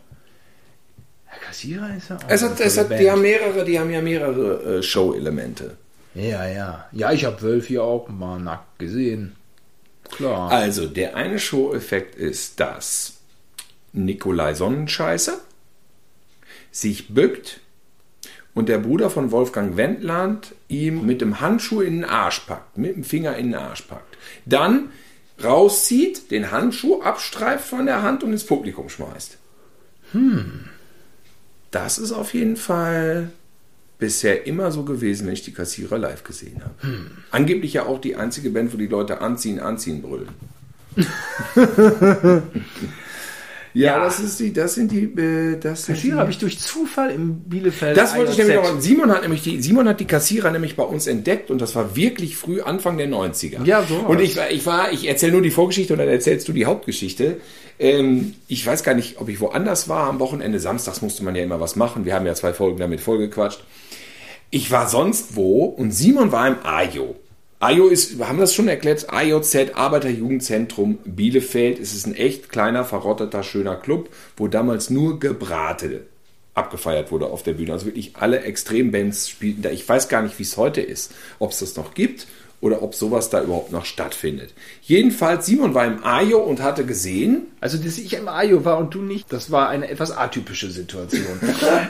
Herr 1.26 1.40
Kassierer 1.40 1.90
ist 1.98 2.10
ja 2.10 2.16
auch. 2.16 2.22
Es 2.30 2.42
hat, 2.42 2.60
es 2.62 2.78
hat, 2.78 2.90
die 2.98 3.12
haben 3.12 3.22
mehrere, 3.22 3.66
die 3.66 3.78
haben 3.80 3.90
ja 3.90 4.02
mehrere 4.02 4.78
äh, 4.78 4.82
Show-Elemente. 4.84 5.76
Ja, 6.14 6.48
ja. 6.48 6.86
Ja, 6.94 7.12
ich 7.12 7.26
habe 7.26 7.42
Wölfi 7.42 7.80
auch 7.80 8.08
mal 8.08 8.40
nackt 8.40 8.80
gesehen. 8.80 9.36
Klar. 10.12 10.52
Also, 10.52 10.88
der 10.88 11.16
eine 11.16 11.40
Show-Effekt 11.40 12.16
ist, 12.16 12.60
dass 12.60 13.18
Nikolai 13.94 14.54
Sonnenscheiße 14.54 15.40
sich 16.72 17.14
bückt 17.14 17.62
und 18.54 18.70
der 18.70 18.80
Bruder 18.80 19.10
von 19.10 19.32
Wolfgang 19.32 19.78
Wendland 19.78 20.54
ihm 20.68 21.06
mit 21.06 21.22
dem 21.22 21.40
Handschuh 21.42 21.82
in 21.82 22.02
den 22.02 22.06
Arsch 22.06 22.42
packt, 22.42 22.78
mit 22.78 22.96
dem 22.96 23.04
Finger 23.04 23.36
in 23.38 23.52
den 23.52 23.56
Arsch 23.56 23.84
packt. 23.84 24.18
Dann 24.46 24.90
rauszieht, 25.44 26.32
den 26.32 26.52
Handschuh 26.52 27.02
abstreift 27.02 27.68
von 27.68 27.86
der 27.86 28.02
Hand 28.02 28.24
und 28.24 28.32
ins 28.32 28.46
Publikum 28.46 28.90
schmeißt. 28.90 29.38
Das 31.72 31.98
ist 31.98 32.14
auf 32.14 32.34
jeden 32.34 32.56
Fall 32.56 33.32
bisher 33.98 34.46
immer 34.46 34.72
so 34.72 34.84
gewesen, 34.84 35.28
wenn 35.28 35.34
ich 35.34 35.44
die 35.44 35.54
Kassierer 35.54 35.98
live 35.98 36.24
gesehen 36.24 36.62
habe. 36.64 36.74
Angeblich 37.32 37.74
ja 37.74 37.86
auch 37.86 38.00
die 38.00 38.16
einzige 38.16 38.50
Band, 38.50 38.74
wo 38.74 38.78
die 38.78 38.88
Leute 38.88 39.22
anziehen, 39.22 39.60
anziehen 39.60 40.02
brüllen. 40.02 40.30
ja, 43.74 43.98
Ja. 43.98 44.04
das 44.06 44.20
ist 44.20 44.40
die, 44.40 44.54
das 44.54 44.76
sind 44.76 44.92
die, 44.92 45.04
äh, 45.04 45.58
das 45.60 45.88
Kassierer 45.88 46.20
habe 46.20 46.32
ich 46.32 46.38
durch 46.38 46.60
Zufall 46.60 47.12
im 47.12 47.40
Bielefeld. 47.42 47.98
das 47.98 48.16
wollte 48.16 48.32
ich 48.32 48.38
nämlich 48.38 48.56
noch. 48.56 48.80
Simon 48.80 49.12
hat 49.12 49.22
nämlich 49.24 49.44
die, 49.44 49.62
Simon 49.62 49.88
hat 49.90 50.00
die 50.00 50.06
Kassierer 50.06 50.52
nämlich 50.52 50.76
bei 50.78 50.84
uns 50.84 51.08
entdeckt 51.08 51.52
und 51.52 51.60
das 51.62 51.76
war 51.76 51.96
wirklich 51.96 52.38
früh 52.38 52.62
Anfang 52.62 52.98
der 52.98 53.08
90er. 53.10 53.66
Ja, 53.66 53.84
so. 53.84 53.96
Und 53.96 54.22
ich 54.22 54.38
war, 54.38 54.50
ich 54.50 54.66
war, 54.66 54.92
ich 54.92 55.08
erzähle 55.08 55.34
nur 55.34 55.42
die 55.42 55.52
Vorgeschichte 55.52 55.94
und 55.94 56.00
dann 56.00 56.08
erzählst 56.08 56.48
du 56.48 56.54
die 56.54 56.66
Hauptgeschichte. 56.66 57.38
Ähm, 57.78 58.36
ich 58.48 58.66
weiß 58.66 58.84
gar 58.84 58.94
nicht, 58.94 59.20
ob 59.20 59.28
ich 59.28 59.42
woanders 59.42 59.90
war. 59.90 60.08
Am 60.08 60.20
Wochenende 60.20 60.60
samstags 60.60 61.02
musste 61.02 61.26
man 61.26 61.36
ja 61.36 61.44
immer 61.44 61.60
was 61.60 61.76
machen. 61.76 62.06
Wir 62.06 62.14
haben 62.16 62.26
ja 62.26 62.34
zwei 62.34 62.54
Folgen 62.54 62.80
damit 62.80 63.02
vollgequatscht. 63.02 63.62
Ich 64.56 64.72
war 64.72 64.88
sonst 64.88 65.36
wo 65.36 65.66
und 65.66 65.92
Simon 65.92 66.32
war 66.32 66.48
im 66.48 66.56
AJO. 66.64 67.18
AJO 67.60 67.90
ist, 67.90 68.18
wir 68.18 68.30
haben 68.30 68.40
das 68.40 68.54
schon 68.54 68.70
erklärt, 68.70 69.12
AJZ, 69.12 69.76
Arbeiterjugendzentrum 69.76 71.00
Bielefeld. 71.04 71.78
Es 71.78 71.94
ist 71.94 72.08
ein 72.08 72.16
echt 72.16 72.48
kleiner, 72.48 72.86
verrotteter, 72.86 73.44
schöner 73.44 73.76
Club, 73.76 74.08
wo 74.38 74.48
damals 74.48 74.90
nur 74.90 75.20
Gebrate 75.20 76.06
abgefeiert 76.54 77.12
wurde 77.12 77.26
auf 77.26 77.44
der 77.44 77.52
Bühne. 77.52 77.74
Also 77.74 77.86
wirklich 77.86 78.16
alle 78.16 78.44
Extrembands 78.44 79.28
spielten 79.28 79.62
da. 79.62 79.72
Ich 79.72 79.90
weiß 79.90 80.08
gar 80.08 80.22
nicht, 80.22 80.40
wie 80.40 80.44
es 80.44 80.56
heute 80.56 80.80
ist. 80.80 81.12
Ob 81.40 81.52
es 81.52 81.60
das 81.60 81.76
noch 81.76 81.94
gibt 81.94 82.26
oder 82.62 82.82
ob 82.82 82.96
sowas 82.96 83.30
da 83.30 83.44
überhaupt 83.44 83.74
noch 83.74 83.84
stattfindet. 83.84 84.54
Jedenfalls, 84.84 85.48
Simon 85.48 85.74
war 85.74 85.86
im 85.86 86.02
AJO 86.02 86.38
und 86.38 86.64
hatte 86.64 86.86
gesehen, 86.86 87.48
Also, 87.60 87.78
dass 87.78 87.98
ich 87.98 88.14
im 88.14 88.30
Ajo 88.30 88.64
war 88.64 88.78
und 88.78 88.94
du 88.94 89.02
nicht, 89.02 89.34
das 89.34 89.52
war 89.52 89.68
eine 89.68 89.90
etwas 89.90 90.12
atypische 90.12 90.72
Situation. 90.72 91.42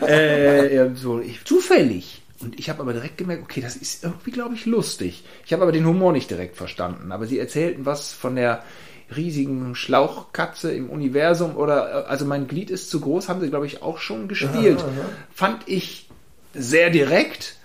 äh, 0.07 0.89
so, 0.95 1.19
ich, 1.19 1.45
zufällig. 1.45 2.23
Und 2.41 2.59
ich 2.59 2.69
habe 2.69 2.81
aber 2.81 2.93
direkt 2.93 3.17
gemerkt, 3.17 3.43
okay, 3.43 3.61
das 3.61 3.75
ist 3.75 4.03
irgendwie, 4.03 4.31
glaube 4.31 4.55
ich, 4.55 4.65
lustig. 4.65 5.23
Ich 5.45 5.53
habe 5.53 5.63
aber 5.63 5.71
den 5.71 5.85
Humor 5.85 6.11
nicht 6.11 6.29
direkt 6.29 6.57
verstanden. 6.57 7.11
Aber 7.11 7.27
sie 7.27 7.39
erzählten 7.39 7.85
was 7.85 8.11
von 8.11 8.35
der 8.35 8.63
riesigen 9.15 9.75
Schlauchkatze 9.75 10.71
im 10.73 10.89
Universum 10.89 11.55
oder, 11.55 12.05
äh, 12.05 12.07
also 12.07 12.25
mein 12.25 12.47
Glied 12.47 12.69
ist 12.71 12.89
zu 12.89 12.99
groß, 12.99 13.29
haben 13.29 13.39
sie, 13.39 13.49
glaube 13.49 13.67
ich, 13.67 13.81
auch 13.81 13.99
schon 13.99 14.27
gespielt. 14.27 14.83
Fand 15.33 15.67
ich 15.67 16.09
sehr 16.53 16.89
direkt. 16.89 17.57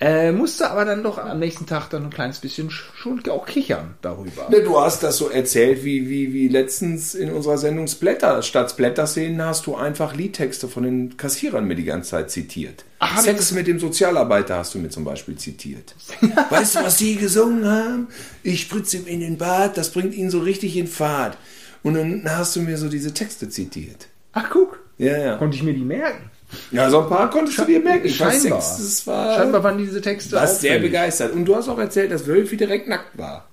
Äh, 0.00 0.32
musste 0.32 0.70
aber 0.70 0.84
dann 0.84 1.02
doch 1.04 1.18
am 1.18 1.38
nächsten 1.38 1.66
Tag 1.66 1.88
dann 1.88 2.04
ein 2.04 2.10
kleines 2.10 2.38
bisschen 2.40 2.68
sch- 2.68 2.94
schon 2.96 3.22
auch 3.30 3.46
kichern 3.46 3.94
darüber. 4.02 4.48
Ne, 4.50 4.60
du 4.60 4.78
hast 4.78 5.02
das 5.04 5.16
so 5.18 5.28
erzählt, 5.30 5.84
wie, 5.84 6.08
wie, 6.10 6.32
wie 6.32 6.48
letztens 6.48 7.14
in 7.14 7.30
unserer 7.30 7.58
Sendung 7.58 7.86
Splatter. 7.86 8.42
Statt 8.42 8.72
Splatter-Szenen 8.72 9.40
hast 9.42 9.66
du 9.66 9.76
einfach 9.76 10.14
Liedtexte 10.14 10.66
von 10.68 10.82
den 10.82 11.16
Kassierern 11.16 11.64
mir 11.66 11.76
die 11.76 11.84
ganze 11.84 12.10
Zeit 12.10 12.30
zitiert. 12.32 12.84
Ach, 12.98 13.20
Sex 13.20 13.52
mit 13.52 13.66
dem 13.68 13.78
Sozialarbeiter 13.78 14.56
hast 14.56 14.74
du 14.74 14.78
mir 14.80 14.88
zum 14.90 15.04
Beispiel 15.04 15.36
zitiert. 15.36 15.94
weißt 16.50 16.74
du, 16.76 16.80
was 16.82 16.96
die 16.96 17.14
gesungen 17.16 17.64
haben? 17.64 18.08
Ich 18.42 18.62
spritze 18.62 18.96
ihm 18.96 19.06
in 19.06 19.20
den 19.20 19.38
Bart, 19.38 19.76
das 19.76 19.90
bringt 19.90 20.14
ihn 20.14 20.28
so 20.28 20.40
richtig 20.40 20.76
in 20.76 20.88
Fahrt. 20.88 21.38
Und 21.84 21.94
dann 21.94 22.24
hast 22.28 22.56
du 22.56 22.60
mir 22.62 22.78
so 22.78 22.88
diese 22.88 23.14
Texte 23.14 23.48
zitiert. 23.48 24.08
Ach, 24.32 24.50
guck. 24.50 24.80
Ja, 24.98 25.16
ja. 25.18 25.36
Konnte 25.36 25.56
ich 25.56 25.62
mir 25.62 25.74
die 25.74 25.84
merken? 25.84 26.30
Ja, 26.70 26.90
so 26.90 27.02
ein 27.02 27.08
paar 27.08 27.30
konntest 27.30 27.58
du 27.58 27.64
dir 27.64 27.80
merken. 27.80 28.08
Scheinbar. 28.08 28.58
Das 28.58 29.06
war, 29.06 29.36
Scheinbar 29.36 29.62
waren 29.62 29.78
diese 29.78 30.00
Texte 30.00 30.36
warst 30.36 30.60
sehr 30.60 30.78
begeistert. 30.78 31.32
Und 31.32 31.44
du 31.44 31.56
hast 31.56 31.68
auch 31.68 31.78
erzählt, 31.78 32.12
dass 32.12 32.26
Wölfi 32.26 32.56
direkt 32.56 32.88
nackt 32.88 33.16
war. 33.18 33.48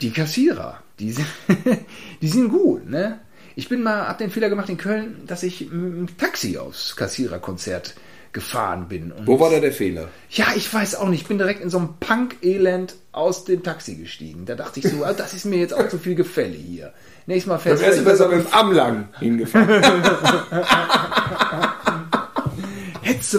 Die 0.00 0.10
Kassierer, 0.10 0.80
die 0.98 1.12
sind, 1.12 1.26
die 2.22 2.28
sind 2.28 2.48
gut, 2.48 2.88
ne? 2.88 3.20
Ich 3.56 3.68
bin 3.68 3.82
mal, 3.82 4.08
hab 4.08 4.18
den 4.18 4.30
Fehler 4.30 4.48
gemacht 4.48 4.68
in 4.68 4.76
Köln, 4.76 5.22
dass 5.26 5.44
ich 5.44 5.70
mit 5.70 6.18
Taxi 6.18 6.58
aufs 6.58 6.96
Kassiererkonzert 6.96 7.94
gefahren 8.34 8.88
bin. 8.88 9.12
Und 9.12 9.26
Wo 9.26 9.38
war 9.40 9.48
da 9.50 9.60
der 9.60 9.72
Fehler? 9.72 10.08
Ja, 10.28 10.46
ich 10.56 10.72
weiß 10.72 10.96
auch 10.96 11.08
nicht. 11.08 11.22
Ich 11.22 11.28
bin 11.28 11.38
direkt 11.38 11.62
in 11.62 11.70
so 11.70 11.78
einem 11.78 11.94
Punk-Elend 12.00 12.96
aus 13.12 13.44
dem 13.44 13.62
Taxi 13.62 13.94
gestiegen. 13.94 14.44
Da 14.44 14.56
dachte 14.56 14.80
ich 14.80 14.88
so, 14.88 15.04
ah, 15.04 15.12
das 15.12 15.32
ist 15.32 15.46
mir 15.46 15.58
jetzt 15.58 15.72
auch 15.72 15.88
zu 15.88 15.98
viel 15.98 16.16
Gefälle 16.16 16.56
hier. 16.56 16.92
Nächstes 17.26 17.48
Mal 17.48 17.58
fährst 17.58 17.82
du 17.82 17.96
du 17.96 18.04
besser 18.04 18.28
mit 18.28 18.44
dem 18.44 18.52
Amlang 18.52 19.08
hingefahren. 19.18 20.02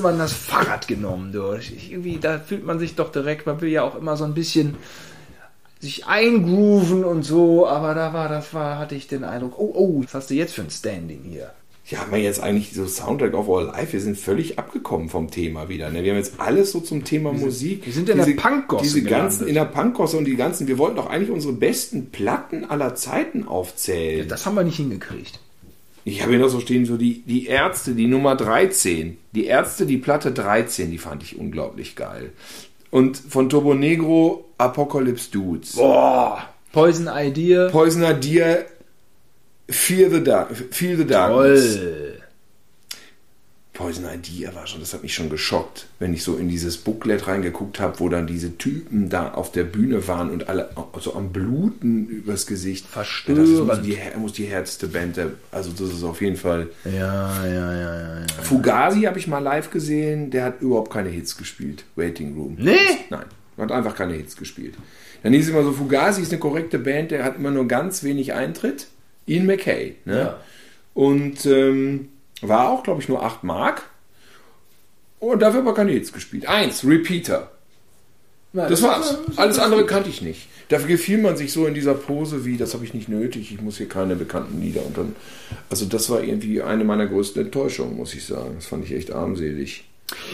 Man 0.01 0.17
das 0.17 0.33
Fahrrad 0.33 0.88
genommen, 0.88 1.31
du. 1.31 1.57
Irgendwie, 1.89 2.17
da 2.17 2.39
fühlt 2.39 2.65
man 2.65 2.79
sich 2.79 2.95
doch 2.95 3.11
direkt, 3.11 3.45
man 3.45 3.61
will 3.61 3.69
ja 3.69 3.83
auch 3.83 3.95
immer 3.95 4.17
so 4.17 4.23
ein 4.25 4.33
bisschen 4.33 4.75
sich 5.79 6.07
eingrooven 6.07 7.03
und 7.03 7.23
so, 7.23 7.67
aber 7.67 7.93
da 7.93 8.13
war, 8.13 8.27
das 8.29 8.53
war, 8.53 8.79
hatte 8.79 8.95
ich 8.95 9.07
den 9.07 9.23
Eindruck, 9.23 9.59
oh, 9.59 9.71
oh, 9.75 10.03
was 10.03 10.13
hast 10.13 10.29
du 10.29 10.33
jetzt 10.33 10.53
für 10.53 10.61
ein 10.61 10.69
Standing 10.69 11.21
hier? 11.23 11.51
Ja, 11.88 11.99
haben 11.99 12.11
wir 12.11 12.19
jetzt 12.19 12.41
eigentlich 12.41 12.73
so 12.73 12.88
Soundtrack 12.88 13.36
of 13.36 13.47
Our 13.47 13.65
Life? 13.65 13.93
Wir 13.93 14.01
sind 14.01 14.17
völlig 14.17 14.57
abgekommen 14.57 15.07
vom 15.07 15.29
Thema 15.29 15.69
wieder. 15.69 15.91
Ne? 15.91 16.03
Wir 16.03 16.13
haben 16.13 16.17
jetzt 16.17 16.39
alles 16.39 16.71
so 16.71 16.79
zum 16.79 17.03
Thema 17.03 17.31
wir 17.31 17.45
Musik. 17.45 17.86
Wir 17.86 17.93
sind 17.93 18.09
in 18.09 18.17
diese, 18.17 18.33
der 18.33 18.41
Punkgosse. 18.41 18.83
Diese 18.83 19.03
ganzen, 19.03 19.47
in 19.47 19.53
der 19.53 19.65
Punkgosse 19.65 20.17
und 20.17 20.25
die 20.25 20.36
ganzen, 20.36 20.67
wir 20.67 20.79
wollten 20.79 20.95
doch 20.95 21.07
eigentlich 21.07 21.29
unsere 21.29 21.53
besten 21.53 22.09
Platten 22.09 22.65
aller 22.65 22.95
Zeiten 22.95 23.47
aufzählen. 23.47 24.21
Ja, 24.21 24.25
das 24.25 24.47
haben 24.47 24.55
wir 24.55 24.63
nicht 24.63 24.77
hingekriegt. 24.77 25.39
Ich 26.07 26.21
habe 26.21 26.31
hier 26.33 26.39
noch 26.39 26.49
so 26.49 26.59
stehen, 26.59 26.85
so 26.85 26.97
die, 26.97 27.23
die 27.23 27.47
Ärzte, 27.47 27.93
die 27.93 28.05
Nummer 28.05 28.35
13. 28.35 29.17
Die 29.33 29.45
Ärzte, 29.45 29.87
die 29.87 29.97
Platte 29.97 30.31
13, 30.31 30.91
die 30.91 30.99
fand 30.99 31.23
ich 31.23 31.37
unglaublich 31.37 31.95
geil. 31.95 32.31
Und 32.91 33.17
von 33.17 33.49
Turbo 33.49 33.73
Negro 33.73 34.45
Apocalypse 34.59 35.31
Dudes. 35.31 35.75
Boah! 35.75 36.47
Poison 36.71 37.09
Idea. 37.11 37.69
Poison 37.69 38.03
Idea 38.03 38.65
Fear 39.67 40.11
the, 40.11 40.23
Dark, 40.23 40.55
Feel 40.71 40.97
the 40.97 41.05
Darkness. 41.05 41.75
Toll. 41.75 42.04
Poison 43.76 44.05
Idea 44.05 44.55
war 44.55 44.65
schon, 44.65 44.80
das 44.80 44.93
hat 44.93 45.03
mich 45.03 45.13
schon 45.13 45.30
geschockt, 45.30 45.86
wenn 45.99 46.13
ich 46.13 46.23
so 46.23 46.38
in 46.38 46.49
dieses 46.49 46.78
Booklet 46.78 47.28
reingeguckt 47.28 47.80
habe, 47.80 47.99
wo 47.99 48.09
dann 48.09 48.26
diese 48.26 48.57
Typen 48.57 49.09
da 49.09 49.34
auf 49.34 49.51
der 49.51 49.65
Bühne 49.65 50.07
waren 50.07 50.32
und 50.32 50.49
alle 50.49 50.69
so 50.99 51.13
am 51.13 51.32
Bluten 51.32 52.07
übers 52.07 52.47
Gesicht. 52.47 52.88
Verstören. 52.88 53.67
Das 53.67 53.78
muss 53.78 53.86
die, 53.86 53.97
muss 54.17 54.34
die 54.34 54.45
härteste 54.45 54.88
Band, 54.88 55.17
der, 55.17 55.32
also 55.51 55.71
das 55.71 55.93
ist 55.93 56.03
auf 56.03 56.21
jeden 56.21 56.38
Fall. 56.38 56.69
Ja, 56.86 57.45
ja, 57.45 57.73
ja, 57.73 57.73
ja. 57.73 58.19
ja 58.21 58.26
Fugazi 58.41 59.01
habe 59.01 59.19
ich 59.19 59.28
mal 59.28 59.39
live 59.39 59.69
gesehen, 59.69 60.32
der 60.32 60.45
hat 60.45 60.61
überhaupt 60.61 60.91
keine 60.91 61.09
Hits 61.09 61.38
gespielt. 61.38 61.84
Waiting 61.95 62.36
Room. 62.36 62.55
Nee? 62.57 62.78
Nein, 63.09 63.26
hat 63.57 63.71
einfach 63.71 63.95
keine 63.95 64.13
Hits 64.13 64.36
gespielt. 64.36 64.73
Dann 65.21 65.34
hieß 65.34 65.43
es 65.45 65.51
immer 65.51 65.63
so, 65.63 65.73
Fugazi 65.73 66.21
ist 66.21 66.32
eine 66.32 66.39
korrekte 66.39 66.80
Band, 66.80 67.11
der 67.11 67.23
hat 67.26 67.36
immer 67.36 67.51
nur 67.51 67.67
ganz 67.67 68.03
wenig 68.03 68.34
Eintritt. 68.34 68.88
Ian 69.28 69.45
McKay. 69.45 69.95
Ne? 70.05 70.17
Ja. 70.17 70.39
Und 70.93 71.45
ähm, 71.45 72.07
war 72.41 72.69
auch, 72.69 72.83
glaube 72.83 73.01
ich, 73.01 73.09
nur 73.09 73.23
8 73.23 73.43
Mark. 73.43 73.83
Und 75.19 75.41
dafür 75.41 75.61
aber 75.61 75.73
keine 75.73 75.91
Hits 75.91 76.11
gespielt. 76.11 76.47
Eins, 76.47 76.83
Repeater. 76.86 77.51
Ja, 78.53 78.69
das, 78.69 78.81
das 78.81 78.83
war's. 78.83 79.17
Alles 79.36 79.59
andere 79.59 79.86
kannte 79.86 80.09
ich 80.09 80.21
nicht. 80.21 80.47
Dafür 80.69 80.88
gefiel 80.88 81.19
man 81.19 81.38
sich 81.38 81.51
so 81.51 81.67
in 81.67 81.73
dieser 81.73 81.93
Pose 81.93 82.45
wie, 82.45 82.57
das 82.57 82.73
habe 82.73 82.86
ich 82.86 82.93
nicht 82.93 83.07
nötig, 83.07 83.51
ich 83.53 83.61
muss 83.61 83.77
hier 83.77 83.88
keine 83.88 84.15
bekannten 84.15 84.61
Lieder. 84.61 84.86
Und 84.86 84.97
dann, 84.97 85.15
also 85.69 85.86
das 85.86 86.09
war 86.09 86.23
irgendwie 86.23 86.61
eine 86.61 86.83
meiner 86.83 87.05
größten 87.05 87.45
Enttäuschungen, 87.45 87.97
muss 87.97 88.13
ich 88.15 88.25
sagen. 88.25 88.53
Das 88.55 88.65
fand 88.65 88.83
ich 88.86 88.93
echt 88.93 89.11
armselig. 89.11 89.83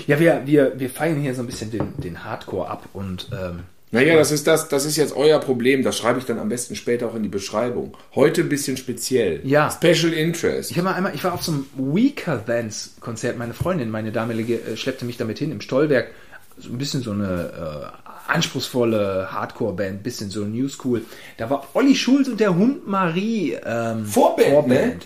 Ja, 0.08 0.20
wir, 0.20 0.44
wir, 0.46 0.80
wir 0.80 0.90
feiern 0.90 1.20
hier 1.20 1.34
so 1.34 1.42
ein 1.42 1.48
bisschen 1.48 1.72
den, 1.72 1.94
den 1.98 2.24
Hardcore 2.24 2.70
ab 2.70 2.88
und 2.94 3.30
ähm, 3.34 3.62
naja, 3.92 4.16
das 4.16 4.32
ist 4.32 4.48
das, 4.48 4.70
das 4.70 4.86
ist 4.86 4.96
jetzt 4.96 5.16
euer 5.16 5.40
Problem. 5.40 5.84
Das 5.84 5.98
schreibe 5.98 6.20
ich 6.20 6.26
dann 6.26 6.40
am 6.40 6.50
besten 6.50 6.76
später 6.76 7.08
auch 7.08 7.16
in 7.16 7.24
die 7.24 7.30
Beschreibung. 7.30 7.98
Heute 8.16 8.42
ein 8.42 8.50
bisschen 8.50 8.78
speziell. 8.78 9.42
Ja. 9.44 9.70
Special 9.70 10.14
Interest. 10.14 10.72
Ich 10.72 10.78
habe 10.78 10.86
mal 10.86 10.96
einmal, 10.96 11.14
ich 11.14 11.24
war 11.24 11.34
auf 11.34 11.44
so 11.44 11.52
einem 11.52 11.66
Weaker 11.76 12.44
Thans 12.46 12.96
Konzert. 13.02 13.38
Meine 13.38 13.54
Freundin, 13.54 13.90
meine 13.90 14.12
damalige, 14.12 14.56
äh, 14.56 14.78
schleppte 14.78 15.04
mich 15.04 15.18
damit 15.18 15.40
hin 15.40 15.52
im 15.52 15.60
Stollwerk. 15.60 16.12
So 16.58 16.70
ein 16.70 16.78
bisschen 16.78 17.02
so 17.02 17.12
eine 17.12 17.92
äh, 17.98 18.32
anspruchsvolle 18.32 19.30
Hardcore-Band, 19.32 20.04
bisschen 20.04 20.30
so 20.30 20.46
New 20.46 20.70
School. 20.70 21.02
Da 21.38 21.50
war 21.50 21.68
Olli 21.74 21.96
Schulz 21.96 22.28
und 22.28 22.40
der 22.40 22.56
Hund 22.56 22.88
Marie 22.88 23.58
ähm, 23.66 24.06
Vorband. 24.06 24.50
Vorband. 24.50 24.80
Ne? 24.80 25.00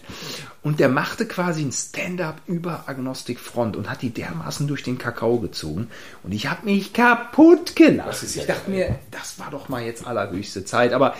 Und 0.65 0.79
der 0.79 0.89
machte 0.89 1.27
quasi 1.27 1.61
ein 1.61 1.71
Stand-up 1.71 2.41
über 2.47 2.89
Agnostic 2.89 3.39
Front 3.39 3.75
und 3.75 3.87
hat 3.87 4.01
die 4.01 4.09
dermaßen 4.09 4.65
durch 4.65 4.81
den 4.81 4.97
Kakao 4.97 5.37
gezogen. 5.37 5.89
Und 6.23 6.31
ich 6.31 6.47
habe 6.47 6.65
mich 6.65 6.91
kaputt 6.91 7.75
gelassen. 7.75 8.27
ich 8.33 8.47
dachte 8.47 8.71
mir, 8.71 8.97
das 9.11 9.37
war 9.37 9.51
doch 9.51 9.69
mal 9.69 9.83
jetzt 9.83 10.07
allerhöchste 10.07 10.65
Zeit. 10.65 10.93
Aber 10.93 11.13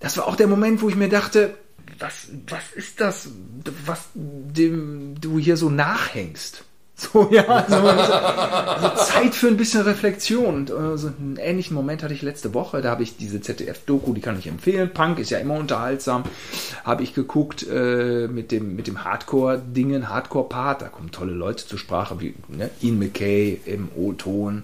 das 0.00 0.16
war 0.16 0.26
auch 0.26 0.34
der 0.34 0.48
Moment, 0.48 0.82
wo 0.82 0.88
ich 0.88 0.96
mir 0.96 1.08
dachte, 1.08 1.54
was, 2.00 2.26
was 2.48 2.72
ist 2.74 3.00
das, 3.00 3.28
was 3.86 4.08
dem 4.12 5.20
du 5.20 5.38
hier 5.38 5.56
so 5.56 5.70
nachhängst? 5.70 6.64
So, 6.96 7.28
ja, 7.30 7.42
also, 7.46 7.76
also 7.76 9.04
Zeit 9.04 9.34
für 9.34 9.48
ein 9.48 9.56
bisschen 9.56 9.80
Reflexion. 9.82 10.54
Und 10.54 10.70
also 10.70 11.08
einen 11.08 11.38
ähnlichen 11.40 11.74
Moment 11.74 12.04
hatte 12.04 12.14
ich 12.14 12.22
letzte 12.22 12.54
Woche. 12.54 12.80
Da 12.82 12.90
habe 12.90 13.02
ich 13.02 13.16
diese 13.16 13.40
ZDF-Doku, 13.40 14.14
die 14.14 14.20
kann 14.20 14.38
ich 14.38 14.46
empfehlen. 14.46 14.92
Punk 14.94 15.18
ist 15.18 15.30
ja 15.30 15.38
immer 15.38 15.56
unterhaltsam. 15.56 16.22
Habe 16.84 17.02
ich 17.02 17.12
geguckt 17.14 17.66
äh, 17.68 18.28
mit 18.28 18.52
dem, 18.52 18.76
mit 18.76 18.86
dem 18.86 19.04
Hardcore-Dingen, 19.04 20.08
Hardcore-Part. 20.08 20.82
Da 20.82 20.88
kommen 20.88 21.10
tolle 21.10 21.32
Leute 21.32 21.66
zur 21.66 21.80
Sprache, 21.80 22.20
wie 22.20 22.34
ne? 22.48 22.70
Ian 22.80 23.00
McKay 23.00 23.58
im 23.64 23.88
O-Ton, 23.96 24.62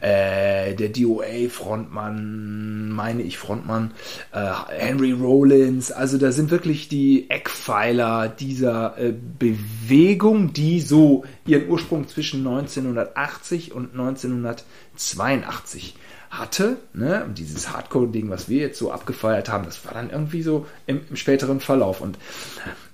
äh, 0.00 0.74
der 0.74 0.88
DOA-Frontmann, 0.88 2.90
meine 2.90 3.22
ich 3.22 3.38
Frontmann, 3.38 3.92
äh, 4.32 4.50
Henry 4.70 5.12
Rollins. 5.12 5.92
Also 5.92 6.18
da 6.18 6.32
sind 6.32 6.50
wirklich 6.50 6.88
die 6.88 7.30
Eckpfeiler 7.30 8.28
dieser 8.28 8.98
äh, 8.98 9.14
Bewegung, 9.38 10.52
die 10.52 10.80
so 10.80 11.22
ihren 11.50 11.68
Ursprung 11.68 12.08
zwischen 12.08 12.46
1980 12.46 13.72
und 13.72 13.92
1982 13.92 15.94
hatte. 16.30 16.76
Ne? 16.92 17.24
Und 17.24 17.38
dieses 17.38 17.70
Hardcore-Ding, 17.70 18.30
was 18.30 18.48
wir 18.48 18.60
jetzt 18.60 18.78
so 18.78 18.92
abgefeiert 18.92 19.48
haben, 19.48 19.64
das 19.64 19.84
war 19.84 19.94
dann 19.94 20.10
irgendwie 20.10 20.42
so 20.42 20.66
im, 20.86 21.00
im 21.08 21.16
späteren 21.16 21.60
Verlauf. 21.60 22.00
Und 22.00 22.18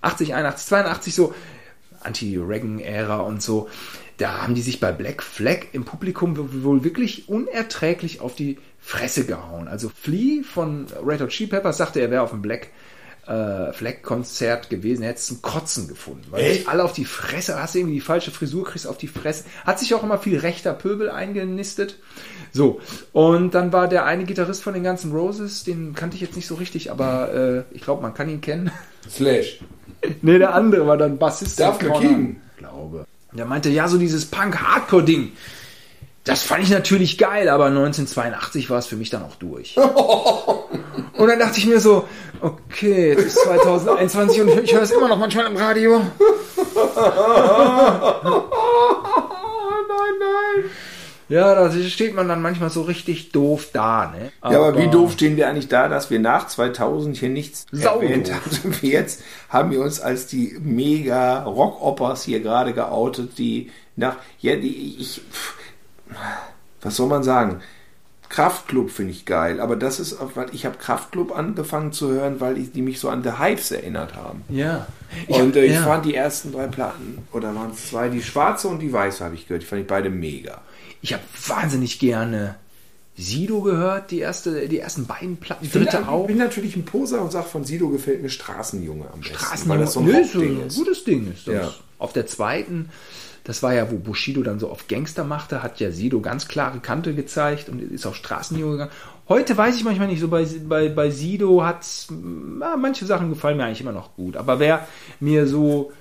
80, 0.00 0.34
81, 0.34 0.68
82 0.68 1.14
so 1.14 1.34
Anti-Reagan-Ära 2.00 3.18
und 3.18 3.42
so, 3.42 3.68
da 4.16 4.42
haben 4.42 4.54
die 4.54 4.62
sich 4.62 4.80
bei 4.80 4.92
Black 4.92 5.22
Flag 5.22 5.66
im 5.72 5.84
Publikum 5.84 6.64
wohl 6.64 6.82
wirklich 6.82 7.28
unerträglich 7.28 8.20
auf 8.20 8.34
die 8.34 8.58
Fresse 8.80 9.26
gehauen. 9.26 9.68
Also 9.68 9.90
Flea 9.90 10.42
von 10.42 10.86
Red 11.04 11.20
Hot 11.20 11.28
Chili 11.28 11.50
Peppers 11.50 11.76
sagte, 11.76 12.00
er 12.00 12.10
wäre 12.10 12.22
auf 12.22 12.30
dem 12.30 12.40
Black 12.40 12.70
äh, 13.26 13.72
Fleck-Konzert 13.72 14.70
gewesen, 14.70 15.02
hättest 15.02 15.30
einen 15.30 15.42
Kotzen 15.42 15.88
gefunden. 15.88 16.26
Weil 16.30 16.42
Echt? 16.44 16.68
alle 16.68 16.84
auf 16.84 16.92
die 16.92 17.04
Fresse, 17.04 17.60
hast 17.60 17.74
du 17.74 17.80
irgendwie 17.80 17.94
die 17.94 18.00
falsche 18.00 18.30
Frisur, 18.30 18.64
kriegst 18.64 18.86
auf 18.86 18.98
die 18.98 19.08
Fresse. 19.08 19.44
Hat 19.64 19.78
sich 19.78 19.94
auch 19.94 20.02
immer 20.02 20.18
viel 20.18 20.38
rechter 20.38 20.72
Pöbel 20.72 21.10
eingenistet. 21.10 21.98
So, 22.52 22.80
und 23.12 23.54
dann 23.54 23.72
war 23.72 23.88
der 23.88 24.04
eine 24.04 24.24
Gitarrist 24.24 24.62
von 24.62 24.74
den 24.74 24.82
ganzen 24.82 25.12
Roses, 25.12 25.64
den 25.64 25.94
kannte 25.94 26.14
ich 26.16 26.22
jetzt 26.22 26.36
nicht 26.36 26.46
so 26.46 26.54
richtig, 26.54 26.90
aber 26.90 27.34
äh, 27.34 27.74
ich 27.74 27.82
glaube, 27.82 28.02
man 28.02 28.14
kann 28.14 28.28
ihn 28.28 28.40
kennen. 28.40 28.70
Slash. 29.10 29.60
nee, 30.22 30.38
der 30.38 30.54
andere 30.54 30.86
war 30.86 30.96
dann 30.96 31.18
Bassist. 31.18 31.60
Darf 31.60 31.78
King. 31.78 32.40
Glaube. 32.56 33.06
Der 33.32 33.44
meinte, 33.44 33.68
ja, 33.68 33.88
so 33.88 33.98
dieses 33.98 34.24
Punk-Hardcore-Ding 34.26 35.32
das 36.26 36.42
fand 36.42 36.64
ich 36.64 36.70
natürlich 36.70 37.18
geil, 37.18 37.48
aber 37.48 37.66
1982 37.66 38.68
war 38.68 38.78
es 38.78 38.86
für 38.86 38.96
mich 38.96 39.10
dann 39.10 39.22
auch 39.22 39.36
durch. 39.36 39.76
und 41.18 41.28
dann 41.28 41.38
dachte 41.38 41.58
ich 41.58 41.66
mir 41.66 41.80
so, 41.80 42.06
okay, 42.40 43.10
jetzt 43.10 43.26
ist 43.26 43.38
2021 43.40 44.40
und 44.42 44.48
ich 44.62 44.74
höre 44.74 44.82
es 44.82 44.90
immer 44.90 45.08
noch 45.08 45.18
manchmal 45.18 45.46
im 45.46 45.56
Radio. 45.56 45.98
nein, 45.98 46.12
nein. 50.20 50.70
Ja, 51.28 51.56
da 51.56 51.72
steht 51.72 52.14
man 52.14 52.28
dann 52.28 52.40
manchmal 52.40 52.70
so 52.70 52.82
richtig 52.82 53.32
doof 53.32 53.70
da, 53.72 54.14
ne? 54.16 54.30
Aber 54.40 54.54
ja, 54.54 54.60
aber 54.60 54.78
wie 54.78 54.88
doof 54.88 55.12
stehen 55.12 55.36
wir 55.36 55.48
eigentlich 55.48 55.66
da, 55.66 55.88
dass 55.88 56.08
wir 56.08 56.20
nach 56.20 56.46
2000 56.46 57.16
hier 57.16 57.30
nichts 57.30 57.66
Sau 57.72 58.00
erwähnt 58.00 58.32
haben? 58.32 58.74
Jetzt 58.82 59.22
haben 59.48 59.72
wir 59.72 59.80
uns 59.80 60.00
als 60.00 60.28
die 60.28 60.56
mega 60.60 61.42
Rockopers 61.42 62.22
hier 62.22 62.40
gerade 62.40 62.74
geoutet, 62.74 63.38
die 63.38 63.72
nach, 63.96 64.16
ja, 64.38 64.54
die, 64.54 64.98
ich, 65.00 65.20
was 66.80 66.94
soll 66.94 67.08
man 67.08 67.24
sagen? 67.24 67.60
Kraftklub 68.28 68.90
finde 68.90 69.12
ich 69.12 69.24
geil, 69.24 69.60
aber 69.60 69.76
das 69.76 70.00
ist, 70.00 70.16
weil 70.34 70.48
ich 70.52 70.66
habe 70.66 70.76
Kraftklub 70.78 71.36
angefangen 71.36 71.92
zu 71.92 72.08
hören, 72.08 72.40
weil 72.40 72.58
ich, 72.58 72.72
die 72.72 72.82
mich 72.82 72.98
so 72.98 73.08
an 73.08 73.22
The 73.22 73.38
Hives 73.38 73.70
erinnert 73.70 74.14
haben. 74.14 74.42
Ja. 74.48 74.86
Ich 75.28 75.36
und 75.36 75.54
äh, 75.56 75.64
ich 75.64 75.74
ja. 75.74 75.82
fand 75.82 76.04
die 76.04 76.14
ersten 76.14 76.52
drei 76.52 76.66
Platten, 76.66 77.18
oder 77.32 77.54
waren 77.54 77.70
es 77.70 77.88
zwei, 77.88 78.08
die 78.08 78.22
schwarze 78.22 78.68
und 78.68 78.80
die 78.80 78.92
weiße 78.92 79.24
habe 79.24 79.34
ich 79.34 79.46
gehört, 79.46 79.62
die 79.62 79.66
fand 79.66 79.82
ich 79.82 79.86
beide 79.86 80.10
mega. 80.10 80.60
Ich 81.02 81.12
habe 81.12 81.22
wahnsinnig 81.46 81.98
gerne 81.98 82.56
Sido 83.16 83.62
gehört, 83.62 84.10
die, 84.10 84.18
erste, 84.18 84.68
die 84.68 84.78
ersten 84.78 85.06
beiden 85.06 85.38
Platten, 85.38 85.64
ich 85.64 85.72
dritte 85.72 85.98
bin, 85.98 86.06
auch. 86.06 86.22
Ich 86.22 86.28
bin 86.28 86.38
natürlich 86.38 86.76
ein 86.76 86.84
Poser 86.84 87.22
und 87.22 87.32
sage, 87.32 87.48
von 87.48 87.64
Sido 87.64 87.88
gefällt 87.88 88.22
mir 88.22 88.28
Straßenjunge 88.28 89.06
am 89.12 89.20
besten. 89.20 89.36
Straßenjunge, 89.36 89.68
weil 89.70 89.84
das 89.84 89.92
so 89.94 90.00
ein, 90.00 90.06
Nö, 90.06 90.24
so 90.24 90.40
ein 90.40 90.68
gutes 90.74 91.04
Ding 91.04 91.32
ist 91.32 91.48
das. 91.48 91.54
Ja. 91.54 91.72
Auf 91.98 92.12
der 92.12 92.26
zweiten 92.26 92.90
das 93.46 93.62
war 93.62 93.72
ja, 93.72 93.92
wo 93.92 93.96
Bushido 93.96 94.42
dann 94.42 94.58
so 94.58 94.68
auf 94.68 94.88
Gangster 94.88 95.22
machte, 95.22 95.62
hat 95.62 95.78
ja 95.78 95.92
Sido 95.92 96.20
ganz 96.20 96.48
klare 96.48 96.80
Kante 96.80 97.14
gezeigt 97.14 97.68
und 97.68 97.80
ist 97.80 98.04
auf 98.04 98.16
Straßenjunge 98.16 98.72
gegangen. 98.72 98.90
Heute 99.28 99.56
weiß 99.56 99.76
ich 99.76 99.84
manchmal 99.84 100.08
nicht 100.08 100.20
so, 100.20 100.26
bei, 100.26 100.44
bei, 100.68 100.88
bei 100.88 101.10
Sido 101.10 101.64
hat 101.64 101.86
manche 102.10 103.06
Sachen 103.06 103.30
gefallen 103.30 103.56
mir 103.56 103.64
eigentlich 103.64 103.82
immer 103.82 103.92
noch 103.92 104.16
gut. 104.16 104.36
Aber 104.36 104.58
wer 104.58 104.88
mir 105.20 105.46
so, 105.46 105.92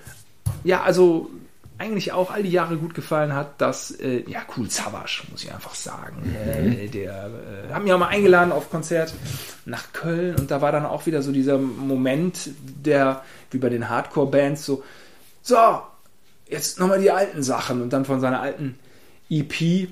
ja, 0.63 0.81
also 0.81 1.29
eigentlich 1.77 2.13
auch 2.13 2.31
all 2.31 2.41
die 2.41 2.49
Jahre 2.49 2.77
gut 2.77 2.95
gefallen 2.95 3.33
hat, 3.33 3.61
dass, 3.61 3.91
äh, 3.91 4.23
ja, 4.27 4.39
cool, 4.57 4.71
Savage, 4.71 5.23
muss 5.29 5.43
ich 5.43 5.53
einfach 5.53 5.75
sagen. 5.75 6.23
Mhm. 6.23 6.71
Äh, 6.71 6.87
der 6.87 7.29
äh, 7.69 7.73
hat 7.73 7.83
mich 7.83 7.93
auch 7.93 7.99
mal 7.99 8.07
eingeladen 8.07 8.51
auf 8.51 8.71
Konzert 8.71 9.13
nach 9.65 9.93
Köln 9.93 10.35
und 10.35 10.49
da 10.49 10.61
war 10.61 10.71
dann 10.71 10.85
auch 10.87 11.05
wieder 11.05 11.21
so 11.21 11.31
dieser 11.31 11.59
Moment, 11.59 12.49
der, 12.59 13.21
wie 13.51 13.59
bei 13.59 13.69
den 13.69 13.87
Hardcore-Bands, 13.87 14.65
so, 14.65 14.83
so, 15.43 15.57
jetzt 16.47 16.79
nochmal 16.79 16.99
die 16.99 17.11
alten 17.11 17.43
Sachen 17.43 17.81
und 17.81 17.91
dann 17.93 18.05
von 18.05 18.19
seiner 18.19 18.41
alten 18.41 18.77
EP 19.29 19.61
äh, 19.61 19.87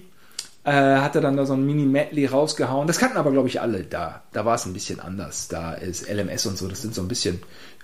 hat 0.72 1.16
er 1.16 1.22
dann 1.22 1.38
da 1.38 1.46
so 1.46 1.54
ein 1.54 1.66
Mini-Medley 1.66 2.26
rausgehauen. 2.28 2.88
Das 2.88 2.98
kannten 2.98 3.18
aber, 3.18 3.32
glaube 3.32 3.48
ich, 3.48 3.60
alle 3.62 3.84
da. 3.84 4.24
Da 4.32 4.46
war 4.46 4.56
es 4.56 4.66
ein 4.66 4.74
bisschen 4.74 5.00
anders. 5.00 5.48
Da 5.48 5.74
ist 5.74 6.10
LMS 6.10 6.46
und 6.46 6.58
so, 6.58 6.68
das 6.68 6.82
sind 6.82 6.96
so 6.96 7.02
ein 7.02 7.08
bisschen 7.08 7.42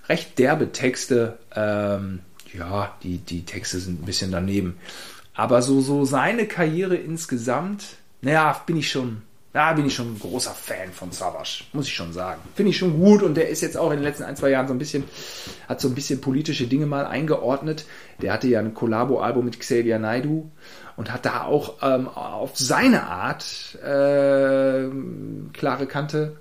recht 0.08 0.38
derbe 0.38 0.72
Texte. 0.72 1.38
Ähm, 1.54 2.20
ja, 2.52 2.94
die, 3.02 3.18
die 3.18 3.44
Texte 3.44 3.78
sind 3.78 4.02
ein 4.02 4.06
bisschen 4.06 4.32
daneben. 4.32 4.78
Aber 5.34 5.62
so, 5.62 5.80
so 5.80 6.04
seine 6.04 6.46
Karriere 6.46 6.96
insgesamt, 6.96 7.96
naja, 8.22 8.60
bin 8.66 8.76
ich 8.76 8.90
schon, 8.90 9.22
da 9.52 9.72
bin 9.72 9.86
ich 9.86 9.94
schon 9.94 10.14
ein 10.14 10.18
großer 10.18 10.52
Fan 10.52 10.92
von 10.92 11.10
Savage, 11.10 11.64
muss 11.72 11.88
ich 11.88 11.94
schon 11.94 12.12
sagen. 12.12 12.40
Finde 12.54 12.70
ich 12.70 12.76
schon 12.76 13.00
gut 13.00 13.22
und 13.22 13.34
der 13.34 13.48
ist 13.48 13.62
jetzt 13.62 13.76
auch 13.76 13.90
in 13.90 13.96
den 13.96 14.04
letzten 14.04 14.22
ein, 14.22 14.36
zwei 14.36 14.50
Jahren 14.50 14.68
so 14.68 14.74
ein 14.74 14.78
bisschen, 14.78 15.04
hat 15.68 15.80
so 15.80 15.88
ein 15.88 15.94
bisschen 15.94 16.20
politische 16.20 16.68
Dinge 16.68 16.86
mal 16.86 17.04
eingeordnet. 17.04 17.84
Der 18.22 18.32
hatte 18.32 18.46
ja 18.46 18.60
ein 18.60 18.74
Collabo-Album 18.74 19.44
mit 19.44 19.58
Xavier 19.58 19.98
Naidu 19.98 20.50
und 20.96 21.12
hat 21.12 21.26
da 21.26 21.44
auch 21.44 21.78
ähm, 21.82 22.06
auf 22.06 22.56
seine 22.56 23.04
Art 23.04 23.74
äh, 23.82 24.88
klare 25.52 25.86
Kante 25.88 26.36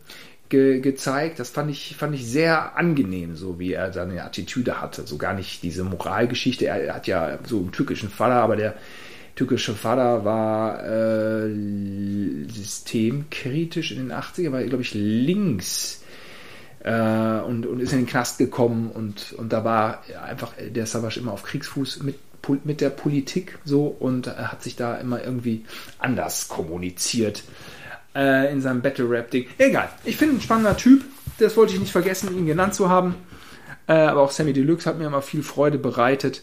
ge 0.50 0.80
gezeigt. 0.80 1.40
Das 1.40 1.50
fand 1.50 1.72
ich, 1.72 1.96
fand 1.96 2.14
ich 2.14 2.28
sehr 2.28 2.78
angenehm, 2.78 3.36
so 3.36 3.58
wie 3.58 3.74
er 3.74 3.92
seine 3.92 4.24
Attitüde 4.24 4.82
hatte. 4.82 5.08
So 5.08 5.18
gar 5.18 5.34
nicht 5.34 5.64
diese 5.64 5.84
Moralgeschichte. 5.84 6.66
Er, 6.68 6.94
hat 6.94 7.08
ja 7.08 7.40
so 7.44 7.58
einen 7.58 7.72
türkischen 7.72 8.10
Vater, 8.10 8.36
aber 8.36 8.56
der 8.56 8.76
türkische 9.40 9.74
Vater 9.74 10.26
war 10.26 10.84
äh, 10.86 11.50
systemkritisch 12.50 13.92
in 13.92 14.00
den 14.00 14.12
80er, 14.12 14.52
war, 14.52 14.62
glaube 14.64 14.84
ich, 14.84 14.94
links. 14.94 16.02
Äh, 16.82 17.40
und, 17.40 17.66
und 17.66 17.80
ist 17.80 17.94
in 17.94 18.00
den 18.00 18.06
Knast 18.06 18.38
gekommen 18.38 18.92
und, 18.92 19.34
und 19.34 19.54
da 19.54 19.64
war 19.64 20.04
einfach 20.26 20.54
der 20.60 20.86
Savage 20.86 21.20
immer 21.20 21.32
auf 21.32 21.44
Kriegsfuß 21.44 22.04
mit 22.04 22.16
mit 22.64 22.82
der 22.82 22.90
Politik 22.90 23.60
so 23.64 23.86
und 23.86 24.26
hat 24.26 24.64
sich 24.64 24.76
da 24.76 24.96
immer 24.96 25.24
irgendwie 25.24 25.66
anders 26.00 26.48
kommuniziert 26.48 27.44
äh, 28.16 28.52
in 28.52 28.62
seinem 28.62 28.82
Battle 28.82 29.08
Rap 29.08 29.30
Ding. 29.30 29.46
Egal, 29.60 29.90
ich 30.04 30.18
finde 30.18 30.38
ein 30.38 30.42
spannender 30.42 30.76
Typ. 30.76 31.04
Das 31.38 31.56
wollte 31.58 31.74
ich 31.74 31.80
nicht 31.80 31.92
vergessen, 31.92 32.36
ihn 32.36 32.48
genannt 32.48 32.74
zu 32.74 32.90
haben. 32.90 33.14
Äh, 33.88 33.94
aber 33.94 34.22
auch 34.22 34.32
Sammy 34.32 34.54
Deluxe 34.54 34.90
hat 34.90 34.98
mir 34.98 35.06
immer 35.06 35.22
viel 35.22 35.44
Freude 35.44 35.78
bereitet. 35.78 36.42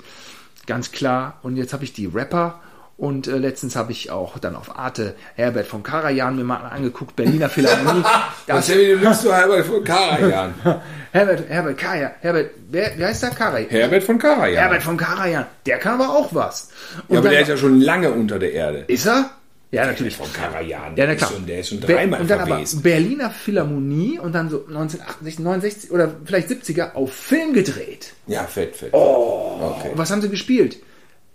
Ganz 0.66 0.92
klar. 0.92 1.40
Und 1.42 1.56
jetzt 1.56 1.72
habe 1.72 1.82
ich 1.82 1.92
die 1.92 2.06
Rapper. 2.06 2.60
Und 2.98 3.26
äh, 3.26 3.36
letztens 3.36 3.76
habe 3.76 3.92
ich 3.92 4.10
auch 4.10 4.38
dann 4.38 4.56
auf 4.56 4.78
Arte 4.78 5.14
Herbert 5.34 5.66
von 5.66 5.82
Karajan 5.82 6.36
mir 6.36 6.44
mal 6.44 6.56
angeguckt, 6.56 7.14
Berliner 7.14 7.50
Philharmonie. 7.50 8.02
Was 8.46 8.68
Sammy 8.68 8.86
Deluxe 8.86 9.22
zu 9.22 9.34
Herbert 9.34 9.66
von 9.66 9.84
Karajan? 9.84 10.54
Herbert, 11.12 11.48
Herbert 11.48 11.76
Karajan. 11.76 12.10
Herbert, 12.20 12.50
wer, 12.70 12.92
wer 12.96 13.08
heißt 13.08 13.22
der 13.22 13.30
Karajan? 13.30 13.68
Herbert 13.68 14.02
von 14.02 14.18
Karajan. 14.18 14.56
Herbert 14.56 14.82
von 14.82 14.96
Karajan. 14.96 15.44
Der 15.66 15.78
kann 15.78 16.00
aber 16.00 16.08
auch 16.08 16.34
was. 16.34 16.70
Und 17.08 17.14
ja, 17.14 17.20
aber 17.20 17.28
der 17.28 17.42
ist 17.42 17.48
ja 17.48 17.56
schon 17.58 17.82
lange 17.82 18.10
unter 18.10 18.38
der 18.38 18.52
Erde. 18.52 18.84
Ist 18.88 19.06
er? 19.06 19.30
Ja, 19.72 19.84
natürlich 19.84 20.16
von 20.16 20.32
Karajan. 20.32 20.96
Ja, 20.96 21.06
na 21.06 21.14
klar. 21.16 21.32
der 21.46 21.60
ist 21.60 21.68
schon 21.68 21.80
dreimal 21.80 22.20
Und 22.20 22.30
dann 22.30 22.40
aber 22.40 22.62
Berliner 22.82 23.30
Philharmonie 23.30 24.18
und 24.18 24.32
dann 24.32 24.48
so 24.48 24.64
1968, 24.66 25.38
69 25.40 25.90
oder 25.90 26.14
vielleicht 26.24 26.48
70er 26.48 26.94
auf 26.94 27.12
Film 27.12 27.52
gedreht. 27.52 28.14
Ja, 28.26 28.44
fett, 28.44 28.74
fett. 28.74 28.94
Oh, 28.94 29.76
okay. 29.76 29.90
was 29.94 30.10
haben 30.10 30.22
sie 30.22 30.30
gespielt? 30.30 30.78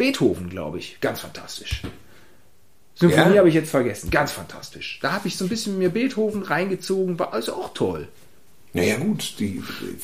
Beethoven, 0.02 0.50
glaube 0.50 0.80
ich. 0.80 0.98
Ganz 1.00 1.20
fantastisch. 1.20 1.84
Symphonie 2.96 3.34
ja? 3.34 3.38
habe 3.38 3.50
ich 3.50 3.54
jetzt 3.54 3.70
vergessen. 3.70 4.10
Ganz 4.10 4.32
fantastisch. 4.32 4.98
Da 5.00 5.12
habe 5.12 5.28
ich 5.28 5.38
so 5.38 5.46
ein 5.46 5.50
bisschen 5.50 5.78
mir 5.78 5.90
Beethoven 5.90 6.42
reingezogen, 6.42 7.20
war 7.20 7.34
also 7.34 7.54
auch 7.54 7.72
toll. 7.76 8.08
Naja 8.74 8.98
gut, 8.98 9.36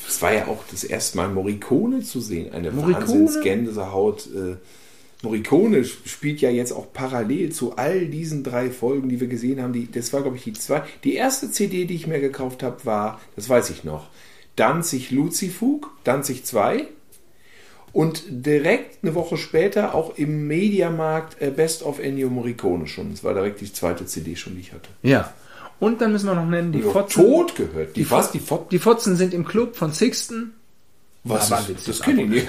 es 0.06 0.22
war 0.22 0.32
ja 0.32 0.46
auch 0.46 0.62
das 0.70 0.84
erste 0.84 1.16
Mal 1.16 1.30
Morricone 1.30 2.02
zu 2.02 2.20
sehen. 2.20 2.52
Eine 2.52 2.76
Wahnsinnsgänsehaut. 2.76 4.28
Äh, 4.28 4.56
Morricone 5.22 5.84
spielt 5.84 6.40
ja 6.42 6.50
jetzt 6.50 6.70
auch 6.72 6.92
parallel 6.92 7.50
zu 7.50 7.74
all 7.74 8.06
diesen 8.06 8.44
drei 8.44 8.70
Folgen, 8.70 9.08
die 9.08 9.18
wir 9.18 9.26
gesehen 9.26 9.60
haben. 9.60 9.72
Die, 9.72 9.90
das 9.90 10.12
war, 10.12 10.22
glaube 10.22 10.36
ich, 10.36 10.44
die 10.44 10.52
zwei. 10.52 10.84
Die 11.02 11.14
erste 11.14 11.50
CD, 11.50 11.86
die 11.86 11.96
ich 11.96 12.06
mir 12.06 12.20
gekauft 12.20 12.62
habe, 12.62 12.84
war, 12.84 13.20
das 13.34 13.48
weiß 13.48 13.70
ich 13.70 13.82
noch, 13.82 14.10
Danzig 14.54 15.10
Luzifug, 15.10 15.90
Danzig 16.04 16.44
2. 16.44 16.86
Und 17.98 18.22
direkt 18.28 19.02
eine 19.02 19.16
Woche 19.16 19.36
später 19.36 19.92
auch 19.92 20.16
im 20.16 20.46
Mediamarkt 20.46 21.42
äh, 21.42 21.50
Best 21.50 21.82
of 21.82 21.98
Ennio 21.98 22.30
Morricone 22.30 22.86
schon. 22.86 23.10
Das 23.10 23.24
war 23.24 23.34
direkt 23.34 23.60
die 23.60 23.72
zweite 23.72 24.06
CD 24.06 24.36
schon, 24.36 24.54
die 24.54 24.60
ich 24.60 24.72
hatte. 24.72 24.88
Ja. 25.02 25.34
Und 25.80 26.00
dann 26.00 26.12
müssen 26.12 26.28
wir 26.28 26.36
noch 26.36 26.46
nennen, 26.46 26.70
die 26.70 26.80
Fotzen. 26.80 27.24
Tot 27.24 27.56
gehört. 27.56 27.96
Die, 27.96 28.04
die, 28.04 28.10
was? 28.12 28.30
Die, 28.30 28.38
Fot 28.38 28.70
die 28.70 28.78
Fotzen 28.78 29.16
sind 29.16 29.34
im 29.34 29.44
Club 29.44 29.74
von 29.74 29.92
Sixten. 29.92 30.52
Was? 31.24 31.50
Ja, 31.50 31.58
ist, 31.58 31.88
das 31.88 32.00
kenne 32.00 32.22
ich 32.22 32.28
nicht. 32.28 32.46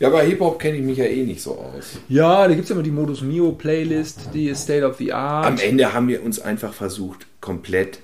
Ja, 0.00 0.10
bei 0.10 0.26
Hip-Hop 0.26 0.58
kenne 0.58 0.76
ich 0.76 0.82
mich 0.82 0.98
ja 0.98 1.06
eh 1.06 1.24
nicht 1.24 1.40
so 1.40 1.54
aus. 1.54 1.98
Ja, 2.10 2.46
da 2.46 2.52
gibt 2.52 2.66
es 2.66 2.70
immer 2.70 2.82
die 2.82 2.90
Modus 2.90 3.22
Mio 3.22 3.52
Playlist, 3.52 4.28
die 4.34 4.54
State 4.54 4.86
of 4.86 4.98
the 4.98 5.14
Art. 5.14 5.46
Am 5.46 5.58
Ende 5.58 5.94
haben 5.94 6.08
wir 6.08 6.22
uns 6.22 6.40
einfach 6.40 6.74
versucht, 6.74 7.26
komplett 7.40 8.00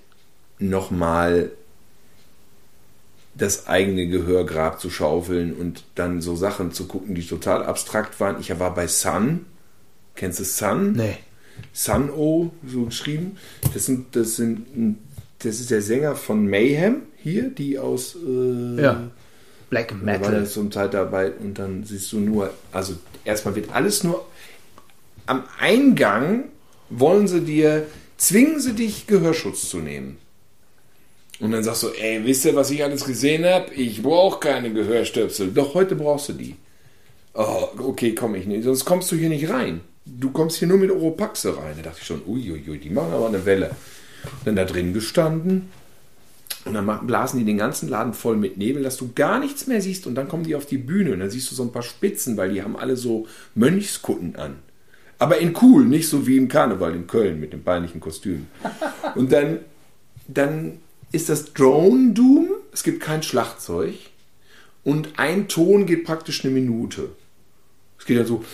nochmal 0.58 1.50
das 3.36 3.66
eigene 3.66 4.06
Gehörgrab 4.06 4.80
zu 4.80 4.90
schaufeln 4.90 5.52
und 5.54 5.84
dann 5.94 6.20
so 6.20 6.36
Sachen 6.36 6.72
zu 6.72 6.86
gucken, 6.86 7.14
die 7.14 7.26
total 7.26 7.64
abstrakt 7.64 8.20
waren. 8.20 8.40
Ich 8.40 8.56
war 8.58 8.74
bei 8.74 8.86
Sun. 8.86 9.46
Kennst 10.14 10.40
du 10.40 10.44
Sun? 10.44 10.92
Nee. 10.92 11.18
Sun 11.72 12.10
O, 12.10 12.50
so 12.66 12.84
geschrieben. 12.84 13.36
Das 13.72 13.86
sind, 13.86 14.14
das 14.16 14.36
sind, 14.36 14.98
das 15.40 15.60
ist 15.60 15.70
der 15.70 15.82
Sänger 15.82 16.14
von 16.14 16.46
Mayhem 16.46 17.02
hier, 17.16 17.50
die 17.50 17.78
aus 17.78 18.16
äh, 18.16 18.82
ja. 18.82 19.10
Black 19.70 19.94
Metal. 20.02 20.32
Da 20.32 20.38
war 20.38 20.46
zum 20.46 20.70
Teil 20.70 20.90
dabei 20.90 21.32
und 21.32 21.58
dann 21.58 21.84
siehst 21.84 22.12
du 22.12 22.20
nur, 22.20 22.52
also 22.70 22.94
erstmal 23.24 23.56
wird 23.56 23.72
alles 23.72 24.04
nur 24.04 24.24
am 25.26 25.44
Eingang 25.58 26.44
wollen 26.90 27.28
sie 27.28 27.40
dir, 27.40 27.86
zwingen 28.16 28.60
sie 28.60 28.74
dich, 28.74 29.06
Gehörschutz 29.06 29.68
zu 29.68 29.78
nehmen. 29.78 30.18
Und 31.40 31.50
dann 31.50 31.64
sagst 31.64 31.82
du, 31.82 31.88
ey, 31.88 32.24
wisst 32.24 32.44
ihr, 32.44 32.54
was 32.54 32.70
ich 32.70 32.82
alles 32.84 33.04
gesehen 33.04 33.44
habe? 33.44 33.72
Ich 33.74 34.02
brauche 34.02 34.40
keine 34.40 34.72
Gehörstöpsel. 34.72 35.52
Doch, 35.52 35.74
heute 35.74 35.96
brauchst 35.96 36.28
du 36.28 36.34
die. 36.34 36.56
Oh, 37.34 37.68
okay, 37.78 38.14
komme 38.14 38.38
ich 38.38 38.46
nicht. 38.46 38.64
Sonst 38.64 38.84
kommst 38.84 39.10
du 39.10 39.16
hier 39.16 39.28
nicht 39.28 39.50
rein. 39.50 39.80
Du 40.06 40.30
kommst 40.30 40.58
hier 40.58 40.68
nur 40.68 40.78
mit 40.78 40.90
Oropaxe 40.90 41.56
rein. 41.56 41.74
Da 41.76 41.82
dachte 41.82 41.98
ich 42.00 42.06
schon, 42.06 42.22
uiuiui, 42.26 42.78
die 42.78 42.90
machen 42.90 43.12
aber 43.12 43.26
eine 43.26 43.44
Welle. 43.44 43.70
Dann 44.44 44.56
da 44.56 44.64
drin 44.64 44.94
gestanden, 44.94 45.70
und 46.64 46.74
dann 46.74 47.06
blasen 47.06 47.38
die 47.38 47.44
den 47.44 47.58
ganzen 47.58 47.88
Laden 47.88 48.14
voll 48.14 48.36
mit 48.36 48.56
Nebel, 48.56 48.82
dass 48.82 48.96
du 48.96 49.10
gar 49.14 49.38
nichts 49.38 49.66
mehr 49.66 49.82
siehst. 49.82 50.06
Und 50.06 50.14
dann 50.14 50.28
kommen 50.28 50.44
die 50.44 50.54
auf 50.54 50.64
die 50.64 50.78
Bühne 50.78 51.12
und 51.12 51.20
dann 51.20 51.30
siehst 51.30 51.50
du 51.50 51.54
so 51.54 51.62
ein 51.62 51.72
paar 51.72 51.82
Spitzen, 51.82 52.36
weil 52.36 52.52
die 52.52 52.62
haben 52.62 52.76
alle 52.76 52.96
so 52.96 53.26
Mönchskutten 53.54 54.36
an. 54.36 54.56
Aber 55.18 55.38
in 55.38 55.54
cool, 55.60 55.84
nicht 55.84 56.08
so 56.08 56.26
wie 56.26 56.36
im 56.36 56.48
Karneval 56.48 56.94
in 56.94 57.06
Köln 57.06 57.38
mit 57.38 57.52
dem 57.52 57.62
peinlichen 57.62 58.00
Kostüm. 58.00 58.46
Und 59.14 59.30
dann, 59.30 59.60
dann 60.26 60.78
ist 61.14 61.28
das 61.28 61.52
Drone 61.52 62.12
Doom. 62.12 62.48
Es 62.72 62.82
gibt 62.82 63.00
kein 63.00 63.22
Schlagzeug. 63.22 63.94
Und 64.82 65.18
ein 65.18 65.48
Ton 65.48 65.86
geht 65.86 66.04
praktisch 66.04 66.44
eine 66.44 66.52
Minute. 66.52 67.10
Es 67.98 68.04
geht 68.04 68.18
ja 68.18 68.24
so. 68.24 68.44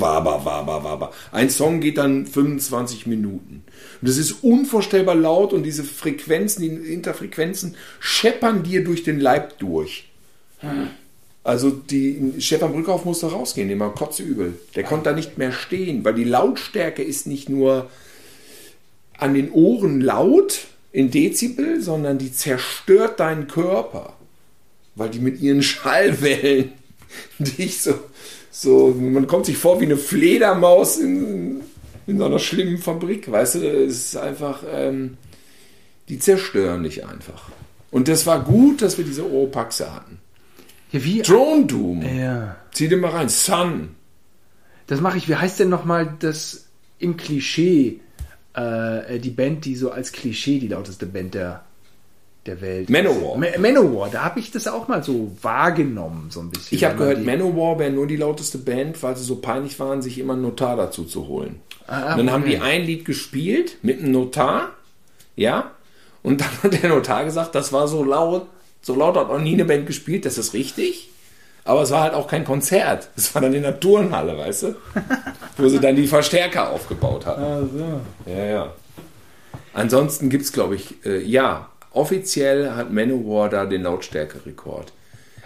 waber, 0.00 0.44
waber, 0.44 0.84
waber. 0.84 1.12
Ein 1.32 1.50
Song 1.50 1.80
geht 1.80 1.98
dann 1.98 2.26
25 2.26 3.06
Minuten. 3.06 3.64
Und 4.00 4.08
das 4.08 4.16
ist 4.16 4.42
unvorstellbar 4.42 5.14
laut 5.14 5.52
und 5.52 5.62
diese 5.62 5.84
Frequenzen, 5.84 6.62
die 6.62 6.92
Interfrequenzen 6.92 7.76
scheppern 7.98 8.62
dir 8.62 8.84
durch 8.84 9.02
den 9.02 9.20
Leib 9.20 9.58
durch. 9.58 10.08
Also 11.42 11.70
die 11.70 12.34
Stefan 12.38 12.72
Brückhoff 12.72 13.04
musste 13.04 13.30
rausgehen, 13.30 13.68
dem 13.68 13.80
war 13.80 13.94
übel. 14.18 14.58
Der 14.74 14.84
konnte 14.84 15.10
da 15.10 15.12
nicht 15.16 15.38
mehr 15.38 15.52
stehen, 15.52 16.04
weil 16.04 16.14
die 16.14 16.24
Lautstärke 16.24 17.02
ist 17.02 17.26
nicht 17.26 17.48
nur 17.48 17.88
an 19.16 19.34
den 19.34 19.50
Ohren 19.50 20.00
laut 20.00 20.66
in 20.92 21.10
Dezibel, 21.10 21.80
sondern 21.80 22.18
die 22.18 22.32
zerstört 22.32 23.20
deinen 23.20 23.46
Körper, 23.46 24.14
weil 24.94 25.08
die 25.08 25.18
mit 25.18 25.40
ihren 25.40 25.62
Schallwellen 25.64 26.72
dich 27.38 27.80
so 27.80 27.94
so, 28.50 28.88
man 28.88 29.26
kommt 29.26 29.46
sich 29.46 29.56
vor 29.56 29.80
wie 29.80 29.86
eine 29.86 29.96
Fledermaus 29.96 30.98
in, 30.98 31.62
in 32.06 32.18
so 32.18 32.24
einer 32.24 32.38
schlimmen 32.38 32.78
Fabrik, 32.78 33.30
weißt 33.30 33.56
du? 33.56 33.58
Es 33.58 34.06
ist 34.06 34.16
einfach, 34.16 34.62
ähm, 34.70 35.16
die 36.08 36.18
zerstören 36.18 36.82
dich 36.82 37.06
einfach. 37.06 37.50
Und 37.90 38.08
das 38.08 38.26
war 38.26 38.44
gut, 38.44 38.82
dass 38.82 38.98
wir 38.98 39.04
diese 39.04 39.24
Oropaxe 39.24 39.94
hatten. 39.94 40.19
Ja, 40.92 41.04
wie? 41.04 41.22
Drone 41.22 41.66
Doom. 41.66 42.02
Ja. 42.02 42.56
Zieh 42.72 42.88
dir 42.88 42.96
mal 42.96 43.10
rein. 43.10 43.28
Sun. 43.28 43.90
Das 44.86 45.00
mache 45.00 45.18
ich. 45.18 45.28
Wie 45.28 45.36
heißt 45.36 45.60
denn 45.60 45.68
nochmal 45.68 46.16
das 46.18 46.66
im 46.98 47.16
Klischee? 47.16 48.00
Äh, 48.54 49.20
die 49.20 49.30
Band, 49.30 49.64
die 49.64 49.76
so 49.76 49.90
als 49.92 50.12
Klischee 50.12 50.58
die 50.58 50.68
lauteste 50.68 51.06
Band 51.06 51.34
der 51.34 51.62
der 52.46 52.60
Welt. 52.62 52.88
Manowar. 52.88 53.36
Manowar, 53.58 54.08
da 54.10 54.24
habe 54.24 54.40
ich 54.40 54.50
das 54.50 54.66
auch 54.66 54.88
mal 54.88 55.02
so 55.02 55.36
wahrgenommen, 55.42 56.30
so 56.30 56.40
ein 56.40 56.50
bisschen. 56.50 56.74
Ich 56.74 56.84
habe 56.84 56.96
gehört, 56.96 57.24
Manowar 57.24 57.78
wäre 57.78 57.90
nur 57.90 58.06
die 58.06 58.16
lauteste 58.16 58.58
Band, 58.58 59.02
weil 59.02 59.14
sie 59.16 59.24
so 59.24 59.36
peinlich 59.36 59.78
waren, 59.78 60.00
sich 60.00 60.18
immer 60.18 60.32
einen 60.32 60.42
Notar 60.42 60.76
dazu 60.76 61.04
zu 61.04 61.28
holen. 61.28 61.60
Ah, 61.86 62.16
dann 62.16 62.20
okay. 62.20 62.30
haben 62.30 62.44
die 62.46 62.58
ein 62.58 62.84
Lied 62.84 63.04
gespielt 63.04 63.76
mit 63.82 63.98
einem 63.98 64.12
Notar, 64.12 64.70
ja, 65.36 65.72
Und 66.22 66.40
dann 66.40 66.62
hat 66.62 66.82
der 66.82 66.90
Notar 66.90 67.24
gesagt, 67.24 67.54
das 67.54 67.72
war 67.72 67.88
so 67.88 68.04
laut, 68.04 68.46
so 68.82 68.94
laut 68.94 69.16
hat 69.16 69.28
noch 69.28 69.38
nie 69.38 69.54
eine 69.54 69.64
Band 69.64 69.86
gespielt, 69.86 70.24
das 70.24 70.38
ist 70.38 70.54
richtig. 70.54 71.10
Aber 71.64 71.82
es 71.82 71.90
war 71.90 72.02
halt 72.02 72.14
auch 72.14 72.26
kein 72.26 72.44
Konzert. 72.44 73.10
Es 73.16 73.34
war 73.34 73.42
dann 73.42 73.52
in 73.52 73.62
der 73.62 73.78
Turnhalle, 73.78 74.36
weißt 74.36 74.62
du? 74.62 74.76
Wo 75.56 75.68
sie 75.68 75.78
dann 75.78 75.94
die 75.94 76.06
Verstärker 76.06 76.70
aufgebaut 76.70 77.26
hatten. 77.26 77.42
Also. 77.42 78.00
Ja, 78.26 78.44
ja. 78.44 78.72
Ansonsten 79.74 80.30
gibt 80.30 80.44
es, 80.44 80.52
glaube 80.52 80.74
ich, 80.74 81.04
äh, 81.04 81.22
ja, 81.22 81.68
offiziell 81.92 82.72
hat 82.72 82.92
Manowar 82.92 83.50
da 83.50 83.66
den 83.66 83.82
Lautstärkerekord. 83.82 84.92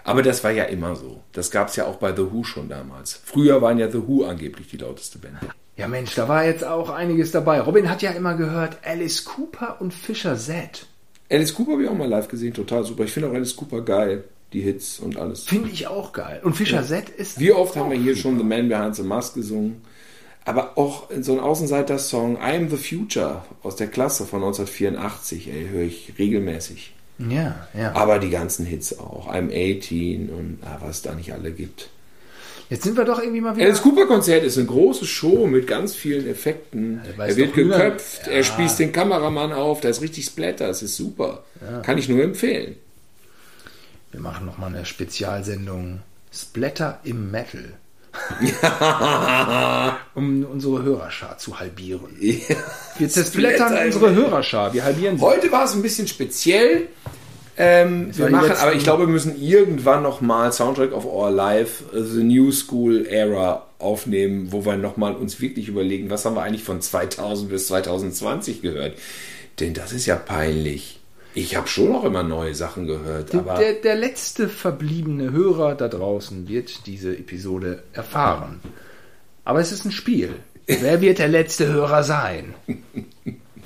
Aber 0.04 0.22
das 0.22 0.44
war 0.44 0.50
ja 0.50 0.64
immer 0.64 0.96
so. 0.96 1.22
Das 1.32 1.50
gab 1.50 1.68
es 1.68 1.76
ja 1.76 1.86
auch 1.86 1.96
bei 1.96 2.14
The 2.14 2.30
Who 2.30 2.44
schon 2.44 2.68
damals. 2.68 3.20
Früher 3.24 3.60
waren 3.62 3.78
ja 3.78 3.90
The 3.90 4.06
Who 4.06 4.24
angeblich 4.24 4.68
die 4.68 4.76
lauteste 4.76 5.18
Band. 5.18 5.38
Ja, 5.76 5.88
Mensch, 5.88 6.14
da 6.14 6.28
war 6.28 6.44
jetzt 6.44 6.64
auch 6.64 6.90
einiges 6.90 7.32
dabei. 7.32 7.60
Robin 7.60 7.90
hat 7.90 8.02
ja 8.02 8.12
immer 8.12 8.34
gehört, 8.34 8.78
Alice 8.84 9.24
Cooper 9.24 9.80
und 9.80 9.92
Fischer 9.92 10.36
Z. 10.36 10.86
Alice 11.34 11.54
Cooper 11.54 11.72
habe 11.72 11.82
ich 11.82 11.88
auch 11.88 11.96
mal 11.96 12.08
live 12.08 12.28
gesehen, 12.28 12.54
total 12.54 12.84
super. 12.84 13.04
Ich 13.04 13.12
finde 13.12 13.28
auch 13.28 13.34
Alice 13.34 13.56
Cooper 13.56 13.80
geil, 13.82 14.24
die 14.52 14.60
Hits 14.60 15.00
und 15.00 15.16
alles. 15.16 15.44
Finde 15.44 15.70
ich 15.70 15.86
auch 15.86 16.12
geil. 16.12 16.40
Und 16.44 16.54
Fischer 16.54 16.84
Z 16.84 17.08
ist. 17.08 17.40
Wie 17.40 17.52
oft 17.52 17.76
haben 17.76 17.90
wir 17.90 17.98
hier 17.98 18.14
super. 18.14 18.28
schon 18.28 18.38
The 18.38 18.44
Man 18.44 18.68
Behind 18.68 18.94
the 18.94 19.02
Mask 19.02 19.34
gesungen? 19.34 19.82
Aber 20.44 20.76
auch 20.76 21.08
so 21.20 21.32
ein 21.32 21.40
Außenseiter-Song, 21.40 22.36
I 22.36 22.56
Am 22.56 22.68
the 22.68 22.76
Future 22.76 23.44
aus 23.62 23.76
der 23.76 23.86
Klasse 23.86 24.26
von 24.26 24.42
1984, 24.42 25.48
ey, 25.48 25.68
höre 25.70 25.82
ich 25.84 26.12
regelmäßig. 26.18 26.94
Ja, 27.18 27.66
ja. 27.72 27.94
Aber 27.94 28.18
die 28.18 28.30
ganzen 28.30 28.66
Hits 28.66 28.98
auch. 28.98 29.32
I'm 29.32 29.50
18 29.50 30.28
und 30.30 30.58
ah, 30.64 30.78
was 30.80 30.96
es 30.96 31.02
da 31.02 31.14
nicht 31.14 31.32
alle 31.32 31.52
gibt. 31.52 31.88
Jetzt 32.70 32.84
sind 32.84 32.96
wir 32.96 33.04
doch 33.04 33.20
irgendwie 33.20 33.40
mal 33.42 33.54
wieder. 33.56 33.66
Alice 33.66 33.82
Cooper 33.82 34.06
Konzert 34.06 34.42
ist 34.42 34.56
eine 34.56 34.66
große 34.66 35.04
Show 35.06 35.46
mit 35.46 35.66
ganz 35.66 35.94
vielen 35.94 36.26
Effekten. 36.26 37.00
Er 37.06 37.18
weiß 37.18 37.32
Er 37.32 37.36
wird 37.36 37.54
geköpft, 37.54 38.26
Ja. 38.26 38.32
er 38.32 38.44
spießt 38.44 38.78
den 38.78 38.92
Kameramann 38.92 39.52
auf, 39.52 39.80
da 39.80 39.88
ist 39.90 40.00
richtig 40.00 40.24
Splatter, 40.26 40.68
das 40.68 40.82
ist 40.82 40.96
super. 40.96 41.44
Kann 41.82 41.98
ich 41.98 42.08
nur 42.08 42.22
empfehlen. 42.22 42.76
Wir 44.12 44.20
machen 44.20 44.46
nochmal 44.46 44.74
eine 44.74 44.86
Spezialsendung 44.86 46.00
Splatter 46.32 47.00
im 47.04 47.30
Metal. 47.30 47.74
um 50.14 50.44
unsere 50.44 50.84
Hörerschar 50.84 51.36
zu 51.38 51.58
halbieren. 51.58 52.06
Wir 52.20 53.08
zersplittern 53.08 53.76
unsere. 53.86 54.14
Hörerschar. 54.14 54.72
Wir 54.72 54.84
halbieren 54.84 55.18
sie. 55.18 55.24
Heute 55.24 55.50
war 55.50 55.64
es 55.64 55.74
ein 55.74 55.82
bisschen 55.82 56.06
speziell. 56.06 56.86
Ähm, 57.56 58.10
wir 58.16 58.30
machen, 58.30 58.48
letzten- 58.48 58.62
aber 58.62 58.74
ich 58.74 58.82
glaube, 58.82 59.04
wir 59.06 59.12
müssen 59.12 59.40
irgendwann 59.40 60.02
nochmal 60.02 60.52
Soundtrack 60.52 60.92
of 60.92 61.04
Our 61.04 61.30
Life, 61.30 61.84
äh, 61.96 62.02
The 62.02 62.22
New 62.24 62.50
School 62.50 63.06
Era 63.06 63.66
aufnehmen, 63.78 64.48
wo 64.50 64.64
wir 64.64 64.76
nochmal 64.76 65.14
uns 65.14 65.40
wirklich 65.40 65.68
überlegen, 65.68 66.10
was 66.10 66.24
haben 66.24 66.34
wir 66.36 66.42
eigentlich 66.42 66.64
von 66.64 66.80
2000 66.80 67.50
bis 67.50 67.68
2020 67.68 68.60
gehört. 68.62 68.94
Denn 69.60 69.72
das 69.74 69.92
ist 69.92 70.06
ja 70.06 70.16
peinlich. 70.16 70.98
Ich 71.36 71.56
habe 71.56 71.66
schon 71.68 71.90
noch 71.92 72.04
immer 72.04 72.22
neue 72.22 72.54
Sachen 72.54 72.86
gehört, 72.86 73.34
aber 73.34 73.54
Der, 73.54 73.74
der 73.74 73.96
letzte 73.96 74.48
verbliebene 74.48 75.32
Hörer 75.32 75.74
da 75.74 75.88
draußen 75.88 76.48
wird 76.48 76.86
diese 76.86 77.16
Episode 77.16 77.82
erfahren. 77.92 78.60
Aber 79.44 79.60
es 79.60 79.70
ist 79.72 79.84
ein 79.84 79.92
Spiel. 79.92 80.30
Wer 80.66 81.00
wird 81.00 81.18
der 81.18 81.28
letzte 81.28 81.66
Hörer 81.66 82.02
sein? 82.04 82.54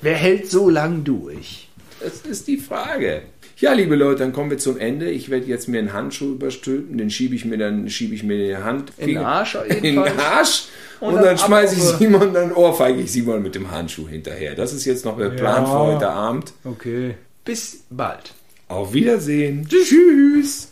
Wer 0.02 0.15
hält 0.15 0.51
so 0.51 0.69
lang 0.69 1.05
durch? 1.05 1.69
das 2.01 2.20
ist 2.20 2.47
die 2.47 2.59
Frage. 2.59 3.23
Ja, 3.61 3.73
liebe 3.73 3.97
Leute, 3.97 4.21
dann 4.21 4.33
kommen 4.33 4.51
wir 4.51 4.59
zum 4.59 4.79
Ende. 4.79 5.11
Ich 5.11 5.31
werde 5.31 5.47
jetzt 5.47 5.69
mir 5.69 5.79
einen 5.81 5.93
Handschuh 5.93 6.33
überstülpen, 6.33 6.97
den 6.97 7.11
schiebe 7.11 7.35
ich 7.35 7.45
mir 7.45 7.59
dann 7.59 7.89
schiebe 7.91 8.15
ich 8.15 8.23
mir 8.23 8.35
in 8.35 8.47
die 8.49 8.57
Hand. 8.57 8.93
In 8.99 9.09
den 9.09 9.19
Arsch 9.19 9.57
In 9.69 9.83
den. 9.83 9.99
Arsch. 9.99 10.67
Und, 11.01 11.09
Und 11.09 11.15
dann, 11.17 11.25
dann 11.25 11.39
schmeiße 11.39 11.75
ich 11.77 11.83
Simon, 11.83 12.33
dann 12.35 12.53
ohrfeige 12.53 13.01
ich 13.01 13.11
Simon 13.13 13.43
mit 13.43 13.55
dem 13.55 13.71
Handschuh 13.71 14.09
hinterher. 14.09 14.55
Das 14.55 14.73
ist 14.73 14.85
jetzt 14.85 15.05
noch 15.05 15.17
der 15.19 15.31
Plan 15.31 15.65
Ja. 15.65 15.71
für 15.71 15.79
heute 15.79 16.09
Abend. 16.09 16.53
Okay. 16.65 17.15
Bis 17.45 17.85
bald. 17.91 18.33
Auf 18.69 18.93
Wiedersehen. 18.93 19.67
Tschüss. 19.69 20.69